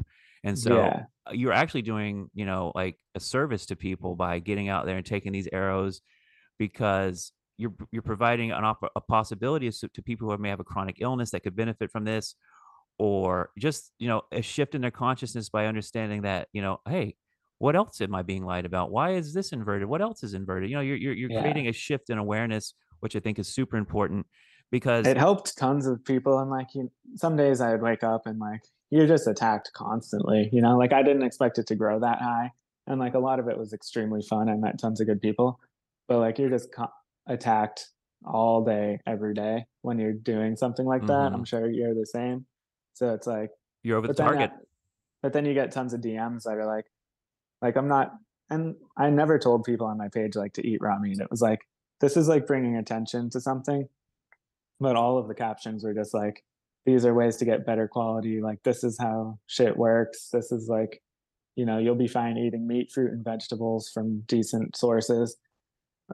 And 0.44 0.58
so 0.58 0.90
Yeah. 0.90 1.06
uh, 1.28 1.32
you're 1.32 1.52
actually 1.52 1.82
doing, 1.82 2.30
you 2.34 2.44
know, 2.44 2.72
like 2.74 2.98
a 3.14 3.20
service 3.20 3.66
to 3.66 3.76
people 3.76 4.16
by 4.16 4.38
getting 4.38 4.68
out 4.68 4.86
there 4.86 4.96
and 4.96 5.06
taking 5.06 5.32
these 5.32 5.48
arrows 5.52 6.00
because 6.58 7.32
you're 7.58 7.74
you're 7.92 8.02
providing 8.02 8.52
an 8.52 8.64
op- 8.64 8.92
a 8.96 9.00
possibility 9.00 9.70
to 9.70 9.88
to 9.88 10.02
people 10.02 10.30
who 10.30 10.38
may 10.38 10.50
have 10.50 10.60
a 10.60 10.64
chronic 10.64 10.96
illness 11.00 11.30
that 11.30 11.42
could 11.42 11.56
benefit 11.56 11.90
from 11.90 12.04
this 12.04 12.34
or 12.98 13.50
just, 13.58 13.92
you 13.98 14.06
know, 14.08 14.22
a 14.32 14.42
shift 14.42 14.74
in 14.74 14.80
their 14.80 14.90
consciousness 14.90 15.48
by 15.48 15.66
understanding 15.66 16.22
that, 16.22 16.48
you 16.52 16.62
know, 16.62 16.78
hey, 16.88 17.16
what 17.58 17.74
else 17.76 18.00
am 18.00 18.14
I 18.14 18.22
being 18.22 18.44
lied 18.44 18.66
about? 18.66 18.90
Why 18.90 19.12
is 19.12 19.34
this 19.34 19.52
inverted? 19.52 19.88
What 19.88 20.02
else 20.02 20.22
is 20.22 20.34
inverted? 20.34 20.70
You 20.70 20.76
know, 20.76 20.82
you're 20.82 20.96
you're, 20.96 21.14
you're 21.14 21.30
Yeah. 21.30 21.40
creating 21.40 21.68
a 21.68 21.72
shift 21.72 22.10
in 22.10 22.18
awareness, 22.18 22.74
which 23.00 23.16
I 23.16 23.20
think 23.20 23.38
is 23.38 23.48
super 23.48 23.76
important 23.76 24.26
because 24.70 25.06
It 25.06 25.16
helped 25.16 25.56
tons 25.56 25.86
of 25.86 26.04
people 26.04 26.38
and 26.38 26.50
like 26.50 26.74
you, 26.74 26.90
some 27.16 27.36
days 27.36 27.60
I 27.60 27.70
would 27.72 27.82
wake 27.82 28.02
up 28.02 28.26
and 28.26 28.38
like 28.38 28.62
you're 28.90 29.06
just 29.06 29.26
attacked 29.26 29.72
constantly, 29.74 30.48
you 30.52 30.60
know? 30.60 30.76
Like 30.76 30.92
I 30.92 31.02
didn't 31.02 31.22
expect 31.22 31.58
it 31.58 31.66
to 31.68 31.74
grow 31.74 32.00
that 32.00 32.20
high 32.20 32.52
and 32.86 32.98
like 33.00 33.14
a 33.14 33.18
lot 33.18 33.38
of 33.38 33.48
it 33.48 33.56
was 33.58 33.72
extremely 33.72 34.22
fun. 34.22 34.48
I 34.48 34.54
met 34.56 34.78
tons 34.78 35.00
of 35.00 35.06
good 35.06 35.20
people, 35.20 35.60
but 36.08 36.18
like 36.18 36.38
you're 36.38 36.50
just 36.50 36.72
co- 36.72 36.92
attacked 37.26 37.88
all 38.24 38.64
day 38.64 39.00
every 39.06 39.34
day 39.34 39.66
when 39.82 39.98
you're 39.98 40.12
doing 40.12 40.56
something 40.56 40.86
like 40.86 41.06
that. 41.06 41.30
Mhm. 41.30 41.34
I'm 41.34 41.44
sure 41.44 41.70
you're 41.70 41.94
the 41.94 42.06
same. 42.06 42.46
So 42.94 43.12
it's 43.14 43.26
like 43.26 43.50
you're 43.82 43.98
over 43.98 44.06
the 44.06 44.14
then, 44.14 44.26
target. 44.26 44.50
but 45.22 45.32
then 45.32 45.44
you 45.44 45.54
get 45.54 45.72
tons 45.72 45.92
of 45.92 46.00
DMs 46.00 46.44
that 46.44 46.56
are 46.56 46.66
like, 46.66 46.86
like 47.60 47.76
I'm 47.76 47.88
not, 47.88 48.14
and 48.50 48.76
I 48.96 49.10
never 49.10 49.38
told 49.38 49.64
people 49.64 49.86
on 49.86 49.98
my 49.98 50.08
page 50.08 50.36
like 50.36 50.52
to 50.54 50.66
eat 50.66 50.80
raw 50.80 50.98
meat. 50.98 51.20
It 51.20 51.30
was 51.30 51.42
like 51.42 51.60
this 52.00 52.16
is 52.16 52.28
like 52.28 52.46
bringing 52.46 52.76
attention 52.76 53.30
to 53.30 53.40
something, 53.40 53.88
but 54.80 54.96
all 54.96 55.18
of 55.18 55.28
the 55.28 55.34
captions 55.34 55.84
were 55.84 55.94
just 55.94 56.14
like, 56.14 56.44
these 56.86 57.06
are 57.06 57.14
ways 57.14 57.36
to 57.36 57.44
get 57.44 57.66
better 57.66 57.88
quality. 57.88 58.40
Like 58.42 58.62
this 58.62 58.84
is 58.84 58.98
how 58.98 59.38
shit 59.46 59.76
works. 59.76 60.28
This 60.32 60.52
is 60.52 60.68
like, 60.68 61.02
you 61.56 61.64
know, 61.64 61.78
you'll 61.78 61.94
be 61.94 62.08
fine 62.08 62.36
eating 62.36 62.66
meat, 62.66 62.90
fruit, 62.92 63.12
and 63.12 63.24
vegetables 63.24 63.88
from 63.88 64.20
decent 64.26 64.76
sources. 64.76 65.36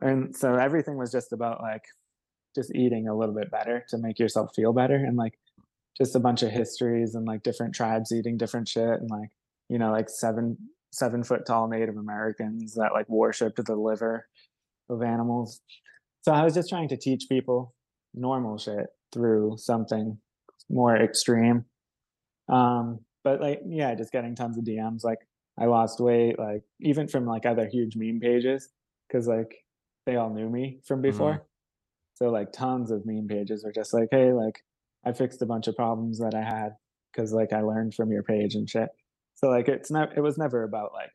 And 0.00 0.36
so 0.36 0.54
everything 0.54 0.96
was 0.96 1.10
just 1.10 1.32
about 1.32 1.60
like 1.62 1.84
just 2.54 2.74
eating 2.74 3.08
a 3.08 3.16
little 3.16 3.34
bit 3.34 3.50
better 3.50 3.84
to 3.88 3.98
make 3.98 4.18
yourself 4.18 4.54
feel 4.54 4.72
better 4.72 4.96
and 4.96 5.16
like 5.16 5.38
just 5.96 6.16
a 6.16 6.20
bunch 6.20 6.42
of 6.42 6.50
histories 6.50 7.14
and 7.14 7.26
like 7.26 7.42
different 7.42 7.74
tribes 7.74 8.12
eating 8.12 8.36
different 8.36 8.68
shit 8.68 9.00
and 9.00 9.10
like 9.10 9.30
you 9.68 9.78
know 9.78 9.90
like 9.90 10.08
seven 10.08 10.56
seven 10.92 11.22
foot 11.22 11.46
tall 11.46 11.68
native 11.68 11.96
americans 11.96 12.74
that 12.74 12.92
like 12.92 13.08
worshipped 13.08 13.64
the 13.64 13.76
liver 13.76 14.26
of 14.90 15.02
animals. 15.02 15.60
So 16.22 16.32
i 16.32 16.44
was 16.44 16.54
just 16.54 16.68
trying 16.68 16.88
to 16.88 16.96
teach 16.96 17.24
people 17.28 17.74
normal 18.14 18.58
shit 18.58 18.86
through 19.12 19.56
something 19.58 20.18
more 20.68 20.96
extreme. 20.96 21.64
Um 22.48 23.00
but 23.22 23.40
like 23.40 23.60
yeah 23.66 23.94
just 23.94 24.12
getting 24.12 24.34
tons 24.34 24.56
of 24.56 24.64
dms 24.64 25.04
like 25.04 25.18
i 25.58 25.66
lost 25.66 26.00
weight 26.00 26.38
like 26.38 26.62
even 26.80 27.06
from 27.06 27.26
like 27.26 27.44
other 27.44 27.68
huge 27.68 27.94
meme 27.94 28.18
pages 28.18 28.70
because 29.06 29.28
like 29.28 29.54
they 30.06 30.16
all 30.16 30.30
knew 30.30 30.48
me 30.48 30.80
from 30.86 31.02
before. 31.02 31.46
So 32.14 32.30
like 32.30 32.52
tons 32.52 32.90
of 32.90 33.06
meme 33.06 33.28
pages 33.28 33.64
are 33.64 33.72
just 33.72 33.94
like 33.94 34.08
hey 34.10 34.32
like 34.32 34.62
I 35.04 35.12
fixed 35.12 35.42
a 35.42 35.46
bunch 35.46 35.66
of 35.66 35.76
problems 35.76 36.18
that 36.18 36.34
I 36.34 36.42
had 36.42 36.70
because 37.12 37.32
like 37.32 37.52
I 37.52 37.62
learned 37.62 37.94
from 37.94 38.10
your 38.12 38.22
page 38.22 38.54
and 38.54 38.68
shit. 38.68 38.88
So 39.34 39.48
like 39.48 39.68
it's 39.68 39.90
not 39.90 40.16
it 40.16 40.20
was 40.20 40.36
never 40.36 40.64
about 40.64 40.92
like 40.92 41.12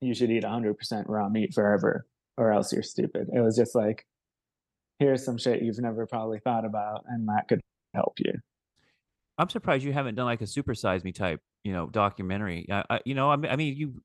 you 0.00 0.14
should 0.14 0.30
eat 0.30 0.44
100% 0.44 1.04
raw 1.06 1.28
meat 1.28 1.54
forever 1.54 2.06
or 2.36 2.52
else 2.52 2.72
you're 2.72 2.82
stupid. 2.82 3.28
It 3.32 3.40
was 3.40 3.56
just 3.56 3.74
like 3.74 4.06
here's 4.98 5.24
some 5.24 5.38
shit 5.38 5.62
you've 5.62 5.78
never 5.78 6.06
probably 6.06 6.38
thought 6.38 6.64
about 6.64 7.04
and 7.08 7.28
that 7.28 7.48
could 7.48 7.60
help 7.94 8.14
you. 8.18 8.32
I'm 9.38 9.48
surprised 9.48 9.84
you 9.84 9.92
haven't 9.92 10.14
done 10.14 10.26
like 10.26 10.40
a 10.40 10.46
super 10.46 10.74
size 10.74 11.02
me 11.02 11.10
type, 11.10 11.40
you 11.64 11.72
know, 11.72 11.88
documentary. 11.88 12.66
I, 12.70 12.84
I, 12.88 13.00
you 13.04 13.14
know, 13.16 13.28
I 13.30 13.36
mean, 13.36 13.50
I 13.50 13.56
mean, 13.56 13.76
you, 13.76 14.00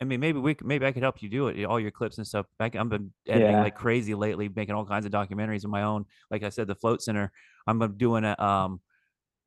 I 0.00 0.04
mean, 0.04 0.20
maybe 0.20 0.38
we, 0.38 0.54
maybe 0.62 0.84
I 0.84 0.92
could 0.92 1.02
help 1.02 1.22
you 1.22 1.30
do 1.30 1.48
it. 1.48 1.64
All 1.64 1.80
your 1.80 1.90
clips 1.90 2.18
and 2.18 2.26
stuff. 2.26 2.44
I, 2.60 2.64
have 2.74 2.88
been 2.90 3.12
editing 3.26 3.52
Yeah. 3.52 3.62
like 3.62 3.74
crazy 3.74 4.14
lately, 4.14 4.50
making 4.54 4.74
all 4.74 4.84
kinds 4.84 5.06
of 5.06 5.12
documentaries 5.12 5.64
of 5.64 5.70
my 5.70 5.82
own. 5.84 6.04
Like 6.30 6.42
I 6.42 6.50
said, 6.50 6.66
the 6.66 6.74
Float 6.74 7.00
Center. 7.00 7.32
I'm 7.66 7.96
doing 7.96 8.24
a 8.24 8.38
um 8.38 8.80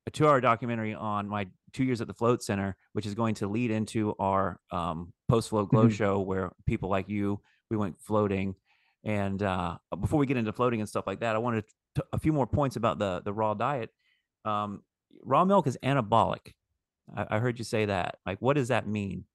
a 0.08 0.10
two 0.12 0.28
hour 0.28 0.42
documentary 0.42 0.96
on 0.96 1.30
my 1.30 1.46
two 1.72 1.84
years 1.84 2.02
at 2.02 2.08
the 2.08 2.16
Float 2.16 2.42
Center, 2.42 2.76
which 2.94 3.06
is 3.06 3.14
going 3.14 3.36
to 3.36 3.48
lead 3.48 3.70
into 3.70 4.16
our 4.18 4.60
um 4.72 5.14
post 5.28 5.50
float 5.50 5.70
glow 5.70 5.86
Mhm. 5.88 5.92
show 5.92 6.20
where 6.20 6.52
people 6.66 6.90
like 6.90 7.08
you 7.08 7.40
we 7.70 7.78
went 7.78 8.00
floating. 8.02 8.56
And 9.04 9.42
uh, 9.42 9.78
before 10.00 10.20
we 10.20 10.26
get 10.26 10.38
into 10.38 10.52
floating 10.52 10.82
and 10.82 10.90
stuff 10.90 11.08
like 11.08 11.22
that, 11.22 11.36
I 11.36 11.40
wanted 11.40 11.64
to, 11.96 12.06
a 12.12 12.20
few 12.20 12.34
more 12.34 12.48
points 12.48 12.76
about 12.76 13.00
the 13.00 13.22
the 13.24 13.32
raw 13.32 13.54
diet. 13.54 13.92
Um, 14.46 14.84
raw 15.24 15.46
milk 15.46 15.68
is 15.68 15.78
anabolic. 15.84 16.54
I, 17.16 17.38
I 17.38 17.40
heard 17.40 17.58
you 17.60 17.66
say 17.66 17.86
that. 17.86 18.18
Like, 18.26 18.42
what 18.42 18.56
does 18.56 18.68
that 18.68 18.88
mean? 18.88 19.26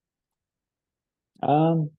Um 1.43 1.91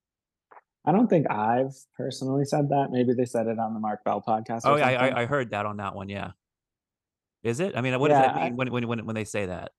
I 0.84 0.92
don't 0.92 1.08
think 1.08 1.28
I've 1.28 1.74
personally 1.96 2.44
said 2.44 2.68
that. 2.68 2.90
Maybe 2.92 3.12
they 3.12 3.24
said 3.24 3.48
it 3.48 3.58
on 3.58 3.74
the 3.74 3.80
Mark 3.80 4.04
Bell 4.04 4.22
podcast. 4.26 4.60
Oh, 4.64 4.76
yeah, 4.76 4.86
I. 4.86 5.22
I, 5.22 5.26
heard 5.26 5.50
that 5.50 5.66
on 5.66 5.78
that 5.78 5.96
one. 5.96 6.08
Yeah. 6.08 6.30
Is 7.42 7.58
it? 7.58 7.76
I 7.76 7.80
mean, 7.80 7.98
what 7.98 8.08
does 8.08 8.18
that 8.18 8.36
Yeah, 8.36 8.42
I- 8.42 8.44
mean 8.44 8.56
when, 8.56 8.70
when, 8.70 8.86
when, 8.86 9.06
when 9.06 9.14
they 9.16 9.24
say 9.24 9.46
that? 9.46 9.72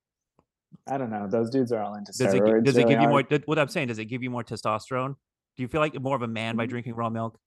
I 0.86 0.98
don't 0.98 1.10
know. 1.10 1.26
Those 1.30 1.50
dudes 1.50 1.72
are 1.72 1.82
all 1.82 1.96
into 1.96 2.12
Does 2.12 2.34
it, 2.34 2.42
steroids. 2.42 2.58
gi- 2.60 2.66
does 2.66 2.78
it 2.78 2.88
give 2.90 3.00
you 3.02 3.08
more? 3.08 3.24
What 3.46 3.58
I'm 3.58 3.70
saying, 3.70 3.88
does 3.88 4.00
it 4.00 4.06
give 4.06 4.22
you 4.22 4.30
more 4.30 4.44
testosterone? 4.44 5.16
Do 5.58 5.64
you 5.64 5.68
feel 5.68 5.82
like 5.82 6.00
more 6.00 6.16
of 6.16 6.22
a 6.22 6.28
man 6.28 6.56
by 6.56 6.66
Mm. 6.66 6.70
drinking 6.70 6.96
raw 6.96 7.10
milk? 7.10 7.38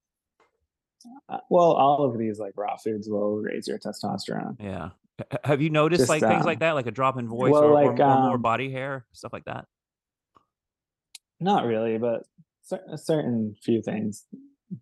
Uh, 1.29 1.39
well, 1.49 1.73
all 1.73 2.05
of 2.05 2.19
these 2.19 2.39
like 2.39 2.53
raw 2.57 2.77
foods 2.77 3.09
will 3.09 3.37
raise 3.37 3.67
your 3.67 3.79
testosterone. 3.79 4.61
Yeah. 4.61 4.91
Have 5.45 5.63
you 5.63 5.71
noticed 5.71 6.01
Just, 6.01 6.09
like 6.11 6.21
things 6.23 6.41
um, 6.43 6.47
like 6.47 6.59
that, 6.61 6.73
like 6.73 6.87
a 6.87 6.91
drop 6.91 7.19
in 7.19 7.29
voice 7.29 7.53
well, 7.53 7.63
or, 7.65 7.71
or, 7.71 7.75
like, 7.75 8.01
or 8.01 8.21
more 8.21 8.35
um, 8.35 8.43
body 8.43 8.71
hair, 8.71 9.07
stuff 9.13 9.33
like 9.33 9.45
that? 9.45 9.67
Not 11.39 11.65
really, 11.65 11.99
but 11.99 12.25
cer- 12.63 12.85
a 12.91 12.99
certain 12.99 13.55
few 13.63 13.81
things 13.83 14.27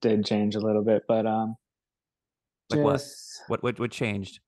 did 0.00 0.24
change 0.24 0.54
a 0.56 0.60
little 0.60 0.82
bit. 0.82 1.02
But 1.06 1.26
um, 1.26 1.56
Like 2.70 2.80
what? 2.80 2.92
just 2.94 3.42
What, 3.48 3.62
what, 3.62 3.78
what 3.78 3.90
changed? 3.90 4.40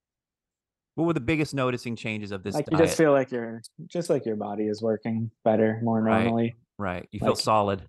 What 0.95 1.05
were 1.05 1.13
the 1.13 1.19
biggest 1.21 1.53
noticing 1.53 1.95
changes 1.95 2.31
of 2.31 2.43
this 2.43 2.55
like 2.55 2.65
you 2.69 2.77
diet? 2.77 2.87
just 2.89 2.97
feel 2.97 3.11
like 3.13 3.31
your 3.31 3.61
just 3.87 4.09
like 4.09 4.25
your 4.25 4.35
body 4.35 4.65
is 4.67 4.81
working 4.81 5.31
better, 5.45 5.79
more 5.83 6.01
normally. 6.01 6.55
right. 6.77 7.07
You 7.11 7.19
feel 7.21 7.35
solid. 7.35 7.81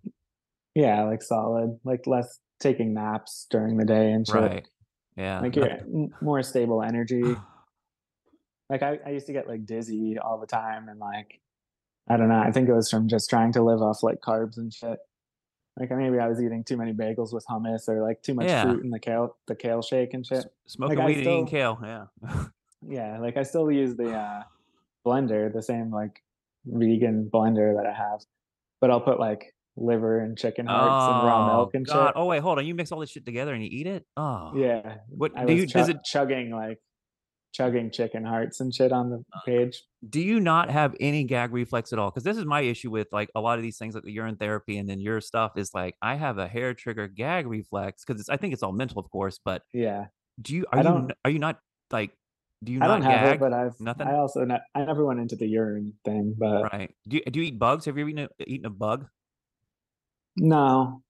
Yeah, 0.75 1.05
like 1.05 1.23
solid, 1.23 1.79
like 1.85 2.07
less 2.07 2.39
taking 2.61 2.95
naps 2.95 3.47
during 3.51 3.77
the 3.77 3.85
day 3.85 4.13
and 4.13 4.27
shit. 4.27 4.35
Right. 4.37 4.69
Yeah. 5.17 5.41
Like 5.41 5.57
you're 5.57 5.79
more 6.21 6.43
stable 6.43 6.83
energy. 6.83 7.23
Like 8.71 8.83
I, 8.83 8.99
I 9.05 9.11
used 9.11 9.27
to 9.27 9.33
get 9.33 9.47
like 9.49 9.67
dizzy 9.67 10.17
all 10.19 10.39
the 10.39 10.47
time 10.47 10.89
and 10.89 10.99
like 10.99 11.41
I 12.09 12.17
don't 12.17 12.29
know. 12.29 12.41
I 12.41 12.51
think 12.51 12.69
it 12.69 12.75
was 12.75 12.91
from 12.91 13.09
just 13.09 13.29
trying 13.31 13.53
to 13.53 13.63
live 13.63 13.83
off 13.83 14.03
like 14.03 14.21
carbs 14.21 14.57
and 14.57 14.73
shit. 14.73 14.99
Like 15.79 15.91
maybe 15.91 16.19
I 16.19 16.29
was 16.29 16.41
eating 16.41 16.65
too 16.65 16.77
many 16.77 16.93
bagels 16.93 17.33
with 17.33 17.45
hummus 17.51 17.89
or 17.89 18.03
like 18.03 18.23
too 18.23 18.35
much 18.35 18.47
Yeah. 18.47 18.63
fruit 18.65 18.85
in 18.85 18.91
the 18.91 18.99
kale 18.99 19.37
the 19.47 19.55
kale 19.55 19.83
shake 19.83 20.15
and 20.15 20.27
shit. 20.27 20.45
Smoking 20.67 20.99
Like, 20.99 21.07
weed 21.07 21.19
and 21.19 21.27
eating 21.27 21.47
kale. 21.47 21.79
Yeah. 21.83 22.07
Yeah, 22.85 23.21
like 23.21 23.37
I 23.37 23.45
still 23.45 23.71
use 23.71 23.95
the 23.95 24.13
uh 24.13 24.43
blender, 25.07 25.53
the 25.53 25.63
same 25.63 25.93
like 25.93 26.21
vegan 26.67 27.31
blender 27.33 27.77
that 27.77 27.87
I 27.87 27.93
have. 27.93 28.23
But 28.81 28.91
I'll 28.91 29.01
put 29.01 29.21
like 29.21 29.52
liver 29.77 30.21
and 30.21 30.37
chicken 30.37 30.67
hearts 30.67 31.15
and 31.15 31.27
raw 31.27 31.45
Oh, 31.53 31.57
milk 31.57 31.71
and 31.75 31.87
God. 31.87 32.07
shit. 32.09 32.13
Oh 32.17 32.27
wait, 32.27 32.41
hold 32.43 32.59
on. 32.59 32.67
You 32.67 32.75
mix 32.75 32.93
all 32.93 33.01
this 33.01 33.11
shit 33.11 33.25
together 33.25 33.55
and 33.55 33.63
you 33.63 33.71
eat 33.73 33.87
it? 33.87 34.05
Oh. 34.17 34.53
Yeah. 34.55 34.97
What 35.09 35.33
I 35.37 35.45
do 35.47 35.55
you 35.55 35.67
does 35.67 35.89
it 35.89 35.99
chugging 36.05 36.51
like 36.51 36.79
chugging 37.55 37.91
chicken 37.91 38.25
hearts 38.25 38.61
and 38.61 38.75
shit 38.75 38.93
on 38.93 39.13
Uh, 39.13 39.17
the 39.17 39.25
page. 39.47 39.83
do 40.09 40.21
you 40.21 40.41
not 40.41 40.71
have 40.71 40.95
any 41.01 41.25
gag 41.25 41.53
reflex 41.53 41.93
at 41.93 41.99
all? 41.99 42.11
Because 42.11 42.25
this 42.25 42.37
is 42.39 42.45
my 42.47 42.61
issue 42.63 42.91
with 42.91 43.09
like 43.13 43.31
a 43.35 43.41
lot 43.41 43.59
of 43.59 43.63
these 43.63 43.77
things, 43.79 43.95
like 43.95 44.05
the 44.05 44.13
urine 44.13 44.37
therapy, 44.37 44.79
and 44.79 44.89
then 44.89 45.01
your 45.01 45.21
stuff 45.21 45.53
is 45.57 45.71
like 45.75 45.95
I 46.03 46.15
have 46.17 46.39
a 46.39 46.49
hair 46.49 46.75
trigger 46.75 47.09
gag 47.09 47.47
reflex 47.47 48.05
because 48.07 48.29
I 48.29 48.37
think 48.37 48.53
it's 48.55 48.63
all 48.63 48.73
mental, 48.73 48.99
of 48.99 49.11
course. 49.11 49.39
But 49.45 49.63
Yeah. 49.73 50.07
do 50.41 50.55
you 50.55 50.65
I 50.73 50.77
are 50.77 50.79
you 50.79 50.83
don't- 50.89 51.11
n- 51.11 51.17
are 51.25 51.31
you 51.31 51.39
not 51.39 51.59
like 51.91 52.17
do 52.65 52.73
you 52.73 52.79
I 52.81 52.87
not 52.87 53.01
don't 53.01 53.11
have 53.11 53.25
gag? 53.25 53.35
it, 53.37 53.41
but 53.41 53.53
I've 53.53 53.81
Nothing? 53.81 54.07
I 54.07 54.15
also 54.17 54.47
I 54.75 54.85
never 54.85 55.05
went 55.05 55.19
into 55.21 55.37
the 55.37 55.47
urine 55.49 55.95
thing, 56.05 56.35
but 56.39 56.73
right? 56.73 56.95
Do 57.09 57.17
you 57.17 57.23
do 57.31 57.41
you 57.41 57.47
eat 57.47 57.59
bugs? 57.59 57.85
Have 57.87 57.97
you 57.99 58.03
ever 58.05 58.11
eaten 58.11 58.29
a, 58.41 58.45
eaten 58.51 58.67
a 58.67 58.71
bug? 58.71 59.07
No. 60.37 61.03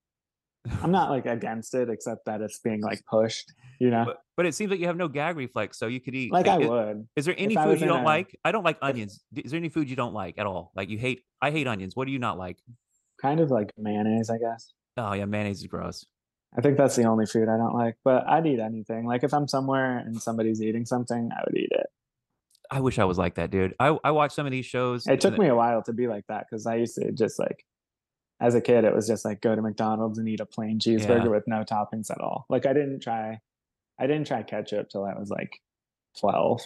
I'm 0.82 0.92
not 0.92 1.10
like 1.14 1.26
against 1.26 1.74
it 1.74 1.88
except 1.90 2.26
that 2.26 2.40
it's 2.40 2.60
being 2.60 2.80
like 2.82 3.04
pushed, 3.06 3.52
you 3.80 3.90
know. 3.90 4.04
But, 4.06 4.18
but 4.36 4.46
it 4.46 4.54
seems 4.54 4.70
like 4.70 4.78
you 4.80 4.86
have 4.86 4.96
no 4.96 5.08
gag 5.08 5.36
reflex, 5.36 5.78
so 5.78 5.88
you 5.88 6.00
could 6.00 6.14
eat. 6.14 6.32
like 6.32 6.46
I 6.46 6.60
is, 6.60 6.68
would. 6.68 7.08
is 7.16 7.24
there 7.24 7.34
any 7.36 7.56
I 7.56 7.64
food 7.64 7.80
you 7.80 7.86
don't 7.88 8.02
a- 8.02 8.06
like? 8.06 8.38
I 8.44 8.52
don't 8.52 8.64
like 8.64 8.78
onions. 8.80 9.22
D- 9.32 9.42
Is 9.44 9.50
there 9.50 9.58
any 9.58 9.68
food 9.70 9.90
you 9.90 9.96
don't 9.96 10.14
like 10.14 10.38
at 10.38 10.46
all? 10.46 10.70
Like 10.76 10.88
you 10.88 10.98
hate? 10.98 11.22
I 11.40 11.50
hate 11.50 11.66
onions. 11.66 11.96
What 11.96 12.06
do 12.06 12.12
you 12.12 12.18
not 12.20 12.38
like? 12.38 12.58
Kind 13.20 13.40
of 13.40 13.50
like 13.50 13.72
mayonnaise, 13.76 14.30
I 14.30 14.38
guess. 14.38 14.72
Oh 14.96 15.12
yeah, 15.14 15.24
mayonnaise 15.24 15.60
is 15.60 15.66
gross. 15.66 16.06
I 16.56 16.60
think 16.60 16.76
that's 16.76 16.94
the 16.96 17.04
only 17.04 17.24
food 17.26 17.48
I 17.48 17.56
don't 17.56 17.74
like, 17.74 17.96
but 18.04 18.28
I'd 18.28 18.46
eat 18.46 18.60
anything. 18.60 19.06
Like 19.06 19.24
if 19.24 19.32
I'm 19.32 19.48
somewhere 19.48 19.98
and 19.98 20.20
somebody's 20.20 20.60
eating 20.62 20.84
something, 20.84 21.30
I 21.32 21.40
would 21.46 21.56
eat 21.58 21.70
it. 21.72 21.86
I 22.70 22.80
wish 22.80 22.98
I 22.98 23.04
was 23.04 23.18
like 23.18 23.34
that, 23.34 23.50
dude. 23.50 23.74
I 23.80 23.98
I 24.04 24.12
watch 24.12 24.32
some 24.32 24.46
of 24.46 24.52
these 24.52 24.66
shows. 24.66 25.06
It 25.06 25.20
took 25.20 25.36
me 25.38 25.48
a 25.48 25.54
while 25.56 25.82
to 25.84 25.92
be 25.92 26.06
like 26.08 26.24
that 26.28 26.46
because 26.48 26.66
I 26.66 26.76
used 26.76 26.94
to 26.96 27.10
just 27.10 27.38
like, 27.38 27.64
as 28.42 28.54
a 28.54 28.60
kid, 28.60 28.84
it 28.84 28.94
was 28.94 29.06
just 29.06 29.24
like 29.24 29.40
go 29.40 29.54
to 29.54 29.62
McDonald's 29.62 30.18
and 30.18 30.28
eat 30.28 30.40
a 30.40 30.46
plain 30.46 30.78
cheeseburger 30.78 31.24
Yeah. 31.24 31.28
with 31.28 31.44
no 31.46 31.62
toppings 31.64 32.10
at 32.10 32.20
all. 32.20 32.44
Like 32.50 32.66
I 32.66 32.72
didn't 32.72 33.00
try, 33.00 33.40
I 33.98 34.06
didn't 34.06 34.26
try 34.26 34.42
ketchup 34.42 34.88
till 34.90 35.04
I 35.04 35.14
was 35.18 35.30
like 35.30 35.60
twelve. 36.18 36.60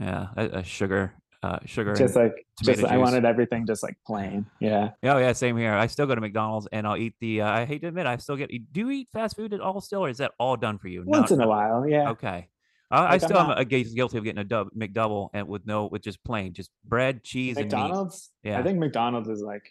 Yeah, 0.00 0.28
a, 0.36 0.44
a 0.58 0.64
sugar, 0.64 1.14
uh, 1.42 1.58
sugar. 1.64 1.94
Just 1.94 2.16
like, 2.16 2.46
just 2.62 2.80
tomato 2.80 2.94
I 2.94 2.98
wanted 2.98 3.24
everything 3.24 3.66
just 3.66 3.82
like 3.82 3.96
plain. 4.06 4.46
Yeah, 4.58 4.90
oh 5.04 5.18
yeah, 5.18 5.32
same 5.32 5.56
here. 5.56 5.74
I 5.74 5.86
still 5.86 6.06
go 6.06 6.14
to 6.14 6.20
McDonald's 6.20 6.66
and 6.72 6.86
I'll 6.86 6.96
eat 6.96 7.14
the. 7.20 7.42
Uh, 7.42 7.50
I 7.50 7.64
hate 7.64 7.82
to 7.82 7.88
admit, 7.88 8.06
I 8.06 8.16
still 8.16 8.36
get. 8.36 8.50
Do 8.50 8.80
you 8.80 8.90
eat 8.90 9.08
fast 9.12 9.36
food 9.36 9.52
at 9.54 9.60
all 9.60 9.80
still, 9.80 10.04
or 10.04 10.08
is 10.08 10.18
that 10.18 10.32
all 10.38 10.56
done 10.56 10.78
for 10.78 10.88
you? 10.88 11.04
once 11.06 11.30
No- 11.30 11.36
in 11.36 11.42
a 11.42 11.48
while. 11.48 11.86
Yeah, 11.86 12.10
Okay. 12.10 12.48
I, 12.90 12.96
I 12.96 13.02
Like, 13.02 13.12
I'm 13.12 13.28
still 13.28 13.38
am 13.38 13.50
a 13.50 13.64
guilty 13.64 14.18
of 14.18 14.24
getting 14.24 14.40
a 14.40 14.44
dub, 14.44 14.68
McDouble 14.76 15.30
and 15.32 15.48
with 15.48 15.64
no 15.66 15.86
with 15.86 16.02
just 16.02 16.22
plain 16.24 16.52
just 16.52 16.70
bread, 16.84 17.22
cheese, 17.22 17.56
and 17.56 17.66
meat. 17.66 17.72
McDonald's. 17.76 18.30
Yeah. 18.42 18.58
I 18.58 18.62
think 18.62 18.78
McDonald's 18.78 19.28
is 19.30 19.40
like 19.40 19.62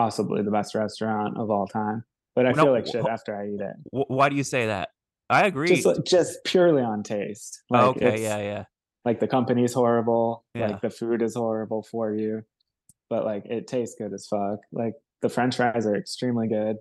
possibly 0.00 0.42
the 0.42 0.50
best 0.50 0.74
restaurant 0.74 1.38
of 1.38 1.50
all 1.50 1.66
time. 1.66 2.04
But 2.34 2.46
I 2.46 2.52
no, 2.52 2.64
feel 2.64 2.72
like 2.72 2.86
shit 2.86 3.06
after 3.06 3.34
I 3.34 3.46
eat 3.48 3.60
it. 3.60 3.76
Why 3.90 4.28
do 4.28 4.36
you 4.36 4.44
say 4.44 4.66
that? 4.66 4.90
I 5.30 5.46
agree. 5.46 5.68
Just 5.74 6.04
just 6.06 6.44
purely 6.44 6.82
on 6.82 7.02
taste. 7.02 7.62
Like, 7.70 7.82
Oh, 7.82 7.88
okay, 7.90 8.22
yeah, 8.22 8.38
yeah. 8.38 8.64
like 9.06 9.20
the 9.20 9.26
company's 9.26 9.72
horrible 9.72 10.44
Yeah. 10.54 10.66
like 10.68 10.82
the 10.82 10.90
food 10.90 11.22
is 11.22 11.34
horrible 11.34 11.82
for 11.82 12.12
you 12.14 12.42
but 13.08 13.24
like 13.24 13.46
it 13.46 13.68
tastes 13.68 13.94
good 13.96 14.12
as 14.12 14.26
fuck 14.26 14.58
like 14.72 14.94
the 15.22 15.28
french 15.28 15.54
fries 15.56 15.86
are 15.86 15.94
extremely 15.94 16.48
good 16.48 16.76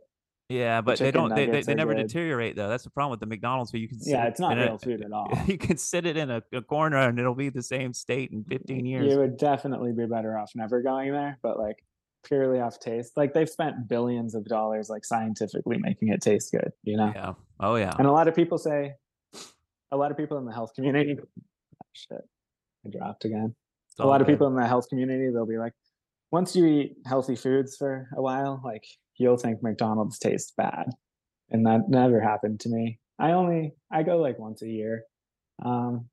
Yeah, 0.49 0.81
but 0.81 0.97
they 0.99 1.11
don't. 1.11 1.33
They, 1.33 1.45
they, 1.45 1.61
they 1.61 1.75
never 1.75 1.93
good. 1.93 2.07
deteriorate 2.07 2.55
though. 2.55 2.67
That's 2.67 2.83
the 2.83 2.89
problem 2.89 3.11
with 3.11 3.19
the 3.19 3.27
McDonald's. 3.27 3.71
Where 3.71 3.79
you 3.79 3.87
can 3.87 3.99
yeah 4.01 4.23
sit 4.23 4.29
it's 4.31 4.39
not 4.39 4.53
in 4.53 4.59
a- 4.59 4.65
real 4.65 4.77
food 4.79 5.01
at 5.05 5.11
all 5.17 5.31
You 5.47 5.57
can 5.57 5.77
sit 5.77 6.05
it 6.05 6.17
in 6.17 6.29
a, 6.31 6.41
a 6.51 6.61
corner 6.61 6.97
and 6.97 7.17
it'll 7.19 7.35
be 7.35 7.49
the 7.49 7.63
same 7.63 7.93
state 7.93 8.31
in 8.31 8.43
15 8.43 8.85
years. 8.85 9.11
you 9.11 9.17
would 9.19 9.37
definitely 9.37 9.93
be 9.93 10.05
better 10.07 10.37
off 10.37 10.51
never 10.55 10.81
going 10.81 11.11
there 11.13 11.37
but 11.41 11.57
like 11.59 11.77
purely 12.25 12.59
off 12.59 12.79
taste 12.79 13.13
like 13.15 13.33
they've 13.33 13.49
spent 13.49 13.87
billions 13.87 14.35
of 14.35 14.43
dollars 14.45 14.89
like 14.89 15.05
scientifically 15.05 15.77
making 15.77 16.09
it 16.09 16.21
taste 16.21 16.51
good 16.51 16.71
you 16.83 16.97
know 16.97 17.11
Yeah. 17.15 17.33
Oh 17.59 17.75
yeah. 17.75 17.93
and 17.97 18.07
a 18.07 18.11
lot 18.11 18.27
of 18.27 18.35
people 18.35 18.57
say 18.57 18.93
a 19.91 19.97
lot 19.97 20.11
of 20.11 20.17
people 20.17 20.37
in 20.37 20.45
the 20.45 20.51
health 20.53 20.73
community 20.75 21.17
oh, 21.21 21.25
shit 21.93 22.21
i 22.85 22.89
dropped 22.89 23.23
again 23.25 23.55
It's 23.89 23.99
a 23.99 24.05
lot 24.05 24.21
of 24.21 24.27
people 24.27 24.47
in 24.47 24.55
the 24.55 24.67
health 24.67 24.89
community 24.89 25.29
they'll 25.31 25.45
be 25.45 25.57
like 25.57 25.73
once 26.31 26.55
you 26.55 26.65
eat 26.65 26.97
healthy 27.05 27.35
foods 27.35 27.77
for 27.77 28.09
a 28.17 28.21
while 28.21 28.59
like 28.65 28.83
you'll 29.17 29.37
think 29.37 29.61
mcdonald's 29.63 30.19
tastes 30.19 30.51
bad 30.57 30.87
and 31.51 31.65
that 31.67 31.81
never 31.87 32.19
happened 32.19 32.59
to 32.61 32.69
me 32.69 32.99
i 33.19 33.31
only 33.31 33.73
i 33.91 34.03
go 34.03 34.17
like 34.17 34.37
once 34.39 34.61
a 34.63 34.67
year 34.67 35.03
um 35.63 36.09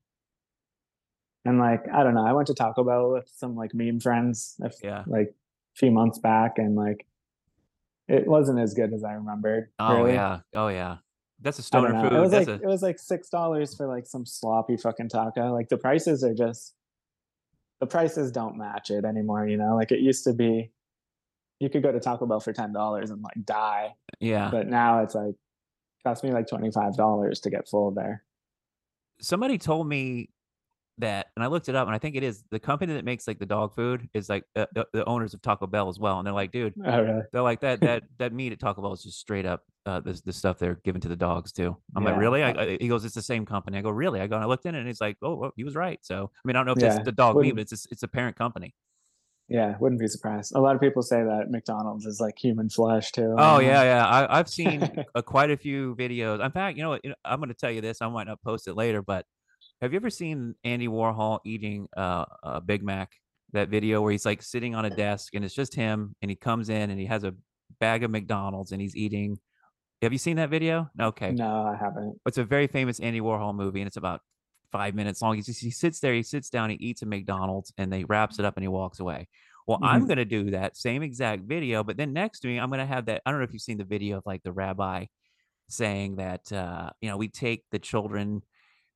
and 1.45 1.59
like 1.59 1.83
i 1.93 2.03
don't 2.03 2.13
know 2.13 2.25
i 2.25 2.31
went 2.31 2.47
to 2.47 2.53
taco 2.53 2.83
bell 2.83 3.11
with 3.11 3.29
some 3.35 3.55
like 3.55 3.71
meme 3.73 3.99
friends 3.99 4.55
a 4.63 4.67
f- 4.67 4.75
Yeah. 4.83 5.03
like 5.07 5.33
few 5.75 5.91
months 5.91 6.19
back 6.19 6.57
and 6.57 6.75
like 6.75 7.05
it 8.07 8.27
wasn't 8.27 8.59
as 8.59 8.73
good 8.73 8.93
as 8.93 9.03
i 9.03 9.13
remembered 9.13 9.69
Oh 9.79 9.97
really. 9.97 10.13
yeah. 10.13 10.39
Oh 10.53 10.67
yeah. 10.67 10.97
That's 11.41 11.59
a 11.59 11.61
stoner 11.61 11.89
food. 12.01 12.13
It 12.13 12.19
was 12.19 12.31
That's 12.31 12.47
like 12.47 12.61
a, 12.61 12.63
it 12.63 12.67
was 12.67 12.81
like 12.81 12.97
six 12.99 13.29
dollars 13.29 13.75
for 13.75 13.85
like 13.85 14.05
some 14.05 14.25
sloppy 14.25 14.77
fucking 14.77 15.09
taco. 15.09 15.51
Like 15.51 15.67
the 15.67 15.77
prices 15.77 16.23
are 16.23 16.33
just 16.33 16.73
the 17.81 17.85
prices 17.85 18.31
don't 18.31 18.57
match 18.57 18.89
it 18.89 19.03
anymore. 19.03 19.45
You 19.45 19.57
know, 19.57 19.75
like 19.75 19.91
it 19.91 19.99
used 19.99 20.23
to 20.23 20.31
be, 20.33 20.71
you 21.59 21.69
could 21.69 21.83
go 21.83 21.91
to 21.91 21.99
Taco 21.99 22.25
Bell 22.25 22.39
for 22.39 22.53
ten 22.53 22.71
dollars 22.71 23.11
and 23.11 23.21
like 23.21 23.45
die, 23.45 23.93
yeah. 24.21 24.49
but 24.51 24.67
now 24.67 25.03
it's 25.03 25.15
like 25.15 25.35
cost 26.05 26.23
me 26.23 26.31
like 26.31 26.47
twenty 26.47 26.71
five 26.71 26.95
dollars 26.95 27.41
to 27.41 27.49
get 27.49 27.67
full 27.67 27.91
there. 27.91 28.23
Somebody 29.19 29.57
told 29.57 29.85
me 29.87 30.29
that, 30.99 31.27
and 31.35 31.43
I 31.43 31.47
looked 31.47 31.69
it 31.69 31.75
up, 31.75 31.87
and 31.87 31.95
I 31.95 31.97
think 31.99 32.15
it 32.15 32.23
is 32.23 32.43
the 32.51 32.59
company 32.59 32.93
that 32.93 33.03
makes 33.05 33.27
like 33.27 33.39
the 33.39 33.45
dog 33.45 33.73
food 33.73 34.07
is 34.13 34.29
like 34.29 34.43
uh, 34.55 34.65
the, 34.73 34.85
the 34.93 35.05
owners 35.05 35.33
of 35.33 35.41
Taco 35.41 35.65
Bell 35.67 35.89
as 35.89 35.99
well, 35.99 36.19
and 36.19 36.25
they're 36.25 36.33
like, 36.33 36.51
dude, 36.51 36.73
Oh 36.85 37.01
really? 37.01 37.21
they're 37.31 37.41
like 37.41 37.61
that 37.61 37.81
that 37.81 38.03
that 38.19 38.33
meat 38.33 38.51
at 38.53 38.59
Taco 38.59 38.81
Bell 38.81 38.93
is 38.93 39.03
just 39.03 39.19
straight 39.19 39.45
up 39.45 39.63
uh, 39.85 39.99
the 39.99 40.21
the 40.25 40.33
stuff 40.33 40.59
they're 40.59 40.79
giving 40.83 41.01
to 41.01 41.07
the 41.09 41.15
dogs 41.15 41.51
too. 41.51 41.75
I'm 41.95 42.03
like, 42.03 42.17
really? 42.17 42.43
I, 42.43 42.49
I, 42.51 42.77
he 42.79 42.87
goes, 42.87 43.05
it's 43.05 43.15
the 43.15 43.21
same 43.21 43.45
company. 43.45 43.77
I 43.77 43.81
go, 43.81 43.89
really? 43.89 44.19
I 44.21 44.27
go, 44.27 44.35
and 44.35 44.43
I 44.43 44.47
looked 44.47 44.65
in 44.65 44.75
it, 44.75 44.79
and 44.79 44.87
he's 44.87 45.01
like, 45.01 45.17
oh, 45.21 45.35
well, 45.35 45.51
he 45.55 45.63
was 45.63 45.75
right. 45.75 45.99
So 46.03 46.29
I 46.33 46.47
mean, 46.47 46.55
I 46.55 46.59
don't 46.59 46.65
know 46.67 46.73
if 46.73 46.79
Yeah. 46.79 46.95
it's 46.97 47.05
the 47.05 47.11
dog 47.11 47.35
meat, 47.37 47.53
Wouldn't- 47.53 47.55
but 47.55 47.61
it's 47.73 47.85
a, 47.85 47.87
it's 47.91 48.03
a 48.03 48.07
parent 48.07 48.35
company. 48.35 48.73
Yeah, 49.49 49.75
wouldn't 49.79 49.99
be 49.99 50.07
surprised. 50.07 50.55
A 50.55 50.61
lot 50.61 50.73
of 50.73 50.81
people 50.81 51.01
say 51.03 51.21
that 51.21 51.51
McDonald's 51.51 52.05
is 52.05 52.21
like 52.21 52.37
human 52.39 52.69
flesh 52.69 53.11
too. 53.11 53.35
Oh 53.37 53.59
yeah, 53.59 53.83
yeah. 53.83 54.07
I, 54.07 54.39
I've 54.39 54.47
seen 54.47 54.89
uh, 55.15 55.21
quite 55.21 55.51
a 55.51 55.57
few 55.57 55.95
videos. 55.95 56.43
In 56.43 56.49
fact, 56.51 56.77
you 56.77 56.83
know, 56.83 56.91
what, 56.91 57.01
I'm 57.25 57.39
going 57.39 57.49
to 57.49 57.53
tell 57.55 57.69
you 57.69 57.81
this. 57.81 58.01
I 58.01 58.07
might 58.07 58.25
not 58.25 58.41
post 58.41 58.67
it 58.69 58.75
later, 58.75 59.01
but 59.01 59.25
have 59.83 59.91
you 59.91 59.97
ever 59.97 60.09
seen 60.09 60.55
Andy 60.63 60.87
Warhol 60.87 61.39
eating 61.45 61.89
uh, 61.97 62.23
a 62.41 62.61
Big 62.61 62.83
Mac? 62.83 63.11
That 63.51 63.67
video 63.67 64.01
where 64.01 64.13
he's 64.13 64.25
like 64.25 64.41
sitting 64.41 64.73
on 64.73 64.85
a 64.85 64.89
desk 64.89 65.35
and 65.35 65.43
it's 65.43 65.53
just 65.53 65.75
him, 65.75 66.15
and 66.21 66.31
he 66.31 66.35
comes 66.35 66.69
in 66.69 66.89
and 66.89 66.97
he 66.99 67.05
has 67.05 67.25
a 67.25 67.35
bag 67.81 68.03
of 68.03 68.09
McDonald's 68.09 68.71
and 68.71 68.81
he's 68.81 68.95
eating. 68.95 69.37
Have 70.01 70.13
you 70.13 70.17
seen 70.17 70.37
that 70.37 70.49
video? 70.49 70.89
Okay, 70.99 71.33
No, 71.33 71.65
I 71.65 71.75
haven't. 71.75 72.19
it's 72.25 72.37
a 72.37 72.45
very 72.45 72.67
famous 72.67 72.99
Andy 73.01 73.19
Warhol 73.19 73.53
movie, 73.53 73.81
and 73.81 73.87
it's 73.87 73.97
about 73.97 74.21
five 74.71 74.95
minutes 74.95 75.21
long. 75.21 75.35
He 75.35 75.41
just 75.41 75.61
he 75.61 75.69
sits 75.69 75.99
there, 75.99 76.13
he 76.13 76.23
sits 76.23 76.49
down, 76.49 76.69
he 76.69 76.77
eats 76.77 77.01
a 77.01 77.05
McDonald's, 77.05 77.73
and 77.77 77.91
they 77.91 78.05
wraps 78.05 78.39
it 78.39 78.45
up 78.45 78.55
and 78.55 78.63
he 78.63 78.69
walks 78.69 79.01
away. 79.01 79.27
Well, 79.67 79.79
I'm 79.83 80.05
Mhm. 80.05 80.07
gonna 80.07 80.25
do 80.25 80.51
that 80.51 80.77
same 80.77 81.03
exact 81.03 81.43
video, 81.43 81.83
but 81.83 81.97
then 81.97 82.13
next 82.13 82.39
to 82.39 82.47
me, 82.47 82.57
I'm 82.57 82.69
gonna 82.71 82.85
have 82.85 83.05
that. 83.07 83.21
I 83.25 83.31
don't 83.31 83.39
know 83.39 83.43
if 83.45 83.51
you've 83.53 83.61
seen 83.61 83.77
the 83.77 83.83
video 83.83 84.17
of 84.17 84.23
like 84.25 84.43
the 84.43 84.53
rabbi 84.53 85.05
saying 85.67 86.15
that 86.15 86.51
uh, 86.51 86.89
you 87.01 87.09
know 87.09 87.17
we 87.17 87.27
take 87.27 87.65
the 87.71 87.79
children 87.79 88.41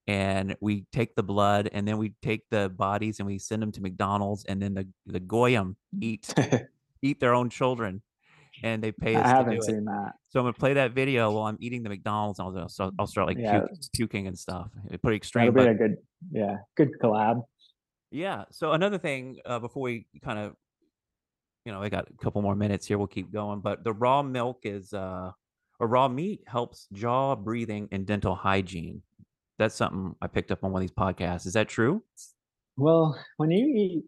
and 0.08 0.56
we 0.62 0.86
take 0.92 1.16
the 1.16 1.24
blood 1.24 1.70
and 1.74 1.88
then 1.88 1.98
we 1.98 2.14
take 2.22 2.50
the 2.50 2.70
bodies 2.70 3.20
and 3.20 3.28
we 3.28 3.38
send 3.38 3.62
them 3.62 3.72
to 3.74 3.82
McDonald's 3.82 4.46
and 4.46 4.62
then 4.62 4.74
the 4.74 4.88
the 5.06 5.20
goyim 5.20 5.76
eat 6.02 6.34
eat 7.02 7.20
their 7.20 7.34
own 7.34 7.50
children 7.50 8.02
and 8.64 8.84
they 8.84 8.92
pay 8.92 9.16
us 9.16 9.26
I 9.26 9.30
to 9.30 9.44
do 9.44 9.52
haven't 9.52 9.70
it. 9.70 9.86
that. 9.86 10.14
So 10.30 10.40
I'm 10.40 10.46
gonna 10.46 10.54
play 10.54 10.74
that 10.74 10.94
video 10.94 11.32
while 11.32 11.44
I'm 11.46 11.58
eating 11.60 11.84
the 11.84 11.90
McDonald's. 11.90 12.40
And 12.40 12.58
I'll, 12.58 12.70
so 12.70 12.92
I'll 12.98 13.08
start 13.08 13.28
like 13.28 13.38
Yeah. 13.38 13.60
puke, 13.62 13.80
puking 13.96 14.28
and 14.28 14.38
stuff. 14.38 14.72
It's 14.90 15.02
pretty 15.02 15.18
extreme, 15.18 15.54
That'll 15.54 15.66
be 15.66 15.78
but 15.78 15.86
a 15.86 15.88
good, 15.90 15.98
yeah, 16.32 16.58
good 16.76 16.90
collab. 17.02 17.44
yeah. 18.12 18.46
So 18.52 18.72
another 18.72 18.98
thing 18.98 19.38
uh, 19.46 19.60
before 19.60 19.84
we 19.84 20.08
kind 20.24 20.40
of, 20.40 20.56
you 21.66 21.72
know, 21.72 21.82
I 21.82 21.90
got 21.90 22.10
a 22.10 22.14
couple 22.24 22.42
more 22.42 22.56
minutes 22.56 22.86
here. 22.86 22.98
We'll 22.98 23.08
keep 23.08 23.32
going, 23.32 23.60
but 23.60 23.84
the 23.84 23.94
raw 23.94 24.24
milk 24.24 24.62
is, 24.64 24.94
uh, 24.94 25.32
or 25.80 25.88
raw 25.88 26.08
meat 26.08 26.42
helps 26.48 26.88
jaw, 26.94 27.36
breathing, 27.36 27.88
and 27.92 28.06
dental 28.08 28.34
hygiene. 28.36 29.04
That's 29.58 29.76
something 29.76 30.16
I 30.22 30.28
picked 30.28 30.52
up 30.52 30.64
on 30.64 30.72
one 30.72 30.82
of 30.82 30.88
these 30.88 30.96
podcasts. 30.96 31.46
Is 31.46 31.54
that 31.54 31.68
true? 31.68 32.04
Well, 32.78 33.20
when 33.38 33.50
you 33.52 33.66
eat, 33.66 34.04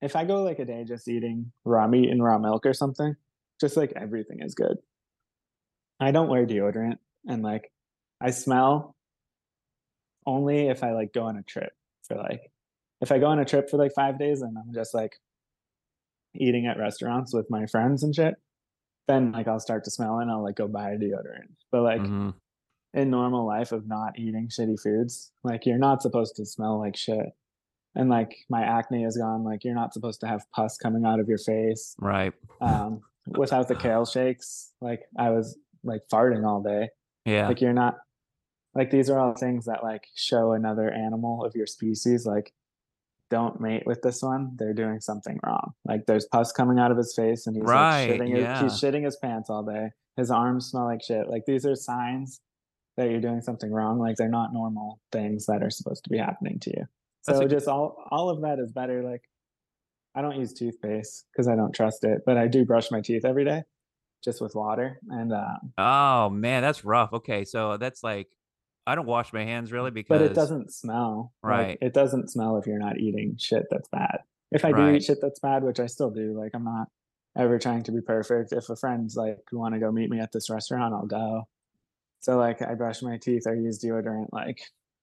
if 0.00 0.16
I 0.16 0.24
go 0.24 0.42
like 0.42 0.58
a 0.58 0.64
day 0.64 0.84
just 0.84 1.06
eating 1.08 1.52
raw 1.64 1.86
meat 1.86 2.10
and 2.10 2.22
raw 2.22 2.38
milk 2.38 2.64
or 2.64 2.72
something, 2.72 3.14
just 3.60 3.76
like 3.76 3.92
everything 3.94 4.40
is 4.40 4.54
good. 4.54 4.78
I 6.00 6.10
don't 6.10 6.28
wear 6.28 6.46
deodorant 6.46 6.98
and 7.26 7.42
like 7.42 7.70
I 8.20 8.30
smell 8.30 8.94
only 10.26 10.68
if 10.68 10.82
I 10.82 10.92
like 10.92 11.12
go 11.12 11.22
on 11.24 11.36
a 11.36 11.42
trip 11.42 11.72
for 12.06 12.16
like 12.16 12.50
if 13.00 13.12
I 13.12 13.18
go 13.18 13.26
on 13.26 13.38
a 13.38 13.44
trip 13.44 13.70
for 13.70 13.76
like 13.76 13.92
five 13.94 14.18
days 14.18 14.42
and 14.42 14.56
I'm 14.58 14.72
just 14.74 14.94
like 14.94 15.12
eating 16.34 16.66
at 16.66 16.78
restaurants 16.78 17.32
with 17.34 17.50
my 17.50 17.66
friends 17.66 18.02
and 18.02 18.14
shit, 18.14 18.34
then 19.08 19.32
like 19.32 19.48
I'll 19.48 19.60
start 19.60 19.84
to 19.84 19.90
smell 19.90 20.18
and 20.18 20.30
I'll 20.30 20.42
like 20.42 20.56
go 20.56 20.68
buy 20.68 20.90
a 20.90 20.98
deodorant. 20.98 21.52
But 21.70 21.82
like 21.82 22.00
Mhm. 22.02 22.34
In 22.94 23.10
normal 23.10 23.46
life 23.46 23.72
of 23.72 23.86
not 23.86 24.18
eating 24.18 24.48
shitty 24.48 24.80
foods, 24.80 25.30
like 25.44 25.66
you're 25.66 25.78
not 25.78 26.02
supposed 26.02 26.36
to 26.36 26.46
smell 26.46 26.78
like 26.78 26.96
shit. 26.96 27.26
And 27.94 28.10
like 28.10 28.36
my 28.50 28.62
acne 28.62 29.04
is 29.04 29.16
gone, 29.16 29.44
like 29.44 29.64
you're 29.64 29.74
not 29.74 29.94
supposed 29.94 30.20
to 30.20 30.26
have 30.26 30.44
pus 30.52 30.76
coming 30.76 31.04
out 31.04 31.20
of 31.20 31.28
your 31.28 31.38
face. 31.38 31.94
Right. 31.98 32.32
Um, 32.60 33.02
without 33.26 33.68
the 33.68 33.74
kale 33.74 34.04
shakes, 34.04 34.72
like 34.80 35.02
I 35.18 35.30
was 35.30 35.58
like 35.82 36.02
farting 36.12 36.46
all 36.46 36.62
day. 36.62 36.90
Yeah. 37.24 37.48
Like 37.48 37.60
you're 37.60 37.72
not 37.72 37.96
like 38.76 38.90
these 38.90 39.08
are 39.08 39.18
all 39.18 39.34
things 39.34 39.64
that 39.64 39.82
like 39.82 40.06
show 40.14 40.52
another 40.52 40.90
animal 40.90 41.44
of 41.44 41.56
your 41.56 41.66
species 41.66 42.26
like 42.26 42.52
don't 43.28 43.60
mate 43.60 43.82
with 43.86 44.02
this 44.02 44.22
one 44.22 44.52
they're 44.56 44.72
doing 44.74 45.00
something 45.00 45.40
wrong 45.44 45.72
like 45.84 46.06
there's 46.06 46.26
pus 46.26 46.52
coming 46.52 46.78
out 46.78 46.92
of 46.92 46.96
his 46.96 47.12
face 47.14 47.48
and 47.48 47.56
he's 47.56 47.64
Right, 47.64 48.10
like 48.10 48.20
shitting 48.20 48.36
his, 48.36 48.60
he's 48.60 48.80
shitting 48.80 49.04
his 49.04 49.16
pants 49.16 49.50
all 49.50 49.64
day 49.64 49.90
his 50.16 50.30
arms 50.30 50.66
smell 50.66 50.84
like 50.84 51.02
shit 51.02 51.28
like 51.28 51.44
these 51.44 51.66
are 51.66 51.74
signs 51.74 52.40
that 52.96 53.10
you're 53.10 53.20
doing 53.20 53.40
something 53.42 53.70
wrong 53.72 53.98
like 53.98 54.16
they're 54.16 54.28
not 54.28 54.52
normal 54.52 55.00
things 55.12 55.46
that 55.46 55.62
are 55.62 55.70
supposed 55.70 56.02
to 56.04 56.10
be 56.10 56.18
happening 56.18 56.58
to 56.60 56.70
you 56.70 56.84
That's 57.26 57.38
so 57.38 57.44
a- 57.44 57.48
just 57.48 57.68
all 57.68 57.96
all 58.10 58.30
of 58.30 58.40
that 58.42 58.58
is 58.58 58.72
better 58.72 59.02
like 59.02 59.22
i 60.14 60.22
don't 60.22 60.36
use 60.38 60.52
toothpaste 60.52 61.26
because 61.32 61.46
i 61.48 61.54
don't 61.56 61.74
trust 61.74 62.04
it 62.04 62.22
but 62.26 62.36
i 62.36 62.46
do 62.48 62.64
brush 62.64 62.90
my 62.90 63.00
teeth 63.00 63.24
every 63.24 63.44
day 63.44 63.62
just 64.24 64.40
with 64.40 64.54
water 64.54 64.98
and 65.10 65.32
um, 65.32 65.72
Oh 65.78 66.30
man, 66.30 66.62
that's 66.62 66.84
rough. 66.84 67.12
Okay, 67.12 67.44
so 67.44 67.76
that's 67.76 68.02
like 68.02 68.28
I 68.86 68.94
don't 68.94 69.06
wash 69.06 69.32
my 69.32 69.44
hands 69.44 69.70
really 69.70 69.90
because 69.92 70.18
but 70.18 70.22
it 70.22 70.34
doesn't 70.34 70.72
smell 70.72 71.32
Right. 71.42 71.68
Like, 71.70 71.78
it 71.82 71.94
doesn't 71.94 72.30
smell 72.30 72.56
if 72.56 72.66
you're 72.66 72.78
not 72.78 72.98
eating 72.98 73.36
shit 73.38 73.64
that's 73.70 73.88
bad. 73.90 74.20
If 74.50 74.64
I 74.64 74.72
do 74.72 74.78
Right. 74.82 74.96
eat 74.96 75.04
shit 75.04 75.18
that's 75.20 75.38
bad, 75.38 75.62
which 75.62 75.78
I 75.80 75.86
still 75.86 76.10
do, 76.10 76.36
like 76.36 76.52
I'm 76.54 76.64
not 76.64 76.88
ever 77.36 77.58
trying 77.58 77.82
to 77.84 77.92
be 77.92 78.00
perfect. 78.00 78.52
If 78.52 78.68
a 78.70 78.74
friend's 78.74 79.16
like 79.16 79.38
want 79.52 79.74
to 79.74 79.80
go 79.80 79.92
meet 79.92 80.08
me 80.10 80.18
at 80.18 80.32
this 80.32 80.48
restaurant, 80.50 80.94
I'll 80.94 81.06
go. 81.06 81.46
So 82.20 82.36
like 82.38 82.62
I 82.62 82.74
brush 82.74 83.02
my 83.02 83.18
teeth 83.18 83.42
or 83.46 83.54
use 83.54 83.82
deodorant 83.82 84.28
like 84.32 84.58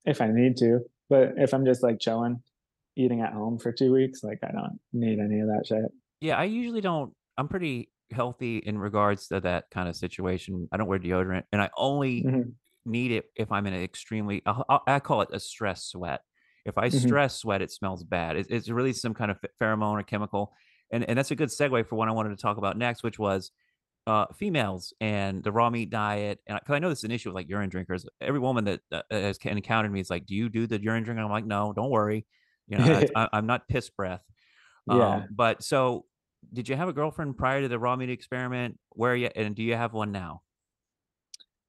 if 0.05 0.21
I 0.21 0.27
need 0.27 0.57
to. 0.57 0.79
But 1.09 1.33
if 1.37 1.53
I'm 1.53 1.65
just 1.65 1.83
like 1.83 1.99
chilling, 1.99 2.41
eating 2.95 3.21
at 3.21 3.33
home 3.33 3.59
for 3.59 3.71
two 3.71 3.91
weeks, 3.93 4.23
like 4.23 4.39
I 4.43 4.51
don't 4.51 4.79
need 4.91 5.19
any 5.19 5.39
of 5.39 5.47
that 5.47 5.65
shit. 5.67 5.85
Yeah, 6.21 6.37
I 6.37 6.45
usually 6.45 6.81
don't. 6.81 7.13
I'm 7.37 7.47
pretty 7.47 7.89
healthy 8.11 8.57
in 8.57 8.77
regards 8.77 9.27
to 9.27 9.39
that 9.41 9.65
kind 9.71 9.87
of 9.89 9.95
situation. 9.95 10.67
I 10.71 10.77
don't 10.77 10.87
wear 10.87 10.99
deodorant, 10.99 11.43
and 11.51 11.61
I 11.61 11.69
only 11.77 12.23
Mhm. 12.23 12.53
need 12.85 13.11
it 13.11 13.25
if 13.35 13.51
I'm 13.51 13.65
in 13.67 13.73
an 13.73 13.83
extremely. 13.83 14.41
I'll, 14.45 14.65
I'll- 14.87 14.99
call 14.99 15.21
it 15.21 15.29
a 15.33 15.39
stress 15.39 15.83
sweat. 15.85 16.21
If 16.65 16.77
I 16.77 16.87
Mhm. 16.89 17.01
stress 17.01 17.35
sweat, 17.35 17.61
it 17.61 17.71
smells 17.71 18.03
bad. 18.03 18.37
It's, 18.37 18.49
it's 18.49 18.69
really 18.69 18.93
some 18.93 19.13
kind 19.13 19.31
of 19.31 19.37
pheromone 19.61 19.99
or 19.99 20.03
chemical, 20.03 20.53
and 20.91 21.03
and 21.09 21.17
that's 21.17 21.31
a 21.31 21.35
good 21.35 21.49
segue 21.49 21.87
for 21.87 21.95
what 21.95 22.07
I 22.07 22.11
wanted 22.11 22.29
to 22.29 22.41
talk 22.41 22.57
about 22.57 22.77
next, 22.77 23.03
which 23.03 23.19
was 23.19 23.51
uh, 24.05 24.25
females 24.37 24.93
and 24.99 25.43
the 25.43 25.51
raw 25.51 25.69
meat 25.69 25.89
diet. 25.89 26.39
And 26.47 26.59
because 26.59 26.75
I 26.75 26.79
know 26.79 26.89
this 26.89 26.99
is 26.99 27.03
an 27.05 27.11
issue 27.11 27.29
with 27.29 27.35
like 27.35 27.49
urine 27.49 27.69
drinkers, 27.69 28.05
every 28.19 28.39
woman 28.39 28.65
that 28.65 28.81
uh, 28.91 29.01
has 29.09 29.37
encountered 29.43 29.91
me 29.91 29.99
is 29.99 30.09
like, 30.09 30.25
"Do 30.25 30.35
you 30.35 30.49
do 30.49 30.67
the 30.67 30.81
urine 30.81 31.03
drinking?" 31.03 31.23
I'm 31.23 31.31
like, 31.31 31.45
"No, 31.45 31.73
don't 31.73 31.89
worry. 31.89 32.25
You 32.67 32.77
know, 32.77 33.03
I, 33.15 33.29
I'm 33.33 33.45
not 33.45 33.67
piss 33.67 33.89
breath." 33.89 34.23
Yeah. 34.87 35.15
Um, 35.15 35.27
but 35.31 35.63
so, 35.63 36.05
did 36.51 36.67
you 36.67 36.75
have 36.75 36.89
a 36.89 36.93
girlfriend 36.93 37.37
prior 37.37 37.61
to 37.61 37.67
the 37.67 37.79
raw 37.79 37.95
meat 37.95 38.09
experiment? 38.09 38.77
Where 38.89 39.15
you 39.15 39.29
and 39.35 39.55
do 39.55 39.63
you 39.63 39.75
have 39.75 39.93
one 39.93 40.11
now? 40.11 40.41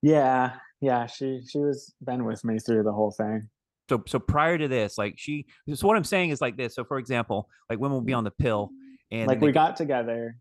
Yeah. 0.03 0.53
Yeah. 0.81 1.07
She 1.07 1.43
she 1.49 1.59
was 1.59 1.95
been 2.05 2.25
with 2.25 2.45
me 2.45 2.59
through 2.59 2.83
the 2.83 2.93
whole 2.93 3.13
thing. 3.13 3.49
So, 3.89 4.03
so 4.07 4.19
prior 4.19 4.57
to 4.57 4.67
this, 4.67 4.97
like 4.99 5.15
she. 5.19 5.47
So 5.75 5.87
what 5.87 5.97
I'm 5.97 6.05
saying 6.05 6.31
is 6.31 6.41
like 6.41 6.57
this. 6.57 6.75
So, 6.75 6.85
for 6.85 6.99
example, 6.99 7.49
like 7.69 7.79
women 7.79 7.95
will 7.95 8.01
be 8.01 8.15
on 8.15 8.25
the 8.25 8.31
pill, 8.31 8.71
and 9.11 9.29
like 9.29 9.39
then 9.39 9.47
we 9.47 9.49
they- 9.49 9.55
got 9.55 9.77
together 9.77 10.37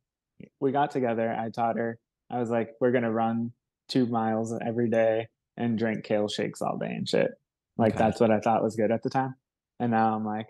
we 0.59 0.71
got 0.71 0.91
together 0.91 1.31
i 1.31 1.49
taught 1.49 1.77
her. 1.77 1.97
I 2.29 2.39
was 2.39 2.49
like 2.49 2.71
we're 2.79 2.91
gonna 2.91 3.11
run 3.11 3.51
two 3.89 4.05
miles 4.05 4.53
every 4.65 4.89
day 4.89 5.27
and 5.57 5.77
drink 5.77 6.03
kale 6.03 6.27
shakes 6.27 6.61
all 6.61 6.77
day 6.77 6.87
and 6.91 7.07
shit. 7.07 7.31
Like 7.77 7.93
Okay. 7.93 8.03
that's 8.03 8.19
what 8.19 8.31
i 8.31 8.39
thought 8.39 8.63
was 8.63 8.75
good 8.75 8.91
at 8.91 9.03
the 9.03 9.09
time. 9.09 9.35
And 9.79 9.91
now 9.91 10.15
i'm 10.15 10.25
like 10.25 10.49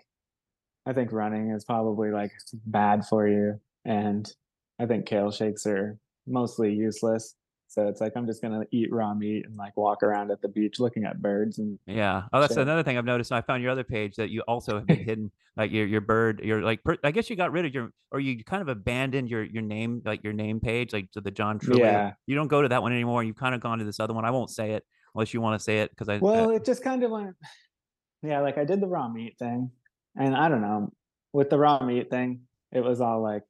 i 0.85 0.93
think 0.93 1.11
running 1.11 1.49
is 1.51 1.65
probably 1.65 2.11
like 2.11 2.31
bad 2.65 3.05
for 3.05 3.27
you. 3.27 3.59
And 3.85 4.31
i 4.79 4.85
think 4.85 5.05
kale 5.05 5.31
shakes 5.31 5.65
are 5.65 5.97
mostly 6.25 6.73
useless 6.73 7.35
so 7.73 7.87
it's 7.87 7.99
like 8.01 8.13
i'm 8.15 8.27
just 8.27 8.39
gonna 8.41 8.63
eat 8.71 8.91
raw 8.91 9.13
meat 9.15 9.45
and 9.47 9.55
like 9.57 9.75
walk 9.75 10.03
around 10.03 10.29
at 10.29 10.41
the 10.43 10.47
beach 10.47 10.79
looking 10.79 11.05
at 11.05 11.19
birds 11.21 11.57
and 11.57 11.79
Yeah. 11.87 12.23
Oh, 12.31 12.39
that's 12.39 12.53
Shit. 12.53 12.61
another 12.61 12.83
thing 12.83 12.97
I've 12.97 13.05
noticed. 13.05 13.31
I 13.31 13.41
found 13.41 13.63
your 13.63 13.71
other 13.71 13.83
page 13.83 14.15
that 14.17 14.29
you 14.29 14.41
also 14.47 14.75
have 14.75 14.85
been 14.85 15.03
hidden, 15.09 15.31
like 15.57 15.71
your 15.71 15.87
your 15.87 16.01
bird. 16.01 16.39
Your 16.43 16.61
like, 16.61 16.83
per, 16.83 16.97
I 17.03 17.09
guess 17.11 17.29
you 17.29 17.35
got 17.35 17.51
rid 17.51 17.65
of 17.65 17.73
your, 17.73 17.91
or 18.11 18.19
you 18.19 18.43
kind 18.43 18.61
of 18.61 18.67
abandoned 18.67 19.29
your 19.29 19.43
your 19.43 19.63
name, 19.63 20.01
like 20.05 20.23
your 20.23 20.33
name 20.33 20.59
page, 20.59 20.93
like 20.93 21.11
to 21.13 21.21
the 21.21 21.31
John 21.31 21.57
True. 21.59 21.77
Yeah. 21.79 22.13
You 22.27 22.35
don't 22.35 22.47
go 22.47 22.61
to 22.61 22.69
that 22.69 22.81
one 22.81 22.93
anymore. 22.93 23.23
You've 23.23 23.35
kind 23.35 23.55
of 23.55 23.61
gone 23.61 23.79
to 23.79 23.85
this 23.85 23.99
other 23.99 24.13
one. 24.13 24.23
I 24.25 24.31
won't 24.31 24.51
say 24.51 24.71
it 24.71 24.85
unless 25.15 25.33
you 25.33 25.41
want 25.41 25.59
to 25.59 25.63
say 25.63 25.79
it 25.79 25.89
because 25.89 26.09
I. 26.09 26.17
Well, 26.19 26.51
it 26.51 26.63
just 26.65 26.83
kind 26.83 27.03
of 27.03 27.11
went. 27.11 27.35
Yeah, 28.25 28.39
like 28.39 28.57
I 28.57 28.63
did 28.63 28.79
the 28.79 28.87
raw 28.87 29.09
meat 29.09 29.37
thing, 29.37 29.69
and 30.15 30.33
I 30.33 30.47
don't 30.47 30.61
know. 30.61 30.93
With 31.33 31.49
the 31.49 31.57
raw 31.57 31.83
meat 31.83 32.09
thing, 32.09 32.43
it 32.71 32.79
was 32.79 33.01
all 33.01 33.21
like, 33.21 33.43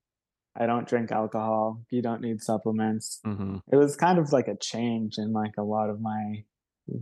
I 0.56 0.66
don't 0.68 0.88
drink 0.88 1.12
alcohol. 1.12 1.82
You 1.90 2.02
don't 2.02 2.22
need 2.22 2.42
supplements. 2.42 3.20
mhm. 3.26 3.62
It 3.72 3.76
was 3.76 3.96
kind 3.96 4.20
of 4.20 4.32
like 4.32 4.48
a 4.48 4.56
change 4.56 5.18
in 5.18 5.34
like 5.34 5.54
a 5.58 5.64
lot 5.64 5.90
of 5.90 6.00
my 6.02 6.44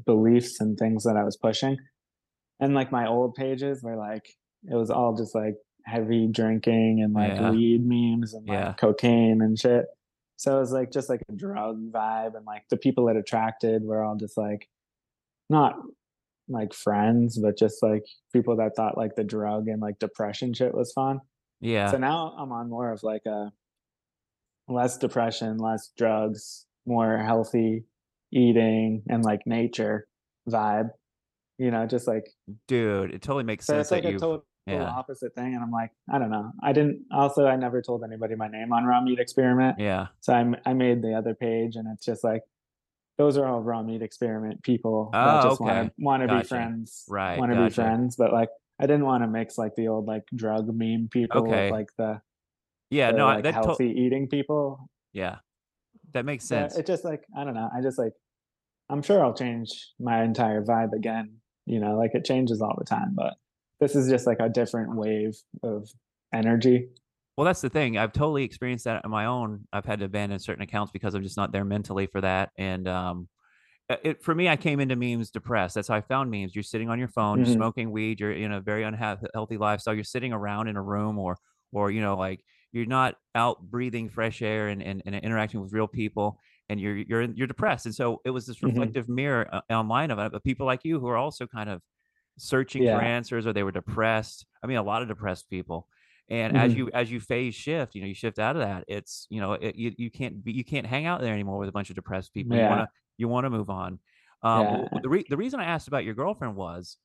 beliefs 0.06 0.62
and 0.62 0.78
things 0.78 1.04
that 1.04 1.18
I 1.18 1.24
was 1.24 1.36
pushing. 1.38 1.78
And 2.60 2.74
like 2.76 2.92
my 2.92 3.08
old 3.08 3.36
pages 3.36 3.82
were 3.84 3.98
like, 3.98 4.26
it 4.70 4.76
was 4.76 4.90
all 4.92 5.16
just 5.16 5.34
like 5.36 5.56
heavy 5.86 6.28
drinking 6.28 7.02
and 7.02 7.14
like 7.14 7.34
Yeah. 7.34 7.50
weed 7.52 7.84
memes 7.86 8.34
and 8.34 8.48
like 8.48 8.58
Yeah. 8.58 8.74
cocaine 8.74 9.42
and 9.42 9.58
shit. 9.60 9.86
So 10.38 10.58
it 10.58 10.60
was 10.60 10.72
like 10.72 10.92
just 10.92 11.10
like 11.10 11.22
a 11.30 11.34
drug 11.34 11.92
vibe, 11.92 12.36
and 12.36 12.46
like 12.46 12.64
the 12.70 12.78
people 12.78 13.06
that 13.08 13.16
attracted 13.16 13.84
were 13.84 14.04
all 14.04 14.16
just 14.16 14.38
like 14.38 14.70
not 15.50 15.76
like 16.48 16.74
friends, 16.74 17.38
but 17.38 17.58
just 17.58 17.84
like 17.84 18.04
people 18.34 18.56
that 18.58 18.76
thought 18.76 18.98
like 18.98 19.16
the 19.16 19.24
drug 19.24 19.68
and 19.68 19.82
like 19.82 20.00
depression 20.00 20.54
shit 20.54 20.74
was 20.74 20.92
fun. 20.94 21.20
Yeah. 21.62 21.92
So 21.92 21.98
now 21.98 22.36
I'm 22.38 22.52
on 22.52 22.70
more 22.70 22.92
of 22.92 23.04
like 23.04 23.26
a 23.26 23.52
less 24.68 24.98
depression, 24.98 25.58
less 25.58 25.92
drugs, 25.98 26.66
more 26.86 27.18
healthy 27.18 27.86
eating 28.32 29.04
and 29.10 29.24
like 29.24 29.42
nature 29.46 30.08
vibe. 30.50 30.90
You 31.58 31.70
know, 31.72 31.86
just 31.86 32.08
like 32.08 32.26
Dude, 32.68 33.14
it 33.14 33.22
totally 33.22 33.44
makes 33.44 33.66
so 33.66 33.74
sense 33.74 33.86
it's 33.88 33.92
like 33.92 34.04
that 34.04 34.16
a 34.16 34.20
total 34.20 34.46
yeah. 34.66 34.84
opposite 34.84 35.36
thing. 35.36 35.54
And 35.54 35.62
I'm 35.64 35.72
like, 35.72 35.92
I 36.12 36.18
don't 36.18 36.32
know. 36.32 36.52
I 36.64 36.74
didn't 36.74 37.06
also 37.12 37.46
I 37.46 37.56
never 37.56 37.82
told 37.82 38.04
anybody 38.04 38.36
my 38.36 38.48
name 38.48 38.74
on 38.74 38.86
raw 38.86 39.02
meat 39.02 39.20
experiment. 39.20 39.76
Yeah. 39.80 40.08
So 40.22 40.34
I 40.34 40.52
I 40.66 40.74
made 40.74 41.02
the 41.04 41.14
other 41.14 41.36
page 41.36 41.76
and 41.76 41.88
it's 41.94 42.06
just 42.06 42.24
like 42.24 42.42
those 43.18 43.38
are 43.38 43.46
all 43.46 43.62
raw 43.62 43.84
meat 43.84 44.02
experiment 44.02 44.64
people 44.64 45.10
that 45.14 45.44
Oh, 45.46 45.50
just 45.50 45.62
want 45.62 45.78
okay. 45.78 45.88
to 45.90 45.94
want 46.00 46.24
to 46.24 46.28
Gotcha. 46.28 46.42
be 46.44 46.48
friends. 46.48 47.06
Right, 47.08 47.38
Want 47.38 47.52
to 47.52 47.56
gotcha. 47.58 47.70
be 47.70 47.74
friends. 47.76 48.16
But 48.16 48.34
like 48.34 48.50
I 48.82 48.88
didn't 48.88 49.06
want 49.06 49.24
to 49.24 49.28
mix 49.28 49.58
like 49.58 49.76
the 49.76 49.88
old 49.88 50.08
like 50.08 50.24
drug 50.36 50.68
meme 50.74 51.08
people 51.12 51.42
Okay. 51.42 51.66
with 51.66 51.72
like 51.72 51.88
the, 51.98 52.22
Yeah. 52.90 53.12
the, 53.12 53.18
no, 53.18 53.26
like 53.28 53.44
that. 53.44 53.52
to- 53.52 53.68
healthy 53.68 53.90
eating 53.92 54.28
people. 54.28 54.90
yeah. 55.14 55.38
That 56.14 56.26
makes 56.26 56.44
sense. 56.44 56.76
it 56.78 56.86
just 56.86 57.06
like 57.06 57.24
I 57.38 57.46
don't 57.46 57.54
know. 57.54 57.70
I 57.74 57.80
just 57.82 57.98
like 57.98 58.12
I'm 58.90 59.02
sure 59.02 59.24
I'll 59.24 59.34
change 59.34 59.70
my 59.98 60.24
entire 60.24 60.62
vibe 60.62 60.92
again. 60.92 61.36
You 61.66 61.80
know, 61.80 61.96
like 61.98 62.14
it 62.16 62.26
changes 62.26 62.62
all 62.62 62.76
the 62.78 62.84
time, 62.84 63.14
but 63.16 63.36
this 63.80 63.96
is 63.96 64.10
just 64.10 64.28
like 64.28 64.40
a 64.42 64.50
different 64.50 64.94
wave 64.96 65.38
of 65.64 65.88
energy. 66.34 66.90
Well, 67.38 67.46
that's 67.46 67.62
the 67.62 67.70
thing. 67.70 67.98
I've 67.98 68.12
totally 68.12 68.44
experienced 68.44 68.84
that 68.86 69.06
on 69.06 69.12
my 69.12 69.26
own. 69.26 69.68
I've 69.72 69.86
had 69.86 70.00
to 70.00 70.06
abandon 70.06 70.38
certain 70.40 70.64
accounts 70.64 70.92
because 70.92 71.16
I'm 71.16 71.24
just 71.24 71.38
not 71.38 71.54
there 71.54 71.64
mentally 71.64 72.08
for 72.08 72.20
that. 72.20 72.50
And 72.58 72.88
um, 72.90 73.30
it, 73.90 74.24
for 74.24 74.34
me, 74.34 74.48
I 74.48 74.56
came 74.58 74.80
into 74.80 74.96
memes 74.96 75.32
depressed. 75.32 75.76
That's 75.76 75.88
how 75.88 75.96
I 75.96 76.02
found 76.02 76.32
memes. 76.32 76.56
You're 76.56 76.64
sitting 76.64 76.90
on 76.90 77.00
your 77.00 77.08
phone, 77.08 77.40
you're 77.40 77.46
Mhm. 77.46 77.62
smoking 77.62 77.92
weed, 77.92 78.20
you're 78.20 78.32
in 78.32 78.52
a 78.52 78.62
very 78.62 78.84
unhealthy 78.84 79.58
lifestyle. 79.58 79.94
You're 79.94 80.04
sitting 80.04 80.34
around 80.34 80.68
in 80.68 80.78
a 80.78 80.82
room, 80.84 81.18
or 81.20 81.38
or 81.74 81.92
you 81.92 82.02
know, 82.02 82.16
like 82.18 82.44
you're 82.72 82.86
not 82.86 83.16
out 83.36 83.70
breathing 83.70 84.10
fresh 84.10 84.42
air 84.42 84.70
and, 84.70 84.82
and, 84.82 85.02
and 85.06 85.16
interacting 85.16 85.62
with 85.62 85.74
real 85.74 85.88
people, 85.88 86.40
and 86.70 86.80
you're 86.80 86.98
you're 86.98 87.24
you're 87.24 87.48
depressed. 87.48 87.86
And 87.86 87.96
so 87.96 88.22
it 88.26 88.30
was 88.32 88.46
this 88.48 88.64
Mhm. 88.64 88.94
reflective 88.94 89.10
mirror 89.10 89.48
uh, 89.54 89.62
online 89.70 90.12
of 90.12 90.20
it, 90.20 90.34
of 90.34 90.44
people 90.44 90.66
like 90.66 90.82
you 90.86 91.00
who 91.00 91.08
are 91.08 91.18
also 91.18 91.48
kind 91.48 91.70
of 91.70 91.82
searching 92.38 92.86
for 92.86 93.02
answers, 93.02 93.46
or 93.46 93.54
they 93.54 93.64
were 93.64 93.72
depressed. 93.72 94.46
I 94.64 94.68
mean, 94.68 94.78
a 94.78 94.84
lot 94.84 95.02
of 95.02 95.08
depressed 95.08 95.50
people 95.50 95.88
and 96.30 96.54
as 96.54 96.74
Mhm. 96.74 96.76
you 96.76 96.90
as 96.94 97.12
you 97.12 97.20
phase 97.20 97.56
shift 97.56 97.96
you 97.96 98.02
know 98.02 98.08
you 98.08 98.14
shift 98.14 98.38
out 98.38 98.56
of 98.56 98.62
that 98.62 98.86
it's 98.88 99.26
you 99.32 99.42
know 99.42 99.54
it, 99.54 99.76
you, 99.76 99.92
you 99.98 100.12
can't 100.12 100.44
be 100.44 100.52
you 100.54 100.64
can't 100.64 100.86
hang 100.86 101.08
out 101.08 101.20
there 101.20 101.34
anymore 101.34 101.58
with 101.58 101.68
a 101.68 101.72
bunch 101.72 101.90
of 101.90 101.96
depressed 101.96 102.32
people 102.32 102.56
you 102.56 102.64
want 102.68 102.80
to 102.80 102.88
you 103.22 103.28
want 103.30 103.46
to 103.46 103.50
move 103.50 103.70
on 103.70 104.00
um 104.44 104.66
Yeah. 104.66 105.00
the, 105.04 105.10
re- 105.10 105.26
the 105.30 105.38
reason 105.38 105.60
i 105.60 105.66
asked 105.66 105.88
about 105.88 106.04
your 106.04 106.14
girlfriend 106.16 106.56
was 106.56 106.98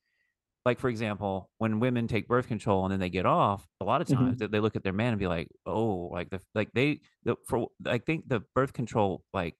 like 0.65 0.81
for 0.81 0.89
example 0.89 1.49
when 1.59 1.79
women 1.79 2.09
take 2.09 2.27
birth 2.27 2.49
control 2.49 2.85
and 2.85 2.93
then 2.93 2.99
they 3.01 3.11
get 3.11 3.27
off 3.27 3.67
a 3.81 3.85
lot 3.85 4.01
of 4.01 4.09
Mhm. 4.09 4.15
times 4.17 4.39
they, 4.39 4.47
they 4.49 4.61
look 4.61 4.75
at 4.77 4.83
their 4.83 4.93
man 4.93 5.13
and 5.13 5.19
be 5.21 5.29
like 5.29 5.49
oh 5.67 6.09
like 6.19 6.29
the 6.31 6.41
like 6.55 6.71
they 6.75 7.01
the 7.25 7.37
for 7.47 7.69
i 7.87 7.99
think 7.99 8.29
the 8.29 8.41
birth 8.55 8.73
control 8.73 9.23
like 9.33 9.55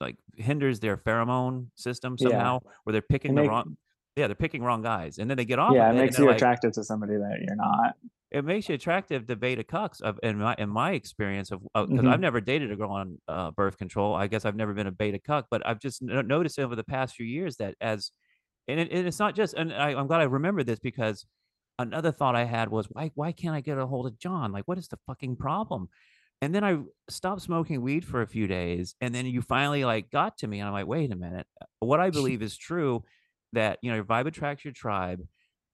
like 0.00 0.16
hinders 0.36 0.80
their 0.80 0.96
pheromone 0.96 1.66
system 1.76 2.16
Yeah. 2.18 2.28
somehow 2.28 2.60
where 2.84 2.92
they're 2.92 3.02
picking 3.02 3.34
the 3.34 3.42
wrong 3.48 3.76
yeah, 4.16 4.26
they're 4.26 4.34
picking 4.34 4.64
wrong 4.64 4.82
guys, 4.82 5.18
and 5.18 5.30
then 5.30 5.36
they 5.36 5.44
get 5.44 5.60
off. 5.60 5.72
yeah, 5.72 5.88
it 5.90 5.94
it, 5.94 5.98
makes 6.00 6.18
you 6.18 6.26
like, 6.26 6.34
attracted 6.38 6.72
to 6.72 6.82
somebody 6.82 7.12
that 7.14 7.38
you're 7.46 7.54
not. 7.54 7.94
It 8.30 8.44
makes 8.44 8.68
you 8.68 8.74
attractive 8.74 9.26
to 9.26 9.36
beta 9.36 9.64
cucks 9.64 10.00
of 10.02 10.18
in 10.22 10.38
my 10.38 10.54
in 10.58 10.68
my 10.68 10.92
experience 10.92 11.50
of 11.50 11.62
because 11.74 12.04
Mhm. 12.04 12.06
I've 12.06 12.20
never 12.20 12.40
dated 12.40 12.70
a 12.72 12.76
girl 12.76 12.90
on 12.90 13.18
uh, 13.28 13.50
birth 13.52 13.78
control. 13.78 14.14
I 14.14 14.26
guess 14.26 14.44
I've 14.44 14.56
never 14.56 14.74
been 14.74 14.86
a 14.86 14.92
beta 14.92 15.18
cuck, 15.18 15.46
but 15.50 15.66
I've 15.66 15.80
just 15.80 16.02
no- 16.02 16.20
noticed 16.22 16.58
over 16.58 16.76
the 16.76 16.84
past 16.84 17.16
few 17.16 17.26
years 17.26 17.56
that 17.56 17.76
as 17.80 18.12
and, 18.68 18.80
it, 18.80 18.92
and 18.92 19.06
it's 19.06 19.18
not 19.18 19.34
just 19.34 19.54
and 19.54 19.72
I, 19.72 19.90
I'm 19.94 20.06
glad 20.06 20.20
I 20.20 20.24
remember 20.24 20.62
this 20.64 20.78
because 20.80 21.26
another 21.78 22.12
thought 22.12 22.36
I 22.36 22.44
had 22.44 22.70
was 22.70 22.86
why 22.86 23.10
why 23.14 23.32
can't 23.32 23.54
I 23.54 23.60
get 23.60 23.78
a 23.78 23.86
hold 23.86 24.06
of 24.06 24.18
John? 24.18 24.52
Like 24.52 24.64
what 24.68 24.78
is 24.78 24.88
the 24.88 24.98
fucking 25.06 25.36
problem? 25.36 25.88
And 26.40 26.54
then 26.54 26.62
I 26.64 26.78
stopped 27.10 27.42
smoking 27.42 27.82
weed 27.82 28.04
for 28.04 28.22
a 28.22 28.26
few 28.26 28.46
days, 28.46 28.94
and 29.00 29.12
then 29.14 29.26
you 29.26 29.42
finally 29.42 29.84
like 29.84 30.10
got 30.10 30.38
to 30.38 30.46
me, 30.46 30.60
and 30.60 30.68
I'm 30.68 30.72
like, 30.72 30.86
wait 30.86 31.10
a 31.12 31.16
minute. 31.16 31.46
What 31.80 32.00
I 32.00 32.10
believe 32.10 32.42
is 32.42 32.56
true 32.56 33.04
that 33.52 33.78
you 33.82 33.90
know 33.90 33.96
your 33.96 34.04
vibe 34.04 34.26
attracts 34.26 34.64
your 34.64 34.72
tribe 34.72 35.20
uh, 35.20 35.26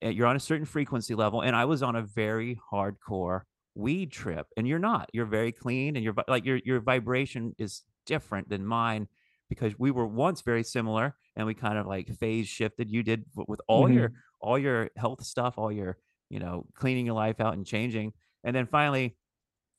you're 0.02 0.26
on 0.26 0.36
a 0.36 0.40
certain 0.40 0.66
frequency 0.66 1.14
level 1.14 1.40
and 1.42 1.54
i 1.56 1.64
was 1.64 1.82
on 1.82 1.96
a 1.96 2.02
very 2.02 2.58
hardcore 2.72 3.42
weed 3.74 4.10
trip 4.12 4.46
and 4.56 4.68
you're 4.68 4.78
not 4.78 5.08
you're 5.12 5.26
very 5.26 5.50
clean 5.52 5.96
and 5.96 6.04
your 6.04 6.12
vi- 6.12 6.24
like 6.28 6.44
your 6.44 6.58
your 6.64 6.80
vibration 6.80 7.54
is 7.58 7.82
different 8.06 8.48
than 8.48 8.64
mine 8.64 9.08
because 9.48 9.78
we 9.78 9.90
were 9.90 10.06
once 10.06 10.42
very 10.42 10.62
similar 10.62 11.14
and 11.36 11.46
we 11.46 11.54
kind 11.54 11.78
of 11.78 11.86
like 11.86 12.08
phase 12.18 12.46
shifted 12.46 12.90
you 12.90 13.02
did 13.02 13.24
with 13.34 13.60
all 13.66 13.90
your 13.90 14.12
all 14.40 14.58
your 14.58 14.90
health 14.96 15.22
stuff 15.24 15.54
all 15.58 15.72
your 15.72 15.96
you 16.30 16.38
know 16.38 16.66
cleaning 16.74 17.06
your 17.06 17.14
life 17.14 17.40
out 17.40 17.54
and 17.54 17.66
changing 17.66 18.12
and 18.44 18.54
then 18.54 18.66
finally 18.66 19.16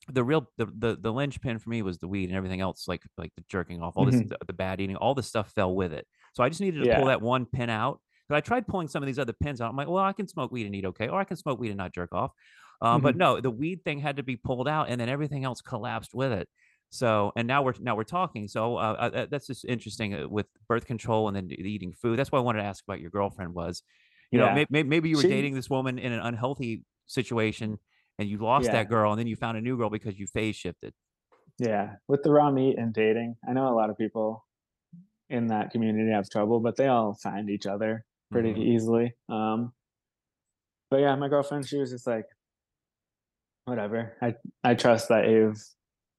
the 0.09 0.23
real 0.23 0.47
the 0.57 0.65
the, 0.77 0.97
the 0.99 1.11
linchpin 1.11 1.57
for 1.57 1.69
me 1.69 1.81
was 1.81 1.97
the 1.99 2.07
weed 2.07 2.29
and 2.29 2.37
everything 2.37 2.61
else 2.61 2.87
like 2.87 3.01
like 3.17 3.31
the 3.37 3.43
jerking 3.47 3.81
off 3.81 3.93
all 3.95 4.05
this 4.05 4.15
Mhm. 4.15 4.29
the, 4.29 4.37
the 4.47 4.53
bad 4.53 4.81
eating 4.81 4.95
all 4.97 5.15
the 5.15 5.23
stuff 5.23 5.51
fell 5.51 5.73
with 5.73 5.93
it 5.93 6.05
so 6.33 6.43
i 6.43 6.49
just 6.49 6.61
needed 6.61 6.79
to 6.81 6.87
Yeah. 6.87 6.97
pull 6.97 7.05
that 7.07 7.21
one 7.21 7.45
pin 7.45 7.69
out 7.69 8.01
I 8.29 8.41
tried 8.41 8.67
pulling 8.67 8.87
some 8.87 9.03
of 9.03 9.07
these 9.07 9.19
other 9.19 9.33
pins 9.33 9.61
out. 9.61 9.69
I'm 9.69 9.75
like, 9.75 9.87
well, 9.87 10.03
I 10.03 10.13
can 10.13 10.27
smoke 10.27 10.51
weed 10.51 10.65
and 10.65 10.73
eat 10.75 10.85
okay, 10.85 11.07
or 11.07 11.19
I 11.19 11.23
can 11.25 11.37
smoke 11.37 11.59
weed 11.59 11.69
and 11.69 11.77
not 11.77 11.93
jerk 11.93 12.13
off. 12.13 12.31
Um, 12.81 13.01
But 13.01 13.15
Mhm. 13.15 13.19
no, 13.19 13.39
the 13.41 13.51
weed 13.51 13.83
thing 13.83 13.99
had 13.99 14.17
to 14.17 14.23
be 14.23 14.35
pulled 14.35 14.67
out, 14.67 14.89
and 14.89 14.99
then 14.99 15.09
everything 15.09 15.43
else 15.43 15.61
collapsed 15.61 16.13
with 16.13 16.31
it. 16.31 16.49
So, 16.89 17.31
and 17.35 17.47
now 17.47 17.61
we're 17.63 17.73
now 17.79 17.95
we're 17.95 18.03
talking. 18.03 18.47
So 18.47 18.77
uh, 18.77 19.11
uh, 19.13 19.25
that's 19.29 19.47
just 19.47 19.65
interesting 19.65 20.13
uh, 20.13 20.27
with 20.27 20.47
birth 20.67 20.85
control 20.85 21.27
and 21.27 21.35
then 21.35 21.49
eating 21.51 21.93
food. 21.93 22.17
That's 22.17 22.31
why 22.31 22.39
I 22.39 22.41
wanted 22.41 22.59
to 22.59 22.65
ask 22.65 22.83
about 22.83 22.99
your 23.01 23.09
girlfriend 23.09 23.53
was, 23.53 23.83
you 24.31 24.39
know, 24.39 24.45
Yeah. 24.47 24.53
may, 24.55 24.65
may, 24.69 24.83
maybe 24.83 25.09
you 25.09 25.17
were 25.17 25.21
She- 25.23 25.29
dating 25.29 25.55
this 25.55 25.69
woman 25.69 25.97
in 25.99 26.11
an 26.11 26.19
unhealthy 26.19 26.83
situation, 27.07 27.79
and 28.17 28.29
you 28.29 28.37
lost 28.37 28.65
Yeah. 28.67 28.73
that 28.73 28.89
girl, 28.89 29.11
and 29.11 29.19
then 29.19 29.27
you 29.27 29.35
found 29.35 29.57
a 29.57 29.61
new 29.61 29.77
girl 29.77 29.89
because 29.89 30.17
you 30.19 30.27
phase 30.27 30.55
shifted. 30.55 30.93
Yeah, 31.57 31.95
with 32.07 32.23
the 32.23 32.31
raw 32.31 32.51
meat 32.51 32.77
and 32.77 32.93
dating, 32.93 33.37
I 33.47 33.53
know 33.53 33.67
a 33.69 33.75
lot 33.75 33.89
of 33.89 33.97
people 33.97 34.45
in 35.29 35.47
that 35.47 35.71
community 35.71 36.11
have 36.11 36.29
trouble, 36.29 36.59
but 36.59 36.75
they 36.75 36.87
all 36.87 37.13
find 37.15 37.49
each 37.49 37.65
other 37.65 38.05
pretty 38.31 38.53
Mhm. 38.53 38.57
easily. 38.75 39.13
Um, 39.29 39.73
but 40.89 40.97
yeah, 41.01 41.15
my 41.15 41.27
girlfriend, 41.29 41.67
she 41.67 41.77
was 41.77 41.91
just 41.91 42.07
like, 42.07 42.25
whatever. 43.65 44.13
I 44.21 44.35
I 44.63 44.75
trust 44.75 45.09
that 45.09 45.27
you've 45.27 45.57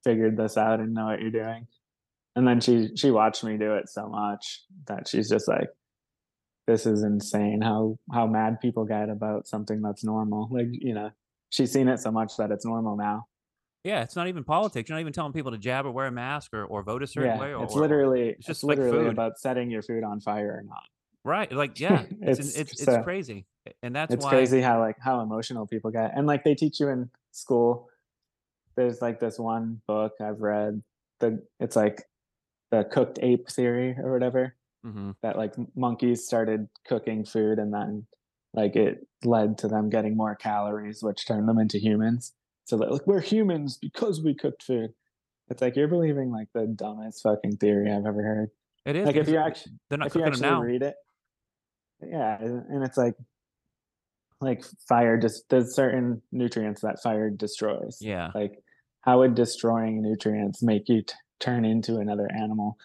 figured 0.05 0.37
this 0.37 0.57
out 0.57 0.81
and 0.81 0.95
know 0.95 1.07
what 1.07 1.21
you're 1.21 1.31
doing. 1.31 1.67
And 2.35 2.47
then 2.47 2.61
she 2.61 2.95
she 2.97 3.11
watched 3.11 3.45
me 3.45 3.57
do 3.57 3.75
it 3.75 3.89
so 3.89 4.09
much 4.09 4.65
that 4.87 5.09
she's 5.09 5.29
just 5.29 5.49
like, 5.49 5.69
this 6.67 6.87
is 6.87 7.03
insane 7.03 7.61
how 7.63 7.99
how 8.13 8.27
mad 8.27 8.61
people 8.61 8.85
get 8.85 9.09
about 9.09 9.47
something 9.47 9.81
that's 9.83 10.05
normal. 10.05 10.49
Like 10.51 10.69
you 10.71 10.95
know, 10.95 11.11
she's 11.51 11.73
seen 11.73 11.89
it 11.89 11.99
so 11.99 12.11
much 12.11 12.37
that 12.37 12.51
it's 12.51 12.65
normal 12.67 12.97
now. 12.97 13.27
Yeah, 13.85 14.03
it's 14.03 14.17
not 14.17 14.27
even 14.27 14.43
politics. 14.43 14.89
You're 14.89 14.97
not 14.97 15.01
even 15.03 15.13
telling 15.13 15.33
people 15.33 15.53
to 15.53 15.59
jab 15.59 15.87
or 15.87 15.93
wear 15.93 16.07
a 16.07 16.11
mask 16.11 16.53
or, 16.53 16.65
or 16.65 16.83
vote 16.83 17.05
a 17.05 17.07
certain 17.07 17.31
yeah, 17.37 17.41
way. 17.41 17.55
Or, 17.55 17.63
it's 17.63 17.75
or- 17.75 17.79
or- 17.79 17.83
literally 17.83 18.29
it's 18.31 18.39
it's, 18.41 18.47
just 18.49 18.65
like 18.65 18.79
literally 18.79 19.05
food. 19.05 19.13
about 19.13 19.39
setting 19.39 19.71
your 19.71 19.83
food 19.83 20.03
on 20.03 20.21
fire 20.21 20.59
or 20.59 20.63
not. 20.65 20.83
Right. 21.27 21.51
Like, 21.53 21.79
yeah, 21.81 22.05
it's 22.23 22.39
It's 22.39 22.57
it's, 22.57 22.73
it's, 22.73 22.85
so- 22.85 23.03
crazy, 23.03 23.47
and 23.83 23.95
that's 23.95 24.11
why 24.11 24.15
it's 24.15 24.25
why. 24.25 24.31
crazy 24.31 24.61
how 24.63 24.79
like 24.79 24.97
how 25.01 25.21
emotional 25.21 25.67
people 25.67 25.91
get 25.91 26.13
and 26.17 26.27
like 26.27 26.45
they 26.45 26.55
teach 26.55 26.79
you 26.81 26.89
in 26.89 27.11
school 27.33 27.89
there's 28.77 29.03
like 29.03 29.19
this 29.19 29.39
one 29.39 29.81
book 29.89 30.13
i've 30.21 30.41
read 30.41 30.83
the 31.21 31.43
it's 31.59 31.75
like 31.77 32.05
the 32.71 32.85
cooked 32.85 33.19
ape 33.23 33.49
theory 33.51 33.97
or 33.99 34.13
whatever 34.13 34.55
hmm 34.85 35.11
that 35.23 35.37
like 35.37 35.55
monkeys 35.75 36.25
started 36.25 36.69
cooking 36.87 37.25
food 37.25 37.59
and 37.59 37.75
then 37.75 38.07
like 38.55 38.77
it 38.77 39.07
led 39.25 39.59
to 39.59 39.67
them 39.69 39.91
getting 39.91 40.17
more 40.17 40.37
calories 40.37 41.03
which 41.03 41.27
turned 41.27 41.49
them 41.49 41.59
into 41.59 41.79
humans 41.79 42.33
so 42.65 42.77
that 42.77 42.93
like 42.93 43.07
we're 43.07 43.21
humans 43.21 43.77
because 43.77 44.23
we 44.23 44.33
cooked 44.35 44.63
food 44.63 44.91
it's 45.49 45.61
like 45.63 45.75
you're 45.75 45.89
believing 45.89 46.31
like 46.31 46.49
the 46.55 46.67
dumbest 46.67 47.23
fucking 47.23 47.57
theory 47.57 47.91
i've 47.91 48.07
ever 48.07 48.23
heard 48.23 48.51
It 48.85 48.95
is 48.95 49.07
like 49.07 49.17
if 49.17 49.29
you 49.29 49.39
actually 49.39 49.73
they're 49.89 49.99
not 49.99 50.07
if 50.07 50.15
you 50.15 50.23
actually 50.23 50.49
read 50.65 50.83
it 50.83 50.95
yeah 52.03 52.37
and 52.41 52.85
it's 52.85 52.97
like 52.97 53.15
like 54.41 54.63
fire 54.89 55.17
just 55.19 55.49
there's 55.49 55.75
certain 55.75 56.21
nutrients 56.33 56.83
that 56.83 57.03
fire 57.03 57.31
destroys 57.31 57.99
Yeah. 58.01 58.31
like 58.35 58.63
how 59.01 59.21
would 59.21 59.35
destroying 59.35 60.03
nutrients 60.03 60.63
make 60.63 60.89
you 60.89 61.03
t- 61.03 61.15
turn 61.41 61.65
into 61.65 61.97
another 61.99 62.29
animal 62.33 62.77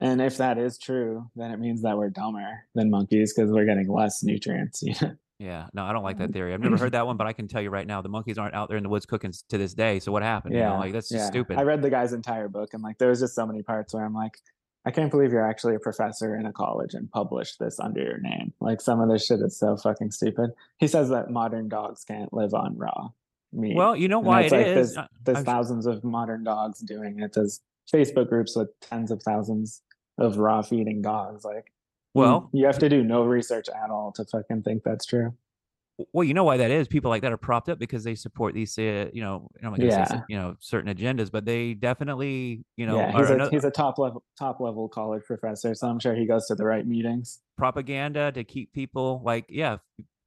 and 0.00 0.20
if 0.20 0.36
that 0.36 0.58
is 0.58 0.78
true 0.78 1.28
then 1.34 1.50
it 1.50 1.58
means 1.58 1.82
that 1.82 1.96
we're 1.96 2.10
dumber 2.10 2.64
than 2.74 2.90
monkeys 2.90 3.34
because 3.34 3.50
we're 3.50 3.64
getting 3.64 3.88
less 3.88 4.22
nutrients 4.22 4.82
you 4.82 4.94
know? 5.02 5.12
Yeah, 5.38 5.66
no, 5.74 5.84
I 5.84 5.92
don't 5.92 6.02
like 6.02 6.16
that 6.16 6.32
theory. 6.32 6.54
I've 6.54 6.60
never 6.60 6.78
heard 6.78 6.92
that 6.92 7.06
one, 7.06 7.18
but 7.18 7.26
I 7.26 7.34
can 7.34 7.46
tell 7.46 7.60
you 7.60 7.68
right 7.68 7.86
now, 7.86 8.00
the 8.00 8.08
monkeys 8.08 8.38
aren't 8.38 8.54
out 8.54 8.68
there 8.70 8.78
in 8.78 8.82
the 8.82 8.88
woods 8.88 9.04
cooking 9.04 9.34
to 9.50 9.58
this 9.58 9.74
day. 9.74 10.00
So 10.00 10.10
what 10.10 10.22
happened? 10.22 10.54
You 10.54 10.60
know, 10.62 10.78
like 10.78 10.92
that's 10.94 11.10
just 11.10 11.24
yeah. 11.24 11.26
stupid. 11.26 11.58
i 11.58 11.62
read 11.62 11.82
the 11.82 11.90
guy's 11.90 12.14
entire 12.14 12.48
book 12.48 12.70
and 12.72 12.82
like 12.82 12.96
there 12.96 13.10
was 13.10 13.20
just 13.20 13.34
so 13.34 13.44
many 13.46 13.62
parts 13.62 13.92
where 13.92 14.02
i'm 14.06 14.14
like 14.14 14.32
i 14.86 14.90
can't 14.90 15.10
believe 15.10 15.32
you're 15.32 15.46
actually 15.46 15.74
a 15.74 15.78
professor 15.80 16.36
in 16.36 16.46
a 16.46 16.52
college 16.52 16.94
and 16.94 17.10
published 17.10 17.58
this 17.58 17.78
under 17.80 18.00
your 18.00 18.18
name. 18.18 18.52
Like 18.60 18.80
some 18.80 19.00
of 19.00 19.08
this 19.10 19.26
shit 19.26 19.40
is 19.40 19.58
so 19.58 19.76
fucking 19.76 20.12
stupid. 20.12 20.50
He 20.78 20.86
says 20.86 21.08
that 21.10 21.30
modern 21.30 21.68
dogs 21.68 22.04
can't 22.04 22.32
live 22.32 22.54
on 22.54 22.78
raw 22.78 23.08
meat. 23.52 23.76
Well, 23.76 23.96
you 23.96 24.08
know 24.08 24.20
why 24.20 24.42
it's 24.42 24.52
it 24.52 24.56
like 24.56 24.66
is. 24.68 24.94
there's, 24.94 25.06
there's 25.24 25.44
thousands 25.44 25.86
of 25.86 26.04
modern 26.04 26.44
dogs 26.44 26.80
doing 26.80 27.20
it. 27.20 27.32
There's 27.34 27.60
facebook 27.92 28.28
groups 28.28 28.56
with 28.56 28.68
tens 28.80 29.10
of 29.10 29.22
thousands 29.22 29.82
of 30.18 30.38
raw 30.38 30.62
feeding 30.62 31.02
dogs. 31.02 31.44
Like 31.44 31.72
Well- 32.14 32.48
you 32.52 32.66
have 32.66 32.78
to 32.78 32.88
do 32.88 33.02
no 33.02 33.24
research 33.24 33.68
at 33.68 33.90
all 33.90 34.12
to 34.12 34.24
fucking 34.24 34.62
think 34.62 34.84
that's 34.84 35.04
true 35.04 35.34
well, 36.12 36.24
you 36.24 36.34
know 36.34 36.44
why 36.44 36.56
that 36.58 36.70
is. 36.70 36.88
People 36.88 37.10
like 37.10 37.22
that 37.22 37.32
are 37.32 37.38
propped 37.38 37.68
up 37.68 37.78
because 37.78 38.04
they 38.04 38.14
support 38.14 38.54
these, 38.54 38.78
uh, 38.78 39.06
you 39.12 39.22
know, 39.22 39.48
gonna 39.62 40.06
say, 40.06 40.20
you 40.28 40.36
know, 40.36 40.54
certain 40.60 40.94
agendas, 40.94 41.30
but 41.30 41.44
they 41.44 41.74
definitely, 41.74 42.64
you 42.76 42.86
know, 42.86 42.96
yeah 42.96 43.12
are 43.12 43.20
he's 43.20 43.30
a, 43.30 43.34
ano- 43.34 43.50
he's 43.50 43.64
a 43.64 43.70
top 43.70 43.98
level 43.98 44.22
top 44.38 44.60
level 44.60 44.88
college 44.88 45.22
professor 45.24 45.74
so 45.74 45.88
i'm 45.88 45.98
sure 45.98 46.14
he 46.14 46.26
goes 46.26 46.46
to 46.46 46.54
the 46.54 46.64
right 46.64 46.86
meetings 46.86 47.40
propaganda 47.56 48.30
to 48.32 48.44
keep 48.44 48.72
people 48.72 49.22
like, 49.24 49.46
yeah, 49.48 49.78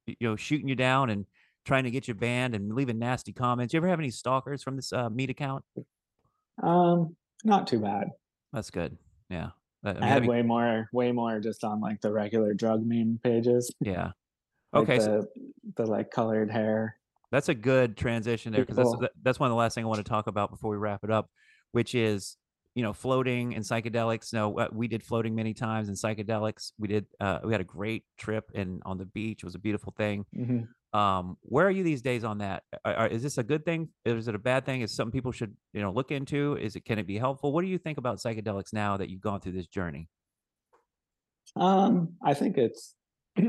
you 0.06 0.16
know, 0.22 0.36
shooting 0.36 0.68
you 0.68 0.76
down 0.76 1.10
and 1.10 1.26
trying 1.66 1.84
to 1.84 1.92
get 1.92 2.08
you 2.08 2.14
banned 2.14 2.56
and 2.56 2.74
leaving 2.74 3.00
nasty 3.00 3.32
comments. 3.32 3.74
You 3.74 3.78
ever 3.78 3.88
have 3.88 4.00
any 4.00 4.10
stalkers 4.12 4.64
from 4.64 4.76
this 4.76 4.92
uh, 4.92 5.10
meat 5.10 5.30
account? 5.30 5.64
um 6.62 7.16
not 7.46 7.68
too 7.68 7.80
bad 7.80 8.10
That's 8.52 8.70
good. 8.70 8.98
Yeah. 9.30 9.52
I, 9.86 9.92
I 9.92 9.98
I, 10.02 10.08
had 10.08 10.28
way 10.28 10.42
more, 10.42 10.90
way 10.92 11.14
more 11.14 11.40
just 11.40 11.64
on 11.64 11.80
like 11.80 12.02
the 12.02 12.12
regular 12.12 12.54
drug 12.54 12.86
meme 12.86 13.20
pages. 13.24 13.72
yeah. 13.80 14.12
Like 14.74 14.84
Okay, 14.84 15.00
so- 15.00 15.28
the, 15.74 15.84
the 15.84 15.86
like 15.90 16.12
colored 16.12 16.52
hair. 16.52 16.96
That's 17.32 17.50
a 17.50 17.54
good 17.54 17.96
transition 17.96 18.52
there 18.52 18.66
because 18.66 18.76
that's 18.78 19.14
that's 19.22 19.40
one 19.40 19.48
of 19.48 19.52
the 19.52 19.56
last 19.56 19.76
thing 19.76 19.84
I 19.84 19.88
want 19.88 20.00
to 20.04 20.10
talk 20.10 20.26
about 20.26 20.50
before 20.50 20.72
we 20.72 20.78
wrap 20.78 21.04
it 21.04 21.12
up, 21.12 21.30
which 21.74 21.94
is 21.94 22.38
you 22.74 22.82
know 22.82 22.92
floating 22.92 23.54
and 23.54 23.64
psychedelics. 23.64 24.34
No, 24.34 24.58
uh, 24.58 24.68
we 24.72 24.88
did 24.88 25.04
floating 25.04 25.36
many 25.36 25.54
times 25.54 25.90
and 25.90 25.98
psychedelics. 25.98 26.72
We 26.80 26.88
did. 26.88 27.06
Uh, 27.20 27.38
we 27.44 27.52
had 27.52 27.62
a 27.62 27.66
great 27.66 28.04
trip 28.18 28.50
and 28.56 28.82
on 28.84 28.98
the 28.98 29.06
beach. 29.06 29.44
It 29.44 29.46
was 29.46 29.54
a 29.54 29.60
beautiful 29.60 29.94
thing. 29.96 30.26
Mhm. 30.36 30.70
Um, 30.98 31.38
where 31.44 31.68
are 31.68 31.72
you 31.72 31.84
these 31.84 32.02
days 32.02 32.24
on 32.24 32.40
that? 32.40 32.64
Are, 32.84 32.96
are- 32.96 33.08
is 33.08 33.22
this 33.22 33.38
a 33.38 33.44
good 33.44 33.64
thing? 33.64 33.90
Is 34.06 34.28
it 34.28 34.34
a 34.34 34.40
bad 34.40 34.66
thing? 34.66 34.82
Is 34.82 34.96
something 34.96 35.12
people 35.12 35.32
should 35.32 35.56
you 35.72 35.82
know 35.84 35.92
look 35.92 36.10
into? 36.10 36.58
Is 36.58 36.76
it 36.76 36.84
can 36.84 36.98
it 36.98 37.06
be 37.06 37.20
helpful? 37.20 37.54
What 37.54 37.62
do 37.62 37.68
you 37.68 37.78
think 37.78 38.00
about 38.00 38.18
psychedelics 38.18 38.74
now 38.74 38.98
that 38.98 39.08
you've 39.12 39.22
gone 39.22 39.40
through 39.40 39.52
this 39.52 39.68
journey? 39.68 40.08
Um, 41.56 42.14
I 42.24 42.34
think 42.34 42.58
it's. 42.58 42.96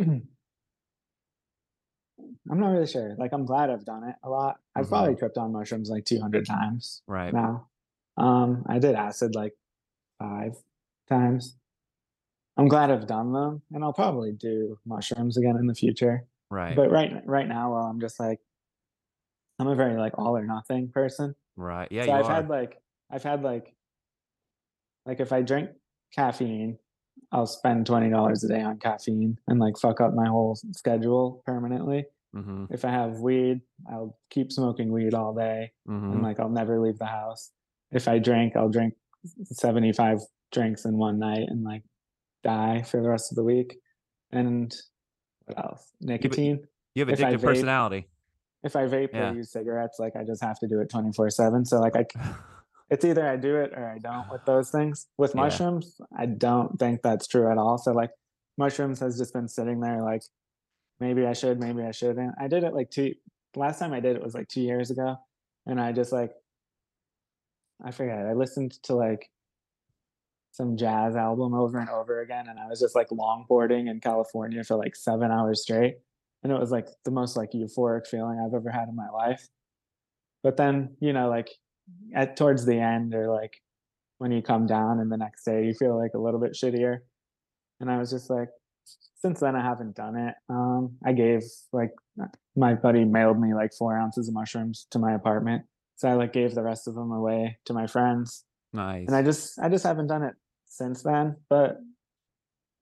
I'm 2.51 2.61
not 2.61 2.69
really 2.71 2.87
sure. 2.87 3.15
Like, 3.19 3.33
I'm 3.33 3.45
glad 3.45 3.71
I've 3.71 3.85
done 3.85 4.05
it 4.09 4.17
a 4.23 4.31
lot. 4.31 4.61
I've 4.75 4.87
Mhm. 4.87 4.89
probably 4.89 5.15
tripped 5.17 5.39
on 5.39 5.53
mushrooms 5.53 5.91
like 5.91 6.05
200 6.05 6.47
times 6.47 7.03
Right. 7.07 7.33
now. 7.33 7.69
Um, 8.17 8.65
I 8.67 8.79
did 8.79 8.95
acid 8.95 9.35
like 9.35 9.57
five 10.19 10.57
times. 11.09 11.57
I'm 12.57 12.69
glad 12.69 12.91
I've 12.91 13.07
done 13.07 13.33
them, 13.33 13.63
and 13.73 13.83
I'll 13.85 13.93
probably 13.93 14.33
do 14.33 14.79
mushrooms 14.85 15.37
again 15.37 15.57
in 15.57 15.67
the 15.67 15.75
future. 15.75 16.27
Right. 16.51 16.77
But 16.77 16.91
right, 16.91 17.25
right 17.27 17.47
now, 17.49 17.73
well, 17.75 17.85
I'm 17.85 18.01
just 18.01 18.19
like, 18.21 18.41
I'm 19.59 19.69
a 19.69 19.75
very 19.77 19.97
like 19.97 20.19
all 20.19 20.37
or 20.37 20.45
nothing 20.47 20.89
person. 20.91 21.35
right. 21.57 21.91
Yeah. 21.93 22.07
so 22.07 22.13
I've 22.13 22.25
are. 22.27 22.35
had 22.35 22.49
like 22.49 22.81
I've 23.11 23.23
had 23.23 23.43
like 23.43 23.75
like 25.07 25.21
if 25.21 25.33
I 25.33 25.43
drink 25.43 25.71
caffeine, 26.15 26.79
I'll 27.33 27.47
spend 27.47 27.87
twenty 27.87 28.11
dollars 28.11 28.43
a 28.45 28.49
day 28.49 28.61
on 28.63 28.79
caffeine 28.79 29.39
and 29.49 29.59
like 29.61 29.77
fuck 29.79 30.01
up 30.01 30.15
my 30.15 30.27
whole 30.29 30.59
schedule 30.73 31.43
permanently. 31.47 32.05
mm-hmm, 32.35 32.67
If 32.71 32.85
I 32.85 32.91
have 32.91 33.19
weed, 33.21 33.61
I'll 33.91 34.19
keep 34.31 34.53
smoking 34.53 34.91
weed 34.93 35.15
all 35.15 35.35
day 35.35 35.73
mm-hmm. 35.89 36.13
and 36.13 36.23
like 36.23 36.41
I'll 36.41 36.49
never 36.49 36.81
leave 36.81 36.99
the 36.99 37.07
house. 37.07 37.51
If 37.93 38.09
I 38.09 38.19
drink, 38.19 38.57
I'll 38.57 38.69
drink 38.69 38.95
seventy 39.45 39.93
five 39.93 40.19
drinks 40.53 40.85
in 40.85 40.97
one 40.97 41.19
night 41.19 41.45
and 41.49 41.63
like 41.65 41.83
die 42.43 42.83
for 42.83 43.01
the 43.03 43.09
rest 43.09 43.31
of 43.33 43.37
the 43.37 43.45
week. 43.45 43.77
And 44.33 44.75
what 45.47 45.59
else? 45.59 45.91
Nicotine. 46.01 46.61
You 46.95 47.05
have 47.07 47.17
addictive 47.19 47.39
vape- 47.39 47.43
personality. 47.43 48.09
If 48.63 48.77
I 48.77 48.87
vape 48.87 49.11
Yeah. 49.13 49.31
or 49.31 49.35
use 49.35 49.53
cigarettes, 49.53 49.99
like 49.99 50.17
I 50.17 50.25
just 50.25 50.43
have 50.43 50.59
to 50.61 50.67
do 50.69 50.81
it 50.81 50.89
24 50.91 51.31
seven. 51.31 51.65
So 51.65 51.81
like 51.81 51.97
I, 51.97 52.07
it's 52.91 53.05
either 53.05 53.27
I 53.27 53.37
do 53.37 53.57
it 53.57 53.73
or 53.75 53.89
I 53.89 53.99
don't 53.99 54.31
with 54.31 54.45
those 54.47 54.71
things. 54.71 55.07
With 55.17 55.35
Yeah. 55.35 55.43
mushrooms, 55.43 56.01
I 56.17 56.27
don't 56.27 56.79
think 56.79 57.03
that's 57.03 57.27
true 57.27 57.51
at 57.51 57.59
all. 57.59 57.79
So 57.79 57.93
like 57.93 58.11
mushrooms 58.59 59.01
has 59.01 59.17
just 59.17 59.33
been 59.33 59.49
sitting 59.49 59.81
there 59.81 60.03
like 60.03 60.23
maybe 60.99 61.27
I 61.27 61.33
should, 61.33 61.59
maybe 61.59 61.83
I 61.83 61.93
shouldn't. 61.93 62.35
I 62.39 62.49
did 62.49 62.65
it 62.65 62.75
like 62.75 62.91
two 62.91 63.15
last 63.57 63.79
time 63.79 63.93
I 63.93 64.01
did 64.01 64.17
it 64.17 64.23
was 64.23 64.35
like 64.35 64.49
two 64.49 64.61
years 64.61 64.91
ago. 64.91 65.17
And 65.67 65.81
I 65.81 65.93
just 65.93 66.13
like 66.13 66.33
I 67.83 67.91
forget. 67.93 68.27
I 68.27 68.35
listened 68.35 68.73
to 68.85 68.95
like 68.95 69.31
some 70.53 70.77
jazz 70.77 71.15
album 71.15 71.55
over 71.55 71.79
and 71.79 71.89
over 71.89 72.21
again 72.21 72.49
and 72.49 72.59
I 72.59 72.67
was 72.67 72.81
just 72.81 72.97
like 72.97 73.09
longboarding 73.11 73.89
in 73.89 74.01
California 74.01 74.65
for 74.65 74.77
like 74.77 74.97
seven 74.97 75.31
hours 75.31 75.63
straight. 75.63 75.99
And 76.43 76.53
it 76.53 76.59
was 76.59 76.71
like 76.73 76.89
the 77.05 77.11
most 77.11 77.37
like 77.37 77.53
euphoric 77.53 78.07
feeling 78.07 78.41
I've 78.41 78.55
ever 78.55 78.71
had 78.71 78.89
in 78.89 78.97
my 78.97 79.09
life. 79.11 79.49
But 80.43 80.57
then, 80.57 80.97
you 81.01 81.13
know, 81.13 81.29
like 81.29 81.51
at 82.15 82.37
towards 82.37 82.65
the 82.67 82.77
end 82.77 83.15
or 83.15 83.33
like 83.33 83.55
when 84.19 84.33
you 84.33 84.43
come 84.43 84.67
down 84.67 85.01
and 85.01 85.11
the 85.11 85.17
next 85.17 85.45
day 85.45 85.65
you 85.65 85.75
feel 85.75 85.97
like 85.99 86.13
a 86.15 86.19
little 86.19 86.41
bit 86.41 86.53
shittier. 86.53 86.99
And 87.81 87.91
I 87.91 87.99
was 87.99 88.11
just 88.11 88.29
like, 88.29 88.49
since 89.17 89.41
then 89.41 89.57
I 89.57 89.63
haven't 89.63 89.97
done 89.97 90.17
it. 90.17 90.35
Um, 90.49 90.97
I 91.05 91.13
gave 91.13 91.43
like 91.73 91.93
my 92.57 92.75
buddy 92.75 93.05
mailed 93.05 93.41
me 93.41 93.55
like 93.55 93.73
four 93.79 93.97
ounces 93.97 94.29
of 94.29 94.35
mushrooms 94.35 94.87
to 94.91 94.99
my 94.99 95.13
apartment. 95.15 95.65
So 95.97 96.09
I 96.09 96.15
like 96.15 96.33
gave 96.33 96.55
the 96.55 96.63
rest 96.63 96.89
of 96.89 96.95
them 96.95 97.13
away 97.13 97.59
to 97.67 97.73
my 97.73 97.87
friends. 97.87 98.45
Nice. 98.73 99.07
And 99.07 99.17
I 99.17 99.23
just 99.23 99.59
I 99.59 99.69
just 99.69 99.85
haven't 99.85 100.07
done 100.07 100.23
it 100.23 100.35
since 100.67 101.03
then. 101.03 101.37
But 101.49 101.79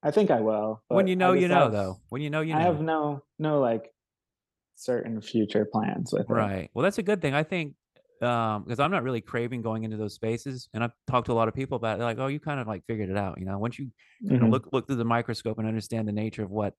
I 0.03 0.11
think 0.11 0.31
I 0.31 0.41
will. 0.41 0.83
when 0.89 1.09
you 1.09 1.17
know, 1.17 1.33
you 1.33 1.49
know, 1.49 1.65
have- 1.65 1.73
though. 1.73 2.01
When 2.09 2.23
you 2.23 2.31
know, 2.31 2.41
you 2.41 2.55
know. 2.55 2.61
I 2.61 2.63
have 2.63 2.81
no 2.81 3.23
no 3.39 3.61
like 3.61 3.91
certain 4.77 5.21
future 5.21 5.67
plans 5.71 6.13
with 6.13 6.31
it. 6.31 6.33
Right. 6.33 6.71
Well, 6.75 6.85
that's 6.85 6.99
a 6.99 7.03
good 7.03 7.21
thing. 7.21 7.35
I 7.35 7.43
think 7.43 7.75
um 8.23 8.65
because 8.65 8.81
I'm 8.81 8.91
not 8.91 9.03
really 9.03 9.21
craving 9.21 9.63
going 9.63 9.85
into 9.85 9.97
those 9.97 10.15
spaces, 10.15 10.69
and 10.75 10.83
I've 10.85 10.93
talked 11.07 11.27
to 11.27 11.33
a 11.33 11.35
lot 11.35 11.49
of 11.49 11.55
people 11.55 11.77
about 11.77 12.01
it. 12.01 12.05
Like, 12.05 12.19
oh, 12.19 12.27
you 12.29 12.41
kind 12.41 12.61
of 12.61 12.67
like 12.67 12.85
figured 12.87 13.11
it 13.11 13.17
out. 13.17 13.39
You 13.39 13.47
know, 13.47 13.59
once 13.59 13.79
you 13.79 13.91
you 14.29 14.39
know 14.39 14.47
Mhm. 14.47 14.49
look 14.49 14.69
look 14.73 14.87
through 14.87 14.97
the 14.97 15.05
microscope 15.05 15.59
and 15.59 15.67
understand 15.69 16.09
the 16.09 16.13
nature 16.13 16.43
of 16.45 16.51
what 16.51 16.75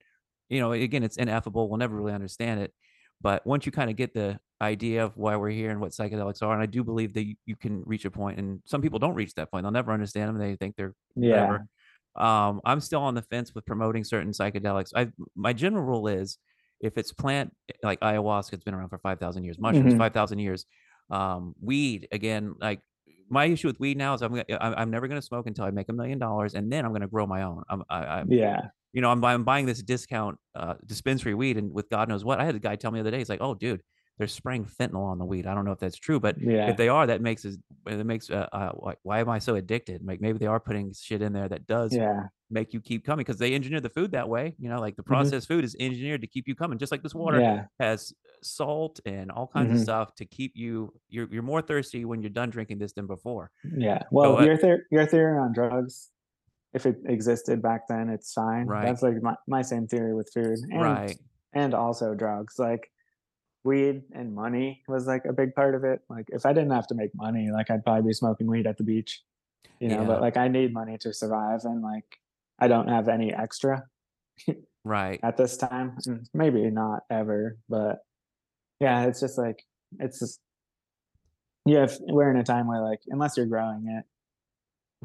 you 0.49 0.59
know. 0.59 0.71
Again, 0.71 1.03
it's 1.03 1.17
ineffable. 1.17 1.69
We'll 1.69 1.77
never 1.77 1.95
really 1.95 2.13
understand 2.13 2.61
it, 2.61 2.73
but 3.21 3.45
once 3.45 3.65
you 3.65 3.71
kind 3.71 3.89
of 3.89 3.95
get 3.95 4.13
the 4.13 4.39
idea 4.61 5.03
of 5.05 5.15
why 5.17 5.35
we're 5.37 5.49
here 5.49 5.71
and 5.71 5.79
what 5.79 5.91
psychedelics 5.91 6.41
are, 6.43 6.53
and 6.53 6.61
I 6.61 6.65
do 6.65 6.83
believe 6.83 7.13
that 7.13 7.25
you, 7.25 7.35
you 7.45 7.55
can 7.55 7.81
reach 7.85 8.05
a 8.05 8.11
point, 8.11 8.39
and 8.39 8.61
some 8.65 8.81
people 8.81 8.99
don't 8.99 9.15
reach 9.15 9.33
that 9.35 9.51
point. 9.51 9.63
They'll 9.63 9.71
never 9.71 9.91
understand 9.93 10.29
them. 10.29 10.37
They 10.37 10.55
think 10.55 10.75
they're 10.75 10.95
Yeah. 11.15 11.57
whatever. 11.57 11.67
Um, 12.15 12.59
I'm 12.65 12.79
still 12.81 13.01
on 13.01 13.15
the 13.15 13.21
fence 13.21 13.53
with 13.55 13.65
promoting 13.65 14.03
certain 14.03 14.31
psychedelics. 14.31 14.91
I 14.95 15.11
my 15.35 15.53
general 15.53 15.83
rule 15.85 16.07
is 16.07 16.37
if 16.81 16.97
it's 16.97 17.11
plant 17.13 17.53
like 17.83 17.99
ayahuasca, 18.01 18.53
it's 18.53 18.63
been 18.63 18.73
around 18.73 18.89
for 18.89 18.97
five 18.99 19.19
thousand 19.19 19.43
years. 19.43 19.59
Mushrooms, 19.59 19.93
Mhm. 19.93 19.97
five 19.97 20.13
thousand 20.13 20.39
years. 20.39 20.65
Um, 21.10 21.56
weed 21.61 22.07
again, 22.11 22.56
like 22.60 22.81
my 23.30 23.45
issue 23.45 23.68
with 23.68 23.80
weed 23.80 23.98
now 23.98 24.14
is 24.14 24.22
I'm 24.22 24.31
gonna, 24.31 24.45
I'm, 24.60 24.73
I'm 24.77 24.91
never 24.91 25.07
going 25.07 25.19
to 25.19 25.26
smoke 25.26 25.48
until 25.48 25.65
I 25.65 25.72
make 25.72 25.90
a 25.90 25.94
million 25.94 26.19
dollars, 26.19 26.53
and 26.56 26.72
then 26.72 26.86
I'm 26.86 26.91
going 26.91 27.02
to 27.02 27.07
grow 27.07 27.26
my 27.27 27.44
own. 27.44 27.64
I'm, 27.69 27.84
I, 27.90 28.06
I'm 28.06 28.31
Yeah. 28.31 28.61
you 28.94 29.02
know, 29.02 29.11
I'm, 29.11 29.23
I'm 29.23 29.44
buying 29.44 29.65
this 29.65 29.81
discount 29.84 30.38
uh, 30.56 30.76
dispensary 30.86 31.34
weed, 31.36 31.57
and 31.57 31.72
with 31.73 31.90
God 31.90 32.10
knows 32.10 32.26
what, 32.26 32.40
I 32.40 32.45
had 32.45 32.56
a 32.56 32.60
guy 32.60 32.76
tell 32.76 32.91
me 32.91 32.99
the 32.99 33.02
other 33.02 33.11
day, 33.11 33.19
he's 33.19 33.30
like, 33.30 33.41
"Oh, 33.41 33.53
dude, 33.53 33.81
they're 34.19 34.27
spraying 34.27 34.65
fentanyl 34.65 35.05
on 35.05 35.17
the 35.17 35.23
weed. 35.25 35.47
I 35.47 35.55
don't 35.55 35.63
know 35.65 35.71
if 35.71 35.79
that's 35.79 35.95
true, 35.97 36.19
but 36.19 36.37
Yeah. 36.39 36.69
if 36.69 36.75
they 36.77 36.89
are, 36.89 37.07
that 37.07 37.21
makes 37.21 37.45
it 37.45 37.55
that 37.85 38.05
makes 38.05 38.29
uh, 38.29 38.47
uh 38.51 38.73
like 38.77 38.99
why 39.03 39.19
am 39.21 39.29
I 39.29 39.39
so 39.39 39.55
addicted? 39.55 40.05
Like 40.05 40.19
maybe 40.21 40.37
they 40.37 40.45
are 40.45 40.59
putting 40.59 40.93
shit 40.93 41.21
in 41.21 41.31
there 41.33 41.47
that 41.47 41.65
does 41.65 41.95
Yeah. 41.95 42.23
make 42.51 42.73
you 42.73 42.81
keep 42.81 43.05
coming 43.05 43.23
because 43.23 43.37
they 43.39 43.53
engineer 43.55 43.79
the 43.79 43.89
food 43.89 44.11
that 44.11 44.27
way. 44.27 44.55
You 44.59 44.67
know, 44.69 44.79
like 44.81 44.97
the 44.97 45.03
processed 45.03 45.47
food 45.47 45.63
is 45.63 45.75
engineered 45.79 46.19
to 46.21 46.27
keep 46.27 46.47
you 46.49 46.53
coming, 46.53 46.77
just 46.77 46.91
like 46.91 47.01
this 47.01 47.15
water 47.15 47.37
Mm-hmm. 47.39 47.55
Yeah. 47.55 47.65
has 47.79 48.13
salt 48.43 48.99
and 49.05 49.31
all 49.31 49.47
kinds 49.47 49.71
of 49.71 49.77
Mhm. 49.77 49.83
stuff 49.83 50.15
to 50.15 50.25
keep 50.25 50.51
you. 50.55 50.93
You're 51.07 51.27
you're 51.31 51.41
more 51.41 51.61
thirsty 51.61 52.03
when 52.03 52.21
you're 52.21 52.29
done 52.29 52.49
drinking 52.49 52.79
this 52.79 52.91
than 52.91 53.07
before. 53.07 53.51
Yeah. 53.63 54.03
Well, 54.11 54.37
uh, 54.37 54.43
your 54.43 54.57
theory, 54.57 54.81
your 54.91 55.05
theory 55.05 55.37
on 55.39 55.53
drugs, 55.53 56.09
if 56.73 56.85
it 56.85 56.97
existed 57.05 57.61
back 57.61 57.87
then, 57.87 58.09
it's 58.09 58.33
fine. 58.33 58.67
Right. 58.67 58.85
That's 58.85 59.01
like 59.01 59.21
my, 59.23 59.35
my 59.47 59.61
same 59.61 59.87
theory 59.87 60.13
with 60.13 60.29
food 60.33 60.59
and 60.71 60.81
Right. 60.81 61.17
and 61.53 61.73
also 61.73 62.13
drugs. 62.15 62.59
Like 62.59 62.91
weed 63.64 64.03
and 64.14 64.34
money 64.34 64.81
was 64.88 65.06
like 65.07 65.26
a 65.26 65.34
big 65.34 65.53
part 65.56 65.76
of 65.76 65.84
it. 65.84 66.02
Like 66.10 66.26
if 66.30 66.45
I 66.45 66.53
didn't 66.53 66.72
have 66.72 66.88
to 66.88 66.95
make 66.95 67.11
money, 67.15 67.49
like 67.52 67.69
I'd 67.69 67.84
probably 67.84 68.10
be 68.10 68.14
smoking 68.14 68.48
weed 68.48 68.68
at 68.68 68.77
the 68.77 68.84
beach. 68.84 69.22
You 69.80 69.90
know, 69.90 70.02
Yeah. 70.02 70.07
but 70.07 70.22
like 70.22 70.38
I 70.38 70.48
need 70.48 70.73
money 70.73 70.98
to 70.99 71.14
survive 71.14 71.61
and 71.65 71.81
like 71.81 72.06
I 72.60 72.68
don't 72.68 72.88
have 72.88 73.07
any 73.07 73.34
extra 73.34 73.84
Right. 74.84 75.19
at 75.23 75.38
this 75.38 75.57
time. 75.57 75.98
Mm, 76.07 76.26
maybe 76.34 76.69
not 76.69 77.03
ever, 77.10 77.57
but 77.68 77.99
yeah, 78.80 79.06
it's 79.06 79.19
just 79.19 79.38
like 79.38 79.64
it's 79.99 80.19
just 80.19 80.40
you 81.65 81.77
have 81.77 81.98
we're 82.07 82.31
in 82.31 82.38
a 82.38 82.44
time 82.44 82.68
where 82.68 82.81
like 82.81 83.02
unless 83.07 83.36
you're 83.38 83.45
growing 83.45 83.88
it, 83.88 84.06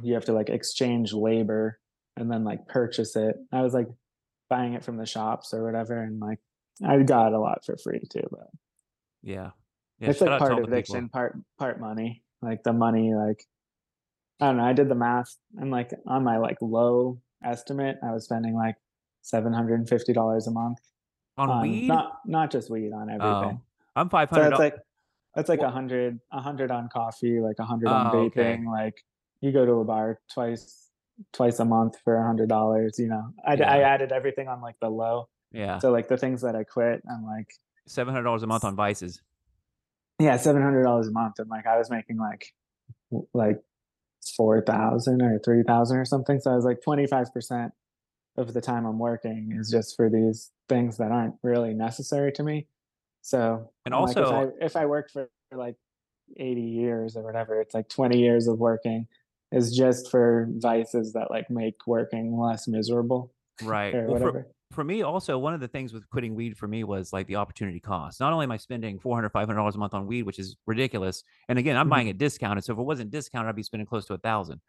you 0.02 0.14
have 0.14 0.24
to 0.26 0.32
like 0.32 0.48
exchange 0.48 1.12
labor 1.12 1.78
and 2.16 2.30
then 2.30 2.44
like 2.44 2.66
purchase 2.68 3.16
it. 3.16 3.36
I 3.52 3.62
was 3.62 3.74
like 3.74 3.88
buying 4.48 4.74
it 4.74 4.84
from 4.84 4.96
the 4.96 5.06
shops 5.06 5.52
or 5.52 5.64
whatever, 5.64 6.00
and 6.00 6.20
like 6.20 6.38
I 6.86 7.02
got 7.02 7.32
a 7.32 7.38
lot 7.38 7.64
for 7.64 7.76
free 7.76 8.00
too, 8.10 8.26
but 8.30 8.48
Yeah. 9.22 9.50
Yeah. 10.00 10.10
it's 10.10 10.20
like 10.20 10.38
part 10.38 10.42
all 10.52 10.56
the 10.56 10.62
people. 10.62 10.72
addiction, 10.74 11.08
part 11.08 11.36
part 11.58 11.80
money. 11.80 12.22
Like 12.42 12.62
the 12.62 12.72
money, 12.72 13.14
like 13.14 13.44
I 14.40 14.46
don't 14.46 14.56
know. 14.56 14.64
I 14.64 14.72
did 14.72 14.88
the 14.88 14.94
math, 14.96 15.36
and 15.56 15.70
like 15.70 15.90
on 16.06 16.24
my 16.24 16.38
like 16.38 16.58
low 16.60 17.20
estimate, 17.44 17.96
I 18.02 18.12
was 18.12 18.24
spending 18.24 18.54
like 18.54 18.74
seven 19.22 19.52
hundred 19.52 19.78
and 19.78 19.88
fifty 19.88 20.12
dollars 20.12 20.46
a 20.46 20.50
month 20.50 20.78
On 21.38 21.62
weed? 21.62 21.86
Not 21.88 22.18
not 22.26 22.50
just 22.50 22.68
weed 22.70 22.92
on 22.92 23.08
everything. 23.08 23.60
Oh, 23.60 23.60
I'm 23.96 24.08
five 24.10 24.28
hundred. 24.30 24.42
so 24.42 24.50
hundred. 24.50 24.58
like 24.58 24.74
that's 25.34 25.48
like 25.48 25.60
a 25.60 25.70
hundred, 25.70 26.20
a 26.32 26.40
hundred 26.40 26.70
on 26.70 26.88
coffee, 26.88 27.40
like 27.40 27.56
a 27.58 27.64
hundred 27.64 27.88
on 27.88 28.08
Oh, 28.08 28.10
vaping. 28.10 28.26
okay. 28.26 28.58
Like 28.66 28.94
you 29.40 29.52
go 29.52 29.64
to 29.64 29.72
a 29.74 29.84
bar 29.84 30.20
twice, 30.32 30.90
twice 31.32 31.58
a 31.60 31.64
month 31.64 31.96
for 32.04 32.16
a 32.16 32.26
hundred 32.26 32.48
dollars. 32.48 32.98
You 32.98 33.08
know, 33.08 33.32
I, 33.46 33.54
I 33.54 33.78
added 33.82 34.12
everything 34.12 34.48
on 34.48 34.60
like 34.60 34.76
the 34.80 34.88
low. 34.90 35.28
Yeah, 35.54 35.78
So 35.78 35.90
like 35.90 36.08
the 36.08 36.16
things 36.18 36.42
that 36.42 36.54
I 36.56 36.64
quit, 36.64 37.02
I'm 37.10 37.24
like, 37.24 37.48
seven 37.86 38.12
hundred 38.12 38.24
dollars 38.24 38.42
a 38.42 38.46
month 38.46 38.64
on 38.64 38.74
vices. 38.76 39.20
yeah, 40.18 40.36
seven 40.36 40.62
hundred 40.62 40.82
dollars 40.84 41.08
a 41.08 41.12
month, 41.12 41.38
and 41.38 41.48
like 41.48 41.66
I 41.66 41.78
was 41.78 41.90
making 41.90 42.18
like 42.18 42.52
like 43.32 43.60
four 44.36 44.62
thousand 44.62 45.22
or 45.22 45.38
three 45.44 45.62
thousand 45.62 45.98
or 45.98 46.04
something. 46.04 46.40
So 46.40 46.50
I 46.50 46.56
was 46.56 46.64
like 46.64 46.82
twenty 46.82 47.06
five 47.06 47.32
percent 47.32 47.72
of 48.36 48.52
the 48.52 48.60
time 48.60 48.84
I'm 48.84 48.98
working 48.98 49.56
is 49.58 49.70
just 49.70 49.94
for 49.96 50.10
these 50.10 50.50
things 50.68 50.96
that 50.96 51.12
aren't 51.12 51.34
really 51.42 51.72
necessary 51.72 52.32
to 52.32 52.42
me. 52.42 52.66
So 53.22 53.70
And 53.86 53.94
I'm 53.94 54.02
like, 54.02 54.16
also- 54.16 54.22
if 54.24 54.52
I 54.60 54.64
if 54.64 54.76
I 54.76 54.86
worked 54.86 55.12
for 55.12 55.28
like 55.54 55.76
eighty 56.36 56.62
years 56.62 57.16
or 57.16 57.22
whatever, 57.22 57.60
it's 57.60 57.74
like 57.74 57.88
twenty 57.88 58.18
years 58.18 58.48
of 58.48 58.58
working 58.58 59.06
is 59.52 59.76
just 59.76 60.10
for 60.10 60.48
vices 60.56 61.12
that 61.12 61.30
like 61.30 61.48
make 61.48 61.76
working 61.86 62.36
less 62.36 62.66
miserable 62.66 63.32
Right. 63.62 63.94
or 63.94 64.04
Well, 64.06 64.12
whatever. 64.14 64.32
for 64.32 64.46
me, 64.82 65.02
also 65.02 65.38
one 65.38 65.54
of 65.54 65.60
the 65.60 65.68
things 65.68 65.92
with 65.92 66.08
quitting 66.10 66.34
weed 66.34 66.56
for 66.56 66.66
me 66.66 66.82
was 66.82 67.12
like 67.12 67.26
the 67.28 67.36
opportunity 67.36 67.78
cost. 67.78 68.18
Not 68.18 68.32
only 68.32 68.44
am 68.44 68.50
I 68.50 68.56
spending 68.56 68.98
400 68.98 69.30
dollars 69.32 69.76
a 69.76 69.78
month 69.78 69.94
on 69.94 70.06
weed, 70.06 70.24
which 70.24 70.38
is 70.40 70.56
ridiculous, 70.66 71.22
and 71.48 71.58
again, 71.58 71.76
I'm 71.76 71.86
Mhm. 71.86 71.90
buying 71.90 72.08
it 72.08 72.18
discounted. 72.18 72.64
So 72.64 72.72
if 72.72 72.78
it 72.80 72.82
wasn't 72.82 73.10
discounted, 73.12 73.50
I'd 73.50 73.54
be 73.56 73.62
spending 73.62 73.86
close 73.86 74.06
to 74.06 74.14
a 74.14 74.18
thousand. 74.18 74.60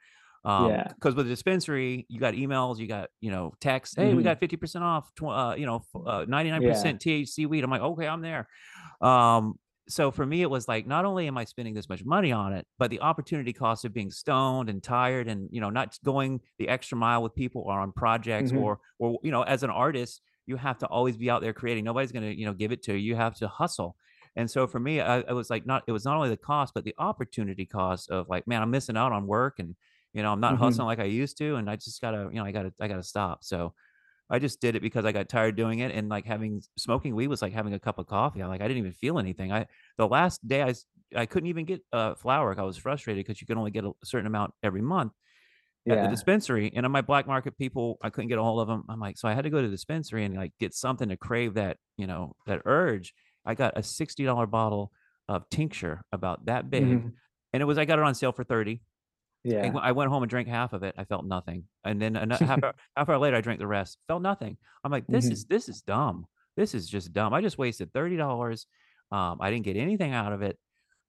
Um, 0.44 0.68
Yeah. 0.74 0.88
Because 0.94 1.16
with 1.16 1.26
a 1.26 1.30
dispensary, 1.30 2.06
you 2.08 2.20
got 2.20 2.36
emails, 2.36 2.78
you 2.78 2.86
got 2.86 3.10
you 3.20 3.32
know 3.32 3.56
texts. 3.60 3.96
Hey, 3.96 4.14
we 4.14 4.22
Mhm. 4.22 4.26
got 4.26 4.40
50 4.40 4.58
percent 4.58 4.84
off. 4.84 5.10
Tw- 5.16 5.24
uh, 5.24 5.56
you 5.58 5.66
know, 5.66 5.82
uh, 6.06 6.26
99 6.28 6.62
percent 6.62 7.02
THC 7.02 7.48
weed. 7.48 7.64
I'm 7.64 7.72
like, 7.72 7.82
okay, 7.82 8.08
I'm 8.08 8.22
there. 8.22 8.48
Um, 9.02 9.58
so 9.88 10.12
for 10.12 10.26
me, 10.26 10.42
it 10.42 10.50
was 10.50 10.68
like 10.68 10.88
not 10.88 11.06
only 11.06 11.28
am 11.28 11.38
I 11.38 11.46
spending 11.46 11.74
this 11.74 11.90
much 11.90 12.04
money 12.04 12.32
on 12.32 12.54
it, 12.54 12.68
but 12.78 12.90
the 12.90 13.02
opportunity 13.02 13.54
cost 13.54 13.86
of 13.86 13.94
being 13.94 14.12
stoned 14.12 14.70
and 14.70 14.82
tired, 14.82 15.28
and 15.28 15.50
you 15.52 15.62
know, 15.62 15.70
not 15.70 15.98
going 16.04 16.42
the 16.58 16.68
extra 16.70 16.98
mile 16.98 17.22
with 17.24 17.36
people 17.36 17.64
or 17.66 17.80
on 17.80 17.92
projects, 17.92 18.52
Mhm. 18.52 18.52
or 18.52 18.80
or 19.00 19.20
you 19.24 19.32
know, 19.32 19.44
as 19.44 19.64
an 19.64 19.70
artist, 19.70 20.22
you 20.48 20.58
have 20.58 20.78
to 20.80 20.88
always 20.88 21.18
be 21.18 21.30
out 21.30 21.42
there 21.42 21.54
creating. 21.54 21.84
Nobody's 21.86 22.12
gonna 22.12 22.32
you 22.32 22.46
know 22.46 22.54
give 22.54 22.72
it 22.72 22.84
to 22.84 22.94
you. 22.94 23.00
You 23.00 23.16
have 23.16 23.36
to 23.38 23.48
hustle. 23.48 23.96
And 24.36 24.50
so 24.52 24.68
for 24.68 24.80
me, 24.80 25.00
I, 25.02 25.22
I 25.22 25.34
was 25.34 25.50
like, 25.50 25.66
not 25.66 25.84
it 25.88 25.92
was 25.92 26.06
not 26.06 26.18
only 26.18 26.30
the 26.30 26.38
cost, 26.38 26.74
but 26.74 26.84
the 26.84 26.96
opportunity 26.98 27.66
cost 27.66 28.10
of 28.10 28.28
like, 28.30 28.48
man, 28.48 28.62
I'm 28.62 28.72
missing 28.72 28.98
out 28.98 29.12
on 29.12 29.28
work, 29.28 29.60
and 29.60 29.76
you 30.14 30.22
know, 30.24 30.32
I'm 30.32 30.40
not 30.40 30.58
Mhm. 30.58 30.58
hustling 30.58 30.88
like 30.88 31.00
I 31.00 31.06
used 31.06 31.38
to, 31.40 31.56
and 31.56 31.70
I 31.70 31.76
just 31.76 32.02
gotta, 32.02 32.30
you 32.32 32.36
know, 32.40 32.46
I 32.46 32.52
gotta, 32.52 32.74
I 32.80 32.88
gotta 32.88 33.04
stop. 33.04 33.44
So 33.44 33.74
I 34.30 34.40
just 34.40 34.60
did 34.60 34.76
it 34.76 34.82
because 34.82 35.06
I 35.06 35.12
got 35.12 35.30
tired 35.30 35.56
doing 35.56 35.80
it. 35.80 35.92
And 35.92 36.10
like 36.10 36.26
having 36.26 36.62
smoking 36.78 37.16
weed 37.16 37.28
was 37.28 37.42
like 37.42 37.54
having 37.54 37.74
a 37.74 37.80
cup 37.80 38.00
of 38.00 38.08
coffee. 38.08 38.42
I'm 38.42 38.50
like, 38.50 38.62
I 38.62 38.68
didn't 38.68 38.80
even 38.80 38.94
feel 38.94 39.20
anything. 39.20 39.52
I, 39.52 39.68
the 39.98 40.08
last 40.08 40.46
day 40.48 40.64
I, 40.64 40.74
I 41.16 41.26
couldn't 41.26 41.50
even 41.50 41.66
get 41.66 41.82
uh, 41.94 42.14
a 42.14 42.16
flower. 42.16 42.56
I 42.58 42.64
was 42.64 42.78
frustrated 42.78 43.26
because 43.26 43.40
you 43.40 43.48
can 43.48 43.58
only 43.58 43.72
get 43.72 43.86
a 43.86 43.92
certain 44.04 44.26
amount 44.26 44.54
every 44.64 44.82
month 44.82 45.14
yeah. 45.86 45.96
at 45.96 46.04
the 46.04 46.10
dispensary. 46.10 46.72
And 46.76 46.86
on 46.86 46.92
my 46.92 47.02
black 47.02 47.28
market 47.28 47.58
people, 47.58 47.98
I 48.02 48.10
couldn't 48.10 48.30
get 48.30 48.40
a 48.40 48.44
hold 48.44 48.62
of 48.62 48.68
them. 48.68 48.84
I'm 48.90 49.00
like, 49.00 49.18
so 49.18 49.28
I 49.28 49.34
had 49.34 49.44
to 49.44 49.50
go 49.50 49.62
to 49.62 49.68
the 49.68 49.72
dispensary 49.72 50.26
and 50.26 50.36
like 50.36 50.54
get 50.60 50.74
something 50.74 51.10
to 51.10 51.18
crave 51.18 51.54
that, 51.54 51.78
you 51.98 52.08
know, 52.08 52.36
that 52.48 52.62
urge. 52.66 53.14
I 53.46 53.54
got 53.54 53.78
a 53.78 53.82
$60 53.82 54.50
bottle 54.50 54.92
of 55.30 55.48
tincture 55.50 56.04
about 56.12 56.46
that 56.46 56.70
big. 56.72 56.84
Mm-hmm. 56.84 57.10
And 57.54 57.62
it 57.62 57.66
was, 57.66 57.78
I 57.78 57.86
got 57.86 58.00
it 58.00 58.06
on 58.06 58.16
sale 58.16 58.32
for 58.32 58.44
30 58.44 58.82
yeah. 59.46 59.72
I 59.82 59.92
went 59.92 60.10
home 60.10 60.24
and 60.24 60.30
drank 60.30 60.48
half 60.48 60.74
of 60.74 60.84
it. 60.84 60.96
I 60.98 61.04
felt 61.06 61.26
nothing, 61.26 61.66
and 61.84 62.02
then 62.02 62.16
ano- 62.18 62.36
half 62.38 62.64
hour, 62.64 62.74
half 62.98 63.10
hour 63.10 63.18
later, 63.20 63.38
I 63.38 63.42
drank 63.42 63.60
the 63.60 63.68
rest. 63.68 64.00
Felt 64.08 64.22
nothing. 64.22 64.58
I'm 64.84 64.92
like, 64.92 65.06
this 65.08 65.28
Mhm. 65.28 65.32
is 65.34 65.46
this 65.46 65.70
is 65.70 65.82
dumb. 65.82 66.26
This 66.58 66.74
is 66.74 66.90
just 66.90 67.14
dumb. 67.14 67.34
I 67.34 67.42
just 67.42 67.58
wasted 67.58 67.94
thirty 67.94 68.18
dollars. 68.18 68.66
Um, 69.12 69.38
I 69.40 69.52
didn't 69.52 69.66
get 69.66 69.78
anything 69.78 70.12
out 70.14 70.34
of 70.34 70.42
it, 70.42 70.58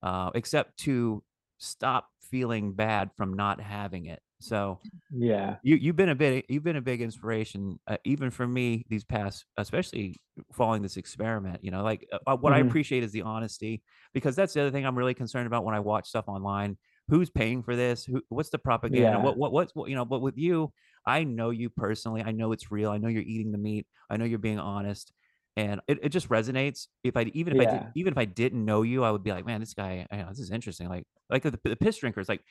uh, 0.02 0.30
except 0.34 0.76
to 0.80 1.24
stop 1.58 2.08
feeling 2.20 2.72
bad 2.72 3.10
from 3.16 3.32
not 3.34 3.60
having 3.60 4.06
it. 4.06 4.20
So 4.38 4.80
Yeah. 5.10 5.56
you 5.62 5.76
you've 5.76 5.96
been 5.96 6.10
a 6.10 6.14
bit 6.14 6.44
you've 6.50 6.62
been 6.64 6.76
a 6.76 6.82
big 6.82 7.00
inspiration, 7.00 7.80
uh, 7.86 7.96
even 8.04 8.30
for 8.30 8.46
me 8.46 8.84
these 8.90 9.02
past, 9.04 9.46
especially 9.56 10.16
following 10.52 10.82
this 10.82 10.98
experiment. 10.98 11.64
You 11.64 11.70
know, 11.70 11.82
like 11.82 12.06
uh, 12.12 12.18
uh, 12.26 12.36
what 12.36 12.52
I 12.52 12.60
Mhm. 12.62 12.68
appreciate 12.68 13.02
is 13.02 13.12
the 13.12 13.22
honesty 13.22 13.82
because 14.12 14.36
that's 14.36 14.52
the 14.52 14.60
other 14.60 14.70
thing 14.70 14.84
I'm 14.84 14.98
really 14.98 15.14
concerned 15.14 15.46
about 15.46 15.64
when 15.64 15.74
I 15.74 15.80
watch 15.80 16.06
stuff 16.08 16.28
online. 16.28 16.76
Who's 17.08 17.30
paying 17.30 17.62
for 17.62 17.76
this? 17.76 18.04
Who? 18.04 18.22
What's 18.28 18.50
the 18.50 18.58
propaganda? 18.58 19.10
Yeah. 19.10 19.16
What? 19.18 19.36
What? 19.38 19.52
What's 19.52 19.74
what, 19.74 19.88
you 19.88 19.94
know? 19.94 20.04
But 20.04 20.20
with 20.20 20.36
you, 20.36 20.72
I 21.06 21.22
know 21.24 21.50
you 21.50 21.70
personally. 21.70 22.22
I 22.22 22.32
know 22.32 22.52
it's 22.52 22.70
real. 22.70 22.90
I 22.90 22.98
know 22.98 23.08
you're 23.08 23.22
eating 23.22 23.52
the 23.52 23.58
meat. 23.58 23.86
I 24.10 24.16
know 24.16 24.24
you're 24.24 24.38
being 24.40 24.58
honest, 24.58 25.12
and 25.56 25.80
it, 25.86 25.98
it 26.02 26.08
just 26.08 26.28
resonates. 26.28 26.88
If 27.04 27.16
I 27.16 27.22
even 27.34 27.54
if 27.56 27.60
I 27.60 27.70
did, 27.70 27.80
Yeah. 27.80 27.88
even 27.94 28.12
if 28.12 28.18
I 28.18 28.24
didn't 28.24 28.64
know 28.64 28.82
you, 28.82 29.04
I 29.04 29.10
would 29.12 29.22
be 29.22 29.30
like, 29.30 29.46
man, 29.46 29.60
this 29.60 29.74
guy, 29.74 30.06
you 30.10 30.18
know, 30.18 30.28
this 30.30 30.40
is 30.40 30.50
interesting. 30.50 30.88
Like 30.88 31.04
like 31.30 31.42
the, 31.42 31.58
the 31.62 31.76
piss 31.76 31.96
drinkers, 31.98 32.28
like 32.28 32.42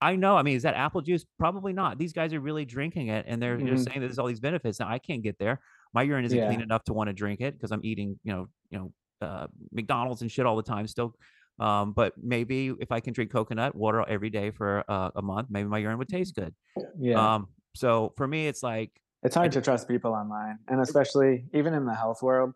I 0.00 0.14
know. 0.14 0.36
I 0.36 0.42
mean, 0.44 0.56
is 0.56 0.62
that 0.62 0.74
apple 0.74 1.00
juice? 1.00 1.24
Probably 1.40 1.72
not. 1.72 1.98
These 1.98 2.12
guys 2.12 2.32
are 2.32 2.40
really 2.40 2.64
drinking 2.64 3.08
it, 3.08 3.24
and 3.28 3.42
they're 3.42 3.58
Mhm. 3.58 3.84
saying 3.84 4.00
that 4.00 4.06
there's 4.06 4.20
all 4.20 4.28
these 4.28 4.38
benefits. 4.38 4.78
Now 4.78 4.88
I 4.88 5.00
can't 5.00 5.22
get 5.24 5.38
there. 5.40 5.60
My 5.92 6.02
urine 6.02 6.24
isn't 6.24 6.38
clean 6.46 6.60
enough 6.60 6.84
to 6.84 6.92
want 6.92 7.08
to 7.08 7.12
drink 7.14 7.40
it 7.40 7.54
because 7.54 7.72
I'm 7.72 7.80
eating, 7.82 8.16
you 8.22 8.32
know, 8.32 8.48
you 8.70 8.78
know, 8.78 8.92
uh, 9.26 9.48
McDonald's 9.72 10.22
and 10.22 10.30
shit 10.30 10.46
all 10.46 10.54
the 10.54 10.62
time 10.62 10.86
still. 10.86 11.14
Um, 11.58 11.92
but 11.92 12.12
maybe 12.20 12.72
if 12.80 12.92
I 12.92 13.00
can 13.00 13.12
drink 13.12 13.32
coconut 13.32 13.74
water 13.74 14.04
every 14.08 14.30
day 14.30 14.50
for 14.50 14.84
uh, 14.88 15.10
a 15.16 15.22
month, 15.22 15.48
maybe 15.50 15.68
my 15.68 15.78
urine 15.78 15.98
would 15.98 16.08
taste 16.08 16.34
good. 16.34 16.54
Yeah. 16.98 17.34
Um, 17.34 17.48
so 17.74 18.12
for 18.16 18.26
me, 18.26 18.46
it's 18.46 18.62
like, 18.62 19.00
it's 19.22 19.34
hard 19.34 19.52
to 19.52 19.60
trust 19.60 19.88
people 19.88 20.12
online 20.12 20.58
and 20.68 20.80
especially 20.80 21.44
even 21.52 21.74
in 21.74 21.84
the 21.84 21.94
health 21.94 22.22
world 22.22 22.54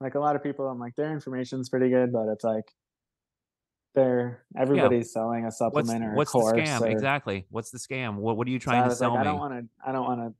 like 0.00 0.14
a 0.14 0.18
lot 0.18 0.36
of 0.36 0.42
people 0.42 0.68
i'm 0.68 0.78
like 0.78 0.94
their 0.96 1.12
information's 1.12 1.68
pretty 1.68 1.88
good 1.88 2.12
but 2.12 2.28
it's 2.28 2.44
like 2.44 2.72
they're 3.94 4.44
everybody's 4.56 5.12
selling 5.12 5.42
a 5.42 5.46
what's 5.46 5.58
supplement 5.58 6.04
or 6.04 6.14
what's 6.14 6.30
course 6.30 6.52
the 6.52 6.60
scam? 6.60 6.80
or, 6.82 6.86
exactly. 6.88 7.46
What's 7.50 7.70
the 7.70 7.78
scam? 7.78 8.16
What 8.16 8.36
What 8.36 8.46
are 8.46 8.50
you 8.50 8.58
trying 8.58 8.84
I 8.84 8.88
to 8.88 8.94
sell 8.94 9.14
like, 9.14 9.20
i 9.20 9.24
don't 9.24 9.38
want 9.38 9.54
to 9.54 9.66
i 9.84 9.92
don't 9.92 10.04
want 10.04 10.20
to 10.20 10.34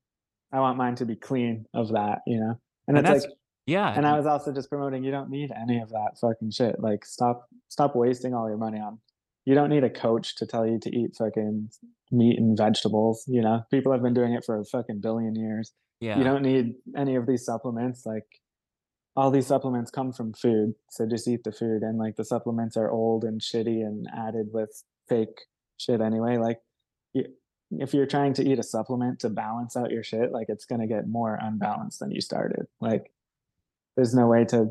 i 0.57 0.61
want 0.61 0.77
mine 0.77 0.95
to 0.97 1.07
be 1.07 1.16
clean 1.16 1.66
of 1.75 1.89
that 1.93 2.20
you 2.27 2.39
know 2.39 2.55
and, 2.87 2.99
And 2.99 3.07
it's 3.07 3.25
like 3.25 3.35
yeah. 3.69 3.93
and 3.95 4.07
i 4.07 4.16
was 4.16 4.27
also 4.27 4.53
just 4.53 4.69
promoting 4.69 5.05
you 5.05 5.11
don't 5.11 5.31
need 5.31 5.51
any 5.53 5.78
of 5.78 5.90
that 5.90 6.19
fucking 6.20 6.51
shit 6.51 6.81
like 6.81 7.05
stop 7.05 7.49
stop 7.69 7.95
wasting 7.95 8.35
all 8.35 8.49
your 8.49 8.59
money 8.59 8.78
on 8.78 8.99
you 9.45 9.55
don't 9.55 9.70
need 9.70 9.85
a 9.85 9.90
coach 9.90 10.36
to 10.36 10.47
tell 10.47 10.66
you 10.66 10.78
to 10.78 10.90
eat 10.95 11.15
fucking 11.16 11.70
meat 12.11 12.39
and 12.39 12.57
vegetables 12.57 13.24
you 13.27 13.40
know 13.40 13.62
people 13.70 13.93
have 13.93 14.03
been 14.03 14.15
doing 14.15 14.32
it 14.32 14.45
for 14.45 14.59
a 14.59 14.65
fucking 14.65 15.01
billion 15.01 15.35
years 15.35 15.73
yeah. 16.01 16.16
you 16.19 16.24
don't 16.24 16.43
need 16.43 16.74
any 16.97 17.15
of 17.16 17.27
these 17.27 17.45
supplements 17.45 18.07
like 18.07 18.27
all 19.16 19.31
these 19.31 19.47
supplements 19.47 19.90
come 19.90 20.12
from 20.12 20.32
food 20.32 20.74
so 20.90 21.07
just 21.07 21.27
eat 21.28 21.45
the 21.45 21.53
food 21.53 21.82
and 21.82 21.99
like 21.99 22.16
the 22.16 22.24
supplements 22.24 22.77
are 22.77 22.90
old 22.90 23.24
and 23.24 23.40
shitty 23.40 23.82
and 23.82 24.07
added 24.16 24.47
with 24.53 24.85
fake 25.09 25.47
shit 25.77 26.01
anyway 26.01 26.39
like 26.39 26.59
you, 27.12 27.24
if 27.73 27.93
you're 27.93 28.07
trying 28.07 28.32
to 28.32 28.49
eat 28.49 28.59
a 28.59 28.62
supplement 28.62 29.20
to 29.20 29.28
balance 29.28 29.77
out 29.77 29.90
your 29.90 30.03
shit 30.03 30.32
like 30.32 30.47
it's 30.49 30.65
going 30.65 30.81
to 30.81 30.86
get 30.86 31.09
more 31.09 31.39
unbalanced 31.40 31.99
than 32.01 32.11
you 32.11 32.20
started 32.20 32.66
like 32.81 33.11
there's 33.99 34.15
no 34.15 34.29
way 34.29 34.45
to 34.45 34.69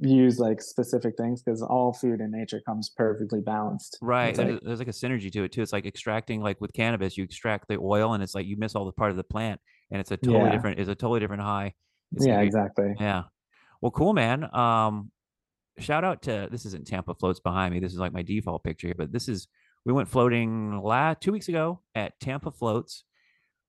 use 0.00 0.38
like 0.38 0.62
specific 0.62 1.16
things 1.16 1.42
because 1.42 1.60
all 1.62 1.92
food 1.92 2.20
in 2.20 2.30
nature 2.30 2.60
comes 2.64 2.90
perfectly 2.96 3.40
balanced 3.40 3.98
Right. 4.00 4.36
Like- 4.38 4.62
there's- 4.62 4.78
like 4.78 4.86
a 4.86 4.92
synergy 4.92 5.32
to 5.32 5.42
it 5.42 5.50
too. 5.52 5.62
It's 5.62 5.72
like 5.72 5.84
extracting 5.84 6.40
like 6.40 6.60
with 6.60 6.72
cannabis, 6.72 7.16
you 7.16 7.24
extract 7.24 7.66
the 7.68 7.78
oil 7.78 8.14
and 8.14 8.22
it's 8.22 8.34
like 8.34 8.46
you 8.46 8.56
miss 8.56 8.76
all 8.76 8.84
the 8.84 8.92
part 8.92 9.10
of 9.10 9.16
the 9.16 9.24
plant 9.24 9.60
and 9.90 10.00
it's 10.00 10.12
a 10.12 10.16
totally 10.16 10.44
Yeah. 10.44 10.52
different 10.52 10.78
it's 10.78 10.88
a 10.88 10.94
totally 10.94 11.18
different 11.20 11.42
high. 11.42 11.74
It's 12.12 12.24
yeah 12.24 12.40
exactly 12.40 12.94
Yeah. 13.00 13.24
Well, 13.82 13.90
cool, 13.90 14.12
man. 14.12 14.48
Um, 14.54 15.10
shout 15.78 16.04
out 16.04 16.22
to 16.22 16.48
this 16.50 16.64
isn't 16.66 16.86
Tampa 16.86 17.14
floats 17.14 17.40
behind 17.40 17.74
me. 17.74 17.80
This 17.80 17.92
is 17.92 17.98
like 17.98 18.12
my 18.12 18.22
default 18.22 18.62
picture 18.62 18.86
here, 18.88 18.94
but 18.96 19.10
this 19.10 19.28
is 19.28 19.48
we 19.84 19.92
went 19.92 20.08
floating 20.08 20.80
la 20.80 21.14
two 21.14 21.32
weeks 21.32 21.48
ago 21.48 21.80
at 21.96 22.18
Tampa 22.20 22.52
Floats. 22.52 23.04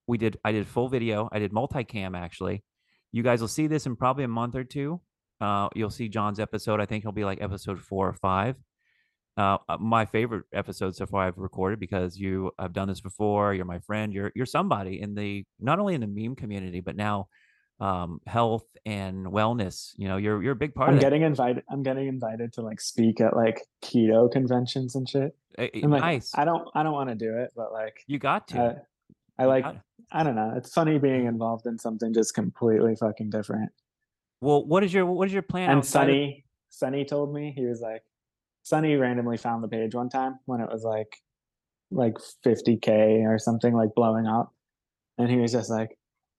We 0.08 0.18
did 0.20 0.38
I 0.44 0.52
did 0.52 0.68
full 0.68 0.90
video. 0.90 1.28
I 1.32 1.40
did 1.40 1.52
multicam 1.54 2.16
actually. 2.16 2.64
You 3.12 3.24
guys 3.24 3.42
will 3.42 3.48
see 3.48 3.68
this 3.68 3.86
in 3.86 3.96
probably 3.96 4.24
a 4.24 4.30
month 4.30 4.56
or 4.56 4.64
two. 4.64 5.02
Uh, 5.42 5.70
you'll 5.76 5.90
see 5.90 6.10
John's 6.10 6.40
episode. 6.40 6.82
I 6.82 6.86
think 6.86 7.04
it'll 7.04 7.12
be 7.12 7.26
like 7.26 7.42
episode 7.42 7.82
four 7.82 8.08
or 8.08 8.14
five. 8.14 8.56
Uh, 9.38 9.58
uh, 9.70 9.78
my 9.80 10.06
favorite 10.06 10.44
episode 10.54 10.96
so 10.96 11.06
far 11.06 11.26
I've 11.26 11.38
recorded 11.38 11.80
because 11.80 12.18
you 12.18 12.52
have 12.60 12.74
done 12.74 12.88
this 12.90 13.00
before. 13.00 13.54
You're 13.54 13.66
my 13.66 13.80
friend. 13.80 14.14
You're 14.14 14.32
you're 14.36 14.46
somebody 14.46 15.02
in 15.02 15.16
the 15.16 15.46
not 15.60 15.80
only 15.80 15.96
in 15.96 16.02
the 16.02 16.08
meme 16.08 16.36
community 16.36 16.82
but 16.82 16.98
now 16.98 17.30
um, 17.80 18.20
health 18.28 18.66
and 18.86 19.28
wellness. 19.28 19.94
You 19.96 20.10
know, 20.10 20.18
you're 20.18 20.44
you're 20.44 20.52
a 20.54 20.58
big 20.58 20.76
part 20.76 20.90
i'm 20.90 21.00
getting 21.00 21.22
invited 21.22 21.64
i'm 21.70 21.84
getting 21.84 22.08
invited 22.08 22.52
to 22.54 22.62
like 22.62 22.82
speak 22.82 23.22
at 23.22 23.34
like 23.34 23.62
keto 23.82 24.30
conventions 24.30 24.96
and 24.96 25.08
shit 25.08 25.34
Eh, 25.58 25.68
eh, 25.74 25.88
like, 25.88 26.02
nice. 26.02 26.32
I 26.36 26.46
don't 26.46 26.68
I 26.74 26.84
don't 26.84 26.94
want 26.94 27.10
to 27.10 27.16
do 27.16 27.38
it, 27.38 27.52
but 27.56 27.72
like 27.74 28.04
you 28.08 28.20
got 28.20 28.48
to. 28.50 28.60
I, 28.60 28.76
I 29.40 29.46
like 29.46 29.66
I 30.12 30.24
don't 30.24 30.36
know. 30.36 30.54
It's 30.56 30.74
funny 30.74 30.98
being 31.00 31.26
involved 31.28 31.66
in 31.66 31.78
something 31.78 32.14
just 32.14 32.34
completely 32.34 32.96
fucking 32.96 33.30
different. 33.30 33.72
well, 34.42 34.66
what 34.66 34.84
is 34.84 34.94
your 34.94 35.06
what 35.06 35.28
is 35.28 35.34
your 35.34 35.42
plan? 35.44 35.70
And 35.70 35.86
Sunny 35.86 36.12
of- 36.12 36.20
Sonny 36.22 36.46
Sonny 36.72 37.06
told 37.06 37.34
me 37.34 37.54
he 37.56 37.66
was 37.66 37.82
like 37.82 38.04
Sunny 38.64 38.96
randomly 38.96 39.38
found 39.38 39.64
the 39.64 39.68
page 39.68 39.96
one 39.96 40.10
time 40.10 40.40
when 40.46 40.62
it 40.62 40.70
was 40.70 40.84
like 40.84 41.16
like 41.92 42.16
50k 42.46 43.26
or 43.28 43.40
something 43.40 43.74
like 43.74 43.96
blowing 43.96 44.28
up. 44.28 44.54
And 45.18 45.30
he 45.30 45.38
was 45.38 45.52
just 45.52 45.70
like 45.70 45.98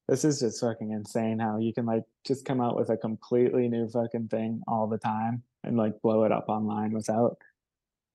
this 0.08 0.24
is 0.24 0.40
just 0.40 0.60
fucking 0.60 0.90
insane 0.90 1.38
how 1.38 1.58
you 1.58 1.72
can 1.72 1.86
like 1.86 2.02
just 2.26 2.44
come 2.44 2.60
out 2.60 2.76
with 2.76 2.90
a 2.90 2.96
completely 2.96 3.68
new 3.68 3.88
fucking 3.88 4.28
thing 4.28 4.60
all 4.66 4.88
the 4.88 4.98
time 4.98 5.42
and 5.62 5.76
like 5.76 6.00
blow 6.02 6.24
it 6.24 6.32
up 6.32 6.46
online 6.48 6.90
without 6.92 7.36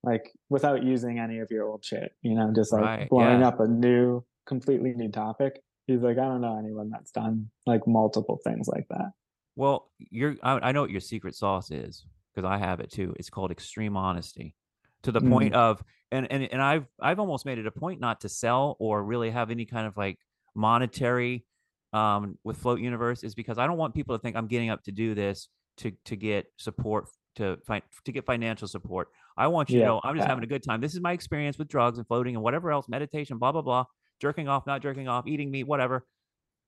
like 0.04 0.32
without 0.50 0.84
using 0.84 1.20
any 1.20 1.40
of 1.40 1.50
your 1.52 1.68
old 1.68 1.84
shit, 1.86 2.14
you 2.22 2.36
know, 2.36 2.52
just 2.56 2.72
like 2.74 2.82
Right, 2.84 3.10
blowing 3.10 3.40
yeah. 3.42 3.48
up 3.48 3.60
a 3.60 3.68
new 3.68 4.24
completely 4.46 4.94
new 4.94 5.10
topic. 5.10 5.62
He's 5.88 6.02
like, 6.02 6.18
I 6.18 6.26
don't 6.26 6.42
know 6.42 6.58
anyone 6.58 6.90
that's 6.90 7.12
done 7.12 7.50
like 7.66 7.86
multiple 7.88 8.40
things 8.44 8.68
like 8.68 8.88
that. 8.90 9.12
Well, 9.56 9.90
you're 10.00 10.36
I, 10.44 10.70
I 10.70 10.72
know 10.72 10.82
what 10.82 10.90
your 10.92 11.02
secret 11.02 11.36
sauce 11.36 11.72
is 11.72 12.06
because 12.34 12.48
I 12.48 12.58
have 12.58 12.80
it 12.80 12.92
too. 12.92 13.16
It's 13.18 13.30
called 13.30 13.52
extreme 13.52 13.96
honesty. 13.96 14.56
To 15.04 15.12
the 15.12 15.22
point 15.22 15.54
Mm. 15.54 15.58
of 15.58 15.84
and, 16.12 16.32
and 16.32 16.44
and 16.52 16.62
I've 16.62 16.88
I've 17.00 17.20
almost 17.20 17.46
made 17.46 17.60
it 17.60 17.68
a 17.68 17.72
point 17.72 18.00
not 18.00 18.22
to 18.22 18.30
sell 18.30 18.76
or 18.80 19.04
really 19.04 19.30
have 19.30 19.52
any 19.52 19.66
kind 19.66 19.86
of 19.86 19.96
like 19.98 20.18
monetary 20.56 21.46
um 21.94 22.38
with 22.44 22.58
Float 22.58 22.80
Universe 22.80 23.24
is 23.24 23.36
because 23.36 23.58
I 23.58 23.68
don't 23.68 23.78
want 23.78 23.94
people 23.94 24.18
to 24.18 24.22
think 24.22 24.36
I'm 24.36 24.48
getting 24.48 24.70
up 24.72 24.84
to 24.86 24.92
do 24.92 25.14
this 25.14 25.48
to 25.78 25.92
to 26.06 26.16
get 26.16 26.48
support 26.58 27.08
to 27.36 27.58
find 27.68 27.84
to 28.06 28.12
get 28.12 28.26
financial 28.26 28.68
support. 28.68 29.10
I 29.38 29.48
want 29.48 29.70
you 29.70 29.80
to 29.80 29.86
know 29.86 30.02
I'm 30.04 30.16
just 30.16 30.26
yeah. 30.26 30.30
having 30.30 30.44
a 30.44 30.48
good 30.48 30.64
time. 30.64 30.82
This 30.82 30.94
is 30.96 31.02
my 31.02 31.12
experience 31.12 31.58
with 31.60 31.68
drugs 31.68 31.98
and 32.00 32.08
floating 32.08 32.36
and 32.36 32.44
whatever 32.44 32.72
else, 32.72 32.88
meditation, 32.90 33.38
blah 33.38 33.52
blah 33.52 33.62
blah, 33.62 33.86
jerking 34.20 34.48
off, 34.48 34.66
not 34.66 34.82
jerking 34.82 35.08
off, 35.08 35.28
eating 35.28 35.52
meat, 35.52 35.66
whatever. 35.66 36.06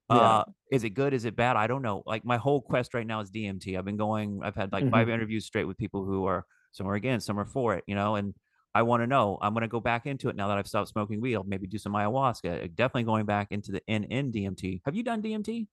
Yeah. 0.09 0.17
Uh, 0.17 0.43
is 0.71 0.83
it 0.83 0.91
good? 0.91 1.13
Is 1.13 1.25
it 1.25 1.35
bad? 1.35 1.57
I 1.57 1.67
don't 1.67 1.81
know. 1.81 2.01
Like 2.05 2.23
my 2.23 2.37
whole 2.37 2.61
quest 2.61 2.93
right 2.93 3.05
now 3.05 3.19
is 3.19 3.29
DMT. 3.29 3.77
I've 3.77 3.85
been 3.85 3.97
going. 3.97 4.39
I've 4.43 4.55
had 4.55 4.71
like 4.71 4.89
five 4.89 5.09
interviews 5.09 5.45
straight 5.45 5.65
with 5.65 5.77
people 5.77 6.05
who 6.05 6.25
are 6.25 6.45
some 6.71 6.87
are 6.87 6.93
against, 6.95 7.25
some 7.27 7.37
are 7.39 7.45
for 7.45 7.73
it. 7.75 7.83
You 7.87 7.95
know, 7.95 8.15
and 8.15 8.33
I 8.73 8.83
want 8.83 9.03
to 9.03 9.07
know. 9.07 9.37
I'm 9.41 9.53
going 9.53 9.63
to 9.63 9.67
go 9.67 9.81
back 9.81 10.05
into 10.05 10.29
it 10.29 10.35
now 10.37 10.47
that 10.47 10.57
I've 10.57 10.67
stopped 10.67 10.89
smoking 10.89 11.19
weed. 11.19 11.35
I'll 11.35 11.43
maybe 11.43 11.67
do 11.67 11.77
some 11.77 11.91
ayahuasca. 11.93 12.73
Definitely 12.75 13.03
going 13.03 13.25
back 13.25 13.47
into 13.51 13.71
the 13.73 13.81
NN 13.89 14.31
DMT. 14.33 14.81
Have 14.85 14.95
you 14.95 15.03
done 15.03 15.21
DMT? 15.21 15.67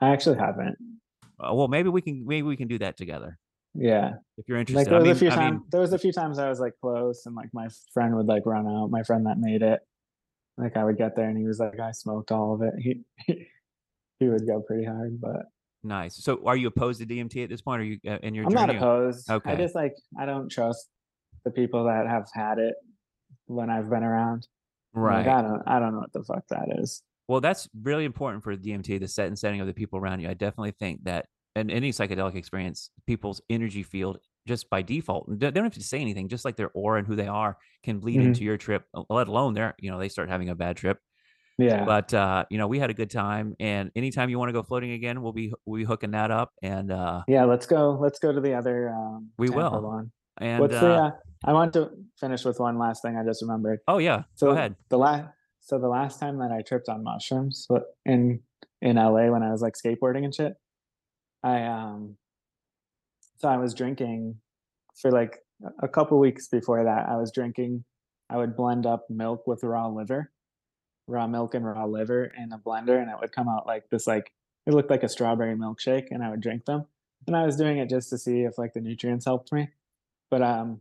I 0.00 0.10
actually 0.10 0.38
haven't. 0.38 0.76
Uh, 1.42 1.54
well, 1.54 1.68
maybe 1.68 1.88
we 1.88 2.02
can. 2.02 2.26
Maybe 2.26 2.42
we 2.42 2.56
can 2.56 2.68
do 2.68 2.78
that 2.80 2.96
together 2.98 3.38
Yeah. 3.74 4.14
if 4.36 4.46
you're 4.46 4.58
Like 4.58 4.68
interested. 4.68 4.90
there 4.90 4.96
I 4.96 4.98
was 4.98 5.06
mean, 5.06 5.16
a 5.16 5.18
few 5.18 5.30
I 5.30 5.34
times 5.34 5.52
mean, 5.60 5.62
there 5.70 5.80
was 5.80 5.92
a 5.94 5.98
few 5.98 6.12
times 6.12 6.38
I 6.38 6.48
was 6.50 6.60
like 6.60 6.74
close 6.82 7.24
and 7.24 7.34
like 7.34 7.48
my 7.54 7.68
friend 7.94 8.14
would 8.16 8.26
like 8.26 8.44
run 8.44 8.66
out, 8.66 8.90
my 8.90 9.02
friend 9.04 9.24
that 9.26 9.38
made 9.38 9.62
it. 9.62 9.80
Like 10.58 10.76
I 10.76 10.84
would 10.84 10.98
get 10.98 11.14
there 11.14 11.28
and 11.28 11.38
he 11.38 11.46
was 11.46 11.58
like, 11.60 11.78
I 11.78 11.92
smoked 11.92 12.32
all 12.32 12.54
of 12.54 12.62
it. 12.62 12.74
He 12.78 13.04
he 14.18 14.28
would 14.28 14.46
go 14.46 14.60
pretty 14.60 14.84
hard, 14.84 15.20
but 15.20 15.46
nice. 15.82 16.16
So, 16.16 16.40
are 16.44 16.56
you 16.56 16.66
opposed 16.66 17.00
to 17.00 17.06
DMT 17.06 17.44
at 17.44 17.50
this 17.50 17.62
point? 17.62 17.80
Are 17.80 17.84
you 17.84 17.98
uh, 18.06 18.18
in 18.22 18.34
your 18.34 18.46
I'm 18.46 18.52
not 18.52 18.70
opposed. 18.70 19.30
Okay. 19.30 19.52
I 19.52 19.56
just 19.56 19.74
like 19.74 19.94
I 20.18 20.26
don't 20.26 20.50
trust 20.50 20.88
the 21.44 21.50
people 21.50 21.84
that 21.84 22.06
have 22.08 22.26
had 22.32 22.58
it 22.58 22.74
when 23.46 23.70
I've 23.70 23.88
been 23.88 24.02
around. 24.02 24.46
Right. 24.92 25.26
Like, 25.26 25.28
I 25.28 25.42
don't 25.42 25.62
I 25.66 25.78
don't 25.78 25.92
know 25.92 26.00
what 26.00 26.12
the 26.12 26.24
fuck 26.24 26.42
that 26.50 26.68
is. 26.80 27.02
Well, 27.28 27.40
that's 27.40 27.68
really 27.82 28.04
important 28.04 28.42
for 28.42 28.56
DMT, 28.56 28.98
the 29.00 29.06
set 29.06 29.26
and 29.26 29.38
setting 29.38 29.60
of 29.60 29.66
the 29.66 29.74
people 29.74 29.98
around 29.98 30.20
you. 30.20 30.28
I 30.28 30.34
definitely 30.34 30.72
think 30.72 31.04
that 31.04 31.26
in 31.54 31.70
any 31.70 31.92
psychedelic 31.92 32.34
experience, 32.34 32.90
people's 33.06 33.42
energy 33.50 33.82
field 33.82 34.18
just 34.48 34.68
by 34.70 34.82
default, 34.82 35.26
they 35.28 35.50
don't 35.50 35.64
have 35.64 35.74
to 35.74 35.82
say 35.82 36.00
anything, 36.00 36.26
just 36.28 36.44
like 36.44 36.56
their 36.56 36.70
aura 36.74 36.98
and 36.98 37.06
who 37.06 37.14
they 37.14 37.28
are 37.28 37.56
can 37.84 38.00
bleed 38.00 38.18
Mhm. 38.18 38.24
into 38.28 38.42
your 38.42 38.56
trip, 38.56 38.82
let 39.08 39.28
alone 39.28 39.54
their, 39.54 39.74
you 39.78 39.90
know, 39.90 39.98
they 39.98 40.08
start 40.08 40.28
having 40.30 40.48
a 40.48 40.54
bad 40.56 40.76
trip. 40.76 40.98
Yeah. 41.58 41.84
But 41.84 42.14
uh, 42.14 42.44
you 42.50 42.56
know, 42.58 42.66
we 42.68 42.78
had 42.78 42.88
a 42.90 42.94
good 42.94 43.10
time 43.10 43.54
and 43.60 43.90
anytime 43.94 44.30
you 44.30 44.38
want 44.38 44.48
to 44.48 44.52
go 44.52 44.62
floating 44.62 44.92
again, 44.92 45.22
we'll 45.22 45.32
be 45.32 45.52
we'll 45.66 45.78
be 45.78 45.84
hooking 45.84 46.12
that 46.12 46.30
up 46.30 46.52
and 46.62 46.90
uh 46.90 47.22
yeah, 47.28 47.44
let's 47.44 47.66
go 47.66 47.98
let's 48.00 48.18
go 48.20 48.32
to 48.32 48.40
the 48.40 48.54
other 48.54 48.90
um 48.90 49.30
We 49.38 49.50
will. 49.50 49.82
one. 49.82 50.10
And 50.40 50.60
What's 50.60 50.76
uh, 50.76 50.80
the? 50.80 50.94
Uh, 50.94 51.10
I 51.44 51.52
want 51.52 51.72
to 51.74 51.90
finish 52.20 52.44
with 52.44 52.58
one 52.60 52.78
last 52.78 53.02
thing 53.02 53.16
I 53.16 53.24
just 53.24 53.42
remembered. 53.42 53.80
oh 53.88 53.98
yeah, 53.98 54.22
So 54.36 54.46
go 54.48 54.52
ahead. 54.52 54.76
The 54.88 54.98
last, 54.98 55.28
so 55.60 55.78
the 55.80 55.88
last 55.88 56.20
time 56.20 56.38
that 56.38 56.52
I 56.52 56.62
tripped 56.62 56.88
on 56.88 57.02
mushrooms, 57.02 57.66
in 58.06 58.40
in 58.80 58.94
LA 58.96 59.26
when 59.34 59.42
I 59.42 59.50
was 59.50 59.60
like 59.60 59.74
skateboarding 59.74 60.24
and 60.24 60.32
shit, 60.34 60.54
I 61.42 61.64
um, 61.64 62.16
so 63.38 63.48
I 63.48 63.56
was 63.56 63.74
drinking 63.74 64.36
for 65.00 65.10
like 65.10 65.38
a- 65.82 65.88
couple 65.88 66.18
weeks 66.18 66.48
before 66.48 66.84
that. 66.84 67.08
I 67.08 67.16
was 67.16 67.32
drinking. 67.32 67.84
I 68.30 68.36
would 68.36 68.56
blend 68.56 68.84
up 68.86 69.08
milk 69.08 69.46
with 69.46 69.62
raw 69.62 69.88
liver, 69.88 70.30
raw 71.06 71.26
milk 71.26 71.54
and 71.54 71.64
raw 71.64 71.84
liver 71.86 72.32
in 72.36 72.52
a 72.52 72.58
blender, 72.58 73.00
and 73.00 73.10
it 73.10 73.16
would 73.20 73.32
come 73.32 73.48
out 73.48 73.66
like 73.66 73.88
this. 73.90 74.06
Like 74.06 74.32
it 74.66 74.74
looked 74.74 74.90
like 74.90 75.02
a 75.02 75.08
strawberry 75.08 75.56
milkshake, 75.56 76.08
and 76.10 76.22
I 76.22 76.30
would 76.30 76.40
drink 76.40 76.64
them. 76.66 76.86
And 77.26 77.36
I 77.36 77.46
was 77.46 77.56
doing 77.56 77.78
it 77.78 77.88
just 77.88 78.10
to 78.10 78.18
see 78.18 78.42
if 78.42 78.58
like 78.58 78.74
the 78.74 78.80
nutrients 78.80 79.24
helped 79.24 79.52
me. 79.52 79.68
But 80.30 80.42
um, 80.42 80.80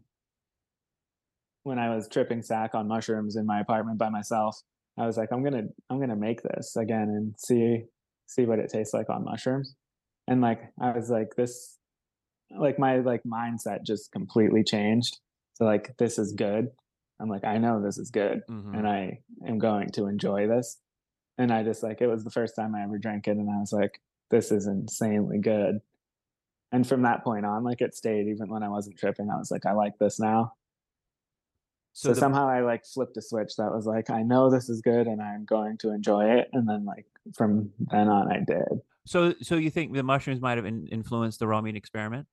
when 1.63 1.79
I 1.79 1.93
was 1.95 2.07
tripping 2.07 2.41
sack 2.41 2.75
on 2.75 2.87
mushrooms 2.87 3.35
in 3.35 3.45
my 3.45 3.59
apartment 3.59 3.97
by 3.97 4.09
myself, 4.09 4.61
I 4.97 5.05
was 5.05 5.17
like, 5.17 5.29
I'm 5.31 5.43
gonna 5.43 5.65
I'm 5.89 5.99
gonna 5.99 6.15
make 6.15 6.41
this 6.41 6.75
again 6.75 7.09
and 7.09 7.35
see 7.37 7.83
see 8.25 8.45
what 8.45 8.59
it 8.59 8.69
tastes 8.69 8.93
like 8.93 9.09
on 9.09 9.23
mushrooms. 9.23 9.75
And 10.27 10.41
like 10.41 10.61
I 10.81 10.91
was 10.91 11.09
like 11.09 11.35
this 11.35 11.77
like 12.55 12.79
my 12.79 12.97
like 12.99 13.23
mindset 13.23 13.83
just 13.83 14.11
completely 14.11 14.63
changed. 14.63 15.19
So 15.53 15.65
like 15.65 15.95
this 15.97 16.17
is 16.19 16.33
good. 16.33 16.69
I'm 17.19 17.29
like, 17.29 17.43
I 17.43 17.57
know 17.57 17.81
this 17.81 17.97
is 17.97 18.11
good 18.11 18.43
Mhm. 18.49 18.77
and 18.77 18.87
I 18.87 19.19
am 19.47 19.57
going 19.57 19.89
to 19.91 20.05
enjoy 20.07 20.47
this. 20.47 20.77
And 21.39 21.51
I 21.51 21.63
just 21.63 21.83
like 21.83 22.01
it 22.01 22.07
was 22.07 22.23
the 22.23 22.29
first 22.31 22.55
time 22.55 22.75
I 22.75 22.83
ever 22.83 22.97
drank 22.97 23.27
it 23.27 23.37
and 23.37 23.49
I 23.49 23.59
was 23.59 23.73
like, 23.73 23.99
this 24.29 24.51
is 24.51 24.67
insanely 24.67 25.39
good. 25.39 25.79
And 26.71 26.85
from 26.87 27.03
that 27.03 27.23
point 27.23 27.45
on, 27.45 27.63
like 27.63 27.81
it 27.81 27.95
stayed 27.95 28.27
even 28.27 28.49
when 28.49 28.61
I 28.63 28.69
wasn't 28.69 28.97
tripping. 28.97 29.29
I 29.29 29.37
was 29.37 29.51
like, 29.51 29.65
I 29.65 29.71
like 29.71 29.97
this 29.99 30.19
now. 30.19 30.53
So, 31.93 32.09
So 32.09 32.13
the- 32.13 32.19
somehow 32.19 32.47
I 32.47 32.61
like 32.61 32.85
flipped 32.85 33.17
a 33.17 33.21
switch 33.21 33.55
that 33.57 33.71
was 33.71 33.85
like, 33.85 34.09
I 34.09 34.21
know 34.21 34.49
this 34.51 34.69
is 34.69 34.81
good 34.81 35.07
and 35.07 35.21
I'm 35.21 35.45
going 35.45 35.77
to 35.79 35.91
enjoy 35.91 36.25
it. 36.37 36.49
And 36.53 36.67
then 36.69 36.85
like 36.85 37.05
from 37.35 37.71
then 37.91 38.07
on, 38.09 38.31
I 38.31 38.39
did. 38.45 38.81
So, 39.05 39.33
so 39.41 39.55
you 39.55 39.69
think 39.71 39.93
the 39.93 40.03
mushrooms 40.03 40.41
might 40.41 40.57
have 40.57 40.65
in, 40.65 40.85
influenced 40.87 41.39
the 41.39 41.47
raw 41.47 41.61
meat 41.61 41.75
experiment? 41.75 42.27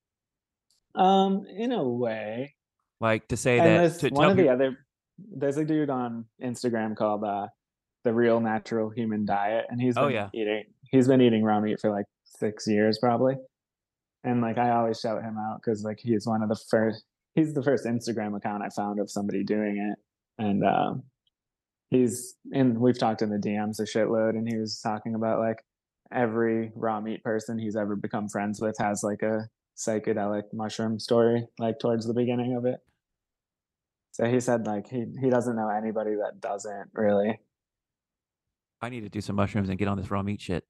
Um, 0.94 1.44
in 1.56 1.72
a 1.72 1.82
way. 1.82 2.54
Like 3.00 3.28
to 3.28 3.36
say 3.36 3.58
And 3.58 3.84
that 3.90 3.98
to 4.00 4.08
one 4.10 4.30
of 4.30 4.36
the 4.36 4.48
other. 4.48 4.78
There's 5.18 5.56
a 5.56 5.64
dude 5.64 5.90
on 5.90 6.24
Instagram 6.42 6.96
called 6.96 7.24
uh, 7.24 7.46
the 8.04 8.12
Real 8.12 8.40
Natural 8.40 8.90
Human 8.90 9.24
Diet, 9.24 9.66
and 9.68 9.80
he's 9.80 9.94
been 9.94 10.04
Oh, 10.04 10.08
yeah. 10.08 10.28
eating. 10.34 10.64
He's 10.90 11.08
been 11.08 11.20
eating 11.20 11.42
raw 11.44 11.60
meat 11.60 11.80
for 11.80 11.90
like 11.90 12.06
six 12.24 12.66
years 12.66 12.98
probably, 13.00 13.36
and 14.24 14.40
like 14.40 14.58
I 14.58 14.70
always 14.70 14.98
shout 15.00 15.22
him 15.22 15.36
out 15.38 15.60
because 15.60 15.84
like 15.84 15.98
he's 16.00 16.26
one 16.26 16.42
of 16.42 16.48
the 16.48 16.58
first. 16.70 17.04
He's 17.34 17.52
the 17.54 17.62
first 17.62 17.84
Instagram 17.84 18.36
account 18.36 18.62
I 18.62 18.68
found 18.68 19.00
of 19.00 19.10
somebody 19.10 19.42
doing 19.44 19.76
it, 19.78 20.42
and 20.42 20.64
um, 20.64 21.02
he's 21.90 22.34
and 22.52 22.78
we've 22.78 22.98
talked 22.98 23.22
in 23.22 23.30
the 23.30 23.38
DMs 23.38 23.80
a 23.80 23.84
shitload, 23.84 24.30
and 24.30 24.48
he 24.48 24.56
was 24.56 24.80
talking 24.80 25.14
about 25.14 25.40
like 25.40 25.58
every 26.12 26.70
raw 26.74 27.00
meat 27.00 27.22
person 27.24 27.58
he's 27.58 27.76
ever 27.76 27.96
become 27.96 28.28
friends 28.28 28.60
with 28.60 28.76
has 28.78 29.02
like 29.02 29.22
a 29.22 29.48
psychedelic 29.76 30.44
mushroom 30.52 30.98
story 30.98 31.46
like 31.58 31.78
towards 31.78 32.06
the 32.06 32.14
beginning 32.14 32.56
of 32.56 32.64
it. 32.64 32.80
So 34.12 34.26
he 34.26 34.40
said 34.40 34.66
like 34.66 34.88
he 34.88 35.06
he 35.20 35.30
doesn't 35.30 35.56
know 35.56 35.68
anybody 35.68 36.14
that 36.14 36.40
doesn't 36.40 36.90
really. 36.92 37.40
I 38.80 38.88
need 38.88 39.00
to 39.00 39.08
do 39.08 39.20
some 39.20 39.36
mushrooms 39.36 39.68
and 39.68 39.78
get 39.78 39.88
on 39.88 39.96
this 39.96 40.10
raw 40.10 40.22
meat 40.22 40.40
shit. 40.40 40.64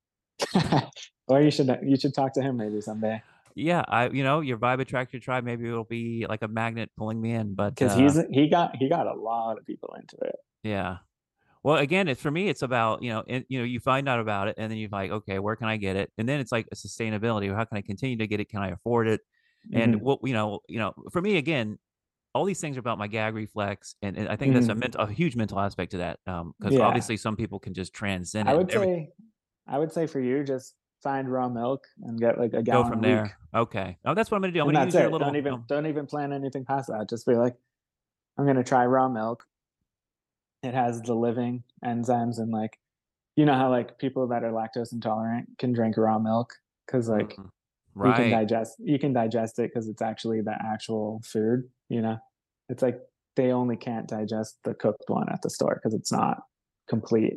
or 1.29 1.43
you 1.43 1.51
should 1.51 1.79
you 1.83 1.97
should 1.97 2.15
talk 2.15 2.33
to 2.35 2.43
him 2.43 2.57
maybe 2.57 2.81
someday 2.81 3.23
Yeah, 3.55 3.85
I 3.87 4.09
you 4.09 4.25
know 4.25 4.41
your 4.41 4.57
vibe 4.57 4.81
attracts 4.81 5.13
your 5.13 5.21
tribe. 5.21 5.45
Maybe 5.45 5.67
it'll 5.67 5.85
be 5.85 6.27
like 6.29 6.43
a 6.43 6.49
magnet 6.49 6.91
pulling 6.97 7.21
me 7.21 7.33
in. 7.33 7.55
But 7.55 7.75
because 7.75 7.93
uh, 7.93 7.99
he's 7.99 8.19
he 8.31 8.49
got 8.49 8.77
he 8.77 8.89
got 8.89 9.07
a 9.07 9.15
lot 9.15 9.59
of 9.59 9.67
people 9.67 9.95
into 10.01 10.17
it. 10.23 10.37
Yeah. 10.63 10.99
Well, 11.65 11.77
again, 11.79 12.09
it's 12.09 12.21
for 12.21 12.31
me. 12.31 12.49
It's 12.49 12.61
about 12.63 13.03
you 13.03 13.11
know, 13.11 13.25
and, 13.27 13.45
you 13.49 13.59
know, 13.59 13.65
you 13.65 13.81
find 13.81 14.09
out 14.09 14.21
about 14.21 14.49
it, 14.49 14.55
and 14.59 14.71
then 14.71 14.79
you're 14.79 14.91
like, 14.93 15.11
okay, 15.11 15.39
where 15.39 15.57
can 15.57 15.67
I 15.67 15.79
get 15.79 15.97
it? 15.97 16.13
And 16.19 16.29
then 16.29 16.39
it's 16.39 16.53
like 16.53 16.69
a 16.71 16.77
sustainability. 16.77 17.53
How 17.55 17.65
can 17.65 17.79
I 17.79 17.81
continue 17.81 18.19
to 18.19 18.27
get 18.27 18.39
it? 18.39 18.51
Can 18.51 18.61
I 18.61 18.69
afford 18.69 19.09
it? 19.09 19.23
And 19.73 19.95
Mhm. 19.97 20.01
what 20.03 20.21
you 20.25 20.35
know, 20.35 20.61
you 20.69 20.79
know, 20.79 20.93
for 21.11 21.23
me, 21.23 21.39
again, 21.39 21.79
all 22.35 22.45
these 22.45 22.61
things 22.61 22.77
are 22.77 22.81
about 22.81 22.99
my 22.99 23.07
gag 23.07 23.35
reflex, 23.35 23.95
and, 24.03 24.17
and 24.19 24.29
I 24.29 24.37
think 24.37 24.53
that's 24.53 24.69
a 24.69 24.75
Mhm. 24.75 24.79
mental, 24.81 25.01
a 25.01 25.11
huge 25.11 25.37
mental 25.37 25.59
aspect 25.59 25.93
to 25.93 25.99
that. 25.99 26.19
Um, 26.27 26.53
because 26.59 26.75
Yeah. 26.75 26.83
obviously 26.83 27.17
some 27.17 27.35
people 27.35 27.59
can 27.59 27.73
just 27.73 27.95
transcend 27.95 28.47
it. 28.49 28.53
I 28.53 28.55
would 28.57 28.71
every- 28.71 28.87
say 28.87 29.13
I 29.67 29.79
would 29.79 29.91
say 29.91 30.07
for 30.07 30.21
you 30.21 30.45
just 30.45 30.75
find 31.03 31.31
raw 31.33 31.49
milk 31.49 31.87
and 32.03 32.21
get 32.21 32.39
like 32.39 32.53
a 32.53 32.63
gallon 32.63 32.85
go 32.85 32.91
from 32.91 32.99
a 33.05 33.09
week. 33.09 33.17
there. 33.17 33.39
Okay. 33.55 33.99
Oh, 34.05 34.13
that's 34.13 34.31
what 34.31 34.37
I'm 34.37 34.43
gonna 34.43 34.53
do. 34.53 34.61
I'm 34.61 34.69
and 34.69 34.75
gonna 34.77 34.85
use 34.87 34.95
it. 34.95 35.01
your 35.01 35.11
little. 35.11 35.27
don't 35.27 35.37
even 35.37 35.55
um, 35.55 35.65
don't 35.67 35.87
even 35.87 36.07
plan 36.07 36.33
anything 36.35 36.67
past 36.67 36.89
that. 36.89 37.09
Just 37.09 37.27
be 37.27 37.35
like, 37.35 37.57
I'm 38.37 38.45
gonna 38.45 38.65
try 38.65 38.85
raw 38.85 39.09
milk. 39.09 39.47
It 40.65 40.75
has 40.75 41.03
the 41.03 41.15
living 41.15 41.63
enzymes 41.85 42.39
and 42.39 42.51
like, 42.51 42.79
you 43.37 43.45
know 43.45 43.55
how 43.55 43.71
like 43.71 43.99
people 43.99 44.29
that 44.29 44.45
are 44.45 44.53
lactose 44.53 44.93
intolerant 44.93 45.49
can 45.59 45.73
drink 45.73 45.97
raw 45.97 46.19
milk 46.19 46.55
because 46.87 47.09
like 47.09 47.37
mhm. 47.37 48.07
you 48.07 48.13
can 48.13 48.31
digest 48.31 48.77
you 48.79 48.99
can 48.99 49.13
digest 49.13 49.59
it 49.59 49.71
because 49.73 49.89
it's 49.89 50.03
actually 50.03 50.41
the 50.41 50.55
actual 50.65 51.21
food. 51.25 51.65
You 51.89 52.01
know, 52.01 52.19
it's 52.69 52.83
like 52.83 53.01
they 53.37 53.51
only 53.51 53.77
can't 53.77 54.09
digest 54.09 54.59
the 54.65 54.75
cooked 54.75 55.05
one 55.09 55.29
at 55.31 55.43
the 55.43 55.51
store 55.51 55.81
because 55.83 55.95
it's 55.95 56.13
not 56.13 56.39
complete. 56.89 57.35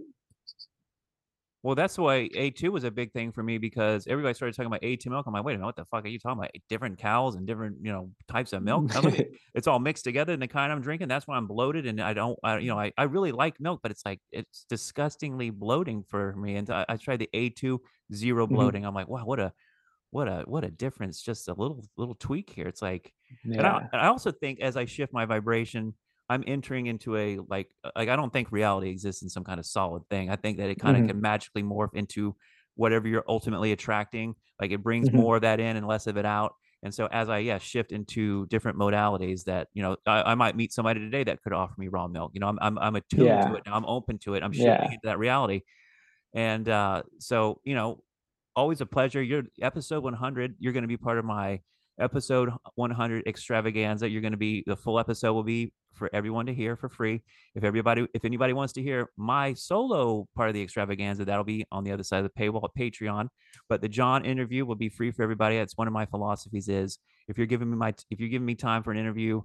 Well, 1.63 1.75
that's 1.75 1.97
why 1.97 2.29
A2 2.33 2.71
was 2.71 2.83
a 2.83 2.91
big 2.91 3.11
thing 3.11 3.31
for 3.31 3.43
me 3.43 3.57
because 3.57 4.07
everybody 4.07 4.33
started 4.33 4.55
talking 4.55 4.67
about 4.67 4.83
A2 4.83 5.09
milk. 5.09 5.25
I'm 5.27 5.33
like, 5.33 5.43
wait 5.43 5.53
a 5.53 5.57
minute, 5.57 5.65
what 5.65 5.75
the 5.75 5.85
fuck 5.85 6.05
are 6.05 6.07
you 6.07 6.19
talking 6.19 6.37
about? 6.37 6.51
Different 6.69 6.97
cows 6.97 7.35
and 7.35 7.45
different, 7.47 7.77
you 7.83 7.91
know, 7.91 8.11
types 8.27 8.53
of 8.53 8.63
milk. 8.63 8.91
It's 9.55 9.67
all 9.67 9.79
mixed 9.79 10.03
together 10.03 10.33
and 10.33 10.41
the 10.41 10.47
kind 10.47 10.71
I'm 10.71 10.81
drinking, 10.81 11.07
that's 11.07 11.25
why 11.27 11.35
I'm 11.35 11.47
bloated. 11.47 11.87
And 11.87 11.99
I 11.99 12.13
don't, 12.13 12.37
I, 12.43 12.59
you 12.59 12.67
know, 12.69 12.79
I, 12.79 12.91
I 12.97 13.03
really 13.03 13.31
like 13.31 13.59
milk, 13.59 13.79
but 13.81 13.91
it's 13.91 14.05
like, 14.05 14.19
it's 14.31 14.65
disgustingly 14.69 15.49
bloating 15.49 16.03
for 16.03 16.35
me. 16.35 16.55
And 16.57 16.69
I, 16.69 16.85
I 16.87 16.97
tried 16.97 17.19
the 17.19 17.29
A2 17.33 17.81
zero 18.13 18.45
Mhm. 18.49 18.53
bloating. 18.53 18.85
I'm 18.85 18.93
like, 18.93 19.07
wow, 19.07 19.25
what 19.25 19.39
a, 19.39 19.51
what 20.11 20.27
a, 20.27 20.43
what 20.47 20.63
a 20.63 20.71
difference. 20.71 21.21
Just 21.21 21.47
a 21.47 21.53
little, 21.53 21.83
little 21.97 22.15
tweak 22.15 22.49
here. 22.49 22.67
It's 22.67 22.81
like, 22.81 23.13
and 23.57 23.67
I, 23.67 23.81
and 23.91 24.01
I 24.01 24.07
also 24.07 24.31
think 24.31 24.59
as 24.61 24.77
I 24.77 24.85
shift 24.85 25.13
my 25.13 25.25
vibration, 25.25 25.95
I'm 26.29 26.43
entering 26.47 26.87
into 26.87 27.15
a 27.15 27.37
like 27.39 27.73
uh, 27.83 27.91
like 27.95 28.09
I 28.09 28.15
don't 28.15 28.31
think 28.33 28.51
reality 28.51 28.89
exists 28.89 29.21
in 29.23 29.29
some 29.29 29.43
kind 29.43 29.59
of 29.59 29.65
solid 29.65 30.03
thing. 30.09 30.29
I 30.29 30.35
think 30.35 30.57
that 30.57 30.69
it 30.69 30.79
kind 30.79 30.97
of 30.97 31.03
Mhm. 31.03 31.07
can 31.07 31.21
magically 31.21 31.63
morph 31.63 31.93
into 31.93 32.35
whatever 32.75 33.07
you're 33.07 33.23
ultimately 33.27 33.71
attracting. 33.71 34.35
Like 34.59 34.71
it 34.71 34.83
brings 34.83 35.11
Mhm. 35.11 35.11
more 35.11 35.37
of 35.37 35.41
that 35.43 35.59
in 35.59 35.75
and 35.77 35.87
less 35.87 36.07
of 36.07 36.17
it 36.17 36.25
out. 36.25 36.55
And 36.83 36.93
so 36.93 37.07
as 37.07 37.27
I 37.29 37.39
yeah 37.39 37.57
shift 37.57 37.91
into 37.91 38.45
different 38.47 38.77
modalities, 38.77 39.45
that 39.45 39.69
you 39.73 39.81
know 39.81 39.97
I, 40.05 40.31
I 40.33 40.35
might 40.35 40.55
meet 40.55 40.73
somebody 40.73 40.99
today 40.99 41.23
that 41.23 41.41
could 41.41 41.53
offer 41.53 41.73
me 41.77 41.87
raw 41.87 42.07
milk. 42.07 42.31
You 42.33 42.41
know 42.41 42.47
I'm 42.49 42.59
I'm, 42.61 42.77
I'm 42.77 42.95
attuned 42.95 43.41
Yeah. 43.41 43.47
to 43.47 43.55
it 43.55 43.63
now. 43.65 43.75
I'm 43.75 43.85
open 43.85 44.19
to 44.19 44.35
it. 44.35 44.43
I'm 44.43 44.51
shifting 44.53 44.89
Yeah. 44.89 44.93
into 44.93 45.07
that 45.07 45.19
reality. 45.19 45.61
And 46.33 46.67
uh, 46.69 47.03
so 47.19 47.61
you 47.63 47.75
know, 47.75 48.03
always 48.55 48.81
a 48.81 48.85
pleasure. 48.85 49.21
You're 49.21 49.43
episode 49.61 50.03
100. 50.03 50.55
You're 50.59 50.73
going 50.73 50.83
to 50.83 50.87
be 50.87 50.97
part 50.97 51.17
of 51.17 51.25
my 51.25 51.61
episode 51.99 52.49
100 52.75 53.27
extravaganza. 53.27 54.09
You're 54.09 54.21
going 54.21 54.31
to 54.31 54.37
be 54.37 54.63
the 54.65 54.75
full 54.75 54.99
episode 54.99 55.33
will 55.33 55.43
be 55.43 55.73
for 55.93 56.09
everyone 56.13 56.45
to 56.45 56.53
hear 56.53 56.75
for 56.75 56.89
free. 56.89 57.23
If 57.55 57.63
everybody, 57.63 58.07
if 58.13 58.23
anybody 58.23 58.53
wants 58.53 58.73
to 58.73 58.83
hear 58.83 59.09
my 59.17 59.53
solo 59.53 60.27
part 60.35 60.49
of 60.49 60.53
the 60.53 60.61
extravaganza, 60.61 61.25
that'll 61.25 61.43
be 61.43 61.65
on 61.71 61.83
the 61.83 61.91
other 61.91 62.03
side 62.03 62.23
of 62.23 62.31
the 62.31 62.41
paywall 62.41 62.63
at 62.63 62.79
Patreon. 62.79 63.27
But 63.67 63.81
the 63.81 63.89
John 63.89 64.25
interview 64.25 64.65
will 64.65 64.75
be 64.75 64.89
free 64.89 65.11
for 65.11 65.23
everybody. 65.23 65.57
That's 65.57 65.77
one 65.77 65.87
of 65.87 65.93
my 65.93 66.05
philosophies. 66.05 66.69
Is 66.69 66.99
if 67.27 67.37
you're 67.37 67.47
giving 67.47 67.69
me 67.69 67.77
my, 67.77 67.93
if 68.09 68.19
you're 68.19 68.29
giving 68.29 68.45
me 68.45 68.55
time 68.55 68.83
for 68.83 68.91
an 68.91 68.97
interview, 68.97 69.41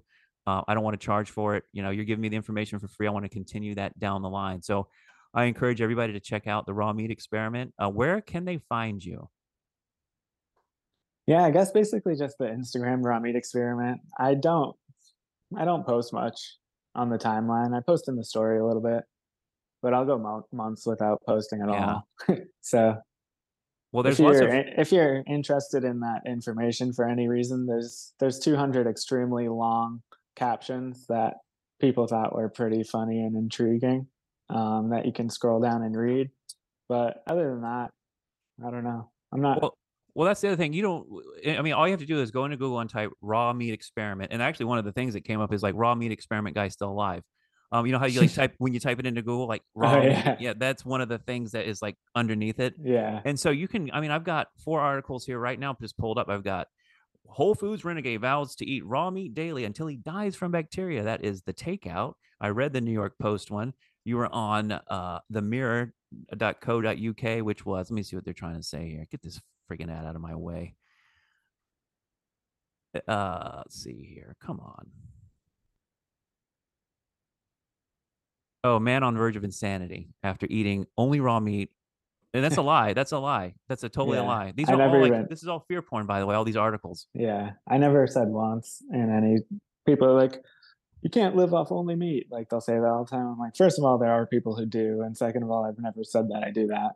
uh, 0.46 0.62
I 0.66 0.74
don't 0.74 0.84
want 0.84 1.00
to 1.00 1.04
charge 1.04 1.30
for 1.30 1.56
it. 1.56 1.64
You 1.72 1.82
know, 1.82 1.90
you're 1.90 2.04
giving 2.04 2.22
me 2.22 2.28
the 2.28 2.36
information 2.36 2.78
for 2.78 2.88
free. 2.88 3.06
I 3.06 3.10
want 3.10 3.24
to 3.24 3.30
continue 3.30 3.74
that 3.76 3.98
down 3.98 4.22
the 4.22 4.30
line. 4.30 4.62
So 4.62 4.88
I 5.34 5.44
encourage 5.44 5.80
everybody 5.80 6.12
to 6.12 6.20
check 6.20 6.46
out 6.46 6.66
the 6.66 6.74
raw 6.74 6.92
meat 6.92 7.10
experiment. 7.10 7.72
Uh, 7.78 7.88
where 7.88 8.20
can 8.20 8.44
they 8.44 8.58
find 8.68 9.02
you? 9.02 9.28
Yeah, 11.26 11.44
I 11.44 11.50
guess 11.50 11.70
basically 11.70 12.16
just 12.16 12.36
the 12.38 12.46
Instagram 12.46 13.04
raw 13.04 13.20
meat 13.20 13.36
experiment. 13.36 14.00
I 14.18 14.34
don't 14.34 14.76
I 15.56 15.64
don't 15.64 15.86
post 15.86 16.12
much 16.12 16.56
on 16.94 17.10
the 17.10 17.18
timeline. 17.18 17.76
I 17.76 17.80
post 17.86 18.08
in 18.08 18.16
the 18.16 18.24
story 18.24 18.58
a 18.58 18.64
little 18.66 18.82
bit, 18.82 19.04
but 19.82 19.94
I'll 19.94 20.04
go 20.04 20.18
mo- 20.18 20.46
months 20.52 20.86
without 20.86 21.22
posting 21.26 21.62
at 21.62 21.68
Yeah. 21.68 21.94
all. 22.28 22.36
so 22.60 22.96
Well, 23.92 24.02
there's 24.02 24.18
if 24.18 24.24
you're 24.26 24.48
of 24.58 24.64
if 24.78 24.92
you're 24.92 25.22
interested 25.28 25.84
in 25.84 26.00
that 26.00 26.22
information 26.26 26.92
for 26.92 27.08
any 27.08 27.28
reason, 27.28 27.66
there's 27.66 28.14
there's 28.18 28.38
200 28.40 28.86
extremely 28.86 29.48
long 29.48 30.02
captions 30.34 31.06
that 31.08 31.34
people 31.80 32.06
thought 32.06 32.34
were 32.34 32.48
pretty 32.48 32.82
funny 32.82 33.20
and 33.20 33.36
intriguing 33.36 34.06
um, 34.50 34.90
that 34.90 35.04
you 35.06 35.12
can 35.12 35.28
scroll 35.30 35.60
down 35.60 35.82
and 35.82 35.96
read. 35.96 36.30
But 36.88 37.22
other 37.26 37.50
than 37.50 37.62
that, 37.62 37.90
I 38.66 38.70
don't 38.70 38.84
know. 38.84 39.10
I'm 39.32 39.40
not. 39.40 39.60
Well, 39.62 39.76
well, 40.14 40.26
that's 40.26 40.40
the 40.40 40.48
other 40.48 40.56
thing. 40.56 40.72
You 40.72 40.82
don't. 40.82 41.58
I 41.58 41.62
mean, 41.62 41.72
all 41.72 41.86
you 41.86 41.92
have 41.92 42.00
to 42.00 42.06
do 42.06 42.20
is 42.20 42.30
go 42.30 42.44
into 42.44 42.56
Google 42.56 42.80
and 42.80 42.90
type 42.90 43.10
"raw 43.20 43.52
meat 43.52 43.72
experiment." 43.72 44.32
And 44.32 44.42
actually, 44.42 44.66
one 44.66 44.78
of 44.78 44.84
the 44.84 44.92
things 44.92 45.14
that 45.14 45.22
came 45.22 45.40
up 45.40 45.52
is 45.52 45.62
like 45.62 45.74
"raw 45.76 45.94
meat 45.94 46.12
experiment 46.12 46.54
guy 46.54 46.68
still 46.68 46.90
alive." 46.90 47.22
Um, 47.72 47.86
you 47.86 47.92
know 47.92 47.98
how 47.98 48.06
you 48.06 48.20
like 48.20 48.34
type 48.34 48.54
when 48.58 48.74
you 48.74 48.80
type 48.80 48.98
it 48.98 49.06
into 49.06 49.22
Google, 49.22 49.48
like 49.48 49.62
raw. 49.74 50.00
meat? 50.00 50.10
yeah. 50.10 50.36
yeah, 50.38 50.52
that's 50.56 50.84
one 50.84 51.00
of 51.00 51.08
the 51.08 51.18
things 51.18 51.52
that 51.52 51.66
is 51.66 51.80
like 51.80 51.96
underneath 52.14 52.60
it. 52.60 52.74
yeah. 52.82 53.20
And 53.24 53.40
so 53.40 53.50
you 53.50 53.68
can. 53.68 53.90
I 53.92 54.00
mean, 54.00 54.10
I've 54.10 54.24
got 54.24 54.48
four 54.62 54.80
articles 54.80 55.24
here 55.24 55.38
right 55.38 55.58
now 55.58 55.74
just 55.80 55.96
pulled 55.96 56.18
up. 56.18 56.28
I've 56.28 56.44
got 56.44 56.66
Whole 57.26 57.54
Foods 57.54 57.84
renegade 57.84 58.20
vows 58.20 58.54
to 58.56 58.66
eat 58.66 58.84
raw 58.84 59.10
meat 59.10 59.34
daily 59.34 59.64
until 59.64 59.86
he 59.86 59.96
dies 59.96 60.36
from 60.36 60.52
bacteria. 60.52 61.04
That 61.04 61.24
is 61.24 61.42
the 61.42 61.54
takeout. 61.54 62.14
I 62.40 62.48
read 62.48 62.74
the 62.74 62.80
New 62.82 62.92
York 62.92 63.14
Post 63.18 63.50
one. 63.50 63.72
You 64.04 64.16
were 64.16 64.28
on 64.32 64.72
uh, 64.72 65.20
the 65.30 65.40
mirror.co.uk, 65.40 67.44
which 67.44 67.64
was, 67.64 67.90
let 67.90 67.94
me 67.94 68.02
see 68.02 68.16
what 68.16 68.24
they're 68.24 68.34
trying 68.34 68.56
to 68.56 68.62
say 68.62 68.88
here. 68.88 69.06
Get 69.10 69.22
this 69.22 69.40
freaking 69.70 69.90
ad 69.90 70.04
out 70.06 70.14
of 70.16 70.20
my 70.22 70.34
way. 70.34 70.74
Uh, 73.08 73.52
let's 73.58 73.82
see 73.82 74.04
here. 74.14 74.36
Come 74.44 74.60
on. 74.60 74.86
Oh, 78.64 78.78
man 78.78 79.02
on 79.02 79.16
verge 79.16 79.36
of 79.36 79.44
insanity 79.44 80.08
after 80.22 80.46
eating 80.48 80.86
only 80.96 81.20
raw 81.20 81.40
meat. 81.40 81.70
And 82.34 82.44
that's 82.44 82.58
a 82.58 82.62
lie. 82.74 82.92
That's 82.92 83.12
a 83.12 83.18
lie. 83.18 83.54
That's 83.68 83.82
a 83.82 83.88
totally 83.88 84.18
a 84.18 84.22
lie. 84.22 84.52
These 84.54 84.68
I 84.68 84.74
are 84.74 84.82
all 84.82 85.00
like 85.00 85.08
even- 85.08 85.26
this 85.28 85.42
is 85.42 85.48
all 85.48 85.64
fear 85.68 85.82
porn, 85.82 86.06
by 86.06 86.20
the 86.20 86.26
way. 86.26 86.34
All 86.34 86.44
these 86.44 86.56
articles. 86.56 87.06
Yeah, 87.14 87.52
I 87.68 87.78
never 87.78 88.06
said 88.06 88.28
once. 88.28 88.82
And 88.90 89.10
any 89.10 89.38
people 89.86 90.06
are 90.08 90.14
like, 90.14 90.42
you 91.02 91.10
can't 91.10 91.34
live 91.34 91.52
off 91.52 91.72
only 91.72 91.96
meat. 91.96 92.28
Like 92.30 92.48
they'll 92.48 92.60
say 92.60 92.74
that 92.74 92.84
all 92.86 93.04
the 93.04 93.10
time. 93.10 93.26
I'm 93.26 93.38
like, 93.38 93.56
first 93.56 93.78
of 93.78 93.84
all, 93.84 93.98
there 93.98 94.12
are 94.12 94.26
people 94.26 94.54
who 94.54 94.64
do, 94.66 95.02
and 95.02 95.16
second 95.16 95.42
of 95.42 95.50
all, 95.50 95.64
I've 95.64 95.78
never 95.78 96.04
said 96.04 96.28
that 96.28 96.44
I 96.44 96.50
do 96.52 96.68
that. 96.68 96.92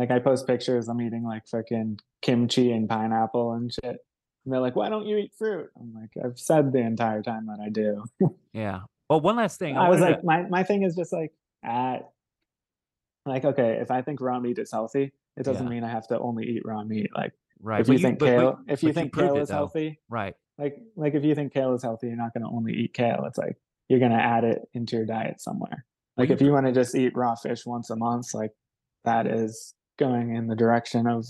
Like 0.00 0.10
I 0.10 0.18
post 0.18 0.46
pictures, 0.46 0.88
I'm 0.88 1.00
eating 1.02 1.24
like 1.24 1.42
freaking 1.44 1.98
kimchi 2.22 2.72
and 2.72 2.88
pineapple 2.88 3.52
and 3.52 3.70
shit. 3.70 3.84
And 4.44 4.54
they're 4.54 4.60
like, 4.60 4.74
why 4.74 4.88
don't 4.88 5.06
you 5.06 5.18
eat 5.18 5.32
fruit? 5.36 5.68
I'm 5.78 5.92
like, 5.92 6.08
I've 6.24 6.38
said 6.38 6.72
the 6.72 6.78
entire 6.78 7.22
time 7.22 7.46
that 7.48 7.58
I 7.64 7.68
do. 7.68 8.04
Yeah. 8.54 8.80
Well, 9.10 9.20
one 9.20 9.36
last 9.36 9.58
thing. 9.58 9.76
I 9.76 9.90
was 9.90 10.00
like, 10.00 10.20
to- 10.20 10.24
my, 10.26 10.42
my 10.48 10.62
thing 10.64 10.84
is 10.84 10.96
just 10.96 11.12
like, 11.12 11.32
at, 11.62 12.08
like, 13.26 13.44
okay, 13.44 13.78
if 13.82 13.90
I 13.90 14.00
think 14.02 14.20
raw 14.22 14.40
meat 14.40 14.58
is 14.58 14.70
healthy, 14.72 15.12
it 15.36 15.42
doesn't 15.44 15.64
Yeah. 15.64 15.70
mean 15.70 15.84
I 15.84 15.90
have 15.90 16.06
to 16.08 16.18
only 16.18 16.46
eat 16.46 16.62
raw 16.64 16.82
meat. 16.82 17.10
Like, 17.14 17.32
right. 17.60 17.80
if 17.82 17.86
but 17.88 17.92
you 17.92 17.98
think 17.98 18.18
but- 18.18 18.26
but- 18.26 18.40
kale, 18.40 18.58
if 18.68 18.82
you 18.82 18.92
think 18.94 19.12
proved 19.12 19.28
kale 19.28 19.36
it, 19.36 19.42
is 19.42 19.48
though. 19.48 19.54
healthy, 19.54 20.00
right. 20.08 20.34
like 20.58 20.78
like 20.96 21.14
if 21.14 21.24
you 21.24 21.34
think 21.34 21.52
kale 21.52 21.74
is 21.74 21.82
healthy, 21.82 22.06
you're 22.08 22.16
not 22.16 22.32
going 22.32 22.44
to 22.44 22.50
only 22.50 22.72
eat 22.72 22.94
kale. 22.94 23.24
It's 23.26 23.38
like 23.38 23.56
you're 23.90 24.00
going 24.00 24.12
to 24.12 24.18
add 24.22 24.44
it 24.44 24.62
into 24.72 24.96
your 24.96 25.04
diet 25.06 25.40
somewhere. 25.40 25.84
Well, 26.16 26.22
Like 26.24 26.28
you 26.30 26.34
if 26.36 26.40
you 26.40 26.52
want 26.52 26.66
to 26.66 26.72
just 26.72 26.94
eat 26.94 27.12
raw 27.14 27.34
fish 27.34 27.66
once 27.66 27.90
a 27.90 27.96
month, 27.96 28.32
like 28.34 28.52
that 29.04 29.26
is 29.26 29.74
going 30.00 30.34
in 30.34 30.48
the 30.48 30.56
direction 30.56 31.06
of 31.06 31.26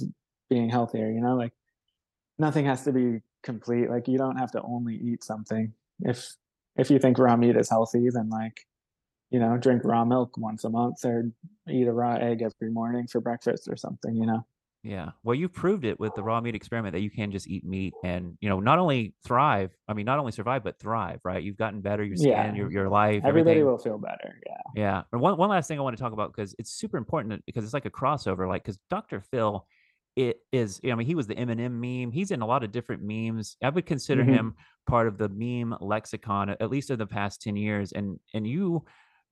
being 0.48 0.70
healthier. 0.70 1.10
You 1.10 1.20
know, 1.20 1.36
like 1.36 1.52
nothing 2.38 2.64
has 2.64 2.84
to 2.84 2.92
be 2.92 3.20
complete. 3.42 3.90
Like 3.90 4.08
you 4.08 4.16
don't 4.16 4.36
have 4.36 4.52
to 4.52 4.62
only 4.62 4.96
eat 4.96 5.22
something. 5.22 5.74
If 6.00 6.34
if 6.76 6.90
you 6.90 6.98
think 6.98 7.18
raw 7.18 7.36
meat 7.36 7.56
is 7.56 7.68
healthy, 7.68 8.08
then 8.08 8.30
like 8.30 8.66
you 9.30 9.38
know 9.38 9.58
drink 9.58 9.82
raw 9.84 10.04
milk 10.06 10.38
once 10.38 10.64
a 10.64 10.70
month 10.70 11.04
or 11.04 11.30
eat 11.68 11.86
a 11.86 11.92
raw 11.92 12.14
egg 12.14 12.40
every 12.40 12.72
morning 12.72 13.06
for 13.06 13.20
breakfast 13.20 13.68
or 13.68 13.76
something. 13.76 14.16
You 14.16 14.26
know. 14.26 14.46
Yeah. 14.82 15.10
Well, 15.22 15.34
you've 15.34 15.52
proved 15.52 15.84
it 15.84 16.00
with 16.00 16.14
the 16.14 16.22
raw 16.22 16.40
meat 16.40 16.54
experiment 16.54 16.94
that 16.94 17.00
you 17.00 17.10
can 17.10 17.30
just 17.30 17.46
eat 17.48 17.66
meat 17.66 17.92
and, 18.02 18.38
you 18.40 18.48
know, 18.48 18.60
not 18.60 18.78
only 18.78 19.14
thrive, 19.26 19.70
I 19.86 19.92
mean, 19.92 20.06
not 20.06 20.18
only 20.18 20.32
survive, 20.32 20.64
but 20.64 20.78
thrive, 20.78 21.20
right? 21.22 21.42
You've 21.42 21.58
gotten 21.58 21.82
better, 21.82 22.02
your 22.02 22.16
skin, 22.16 22.30
Yeah. 22.30 22.54
your, 22.54 22.72
your 22.72 22.88
life, 22.88 23.22
Everybody 23.24 23.60
everything. 23.60 23.66
will 23.66 23.78
feel 23.78 23.98
better. 23.98 24.38
Yeah. 24.46 24.56
Yeah. 24.74 25.02
And 25.12 25.20
one, 25.20 25.36
one 25.36 25.50
last 25.50 25.68
thing 25.68 25.78
I 25.78 25.82
want 25.82 25.96
to 25.98 26.02
talk 26.02 26.12
about 26.14 26.32
because 26.34 26.54
it's 26.58 26.72
super 26.72 26.96
important 26.96 27.44
because 27.44 27.62
it's 27.64 27.74
like 27.74 27.84
a 27.84 27.90
crossover, 27.90 28.48
like, 28.48 28.62
because 28.64 28.78
Dr. 28.88 29.20
Phil, 29.20 29.66
it 30.16 30.38
is, 30.50 30.80
I 30.82 30.94
mean, 30.94 31.06
he 31.06 31.14
was 31.14 31.26
the 31.26 31.34
Eminem 31.34 31.72
meme. 31.72 32.10
He's 32.10 32.30
in 32.30 32.40
a 32.40 32.46
lot 32.46 32.64
of 32.64 32.72
different 32.72 33.02
memes. 33.02 33.56
I 33.62 33.68
would 33.68 33.84
consider 33.86 34.24
Mhm. 34.24 34.28
him 34.28 34.54
part 34.88 35.08
of 35.08 35.18
the 35.18 35.28
meme 35.28 35.76
lexicon, 35.80 36.48
at 36.50 36.70
least 36.70 36.90
in 36.90 36.98
the 36.98 37.06
past 37.06 37.42
10 37.42 37.54
years. 37.54 37.92
And, 37.92 38.18
and 38.32 38.46
you, 38.46 38.84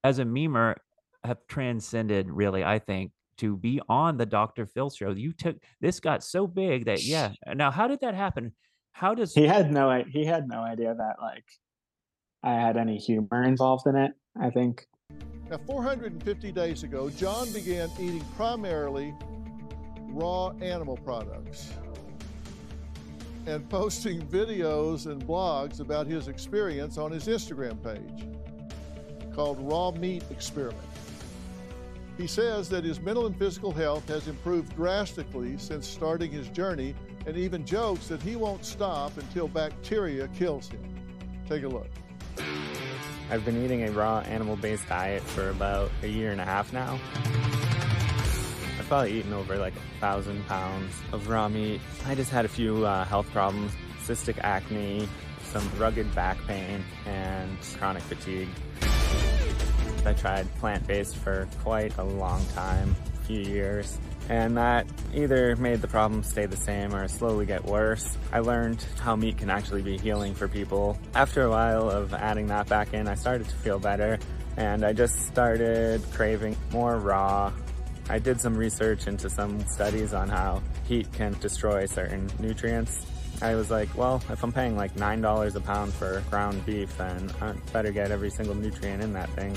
as 0.04 0.18
a 0.18 0.24
memer, 0.24 0.74
have 1.24 1.38
transcended 1.48 2.30
really, 2.30 2.62
I 2.64 2.78
think, 2.78 3.12
to 3.38 3.56
be 3.56 3.80
on 3.88 4.16
the 4.16 4.26
Dr. 4.26 4.66
Phil 4.66 4.90
show. 4.90 5.10
You 5.10 5.32
took 5.32 5.56
this 5.80 6.00
got 6.00 6.22
so 6.22 6.46
big 6.46 6.84
that, 6.84 7.02
yeah. 7.02 7.32
Now, 7.54 7.70
how 7.70 7.86
did 7.88 8.00
that 8.00 8.14
happen? 8.14 8.52
How 8.92 9.14
does 9.14 9.32
he 9.32 9.46
had 9.46 9.70
no 9.72 10.02
he 10.10 10.24
had 10.24 10.48
no 10.48 10.60
idea 10.60 10.92
that 10.92 11.16
like 11.22 11.44
i 12.42 12.52
had 12.52 12.76
any 12.76 12.98
humor 12.98 13.44
involved 13.44 13.86
in 13.86 13.94
it 13.94 14.10
i 14.40 14.50
think 14.50 14.88
Now, 15.48 15.58
450 15.66 16.50
days 16.52 16.82
ago, 16.82 17.08
John 17.08 17.50
began 17.52 17.88
eating 18.00 18.24
primarily 18.36 19.14
raw 20.08 20.50
animal 20.60 20.96
products 20.96 21.72
and 23.46 23.68
posting 23.70 24.20
videos 24.26 25.06
and 25.06 25.22
blogs 25.24 25.80
about 25.80 26.06
his 26.06 26.28
experience 26.28 26.98
on 26.98 27.10
his 27.12 27.28
Instagram 27.28 27.82
page 27.82 28.26
called 29.32 29.58
Raw 29.60 29.92
Meat 29.92 30.24
Experiment. 30.30 30.76
He 32.18 32.26
says 32.26 32.68
that 32.70 32.82
his 32.82 33.00
mental 33.00 33.26
and 33.26 33.38
physical 33.38 33.70
health 33.70 34.08
has 34.08 34.26
improved 34.26 34.74
drastically 34.74 35.56
since 35.56 35.86
starting 35.86 36.32
his 36.32 36.48
journey 36.48 36.96
and 37.26 37.36
even 37.36 37.64
jokes 37.64 38.08
that 38.08 38.20
he 38.20 38.34
won't 38.34 38.64
stop 38.64 39.16
until 39.16 39.46
bacteria 39.46 40.26
kills 40.28 40.68
him. 40.68 40.82
Take 41.48 41.62
a 41.62 41.68
look. 41.68 41.86
I've 43.30 43.44
been 43.44 43.64
eating 43.64 43.84
a 43.84 43.92
raw 43.92 44.18
animal 44.20 44.56
based 44.56 44.88
diet 44.88 45.22
for 45.22 45.50
about 45.50 45.92
a 46.02 46.08
year 46.08 46.32
and 46.32 46.40
a 46.40 46.44
half 46.44 46.72
now. 46.72 46.98
I've 48.78 48.86
probably 48.88 49.12
eaten 49.12 49.32
over 49.32 49.56
like 49.56 49.76
a 49.76 50.00
thousand 50.00 50.44
pounds 50.46 50.92
of 51.12 51.28
raw 51.28 51.48
meat. 51.48 51.80
I 52.04 52.16
just 52.16 52.30
had 52.30 52.44
a 52.44 52.48
few 52.48 52.84
uh, 52.84 53.04
health 53.04 53.30
problems 53.30 53.72
cystic 54.02 54.38
acne, 54.42 55.06
some 55.44 55.70
rugged 55.76 56.12
back 56.14 56.38
pain, 56.46 56.82
and 57.06 57.58
chronic 57.78 58.02
fatigue. 58.02 58.48
I 60.06 60.12
tried 60.14 60.52
plant 60.56 60.86
based 60.86 61.16
for 61.16 61.48
quite 61.62 61.96
a 61.98 62.04
long 62.04 62.44
time, 62.54 62.94
a 63.14 63.24
few 63.26 63.40
years, 63.40 63.98
and 64.28 64.56
that 64.56 64.86
either 65.14 65.56
made 65.56 65.80
the 65.80 65.88
problem 65.88 66.22
stay 66.22 66.46
the 66.46 66.56
same 66.56 66.94
or 66.94 67.08
slowly 67.08 67.46
get 67.46 67.64
worse. 67.64 68.16
I 68.32 68.40
learned 68.40 68.84
how 69.00 69.16
meat 69.16 69.38
can 69.38 69.50
actually 69.50 69.82
be 69.82 69.98
healing 69.98 70.34
for 70.34 70.48
people. 70.48 70.98
After 71.14 71.42
a 71.42 71.50
while 71.50 71.90
of 71.90 72.14
adding 72.14 72.46
that 72.48 72.68
back 72.68 72.94
in, 72.94 73.08
I 73.08 73.14
started 73.14 73.48
to 73.48 73.56
feel 73.56 73.78
better, 73.78 74.18
and 74.56 74.84
I 74.84 74.92
just 74.92 75.26
started 75.26 76.02
craving 76.12 76.56
more 76.72 76.98
raw. 76.98 77.52
I 78.10 78.18
did 78.18 78.40
some 78.40 78.56
research 78.56 79.06
into 79.06 79.28
some 79.28 79.60
studies 79.66 80.14
on 80.14 80.28
how 80.28 80.62
heat 80.86 81.12
can 81.12 81.36
destroy 81.40 81.84
certain 81.86 82.30
nutrients. 82.38 83.06
I 83.40 83.54
was 83.54 83.70
like, 83.70 83.88
well, 83.96 84.22
if 84.30 84.42
I'm 84.42 84.52
paying 84.52 84.76
like 84.76 84.94
$9 84.96 85.54
a 85.54 85.60
pound 85.60 85.92
for 85.94 86.22
ground 86.28 86.64
beef, 86.66 86.96
then 86.98 87.30
I 87.40 87.52
better 87.72 87.92
get 87.92 88.10
every 88.10 88.30
single 88.30 88.54
nutrient 88.54 89.02
in 89.02 89.12
that 89.12 89.30
thing. 89.30 89.54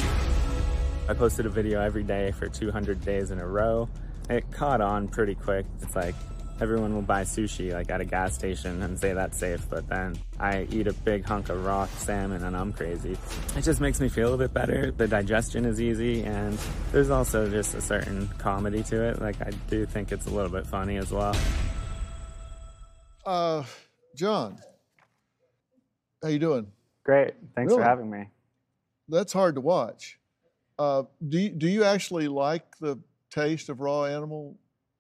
I 1.09 1.13
posted 1.13 1.45
a 1.45 1.49
video 1.49 1.81
every 1.81 2.03
day 2.03 2.31
for 2.31 2.47
200 2.47 3.03
days 3.03 3.31
in 3.31 3.39
a 3.39 3.47
row. 3.47 3.89
It 4.29 4.51
caught 4.51 4.81
on 4.81 5.07
pretty 5.07 5.35
quick. 5.35 5.65
It's 5.81 5.95
like 5.95 6.15
everyone 6.61 6.93
will 6.93 7.01
buy 7.01 7.23
sushi 7.23 7.73
like 7.73 7.89
at 7.89 8.01
a 8.01 8.05
gas 8.05 8.35
station 8.35 8.83
and 8.83 8.99
say 8.99 9.13
that's 9.13 9.37
safe, 9.37 9.67
but 9.67 9.89
then 9.89 10.15
I 10.39 10.67
eat 10.69 10.85
a 10.85 10.93
big 10.93 11.25
hunk 11.25 11.49
of 11.49 11.65
raw 11.65 11.87
salmon 11.87 12.43
and 12.43 12.55
I'm 12.55 12.71
crazy. 12.71 13.17
It 13.57 13.63
just 13.63 13.81
makes 13.81 13.99
me 13.99 14.09
feel 14.09 14.35
a 14.35 14.37
bit 14.37 14.53
better. 14.53 14.91
The 14.91 15.07
digestion 15.07 15.65
is 15.65 15.81
easy 15.81 16.21
and 16.21 16.57
there's 16.91 17.09
also 17.09 17.49
just 17.49 17.73
a 17.73 17.81
certain 17.81 18.29
comedy 18.37 18.83
to 18.83 19.03
it. 19.09 19.19
Like 19.19 19.41
I 19.41 19.49
do 19.69 19.87
think 19.87 20.11
it's 20.11 20.27
a 20.27 20.29
little 20.29 20.51
bit 20.51 20.67
funny 20.67 20.97
as 20.97 21.11
well. 21.11 21.35
Uh, 23.25 23.63
John, 24.15 24.57
how 26.21 26.29
you 26.29 26.39
doing? 26.39 26.67
great 27.03 27.33
thanks 27.55 27.71
Really? 27.71 27.81
for 27.81 27.87
having 27.89 28.09
me 28.11 28.27
That's 29.09 29.33
hard 29.33 29.55
to 29.55 29.61
watch. 29.61 30.19
Uh, 30.77 31.03
do 31.29 31.39
you, 31.39 31.49
do 31.49 31.67
you 31.67 31.83
actually 31.83 32.27
like 32.27 32.77
the 32.79 32.99
taste 33.31 33.69
of 33.69 33.79
raw 33.79 34.05
animal 34.05 34.55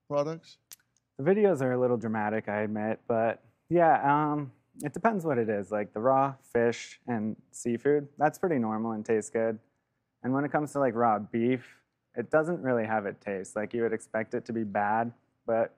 products? 0.07 0.57
the 1.17 1.23
videos 1.23 1.61
are 1.61 1.73
a 1.73 1.79
little 1.79 1.97
dramatic 1.97 2.49
i 2.49 2.61
admit 2.61 2.99
but 3.07 3.43
yeah 3.69 4.31
um 4.31 4.51
it 4.83 4.91
depends 4.93 5.23
what 5.23 5.37
it 5.37 5.49
is 5.49 5.69
like 5.71 5.93
the 5.93 5.99
raw 5.99 6.33
fish 6.51 6.99
and 7.07 7.35
seafood 7.51 8.07
that's 8.17 8.39
pretty 8.39 8.57
normal 8.57 8.91
and 8.93 9.05
tastes 9.05 9.29
good 9.29 9.59
and 10.23 10.33
when 10.33 10.43
it 10.43 10.51
comes 10.51 10.71
to 10.71 10.79
like 10.79 10.95
raw 10.95 11.19
beef 11.19 11.63
it 12.15 12.31
doesn't 12.31 12.61
really 12.63 12.85
have 12.85 13.05
a 13.05 13.13
taste 13.13 13.55
like 13.55 13.71
you 13.73 13.83
would 13.83 13.93
expect 13.93 14.33
it 14.33 14.45
to 14.45 14.53
be 14.53 14.63
bad 14.63 15.11
but 15.45 15.75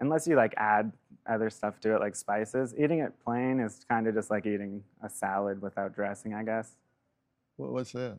unless 0.00 0.26
you 0.26 0.34
like 0.34 0.54
add 0.56 0.90
other 1.28 1.48
stuff 1.50 1.78
to 1.80 1.94
it 1.94 2.00
like 2.00 2.14
spices 2.16 2.74
eating 2.78 2.98
it 3.00 3.12
plain 3.24 3.60
is 3.60 3.84
kind 3.88 4.06
of 4.06 4.14
just 4.14 4.30
like 4.30 4.44
eating 4.46 4.82
a 5.04 5.08
salad 5.08 5.60
without 5.62 5.94
dressing 5.94 6.34
i 6.34 6.42
guess 6.42 6.76
What, 7.56 7.72
what's 7.72 7.92
that? 7.92 8.18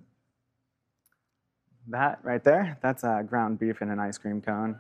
that 1.88 2.20
right 2.24 2.44
there 2.44 2.78
that's 2.82 3.04
uh, 3.04 3.22
ground 3.24 3.60
beef 3.60 3.82
in 3.82 3.90
an 3.90 4.00
ice 4.00 4.18
cream 4.18 4.42
cone 4.42 4.80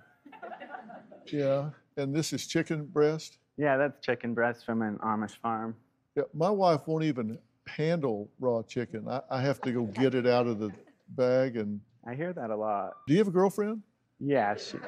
Yeah, 1.31 1.69
and 1.97 2.13
this 2.15 2.31
is 2.33 2.47
chicken 2.47 2.85
breast. 2.85 3.37
yeah 3.57 3.77
that's 3.77 3.99
chicken 4.05 4.33
breast 4.33 4.65
from 4.65 4.81
an 4.81 4.97
amish 5.03 5.37
farm 5.41 5.75
Yeah, 6.15 6.23
my 6.33 6.49
wife 6.49 6.81
won't 6.87 7.03
even 7.03 7.37
handle 7.65 8.29
raw 8.39 8.61
chicken. 8.61 9.07
I, 9.07 9.21
I 9.29 9.41
have 9.41 9.61
to 9.61 9.71
go 9.71 9.83
get 9.85 10.13
it 10.15 10.27
out 10.27 10.47
of 10.47 10.59
the 10.59 10.71
bag. 11.09 11.55
And 11.57 11.79
i 12.05 12.13
hear 12.13 12.33
that 12.33 12.49
a 12.49 12.55
lot 12.55 12.93
do 13.07 13.13
you 13.13 13.19
have 13.19 13.27
a 13.27 13.31
girlfriend? 13.31 13.81
Yeah, 14.25 14.55
she, 14.57 14.77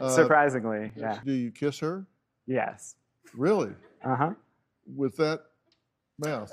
Uh, 0.00 0.08
surprisingly, 0.10 0.92
yeah. 0.96 1.18
Do 1.24 1.32
you 1.32 1.50
kiss 1.50 1.80
her? 1.80 2.06
Yes. 2.46 2.94
Really? 3.34 3.72
Uh 4.04 4.14
huh. 4.14 4.30
With 4.96 5.16
that 5.16 5.42
mouth? 6.18 6.52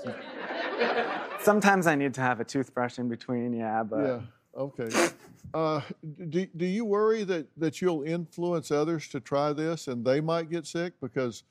Sometimes 1.41 1.85
I 1.85 1.93
need 1.93 2.15
to 2.15 2.21
have 2.21 2.39
a 2.39 2.43
toothbrush 2.43 2.97
in 2.97 3.07
between, 3.07 3.53
yeah, 3.53 3.83
but 3.83 4.03
yeah. 4.03 4.21
Okay. 4.57 5.09
Uh, 5.53 5.81
do, 6.29 6.47
do 6.57 6.65
you 6.65 6.85
worry 6.85 7.23
that, 7.23 7.47
that 7.57 7.81
you'll 7.81 8.03
influence 8.03 8.71
others 8.71 9.07
to 9.09 9.19
try 9.19 9.53
this 9.53 9.87
and 9.87 10.03
they 10.03 10.21
might 10.21 10.49
get 10.49 10.65
sick? 10.65 10.93
Because 11.01 11.43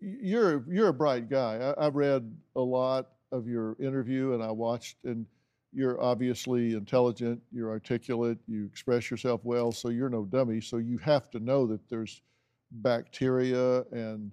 you're 0.00 0.64
you're 0.70 0.88
a 0.88 0.94
bright 0.94 1.28
guy. 1.28 1.74
I, 1.76 1.86
I 1.86 1.88
read 1.88 2.32
a 2.54 2.60
lot 2.60 3.08
of 3.32 3.48
your 3.48 3.76
interview, 3.80 4.34
and 4.34 4.42
I 4.42 4.50
watched, 4.50 4.98
and 5.04 5.26
you're 5.74 6.00
obviously 6.00 6.74
intelligent. 6.74 7.40
You're 7.52 7.70
articulate. 7.70 8.38
You 8.46 8.64
express 8.64 9.10
yourself 9.10 9.40
well, 9.44 9.72
so 9.72 9.88
you're 9.88 10.08
no 10.08 10.24
dummy. 10.24 10.60
So 10.60 10.76
you 10.78 10.98
have 10.98 11.30
to 11.30 11.40
know 11.40 11.66
that 11.66 11.88
there's 11.88 12.22
bacteria 12.70 13.82
and 13.90 14.30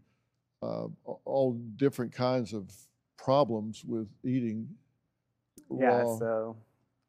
uh, 0.62 0.88
all 1.26 1.54
different 1.76 2.12
kinds 2.14 2.54
of 2.54 2.72
problems 3.18 3.84
with 3.86 4.08
eating 4.24 4.68
Yeah, 5.72 6.02
raw. 6.04 6.18
so 6.18 6.58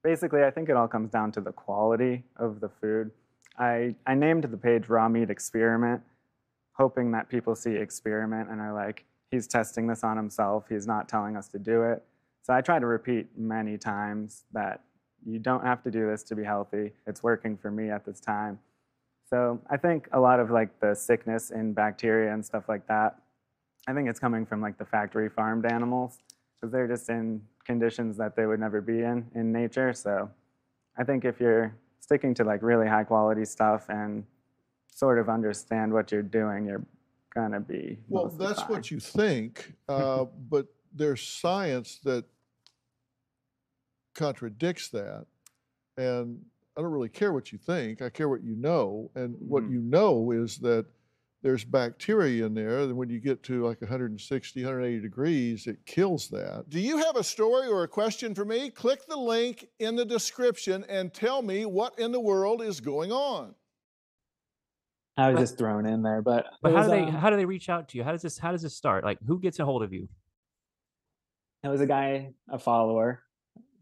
basically, 0.03 0.43
I 0.45 0.51
think 0.51 0.69
it 0.69 0.77
all 0.77 0.89
comes 0.89 1.11
down 1.11 1.33
to 1.33 1.41
the 1.41 1.53
quality 1.53 2.25
of 2.37 2.61
the 2.61 2.69
food. 2.69 3.11
I, 3.59 3.95
I 4.07 4.15
named 4.15 4.45
the 4.45 4.57
page 4.57 4.89
Raw 4.89 5.09
Meat 5.09 5.29
Experiment, 5.31 6.01
hoping 6.73 7.13
that 7.13 7.29
people 7.29 7.55
see 7.55 7.75
experiment 7.77 8.49
and 8.51 8.61
are 8.61 8.73
like, 8.73 9.05
he's 9.31 9.47
testing 9.47 9.87
this 9.87 10.03
on 10.05 10.17
himself, 10.17 10.65
he's 10.69 10.87
not 10.87 11.09
telling 11.09 11.37
us 11.37 11.49
to 11.49 11.59
do 11.59 11.83
it. 11.83 12.03
So 12.43 12.53
I 12.53 12.61
try 12.61 12.79
to 12.79 12.87
repeat 12.87 13.27
many 13.37 13.79
times 13.79 14.45
that 14.53 14.83
you 15.25 15.39
don't 15.39 15.65
have 15.65 15.83
to 15.85 15.91
do 15.91 16.09
this 16.11 16.23
to 16.25 16.35
be 16.35 16.43
healthy. 16.43 16.93
It's 17.07 17.23
working 17.23 17.57
for 17.57 17.71
me 17.71 17.91
at 17.91 18.05
this 18.05 18.21
time. 18.21 18.59
So 19.31 19.61
I 19.71 19.77
think 19.77 20.09
a 20.13 20.21
lot 20.21 20.41
of 20.41 20.51
like 20.51 20.81
the 20.81 20.95
sickness 20.95 21.53
in 21.53 21.73
bacteria 21.73 22.35
and 22.35 22.45
stuff 22.45 22.69
like 22.69 22.87
that, 22.89 23.19
I 23.87 23.95
think 23.95 24.09
it's 24.09 24.19
coming 24.19 24.45
from 24.45 24.61
like 24.61 24.77
the 24.77 24.85
factory 24.85 25.29
farmed 25.29 25.65
animals 25.65 26.19
because 26.61 26.73
they're 26.73 26.89
just 26.89 27.09
in 27.09 27.43
conditions 27.65 28.17
that 28.17 28.35
they 28.37 28.47
would 28.47 28.61
never 28.61 28.81
be 28.81 29.01
in 29.03 29.27
in 29.35 29.53
nature. 29.53 29.93
So 29.93 30.29
I 30.99 31.05
think 31.05 31.25
if 31.25 31.41
you're 31.41 31.75
sticking 32.01 32.35
to 32.35 32.45
like 32.45 32.63
really 32.63 32.89
high 32.89 33.05
quality 33.05 33.45
stuff 33.45 33.89
and 33.89 34.25
sort 34.93 35.19
of 35.19 35.29
understand 35.29 35.93
what 35.93 36.13
you're 36.13 36.23
doing, 36.23 36.67
you're 36.67 36.85
gonna 37.35 37.61
be. 37.61 37.99
Well, 38.09 38.29
that's 38.29 38.61
fine. 38.61 38.71
what 38.71 38.91
you 38.91 39.01
think, 39.01 39.73
uh, 39.89 40.25
but 40.51 40.67
there's 40.95 41.23
science 41.23 41.99
that 42.05 42.25
contradicts 44.15 44.89
that. 44.89 45.27
And 45.97 46.45
I 46.77 46.81
don't 46.81 46.91
really 46.91 47.09
care 47.09 47.33
what 47.33 47.53
you 47.53 47.59
think, 47.59 48.03
I 48.03 48.09
care 48.11 48.29
what 48.29 48.43
you 48.43 48.57
know. 48.57 49.11
And 49.15 49.37
what 49.41 49.65
Mhm. 49.65 49.71
you 49.73 49.81
know 49.81 50.31
is 50.33 50.59
that 50.59 50.87
there's 51.43 51.65
bacteria 51.65 52.47
in 52.47 52.55
there, 52.55 52.81
and 52.81 52.97
when 52.97 53.11
you 53.11 53.19
get 53.19 53.43
to 53.43 53.65
like 53.67 53.83
160, 53.83 54.63
180 54.63 55.01
degrees, 55.01 55.67
it 55.67 55.85
kills 55.87 56.29
that. 56.29 56.67
Do 56.71 56.79
you 56.79 56.99
have 56.99 57.17
a 57.17 57.25
story 57.25 57.67
or 57.67 57.83
a 57.83 57.89
question 57.89 58.33
for 58.35 58.45
me? 58.45 58.71
Click 58.71 59.05
the 59.07 59.17
link 59.17 59.69
in 59.81 59.97
the 59.97 60.05
description 60.05 60.85
and 60.85 61.13
tell 61.13 61.43
me 61.43 61.67
what 61.67 61.99
in 61.99 62.13
the 62.13 62.21
world 62.21 62.63
is 62.63 62.81
going 62.81 63.11
on. 63.11 63.57
I 65.17 65.29
was 65.31 65.35
But- 65.37 65.41
just 65.43 65.59
thrown 65.59 65.85
in 65.85 66.03
there, 66.03 66.23
but 66.23 66.47
But 66.63 66.73
it 66.73 66.77
how 66.77 66.83
do 66.85 66.89
they 66.91 67.03
um, 67.03 67.09
how 67.13 67.29
do 67.29 67.37
they 67.37 67.45
reach 67.45 67.69
out 67.69 67.89
to 67.89 67.99
you? 67.99 68.05
How 68.05 68.13
does 68.13 68.23
this 68.23 68.39
how 68.39 68.53
does 68.53 68.63
this 68.63 68.77
start? 68.77 69.03
Like 69.05 69.19
who 69.27 69.39
gets 69.41 69.59
a 69.59 69.65
hold 69.65 69.83
of 69.83 69.93
you? 69.93 70.09
It 71.65 71.69
was 71.69 71.81
a 71.81 71.87
guy, 71.87 72.33
a 72.51 72.59
follower 72.59 73.23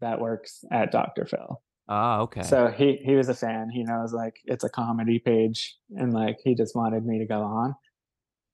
that 0.01 0.19
works 0.19 0.63
at 0.71 0.91
Dr. 0.91 1.25
Phil. 1.25 1.61
Ah, 1.87 2.19
okay. 2.19 2.43
So 2.43 2.67
he 2.67 2.97
he 3.03 3.15
was 3.15 3.27
a 3.27 3.33
fan. 3.33 3.69
He 3.69 3.83
knows 3.83 4.13
like 4.13 4.37
it's 4.45 4.63
a 4.63 4.69
comedy 4.69 5.19
page, 5.19 5.77
and 5.97 6.13
like 6.13 6.37
he 6.43 6.55
just 6.55 6.75
wanted 6.75 7.05
me 7.05 7.19
to 7.19 7.25
go 7.25 7.41
on. 7.41 7.75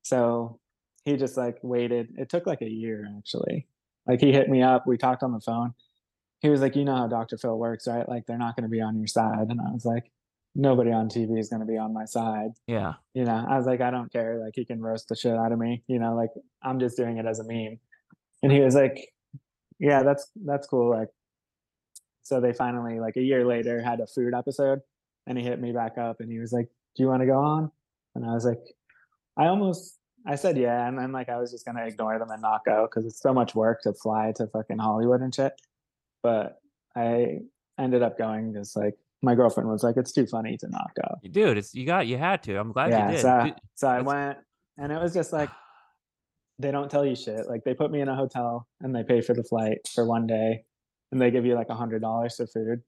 So 0.04 0.60
he 1.06 1.18
just 1.18 1.38
like 1.38 1.58
waited. 1.62 2.14
It 2.18 2.30
took 2.30 2.48
like 2.48 2.62
a 2.62 2.70
year 2.70 3.08
actually. 3.18 3.68
Like 4.08 4.22
he 4.22 4.32
hit 4.32 4.50
me 4.50 4.64
up. 4.64 4.88
We 4.88 4.98
talked 4.98 5.24
on 5.24 5.34
the 5.34 5.42
phone. 5.42 5.74
He 6.40 6.50
was 6.50 6.62
like, 6.62 6.76
"You 6.76 6.86
know 6.86 6.96
how 6.96 7.08
Dr. 7.08 7.38
Phil 7.38 7.58
works, 7.58 7.88
right? 7.88 8.08
Like 8.08 8.26
they're 8.26 8.38
not 8.38 8.56
going 8.56 8.64
to 8.64 8.70
be 8.70 8.82
on 8.82 8.98
your 8.98 9.08
side." 9.08 9.48
And 9.50 9.60
I 9.60 9.72
was 9.72 9.86
like, 9.86 10.12
"Nobody 10.56 10.92
on 10.92 11.10
TV 11.10 11.38
is 11.38 11.50
going 11.50 11.60
to 11.60 11.66
be 11.66 11.78
on 11.78 11.94
my 11.94 12.06
side." 12.06 12.52
yeah. 12.68 12.94
You 13.14 13.26
know, 13.26 13.46
I 13.48 13.58
was 13.58 13.66
like, 13.66 13.82
"I 13.82 13.92
don't 13.92 14.12
care. 14.12 14.40
Like 14.44 14.54
he 14.56 14.66
can 14.66 14.82
roast 14.82 15.10
the 15.10 15.16
shit 15.16 15.36
out 15.36 15.52
of 15.52 15.60
me. 15.60 15.84
You 15.88 16.00
know, 16.00 16.16
like 16.16 16.30
I'm 16.64 16.80
just 16.80 16.98
doing 16.98 17.18
it 17.18 17.26
as 17.26 17.40
a 17.40 17.44
meme." 17.44 17.80
And 18.44 18.52
he 18.52 18.62
was 18.62 18.76
like, 18.76 19.10
"Yeah, 19.80 20.04
that's 20.04 20.30
that's 20.36 20.68
cool. 20.68 20.90
Like 20.90 21.10
so 22.28 22.42
they 22.42 22.52
finally, 22.52 23.00
like 23.00 23.16
a 23.16 23.22
year 23.22 23.46
later, 23.46 23.82
had 23.82 24.02
a 24.02 24.08
food 24.08 24.34
episode, 24.34 24.82
and 25.26 25.38
he 25.38 25.44
hit 25.44 25.62
me 25.62 25.72
back 25.72 25.98
up, 25.98 26.18
and 26.20 26.30
he 26.30 26.40
was 26.40 26.52
like, 26.52 26.68
"Do 26.96 27.04
you 27.04 27.10
want 27.10 27.22
to 27.22 27.26
go 27.26 27.40
on?" 27.40 27.72
And 28.16 28.26
I 28.26 28.34
was 28.34 28.46
like, 28.46 28.60
I 29.38 29.46
almost, 29.46 29.98
I 30.26 30.36
said 30.36 30.58
yeah, 30.58 30.88
and 30.88 30.98
then 30.98 31.12
like 31.12 31.30
I 31.30 31.38
was 31.38 31.52
just 31.52 31.66
gonna 31.66 31.86
ignore 31.86 32.20
them 32.20 32.30
and 32.32 32.42
not 32.42 32.66
go 32.66 32.88
because 32.90 33.06
it's 33.06 33.22
so 33.22 33.34
much 33.34 33.56
work 33.56 33.82
to 33.84 33.94
fly 33.94 34.34
to 34.36 34.48
fucking 34.48 34.78
Hollywood 34.78 35.22
and 35.22 35.34
shit. 35.34 35.54
But 36.22 36.60
I 36.96 37.40
ended 37.80 38.04
up 38.04 38.18
going 38.18 38.52
because 38.52 38.76
like 38.76 38.98
my 39.22 39.36
girlfriend 39.36 39.70
was 39.70 39.84
like, 39.84 39.96
"It's 39.96 40.12
too 40.12 40.26
funny 40.28 40.58
to 40.58 40.68
not 40.70 40.92
go." 40.96 41.30
Dude, 41.30 41.58
it's 41.58 41.74
you 41.74 41.86
got 41.86 42.08
you 42.08 42.18
had 42.18 42.44
to. 42.44 42.60
I'm 42.60 42.74
glad 42.74 42.90
yeah, 42.90 43.06
you 43.06 43.12
did. 43.14 43.22
so 43.22 43.42
Dude, 43.46 43.56
so 43.76 43.88
I 43.88 44.02
went, 44.02 44.38
and 44.78 44.92
it 44.92 45.02
was 45.02 45.14
just 45.14 45.32
like 45.32 45.50
they 46.60 46.72
don't 46.72 46.90
tell 46.90 47.06
you 47.06 47.16
shit. 47.16 47.48
Like 47.48 47.64
they 47.64 47.74
put 47.74 47.92
me 47.92 48.02
in 48.02 48.10
a 48.10 48.16
hotel 48.16 48.68
and 48.82 48.96
they 48.96 49.04
pay 49.04 49.22
for 49.22 49.34
the 49.34 49.44
flight 49.44 49.88
for 49.94 50.06
one 50.06 50.26
day, 50.28 50.64
and 51.12 51.22
they 51.22 51.32
give 51.32 51.46
you 51.46 51.56
like 51.56 51.70
a 51.70 51.76
hundred 51.76 52.02
dollars 52.02 52.36
for 52.36 52.48
food, 52.48 52.82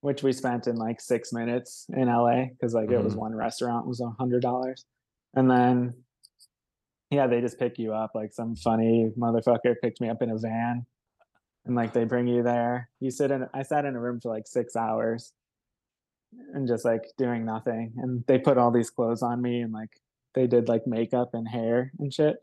which 0.00 0.22
we 0.22 0.32
spent 0.32 0.66
in 0.66 0.76
like 0.76 1.00
six 1.00 1.32
minutes 1.32 1.86
in 1.92 2.08
LA 2.08 2.46
because 2.46 2.74
like 2.74 2.90
it 2.90 3.02
was 3.02 3.14
Mhm. 3.14 3.18
one 3.18 3.34
restaurant 3.34 3.86
was 3.86 4.00
a 4.00 4.10
hundred 4.10 4.42
dollars, 4.42 4.84
and 5.34 5.50
then 5.50 5.94
yeah, 7.10 7.26
they 7.26 7.40
just 7.40 7.58
pick 7.58 7.78
you 7.78 7.92
up 7.92 8.12
like 8.14 8.32
some 8.32 8.54
funny 8.54 9.10
motherfucker 9.18 9.74
picked 9.82 10.00
me 10.00 10.08
up 10.08 10.22
in 10.22 10.30
a 10.30 10.38
van, 10.38 10.86
and 11.64 11.74
like 11.74 11.92
they 11.92 12.04
bring 12.04 12.28
you 12.28 12.42
there. 12.44 12.88
You 13.00 13.10
sit 13.10 13.30
in. 13.32 13.48
I 13.52 13.62
sat 13.62 13.84
in 13.84 13.96
a 13.96 14.00
room 14.00 14.20
for 14.20 14.28
like 14.28 14.46
six 14.46 14.76
hours, 14.76 15.32
and 16.54 16.68
just 16.68 16.84
like 16.84 17.02
doing 17.18 17.44
nothing. 17.44 17.92
And 17.96 18.24
they 18.28 18.38
put 18.38 18.56
all 18.58 18.70
these 18.70 18.90
clothes 18.90 19.22
on 19.22 19.42
me 19.42 19.62
and 19.62 19.72
like 19.72 19.90
they 20.34 20.46
did 20.46 20.68
like 20.68 20.86
makeup 20.86 21.30
and 21.34 21.48
hair 21.48 21.90
and 21.98 22.14
shit. 22.14 22.36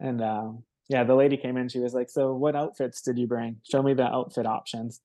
And 0.00 0.22
um, 0.22 0.64
yeah, 0.88 1.04
the 1.04 1.14
lady 1.14 1.36
came 1.36 1.56
in. 1.56 1.68
She 1.68 1.78
was 1.78 1.94
like, 1.94 2.10
"So, 2.10 2.34
what 2.34 2.56
outfits 2.56 3.02
did 3.02 3.18
you 3.18 3.26
bring? 3.26 3.56
Show 3.70 3.82
me 3.82 3.94
the 3.94 4.04
outfit 4.04 4.46
options." 4.46 5.00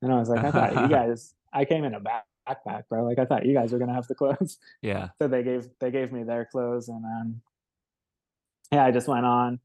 And 0.00 0.12
I 0.12 0.18
was 0.18 0.28
like, 0.28 0.44
"I 0.44 0.50
thought 0.50 0.74
you 0.82 0.88
guys. 0.96 1.34
I 1.52 1.64
came 1.64 1.84
in 1.84 1.94
a 1.94 2.00
back- 2.00 2.24
backpack, 2.48 2.84
bro. 2.88 3.04
Like 3.04 3.18
I 3.18 3.24
thought 3.24 3.44
you 3.44 3.54
guys 3.54 3.72
were 3.72 3.78
gonna 3.78 3.94
have 3.94 4.06
the 4.06 4.14
clothes." 4.14 4.58
yeah. 4.80 5.08
so 5.20 5.28
they 5.28 5.42
gave 5.42 5.68
they 5.80 5.90
gave 5.90 6.12
me 6.12 6.22
their 6.22 6.46
clothes, 6.50 6.88
and 6.88 7.04
um, 7.04 7.40
yeah, 8.72 8.84
I 8.84 8.92
just 8.92 9.08
went 9.08 9.26
on. 9.26 9.60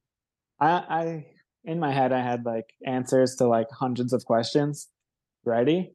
I 0.60 0.70
I 0.72 1.26
in 1.64 1.80
my 1.80 1.92
head 1.94 2.12
I 2.12 2.22
had 2.22 2.44
like 2.44 2.74
answers 2.86 3.36
to 3.36 3.48
like 3.48 3.68
hundreds 3.72 4.14
of 4.14 4.26
questions 4.26 4.90
ready, 5.46 5.94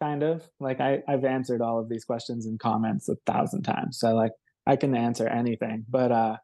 kind 0.00 0.22
of 0.22 0.48
like 0.60 0.80
I 0.80 1.02
I've 1.08 1.24
answered 1.24 1.60
all 1.60 1.80
of 1.80 1.88
these 1.88 2.04
questions 2.04 2.46
in 2.46 2.56
comments 2.56 3.08
a 3.08 3.16
thousand 3.26 3.62
times, 3.62 3.98
so 3.98 4.14
like 4.14 4.32
I 4.66 4.76
can 4.76 4.96
answer 4.96 5.26
anything. 5.26 5.84
But 5.88 6.12
uh, 6.12 6.36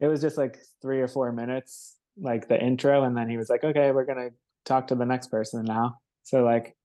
it 0.00 0.06
was 0.06 0.20
just 0.20 0.36
like 0.38 0.58
three 0.82 1.00
or 1.00 1.08
four 1.08 1.32
minutes, 1.32 1.96
like 2.16 2.48
the 2.48 2.60
intro, 2.62 3.04
and 3.04 3.16
then 3.16 3.28
he 3.28 3.36
was 3.36 3.48
like, 3.48 3.64
"Okay, 3.64 3.90
we're 3.92 4.04
gonna 4.04 4.30
talk 4.64 4.88
to 4.88 4.94
the 4.94 5.06
next 5.06 5.28
person 5.28 5.64
now." 5.64 5.96
So 6.24 6.42
like 6.44 6.76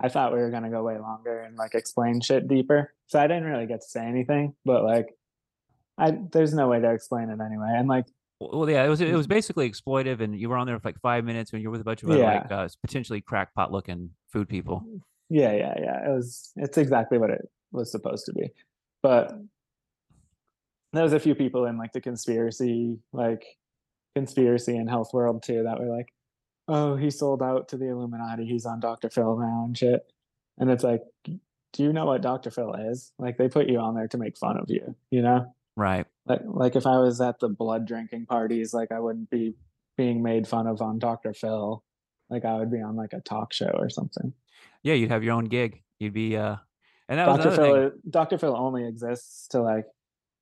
I 0.00 0.08
thought 0.08 0.32
we 0.32 0.38
were 0.38 0.50
gonna 0.50 0.70
go 0.70 0.82
way 0.82 0.98
longer 0.98 1.40
and 1.40 1.56
like 1.56 1.74
explain 1.74 2.20
shit 2.20 2.48
deeper. 2.48 2.92
So 3.06 3.20
I 3.20 3.26
didn't 3.26 3.44
really 3.44 3.66
get 3.66 3.82
to 3.82 3.88
say 3.88 4.04
anything, 4.04 4.54
but 4.64 4.82
like 4.84 5.08
I 5.98 6.16
there's 6.32 6.54
no 6.54 6.68
way 6.68 6.80
to 6.80 6.90
explain 6.92 7.28
it 7.30 7.38
anyway. 7.40 7.68
And 7.74 7.88
like 7.88 8.06
Well, 8.40 8.68
yeah, 8.68 8.84
it 8.84 8.88
was 8.88 9.00
it 9.00 9.14
was 9.14 9.26
basically 9.26 9.70
exploitive, 9.70 10.20
and 10.20 10.34
you 10.38 10.48
were 10.48 10.56
on 10.56 10.66
there 10.66 10.78
for 10.80 10.88
like 10.88 11.00
five 11.00 11.24
minutes, 11.24 11.52
and 11.52 11.62
you're 11.62 11.70
with 11.70 11.80
a 11.82 11.84
bunch 11.84 12.02
of 12.02 12.10
other, 12.10 12.18
Yeah. 12.20 12.38
like 12.42 12.50
uh, 12.52 12.68
potentially 12.82 13.20
crackpot 13.20 13.70
looking 13.70 14.10
food 14.32 14.48
people. 14.48 14.82
yeah, 15.28 15.52
yeah, 15.52 15.74
yeah. 15.80 16.06
It 16.08 16.12
was 16.14 16.50
it's 16.56 16.78
exactly 16.78 17.18
what 17.18 17.30
it 17.30 17.42
was 17.70 17.90
supposed 17.92 18.26
to 18.26 18.32
be. 18.32 18.50
But 19.02 19.32
there 20.92 21.02
was 21.02 21.12
a 21.12 21.20
few 21.20 21.34
people 21.34 21.66
in 21.66 21.78
like 21.78 21.92
the 21.92 22.00
conspiracy, 22.00 22.98
like 23.12 23.44
conspiracy 24.14 24.76
and 24.76 24.88
health 24.88 25.12
world 25.12 25.42
too, 25.42 25.62
that 25.64 25.80
were 25.80 25.94
like, 25.94 26.12
Oh, 26.68 26.96
he 26.96 27.10
sold 27.10 27.42
out 27.42 27.68
to 27.68 27.76
the 27.76 27.88
Illuminati, 27.88 28.46
he's 28.46 28.66
on 28.66 28.80
Dr. 28.80 29.10
Phil 29.10 29.36
now 29.36 29.64
and 29.66 29.76
shit. 29.76 30.12
And 30.58 30.70
it's 30.70 30.84
like, 30.84 31.02
do 31.24 31.82
you 31.82 31.92
know 31.92 32.06
what 32.06 32.22
Dr. 32.22 32.50
Phil 32.50 32.74
is? 32.74 33.12
Like 33.18 33.36
they 33.36 33.48
put 33.48 33.68
you 33.68 33.78
on 33.80 33.94
there 33.94 34.08
to 34.08 34.18
make 34.18 34.38
fun 34.38 34.58
of 34.58 34.66
you, 34.68 34.94
you 35.10 35.22
know? 35.22 35.54
Right. 35.76 36.06
like 36.26 36.42
like 36.44 36.76
if 36.76 36.86
I 36.86 36.98
was 36.98 37.20
at 37.20 37.40
the 37.40 37.48
blood 37.48 37.86
drinking 37.86 38.26
parties, 38.26 38.74
like 38.74 38.92
I 38.92 39.00
wouldn't 39.00 39.30
be 39.30 39.54
being 39.96 40.22
made 40.22 40.46
fun 40.46 40.66
of 40.66 40.82
on 40.82 40.98
Dr. 40.98 41.32
Phil. 41.32 41.82
Like 42.28 42.44
I 42.44 42.54
would 42.58 42.70
be 42.70 42.80
on 42.80 42.96
like 42.96 43.12
a 43.14 43.20
talk 43.20 43.52
show 43.52 43.70
or 43.74 43.88
something. 43.88 44.32
Yeah, 44.82 44.94
you'd 44.94 45.10
have 45.10 45.24
your 45.24 45.34
own 45.34 45.46
gig. 45.46 45.82
You'd 45.98 46.12
be 46.12 46.36
uh, 46.36 46.56
and 47.08 47.18
that 47.18 47.26
Dr. 47.26 47.50
Phil 47.50 47.90
thing. 47.90 48.00
Dr. 48.08 48.38
Phil 48.38 48.56
only 48.56 48.86
exists 48.86 49.48
to 49.48 49.62
like 49.62 49.86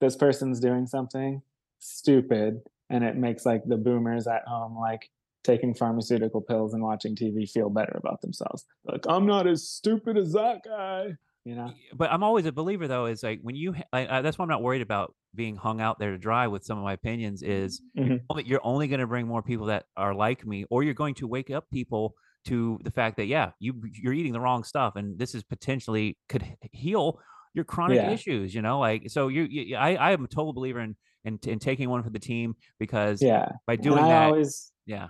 this 0.00 0.16
person's 0.16 0.60
doing 0.60 0.86
something 0.86 1.42
stupid 1.78 2.60
and 2.88 3.04
it 3.04 3.16
makes 3.16 3.46
like 3.46 3.62
the 3.66 3.76
boomers 3.76 4.26
at 4.26 4.42
home 4.46 4.76
like 4.78 5.10
taking 5.44 5.74
pharmaceutical 5.74 6.40
pills 6.40 6.74
and 6.74 6.82
watching 6.82 7.16
TV 7.16 7.48
feel 7.50 7.70
better 7.70 7.96
about 7.96 8.20
themselves. 8.20 8.64
Like 8.84 9.06
I'm 9.08 9.26
not 9.26 9.46
as 9.46 9.66
stupid 9.68 10.16
as 10.18 10.32
that 10.32 10.62
guy, 10.64 11.14
you 11.44 11.54
know. 11.54 11.72
But 11.94 12.12
I'm 12.12 12.22
always 12.22 12.44
a 12.46 12.52
believer, 12.52 12.86
though, 12.88 13.06
is 13.06 13.22
like 13.22 13.40
when 13.42 13.56
you 13.56 13.74
I, 13.92 14.18
I, 14.18 14.22
that's 14.22 14.38
why 14.38 14.42
I'm 14.42 14.48
not 14.50 14.62
worried 14.62 14.82
about 14.82 15.14
being 15.34 15.56
hung 15.56 15.80
out 15.80 15.98
there 15.98 16.10
to 16.10 16.18
dry 16.18 16.46
with 16.48 16.64
some 16.64 16.76
of 16.78 16.84
my 16.84 16.92
opinions. 16.92 17.42
Is 17.42 17.80
Mhm. 17.96 18.20
only- 18.28 18.44
you're 18.46 18.60
only 18.64 18.88
going 18.88 19.00
to 19.00 19.06
bring 19.06 19.26
more 19.26 19.42
people 19.42 19.66
that 19.66 19.86
are 19.96 20.14
like 20.14 20.44
me, 20.46 20.66
or 20.70 20.82
you're 20.82 20.92
going 20.94 21.14
to 21.16 21.26
wake 21.26 21.50
up 21.50 21.70
people 21.70 22.14
to 22.46 22.78
the 22.84 22.90
fact 22.90 23.16
that 23.16 23.26
yeah, 23.26 23.52
you 23.60 23.80
you're 23.94 24.12
eating 24.12 24.32
the 24.32 24.40
wrong 24.40 24.62
stuff, 24.64 24.96
and 24.96 25.18
this 25.18 25.34
is 25.34 25.42
potentially 25.42 26.18
could 26.28 26.44
heal 26.72 27.18
your 27.54 27.64
chronic 27.64 27.96
Yeah. 27.96 28.10
issues. 28.10 28.54
You 28.54 28.62
know, 28.62 28.78
like 28.80 29.10
so 29.10 29.28
you, 29.28 29.42
you 29.42 29.76
I 29.76 29.94
I 29.94 30.12
am 30.12 30.24
a 30.24 30.28
total 30.28 30.52
believer 30.52 30.80
in 30.80 30.96
in, 31.24 31.38
in 31.46 31.58
taking 31.58 31.90
one 31.90 32.02
for 32.02 32.10
the 32.10 32.18
team 32.18 32.56
because 32.78 33.20
Yeah. 33.20 33.48
by 33.66 33.76
doing 33.76 33.98
I 34.04 34.08
that, 34.08 34.22
always 34.26 34.72
yeah, 34.86 35.08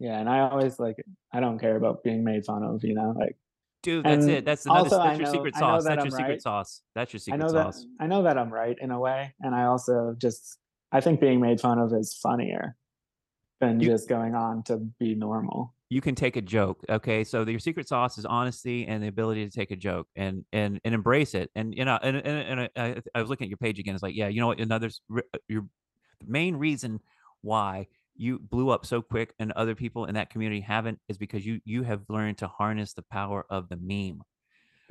yeah, 0.00 0.18
and 0.18 0.28
I 0.28 0.40
always 0.40 0.78
like 0.78 0.96
I 1.32 1.40
don't 1.40 1.58
care 1.58 1.76
about 1.76 2.02
being 2.02 2.24
made 2.24 2.44
fun 2.44 2.62
of, 2.64 2.82
you 2.84 2.94
know, 2.94 3.14
like 3.16 3.36
dude, 3.82 4.04
that's 4.04 4.24
it. 4.26 4.44
That's 4.44 4.64
another. 4.66 4.80
also, 4.80 4.98
that's 4.98 5.18
your 5.18 5.26
know- 5.26 5.32
secret 5.32 5.54
sauce. 5.56 5.84
that 5.84 5.90
That's 5.96 6.04
your 6.06 6.14
I'm 6.14 6.18
secret 6.18 6.28
right. 6.32 6.42
sauce. 6.42 6.82
That's 6.94 7.12
your 7.12 7.20
secret 7.20 7.42
I 7.42 7.46
secret 7.46 7.56
know 7.58 7.64
sauce. 7.70 7.82
that 7.82 8.04
I 8.04 8.06
know 8.06 8.22
that 8.22 8.38
I'm 8.38 8.52
right 8.52 8.76
in 8.80 8.90
a 8.90 8.98
way, 8.98 9.34
and 9.40 9.54
I 9.54 9.64
also 9.64 10.14
just 10.18 10.58
I 10.90 11.00
think 11.00 11.20
being 11.20 11.40
made 11.40 11.60
fun 11.60 11.78
of 11.78 11.92
is 11.92 12.14
funnier 12.14 12.76
than 13.60 13.78
You- 13.80 13.88
just 13.90 14.08
going 14.08 14.34
on 14.34 14.62
to 14.64 14.78
be 14.98 15.14
normal. 15.14 15.73
You 15.90 16.00
can 16.00 16.14
take 16.14 16.36
a 16.36 16.42
joke 16.42 16.84
okay? 16.88 17.24
So 17.24 17.44
your 17.44 17.58
secret 17.60 17.88
sauce 17.88 18.18
is 18.18 18.24
honesty 18.24 18.86
and 18.86 19.02
the 19.02 19.08
ability 19.08 19.44
to 19.48 19.50
take 19.50 19.70
a 19.70 19.76
joke 19.76 20.08
and 20.16 20.44
and 20.52 20.80
and 20.84 20.94
embrace 20.94 21.34
it. 21.34 21.50
And 21.54 21.74
you 21.74 21.84
know 21.84 21.98
and 22.02 22.16
and, 22.16 22.60
and 22.60 22.70
I, 22.76 23.02
I 23.14 23.20
was 23.20 23.30
looking 23.30 23.46
at 23.46 23.50
your 23.50 23.58
page 23.58 23.78
again 23.78 23.94
it's 23.94 24.02
like 24.02 24.16
yeah 24.16 24.28
you 24.28 24.40
know 24.40 24.48
what? 24.48 24.60
Another 24.60 24.90
uh, 25.16 25.20
your 25.48 25.66
the 26.20 26.26
main 26.26 26.56
reason 26.56 27.00
why 27.42 27.86
you 28.16 28.38
blew 28.38 28.70
up 28.70 28.86
so 28.86 29.02
quick 29.02 29.34
and 29.38 29.52
other 29.52 29.74
people 29.74 30.06
in 30.06 30.14
that 30.14 30.30
community 30.30 30.60
haven't 30.60 30.98
is 31.08 31.18
because 31.18 31.44
you 31.44 31.60
you 31.64 31.82
have 31.82 32.02
learned 32.08 32.38
to 32.38 32.48
harness 32.48 32.94
the 32.94 33.02
power 33.02 33.44
of 33.50 33.68
the 33.68 33.76
meme. 33.76 34.22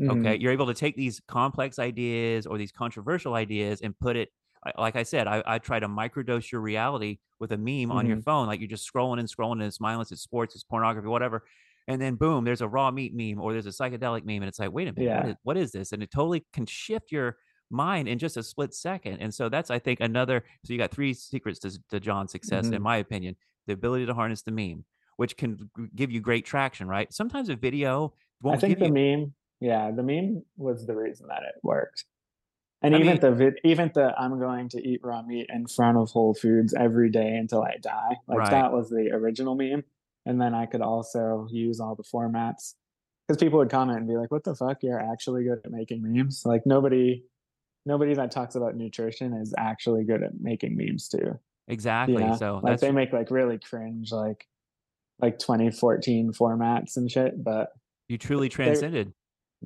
Okay? 0.10 0.38
Mhm. 0.38 0.42
you're 0.42 0.52
able 0.52 0.68
to 0.68 0.74
take 0.74 0.96
these 0.96 1.22
complex 1.28 1.80
ideas 1.80 2.46
or 2.46 2.58
these 2.58 2.72
controversial 2.72 3.36
ideas 3.36 3.82
and 3.82 3.98
put 4.00 4.16
it 4.18 4.30
like 4.78 4.96
i 4.96 5.04
said 5.04 5.28
i, 5.28 5.44
I 5.46 5.60
try 5.60 5.80
to 5.80 5.88
microdose 5.88 6.52
your 6.52 6.62
reality 6.62 7.20
with 7.40 7.52
a 7.52 7.58
meme 7.58 7.92
on 7.92 8.06
your 8.06 8.18
Mhm. 8.18 8.24
phone 8.24 8.48
like 8.48 8.60
you're 8.60 8.70
just 8.70 8.92
scrolling 8.92 9.20
and 9.20 9.28
scrolling 9.30 9.54
and 9.54 9.64
it's 9.64 9.80
mindless 9.80 10.12
it's 10.12 10.22
sports 10.22 10.56
it's 10.56 10.64
pornography 10.64 11.08
whatever 11.08 11.44
and 11.88 12.02
then 12.02 12.16
boom 12.16 12.44
there's 12.46 12.62
a 12.62 12.68
raw 12.68 12.90
meat 12.92 13.14
meme 13.14 13.42
or 13.42 13.52
there's 13.54 13.66
a 13.66 13.70
psychedelic 13.70 14.24
meme 14.26 14.38
and 14.44 14.46
it's 14.46 14.60
like 14.60 14.72
wait 14.72 14.88
a 14.88 14.94
minute 14.94 15.26
Yeah. 15.26 15.30
is, 15.32 15.36
what 15.44 15.58
is 15.58 15.72
this 15.72 15.92
and 15.92 16.02
it 16.04 16.12
totally 16.12 16.46
can 16.54 16.66
shift 16.66 17.12
your 17.12 17.38
mind 17.70 18.08
in 18.08 18.20
just 18.20 18.38
a 18.38 18.44
split 18.44 18.74
second 18.74 19.18
and 19.20 19.34
so 19.34 19.50
that's 19.50 19.72
i 19.72 19.80
think 19.80 20.00
another 20.00 20.44
so 20.64 20.72
you 20.74 20.80
got 20.80 20.92
three 20.92 21.14
secrets 21.14 21.60
to, 21.60 21.78
to 21.90 22.00
john's 22.00 22.32
success 22.32 22.68
in 22.70 22.80
Mhm. 22.80 22.84
my 22.84 22.98
opinion 22.98 23.36
the 23.68 23.74
ability 23.74 24.06
to 24.06 24.14
harness 24.14 24.42
the 24.44 24.52
meme 24.52 24.86
which 25.18 25.36
can 25.38 25.70
give 25.96 26.12
you 26.12 26.20
great 26.20 26.46
traction 26.46 26.88
right 26.88 27.12
sometimes 27.14 27.50
a 27.50 27.56
video 27.56 28.14
I 28.46 28.48
won't 28.50 28.62
think 28.62 28.78
give 28.78 28.80
the 28.80 28.88
you 28.88 29.18
meme, 29.18 29.34
yeah, 29.62 29.90
the 29.92 30.04
meme 30.04 30.44
was 30.58 30.86
the 30.86 30.96
reason 30.96 31.28
that 31.28 31.44
it 31.44 31.56
worked. 31.64 32.04
And 32.84 32.96
I 32.96 33.00
even 33.00 33.14
mean- 33.14 33.20
the 33.22 33.32
vid, 33.32 33.60
even 33.64 33.92
the 33.94 34.14
I'm 34.20 34.38
going 34.40 34.68
to 34.70 34.86
eat 34.88 35.00
raw 35.04 35.22
meat 35.22 35.48
in 35.54 35.68
front 35.68 35.98
of 35.98 36.10
Whole 36.12 36.34
Foods 36.34 36.74
every 36.74 37.10
day 37.10 37.36
until 37.38 37.64
I 37.64 37.78
die. 37.82 38.18
Like 38.28 38.40
Right. 38.40 38.52
that 38.52 38.74
was 38.74 38.90
the 38.90 39.10
original 39.14 39.56
meme. 39.56 39.84
And 40.26 40.40
then 40.42 40.54
I 40.54 40.66
could 40.66 40.82
also 40.82 41.48
use 41.50 41.80
all 41.80 41.96
the 41.96 42.04
formats 42.04 42.76
because 43.28 43.42
people 43.42 43.60
would 43.60 43.70
comment 43.70 44.00
and 44.00 44.08
be 44.08 44.16
like, 44.18 44.32
"What 44.32 44.44
the 44.44 44.54
fuck? 44.56 44.84
You're 44.84 45.00
actually 45.00 45.44
good 45.46 45.60
at 45.66 45.72
making 45.72 46.02
memes." 46.04 46.44
Like 46.46 46.66
nobody, 46.66 47.24
nobody 47.86 48.14
that 48.16 48.32
talks 48.32 48.56
about 48.56 48.76
nutrition 48.76 49.34
is 49.34 49.54
actually 49.58 50.04
good 50.04 50.22
at 50.24 50.40
making 50.40 50.76
memes 50.78 51.08
too. 51.10 51.40
exactly 51.70 52.22
You 52.22 52.30
know? 52.32 52.36
so 52.36 52.60
like 52.62 52.82
they 52.82 52.92
make 52.92 53.14
like 53.14 53.32
really 53.32 53.58
cringe 53.58 54.12
like 54.12 54.46
like 55.20 55.40
2014 55.40 56.34
formats 56.34 56.98
and 56.98 57.10
shit, 57.10 57.42
but 57.42 57.70
you 58.10 58.18
truly 58.18 58.48
they- 58.48 58.54
transcended 58.56 59.14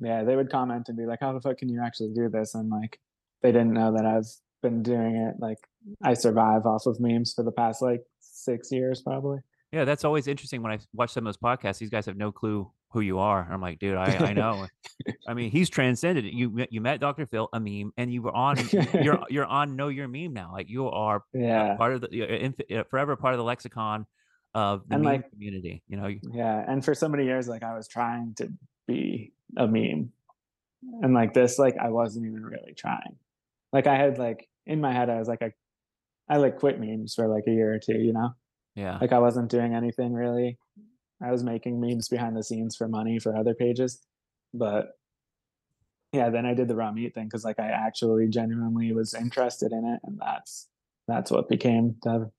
yeah, 0.00 0.22
they 0.22 0.36
would 0.36 0.48
comment 0.48 0.88
and 0.88 0.96
be 0.96 1.06
like, 1.06 1.18
"How 1.20 1.32
the 1.32 1.40
fuck 1.40 1.58
can 1.58 1.68
you 1.68 1.82
actually 1.82 2.12
do 2.14 2.28
this?" 2.28 2.54
And 2.54 2.70
like, 2.70 3.00
they 3.42 3.52
didn't 3.52 3.72
know 3.72 3.92
that 3.94 4.04
I've 4.06 4.26
been 4.62 4.82
doing 4.82 5.16
it. 5.16 5.36
Like, 5.38 5.58
I 6.02 6.14
survive 6.14 6.66
off 6.66 6.86
of 6.86 6.98
memes 7.00 7.32
for 7.34 7.42
the 7.44 7.52
past 7.52 7.80
like 7.82 8.02
six 8.20 8.70
years, 8.72 9.02
probably. 9.02 9.38
Yeah, 9.72 9.84
that's 9.84 10.04
always 10.04 10.26
interesting 10.28 10.62
when 10.62 10.72
I 10.72 10.78
watch 10.94 11.10
some 11.10 11.26
of 11.26 11.34
those 11.34 11.36
podcasts. 11.36 11.78
These 11.78 11.90
guys 11.90 12.06
have 12.06 12.16
no 12.16 12.32
clue 12.32 12.70
who 12.90 13.00
you 13.00 13.18
are. 13.18 13.46
I'm 13.52 13.60
like, 13.60 13.78
dude, 13.78 13.96
I, 13.96 14.28
I 14.28 14.32
know. 14.32 14.66
I 15.28 15.34
mean, 15.34 15.50
he's 15.50 15.68
transcended 15.68 16.24
it. 16.24 16.32
You 16.32 16.48
met- 16.48 16.72
you 16.72 16.80
met 16.80 17.00
Dr. 17.00 17.26
Phil, 17.26 17.48
a 17.52 17.60
meme, 17.60 17.92
and 17.98 18.10
you 18.12 18.22
were 18.22 18.34
on. 18.34 18.56
You're 18.94 19.20
you're 19.28 19.44
on 19.44 19.76
Know 19.76 19.88
Your 19.88 20.08
Meme 20.08 20.32
now. 20.32 20.50
Like 20.54 20.70
you 20.70 20.88
are 20.88 21.22
Yeah, 21.34 21.76
part 21.76 21.92
of 21.92 22.00
the 22.00 22.08
you're 22.10 22.26
inf- 22.26 22.60
uh, 22.74 22.84
forever 22.90 23.14
part 23.16 23.34
of 23.34 23.38
the 23.38 23.44
lexicon 23.44 24.06
of 24.54 24.88
the 24.88 24.94
And, 24.94 25.04
meme 25.04 25.12
like- 25.16 25.30
community. 25.30 25.82
You 25.86 25.98
know, 25.98 26.08
yeah. 26.32 26.64
And 26.66 26.82
for 26.82 26.94
so 26.94 27.06
many 27.08 27.24
years, 27.26 27.46
like, 27.46 27.62
I 27.62 27.74
was 27.76 27.88
trying 27.88 28.34
to 28.38 28.50
be 28.86 29.32
a 29.58 29.66
meme, 29.66 30.10
and 31.02 31.12
like 31.12 31.34
this, 31.34 31.58
like, 31.58 31.76
I 31.76 31.90
wasn't 31.90 32.24
even 32.26 32.42
really 32.42 32.72
trying. 32.74 33.16
Like, 33.72 33.86
I 33.86 33.96
had 33.96 34.18
like 34.18 34.48
in 34.66 34.80
my 34.80 34.92
head, 34.92 35.10
I 35.10 35.18
was 35.18 35.28
like, 35.28 35.42
I, 35.42 35.52
I 36.28 36.36
like 36.36 36.58
quit 36.58 36.78
memes 36.80 37.14
for 37.14 37.26
like 37.28 37.44
a 37.48 37.50
year 37.50 37.74
or 37.74 37.78
two. 37.78 37.98
You 37.98 38.12
know, 38.12 38.30
yeah, 38.74 38.98
like 39.00 39.12
I 39.12 39.18
wasn't 39.18 39.50
doing 39.50 39.74
anything 39.74 40.12
really. 40.12 40.58
I 41.22 41.32
was 41.32 41.42
making 41.42 41.80
memes 41.80 42.08
behind 42.08 42.36
the 42.36 42.44
scenes 42.44 42.76
for 42.76 42.86
money 42.88 43.18
for 43.18 43.34
other 43.36 43.54
pages, 43.54 44.00
but 44.54 44.92
yeah, 46.12 46.30
then 46.30 46.46
I 46.46 46.54
did 46.54 46.68
the 46.68 46.76
raw 46.76 46.92
meat 46.92 47.14
thing 47.14 47.26
because 47.26 47.44
like 47.44 47.58
I 47.58 47.68
actually 47.68 48.28
genuinely 48.28 48.92
was 48.92 49.14
interested 49.14 49.72
in 49.72 49.84
it, 49.84 50.00
and 50.04 50.18
that's 50.20 50.68
that's 51.06 51.30
what 51.30 51.48
became 51.48 51.96
the 52.02 52.30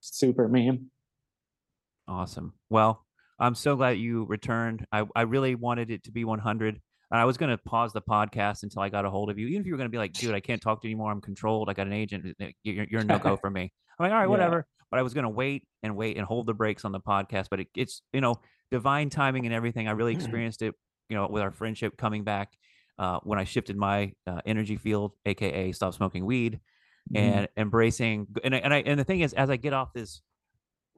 super 0.00 0.48
meme. 0.48 0.90
awesome. 2.08 2.54
Well, 2.70 3.04
I'm 3.38 3.54
so 3.54 3.76
glad 3.76 3.98
you 3.98 4.24
returned. 4.24 4.86
I 4.92 5.04
I 5.14 5.22
really 5.22 5.54
wanted 5.54 5.90
it 5.90 6.04
to 6.04 6.12
be 6.12 6.24
100. 6.24 6.80
And 7.10 7.20
I 7.20 7.24
was 7.24 7.36
going 7.36 7.50
to 7.50 7.58
pause 7.58 7.92
the 7.92 8.02
podcast 8.02 8.62
until 8.64 8.82
I 8.82 8.88
got 8.88 9.04
a 9.04 9.10
hold 9.10 9.30
of 9.30 9.38
you. 9.38 9.46
Even 9.48 9.60
if 9.60 9.66
you 9.66 9.72
were 9.72 9.78
going 9.78 9.88
to 9.88 9.92
be 9.92 9.98
like, 9.98 10.12
dude, 10.12 10.34
I 10.34 10.40
can't 10.40 10.60
talk 10.60 10.82
to 10.82 10.88
you 10.88 10.92
anymore. 10.94 11.12
I'm 11.12 11.20
controlled. 11.20 11.68
I 11.70 11.72
got 11.72 11.86
an 11.86 11.92
agent. 11.92 12.26
You're, 12.64 12.86
you're 12.90 13.04
no 13.04 13.18
go 13.18 13.36
for 13.40 13.48
me. 13.50 13.72
I'm 13.98 14.04
like, 14.04 14.12
all 14.12 14.18
right, 14.18 14.24
Yeah. 14.24 14.28
whatever. 14.28 14.66
But 14.90 14.98
I 15.00 15.02
was 15.02 15.14
going 15.14 15.24
to 15.24 15.28
wait 15.30 15.64
and 15.82 15.96
wait 15.96 16.16
and 16.16 16.26
hold 16.26 16.46
the 16.46 16.54
brakes 16.54 16.84
on 16.84 16.92
the 16.92 17.00
podcast. 17.00 17.46
But 17.50 17.60
it, 17.60 17.68
it's, 17.76 18.02
you 18.12 18.20
know, 18.20 18.34
divine 18.70 19.10
timing 19.10 19.46
and 19.46 19.54
everything. 19.54 19.86
I 19.88 19.92
really 19.92 20.12
experienced 20.14 20.62
it, 20.62 20.74
you 21.08 21.16
know, 21.16 21.28
with 21.28 21.42
our 21.42 21.50
friendship 21.52 21.96
coming 21.96 22.24
back 22.24 22.52
uh, 22.98 23.20
when 23.22 23.38
I 23.38 23.44
shifted 23.44 23.76
my 23.76 24.12
uh, 24.26 24.40
energy 24.46 24.76
field, 24.76 25.12
AKA 25.26 25.72
stop 25.72 25.94
smoking 25.94 26.24
weed 26.24 26.60
Mhm. 27.14 27.18
and 27.20 27.48
embracing. 27.56 28.26
And, 28.42 28.52
and, 28.54 28.74
I, 28.74 28.78
and 28.84 28.98
the 28.98 29.04
thing 29.04 29.20
is, 29.20 29.32
as 29.32 29.48
I 29.48 29.56
get 29.56 29.72
off 29.72 29.92
this 29.92 30.22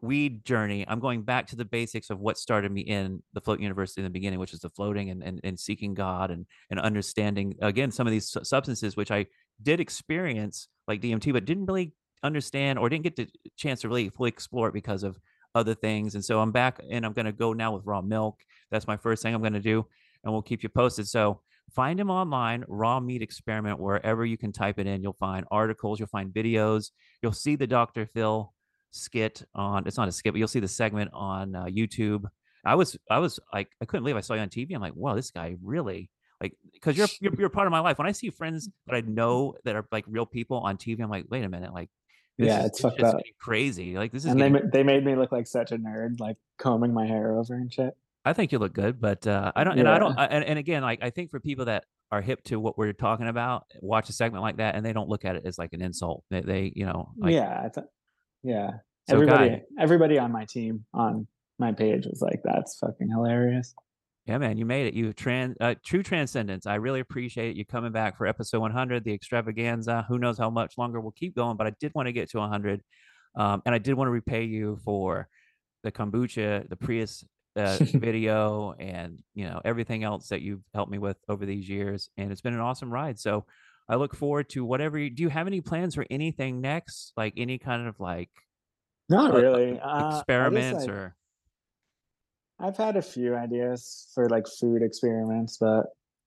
weed 0.03 0.45
journey, 0.45 0.85
I'm 0.87 1.01
going 1.01 1.23
back 1.23 1.47
to 1.49 1.57
the 1.57 1.65
basics 1.65 2.11
of 2.11 2.21
what 2.21 2.39
started 2.39 2.73
me 2.73 2.83
in 2.83 3.23
the 3.33 3.41
float 3.41 3.61
universe 3.61 3.97
in 3.97 4.05
the 4.05 4.11
beginning, 4.11 4.39
which 4.39 4.53
is 4.53 4.61
the 4.61 4.71
floating 4.71 5.11
and, 5.11 5.23
and, 5.23 5.41
and 5.45 5.59
seeking 5.59 5.95
God 5.95 6.31
and, 6.31 6.47
and 6.71 6.81
understanding 6.81 7.57
again 7.61 7.91
some 7.91 8.07
of 8.07 8.11
these 8.11 8.37
substances, 8.43 8.97
which 8.97 9.11
I 9.11 9.27
did 9.63 9.81
experience 9.81 10.69
like 10.87 11.01
DMT, 11.01 11.33
but 11.33 11.45
didn't 11.45 11.67
really 11.67 11.93
understand 12.23 12.79
or 12.79 12.89
didn't 12.89 13.05
get 13.05 13.17
the 13.17 13.29
chance 13.57 13.83
to 13.83 13.89
really 13.89 14.09
fully 14.09 14.29
explore 14.29 14.69
it 14.69 14.75
because 14.75 15.03
of 15.03 15.19
other 15.55 15.75
things. 15.75 16.15
And 16.15 16.25
so 16.25 16.41
I'm 16.41 16.53
back 16.53 16.81
and 16.91 17.05
I'm 17.05 17.13
going 17.13 17.27
to 17.27 17.33
go 17.33 17.53
now 17.53 17.73
with 17.73 17.85
raw 17.85 18.01
milk. 18.01 18.41
That's 18.71 18.87
my 18.87 18.97
first 18.97 19.23
thing 19.23 19.35
I'm 19.35 19.41
going 19.41 19.53
to 19.55 19.61
do, 19.61 19.87
and 20.25 20.33
we'll 20.33 20.43
keep 20.43 20.63
you 20.63 20.69
posted. 20.69 21.09
So 21.09 21.41
find 21.75 21.99
him 21.99 22.11
online, 22.11 22.65
raw 22.69 23.01
meat 23.01 23.23
experiment, 23.23 23.81
wherever 23.81 24.25
you 24.25 24.37
can 24.37 24.53
type 24.53 24.79
it 24.79 24.87
in. 24.87 25.03
You'll 25.03 25.15
find 25.15 25.47
articles, 25.51 25.99
you'll 25.99 26.09
find 26.09 26.33
videos, 26.33 26.91
you'll 27.23 27.33
see 27.33 27.57
the 27.57 27.67
Dr. 27.67 28.07
Phil 28.07 28.53
skit 28.91 29.43
on 29.55 29.87
it's 29.87 29.97
not 29.97 30.09
a 30.09 30.13
skit 30.13 30.33
but 30.33 30.39
you'll 30.39 30.49
see 30.49 30.61
the 30.61 30.69
segment 30.69 31.11
on 31.13 31.55
uh, 31.55 31.65
youtube. 31.67 32.25
I 32.65 32.75
was 32.75 32.97
i 33.11 33.19
was 33.19 33.39
like 33.53 33.69
i 33.81 33.85
couldn't 33.85 34.03
believe 34.05 34.17
i 34.17 34.21
saw 34.21 34.35
you 34.35 34.41
on 34.41 34.49
tv 34.49 34.75
i'm 34.75 34.81
like 34.81 34.95
wow 34.97 35.15
this 35.15 35.31
guy 35.31 35.57
really 35.63 36.11
like 36.41 36.55
because 36.73 36.97
you're, 36.97 37.09
you're 37.21 37.35
you're 37.39 37.49
part 37.49 37.67
of 37.67 37.71
my 37.71 37.81
life. 37.81 37.99
When 37.99 38.07
i 38.07 38.13
see 38.13 38.31
friends 38.31 38.69
that 38.87 38.95
i 38.95 39.01
know 39.03 39.55
that 39.65 39.77
are 39.77 39.87
like 39.93 40.05
real 40.09 40.27
people 40.27 40.59
on 40.59 40.77
tv 40.77 41.03
i'm 41.03 41.11
like 41.11 41.27
wait 41.31 41.45
a 41.45 41.49
minute 41.49 41.73
like 41.73 41.91
this 42.39 42.53
Yeah, 42.53 42.61
is, 42.61 42.67
it's 42.67 42.81
fucked 42.81 43.03
up. 43.03 43.17
crazy. 43.41 43.97
Like 43.97 44.13
this 44.13 44.25
is 44.25 44.31
and 44.31 44.41
they 44.41 44.49
getting, 44.49 44.67
ma- 44.67 44.71
they 44.73 44.85
made 44.85 45.05
me 45.05 45.17
look 45.17 45.33
like 45.33 45.49
such 45.49 45.73
a 45.73 45.77
nerd, 45.77 46.21
like 46.21 46.37
combing 46.57 46.95
my 46.95 47.05
hair 47.05 47.37
over 47.37 47.55
and 47.55 47.73
shit. 47.73 47.97
i 48.25 48.33
think 48.33 48.53
you 48.53 48.61
look 48.61 48.73
good 48.73 49.01
but 49.01 49.27
uh 49.27 49.51
i 49.57 49.65
don't 49.65 49.77
and 49.77 49.89
i 49.89 49.99
don't 49.99 50.17
I, 50.17 50.27
and, 50.27 50.45
and 50.45 50.57
again 50.59 50.83
like 50.83 51.03
i 51.03 51.11
think 51.11 51.31
for 51.33 51.41
people 51.41 51.65
that 51.65 51.85
are 52.13 52.21
hip 52.23 52.43
to 52.45 52.61
what 52.61 52.79
we're 52.79 52.93
talking 52.93 53.27
about 53.27 53.65
watch 53.81 54.09
a 54.09 54.13
segment 54.13 54.43
like 54.43 54.59
that 54.59 54.77
and 54.77 54.87
they 54.87 54.93
don't 54.93 55.09
look 55.09 55.25
at 55.25 55.35
it 55.37 55.43
as 55.47 55.59
like 55.59 55.73
an 55.73 55.83
insult. 55.83 56.25
They, 56.31 56.41
they 56.41 56.73
you 56.75 56.87
know 56.87 57.11
like 57.19 57.35
yeah, 57.35 57.63
I 57.65 57.69
th- 57.69 57.87
yeah. 58.43 58.71
So, 59.09 59.15
everybody, 59.15 59.49
Guy- 59.49 59.63
everybody 59.79 60.19
on 60.19 60.33
my 60.33 60.45
team 60.45 60.85
on 60.93 61.27
my 61.59 61.73
page 61.73 62.07
was 62.07 62.21
like, 62.21 62.41
"That's 62.45 62.79
fucking 62.79 63.09
hilarious." 63.09 63.75
Yeah, 64.27 64.37
man, 64.37 64.59
you 64.59 64.67
made 64.67 64.87
it. 64.87 64.95
You 64.95 65.15
trans 65.15 65.57
uh, 65.61 65.75
true 65.83 66.03
transcendence. 66.03 66.67
I 66.67 66.75
really 66.75 67.01
appreciate 67.01 67.57
you 67.57 67.65
coming 67.65 67.93
back 67.93 68.19
for 68.19 68.27
episode 68.27 68.61
100, 68.61 69.03
the 69.03 69.15
extravaganza. 69.15 70.05
Who 70.09 70.19
knows 70.19 70.37
how 70.37 70.51
much 70.51 70.77
longer 70.77 71.01
we'll 71.01 71.13
keep 71.13 71.35
going, 71.35 71.57
but 71.57 71.67
I 71.67 71.73
did 71.81 71.93
want 71.95 72.09
to 72.09 72.13
get 72.13 72.31
to 72.31 72.39
100, 72.39 72.83
um, 73.37 73.63
and 73.65 73.75
I 73.75 73.79
did 73.79 73.95
want 73.95 74.09
to 74.09 74.13
repay 74.13 74.45
you 74.45 74.79
for 74.85 75.29
the 75.83 75.91
kombucha, 75.91 76.69
the 76.69 76.77
Prius 76.77 77.25
uh, 77.57 77.79
video, 77.81 78.75
and 78.79 79.19
you 79.35 79.47
know 79.47 79.63
everything 79.65 80.05
else 80.05 80.29
that 80.29 80.43
you've 80.43 80.63
helped 80.75 80.93
me 80.93 80.99
with 80.99 81.17
over 81.29 81.47
these 81.47 81.67
years. 81.67 82.11
And 82.19 82.31
it's 82.31 82.43
been 82.43 82.55
an 82.55 82.61
awesome 82.61 82.93
ride. 82.93 83.19
So 83.19 83.47
I 83.89 83.97
look 83.97 84.15
forward 84.15 84.49
to 84.51 84.65
whatever. 84.65 84.99
You, 84.99 85.11
do 85.11 85.23
you 85.23 85.29
have 85.29 85.47
any 85.47 85.61
plans 85.61 85.95
for 85.95 86.05
anything 86.11 86.61
next? 86.61 87.13
Like 87.17 87.35
any 87.37 87.59
kind 87.59 87.89
of 87.89 87.99
like 88.01 88.31
Not 89.09 89.33
really. 89.35 89.81
Uh, 89.81 89.87
I 89.87 90.01
just, 90.03 90.19
experiments 90.21 90.87
or 90.87 91.17
I've 92.61 92.77
had 92.77 92.97
a 92.97 93.03
few 93.03 93.35
ideas 93.37 94.09
for 94.15 94.29
like 94.29 94.47
food 94.47 94.83
experiments, 94.83 95.59
but 95.59 95.87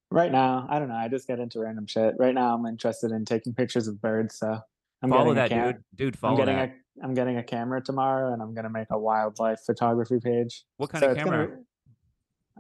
right 0.09 0.31
now, 0.31 0.65
I 0.69 0.79
don't 0.79 0.87
know. 0.87 0.95
I 0.95 1.07
just 1.07 1.27
get 1.27 1.39
into 1.39 1.59
random 1.59 1.85
shit. 1.87 2.15
Right 2.17 2.33
now, 2.33 2.55
I'm 2.55 2.65
interested 2.65 3.11
in 3.11 3.25
taking 3.25 3.53
pictures 3.53 3.87
of 3.87 4.01
birds, 4.01 4.39
so 4.39 4.57
I'm 5.03 5.09
follow 5.09 5.33
getting 5.33 5.37
a 5.37 5.41
that, 5.41 5.49
cam- 5.49 5.71
dude. 5.73 5.83
Dude, 5.95 6.15
I'm 6.15 6.19
follow 6.19 6.37
getting 6.37 6.55
that. 6.55 6.69
a 6.69 7.03
I'm 7.03 7.13
getting 7.13 7.37
a 7.37 7.43
camera 7.43 7.81
tomorrow, 7.81 8.33
and 8.33 8.41
I'm 8.41 8.53
gonna 8.53 8.69
make 8.69 8.87
a 8.91 8.97
wildlife 8.99 9.59
photography 9.65 10.19
page. 10.19 10.63
What 10.77 10.89
kind 10.89 11.03
So 11.03 11.11
of 11.11 11.17
it's 11.17 11.23
gonna 11.25 11.37
camera? 11.47 11.59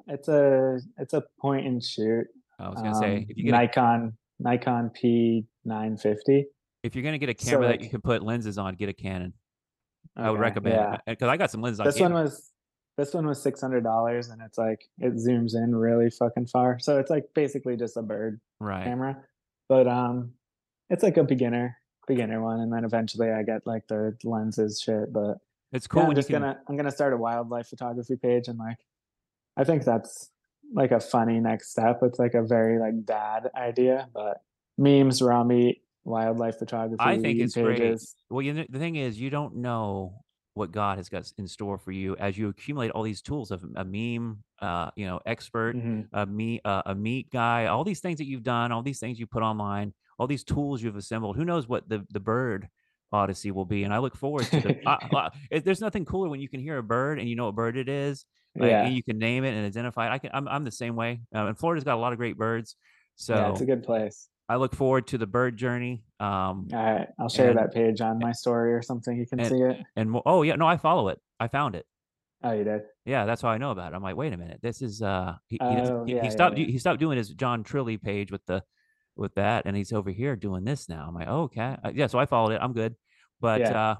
It's 0.07 0.27
a 0.27 0.79
it's 0.97 1.13
a 1.13 1.23
point 1.39 1.65
and 1.65 1.83
shoot. 1.83 2.25
I 2.59 2.69
was 2.69 2.81
gonna 2.81 2.95
say 2.95 3.17
um, 3.17 3.25
if 3.29 3.37
you 3.37 3.45
get 3.45 3.51
Nikon 3.51 4.17
Nikon 4.41 4.89
P950. 4.91 6.43
If 6.83 6.95
you're 6.95 7.03
gonna 7.03 7.17
get 7.17 7.29
a 7.29 7.33
camera 7.33 7.67
that 7.67 7.71
like- 7.73 7.83
you 7.83 7.89
can 7.89 8.01
put 8.01 8.23
lenses 8.23 8.57
on, 8.57 8.75
get 8.75 8.89
a 8.89 8.93
Canon. 8.93 9.33
I 10.15 10.29
would 10.29 10.35
Okay, 10.35 10.41
recommend 10.41 10.75
yeah. 10.75 10.93
it 10.95 11.01
because 11.05 11.27
I 11.29 11.37
got 11.37 11.51
some 11.51 11.61
lenses 11.61 11.79
on. 11.79 11.85
This 11.85 11.99
one 11.99 12.13
was 12.13 12.51
this 12.97 13.13
one 13.13 13.25
was 13.25 13.41
six 13.41 13.61
hundred 13.61 13.83
dollars, 13.83 14.29
and 14.29 14.41
it's 14.41 14.57
like 14.57 14.81
it 14.97 15.13
zooms 15.13 15.55
in 15.55 15.75
really 15.75 16.09
fucking 16.09 16.47
far. 16.47 16.79
So 16.79 16.97
it's 16.99 17.09
like 17.09 17.25
basically 17.33 17.77
just 17.77 17.95
a 17.97 18.01
bird 18.01 18.41
right. 18.59 18.83
camera, 18.83 19.23
but 19.69 19.87
um, 19.87 20.33
it's 20.89 21.03
like 21.03 21.17
a 21.17 21.23
beginner 21.23 21.77
beginner 22.07 22.41
one, 22.41 22.59
and 22.59 22.73
then 22.73 22.83
eventually 22.83 23.29
I 23.31 23.43
get 23.43 23.65
like 23.65 23.87
the 23.87 24.17
lenses 24.23 24.81
shit. 24.83 25.13
But 25.13 25.37
It's 25.71 25.85
yeah, 25.85 26.01
cool 26.01 26.09
I'm 26.09 26.15
just 26.15 26.27
can. 26.29 26.41
gonna 26.41 26.59
I'm 26.67 26.75
gonna 26.75 26.91
start 26.91 27.13
a 27.13 27.17
wildlife 27.17 27.67
photography 27.67 28.17
page, 28.17 28.47
and 28.47 28.57
like 28.57 28.77
I 29.55 29.63
think 29.63 29.83
that's 29.85 30.29
like 30.73 30.91
a 30.91 30.99
funny 30.99 31.39
next 31.39 31.71
step. 31.71 31.99
It's 32.03 32.19
like 32.19 32.33
a 32.33 32.43
very 32.43 32.79
like 32.79 33.05
bad 33.05 33.49
idea, 33.55 34.09
but 34.13 34.41
memes, 34.77 35.21
raw 35.21 35.43
meat, 35.43 35.83
wildlife 36.03 36.57
photography. 36.57 37.01
I 37.03 37.17
think 37.17 37.39
it's 37.39 37.55
great. 37.55 37.79
pages. 37.79 38.15
Well, 38.29 38.41
you 38.41 38.53
know, 38.53 38.65
the 38.69 38.79
thing 38.79 38.95
is, 38.95 39.19
you 39.19 39.29
don't 39.29 39.57
know 39.57 40.23
what 40.53 40.71
God 40.71 40.97
has 40.97 41.07
got 41.07 41.31
in 41.37 41.47
store 41.47 41.77
for 41.77 41.91
you 41.91 42.15
as 42.17 42.37
you 42.37 42.49
accumulate 42.49 42.91
all 42.91 43.03
these 43.03 43.21
tools 43.21 43.51
of 43.51 43.63
a 43.75 43.85
meme, 43.85 44.43
uh, 44.59 44.91
you 44.97 45.05
know, 45.05 45.19
expert, 45.25 45.77
Mhm. 45.77 46.09
a 46.11 46.25
me, 46.25 46.59
uh, 46.65 46.81
a 46.87 46.93
meat 46.95 47.29
guy, 47.31 47.67
all 47.67 47.85
these 47.85 48.01
things 48.01 48.17
that 48.17 48.25
you've 48.25 48.43
done, 48.43 48.71
all 48.71 48.81
these 48.81 48.99
things 48.99 49.17
you 49.19 49.25
put 49.27 49.43
online, 49.43 49.93
all 50.19 50.27
these 50.27 50.43
tools 50.43 50.81
you've 50.83 50.97
assembled. 50.97 51.37
Who 51.37 51.45
knows 51.45 51.67
what 51.69 51.87
the 51.87 52.05
the 52.09 52.19
bird 52.19 52.67
odyssey 53.11 53.51
will 53.51 53.65
be? 53.65 53.83
And 53.83 53.93
I 53.93 53.99
look 53.99 54.15
forward 54.15 54.45
to 54.45 54.59
the. 54.61 54.77
I, 54.87 54.97
I, 55.15 55.29
it- 55.51 55.65
there's 55.65 55.81
nothing 55.81 56.05
cooler 56.05 56.29
when 56.29 56.39
you 56.39 56.49
can 56.49 56.59
hear 56.59 56.77
a 56.77 56.83
bird 56.83 57.19
and 57.19 57.27
you 57.29 57.35
know 57.35 57.45
what 57.45 57.55
bird 57.55 57.77
it 57.77 57.89
is. 57.89 58.25
Like, 58.55 58.69
Yeah. 58.71 58.85
and 58.85 58.95
you 58.95 59.03
can 59.03 59.17
name 59.17 59.43
it 59.43 59.53
and 59.53 59.65
identify 59.65 60.07
it. 60.07 60.11
I 60.11 60.17
can. 60.17 60.31
I'm, 60.33 60.47
I'm 60.47 60.63
the 60.63 60.71
same 60.71 60.95
way. 60.95 61.21
Um, 61.33 61.47
and 61.47 61.57
Florida's 61.57 61.83
got 61.83 61.95
a 61.95 61.99
lot 62.01 62.11
of 62.13 62.17
great 62.17 62.37
birds. 62.37 62.75
So 63.15 63.35
yeah, 63.35 63.51
it's 63.51 63.61
a 63.61 63.65
good 63.65 63.83
place. 63.83 64.27
I 64.49 64.55
look 64.57 64.75
forward 64.75 65.07
to 65.07 65.17
the 65.17 65.27
bird 65.27 65.55
journey. 65.55 66.03
Um, 66.19 66.67
All 66.73 66.83
right, 66.83 67.07
I'll 67.19 67.29
share 67.29 67.51
and- 67.51 67.59
that 67.59 67.73
page 67.73 68.01
on 68.01 68.19
my 68.19 68.31
story 68.33 68.73
or 68.73 68.81
something. 68.81 69.17
You 69.17 69.25
can 69.25 69.39
and- 69.39 69.49
see 69.49 69.61
it. 69.61 69.77
and 69.95 70.15
oh 70.25 70.41
yeah, 70.43 70.55
no, 70.55 70.67
I 70.67 70.77
follow 70.77 71.07
it. 71.09 71.19
I 71.39 71.47
found 71.47 71.75
it. 71.75 71.85
Oh, 72.43 72.51
you 72.53 72.63
did. 72.63 72.81
Yeah, 73.05 73.25
that's 73.25 73.41
how 73.43 73.49
I 73.49 73.59
know 73.59 73.69
about 73.71 73.93
it. 73.93 73.95
I'm 73.95 74.01
like, 74.01 74.15
wait 74.15 74.33
a 74.33 74.37
minute, 74.37 74.59
this 74.63 74.81
is 74.81 75.01
uh, 75.01 75.35
he, 75.47 75.57
he, 75.57 75.59
Oh, 75.61 76.03
he, 76.05 76.13
yeah, 76.15 76.21
he 76.21 76.25
yeah, 76.27 76.31
stopped 76.31 76.57
yeah. 76.57 76.65
he 76.65 76.77
stopped 76.79 76.99
doing 76.99 77.17
his 77.17 77.29
John 77.29 77.63
Trilly 77.63 78.01
page 78.01 78.31
with 78.31 78.43
the 78.47 78.63
with 79.15 79.35
that, 79.35 79.65
and 79.65 79.75
he's 79.75 79.91
over 79.93 80.09
here 80.09 80.35
doing 80.35 80.63
this 80.63 80.87
now. 80.89 81.05
I'm 81.07 81.13
like, 81.15 81.27
oh, 81.27 81.43
okay, 81.43 81.77
Uh, 81.83 81.91
yeah. 81.93 82.07
So 82.07 82.17
I 82.19 82.25
followed 82.25 82.51
it. 82.53 82.59
I'm 82.61 82.73
good, 82.73 82.95
but 83.39 83.59
Yeah. 83.61 83.95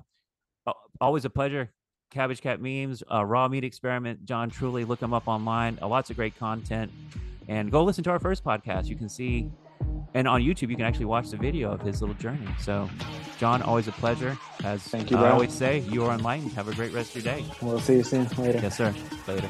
uh, 0.68 0.74
always 1.00 1.26
a 1.26 1.30
pleasure. 1.30 1.72
Cabbage 2.12 2.42
Cat 2.42 2.62
memes, 2.62 3.04
uh, 3.12 3.24
raw 3.26 3.48
meat 3.48 3.64
experiment, 3.64 4.26
John 4.26 4.50
Truly. 4.50 4.84
Look 4.84 5.02
him 5.02 5.14
up 5.14 5.28
online. 5.28 5.80
Uh, 5.82 5.88
lots 5.88 6.10
of 6.10 6.16
great 6.18 6.38
content, 6.38 6.92
and 7.48 7.72
go 7.72 7.84
listen 7.84 8.04
to 8.06 8.10
our 8.12 8.20
first 8.20 8.44
podcast. 8.44 8.88
You 8.88 8.96
can 8.98 9.08
see, 9.08 9.50
and 10.14 10.28
on 10.28 10.42
YouTube 10.42 10.70
you 10.70 10.76
can 10.76 10.86
actually 10.86 11.06
watch 11.06 11.30
the 11.30 11.38
video 11.38 11.72
of 11.72 11.82
his 11.82 12.02
little 12.02 12.16
journey. 12.16 12.48
So, 12.60 12.90
John, 13.38 13.62
always 13.62 13.88
a 13.88 13.94
pleasure. 13.94 14.38
As 14.66 14.82
Thank 14.84 15.10
you, 15.10 15.18
I 15.18 15.30
always 15.32 15.54
say, 15.54 15.80
you 15.80 16.04
are 16.06 16.14
enlightened. 16.14 16.52
Have 16.54 16.68
a 16.68 16.76
great 16.76 16.92
rest 16.94 17.16
of 17.16 17.24
your 17.24 17.34
day. 17.34 17.46
We'll 17.62 17.80
see 17.80 17.96
you 17.96 18.04
soon. 18.04 18.28
Later. 18.38 18.60
Yes, 18.62 18.76
sir. 18.78 18.94
Later. 19.28 19.50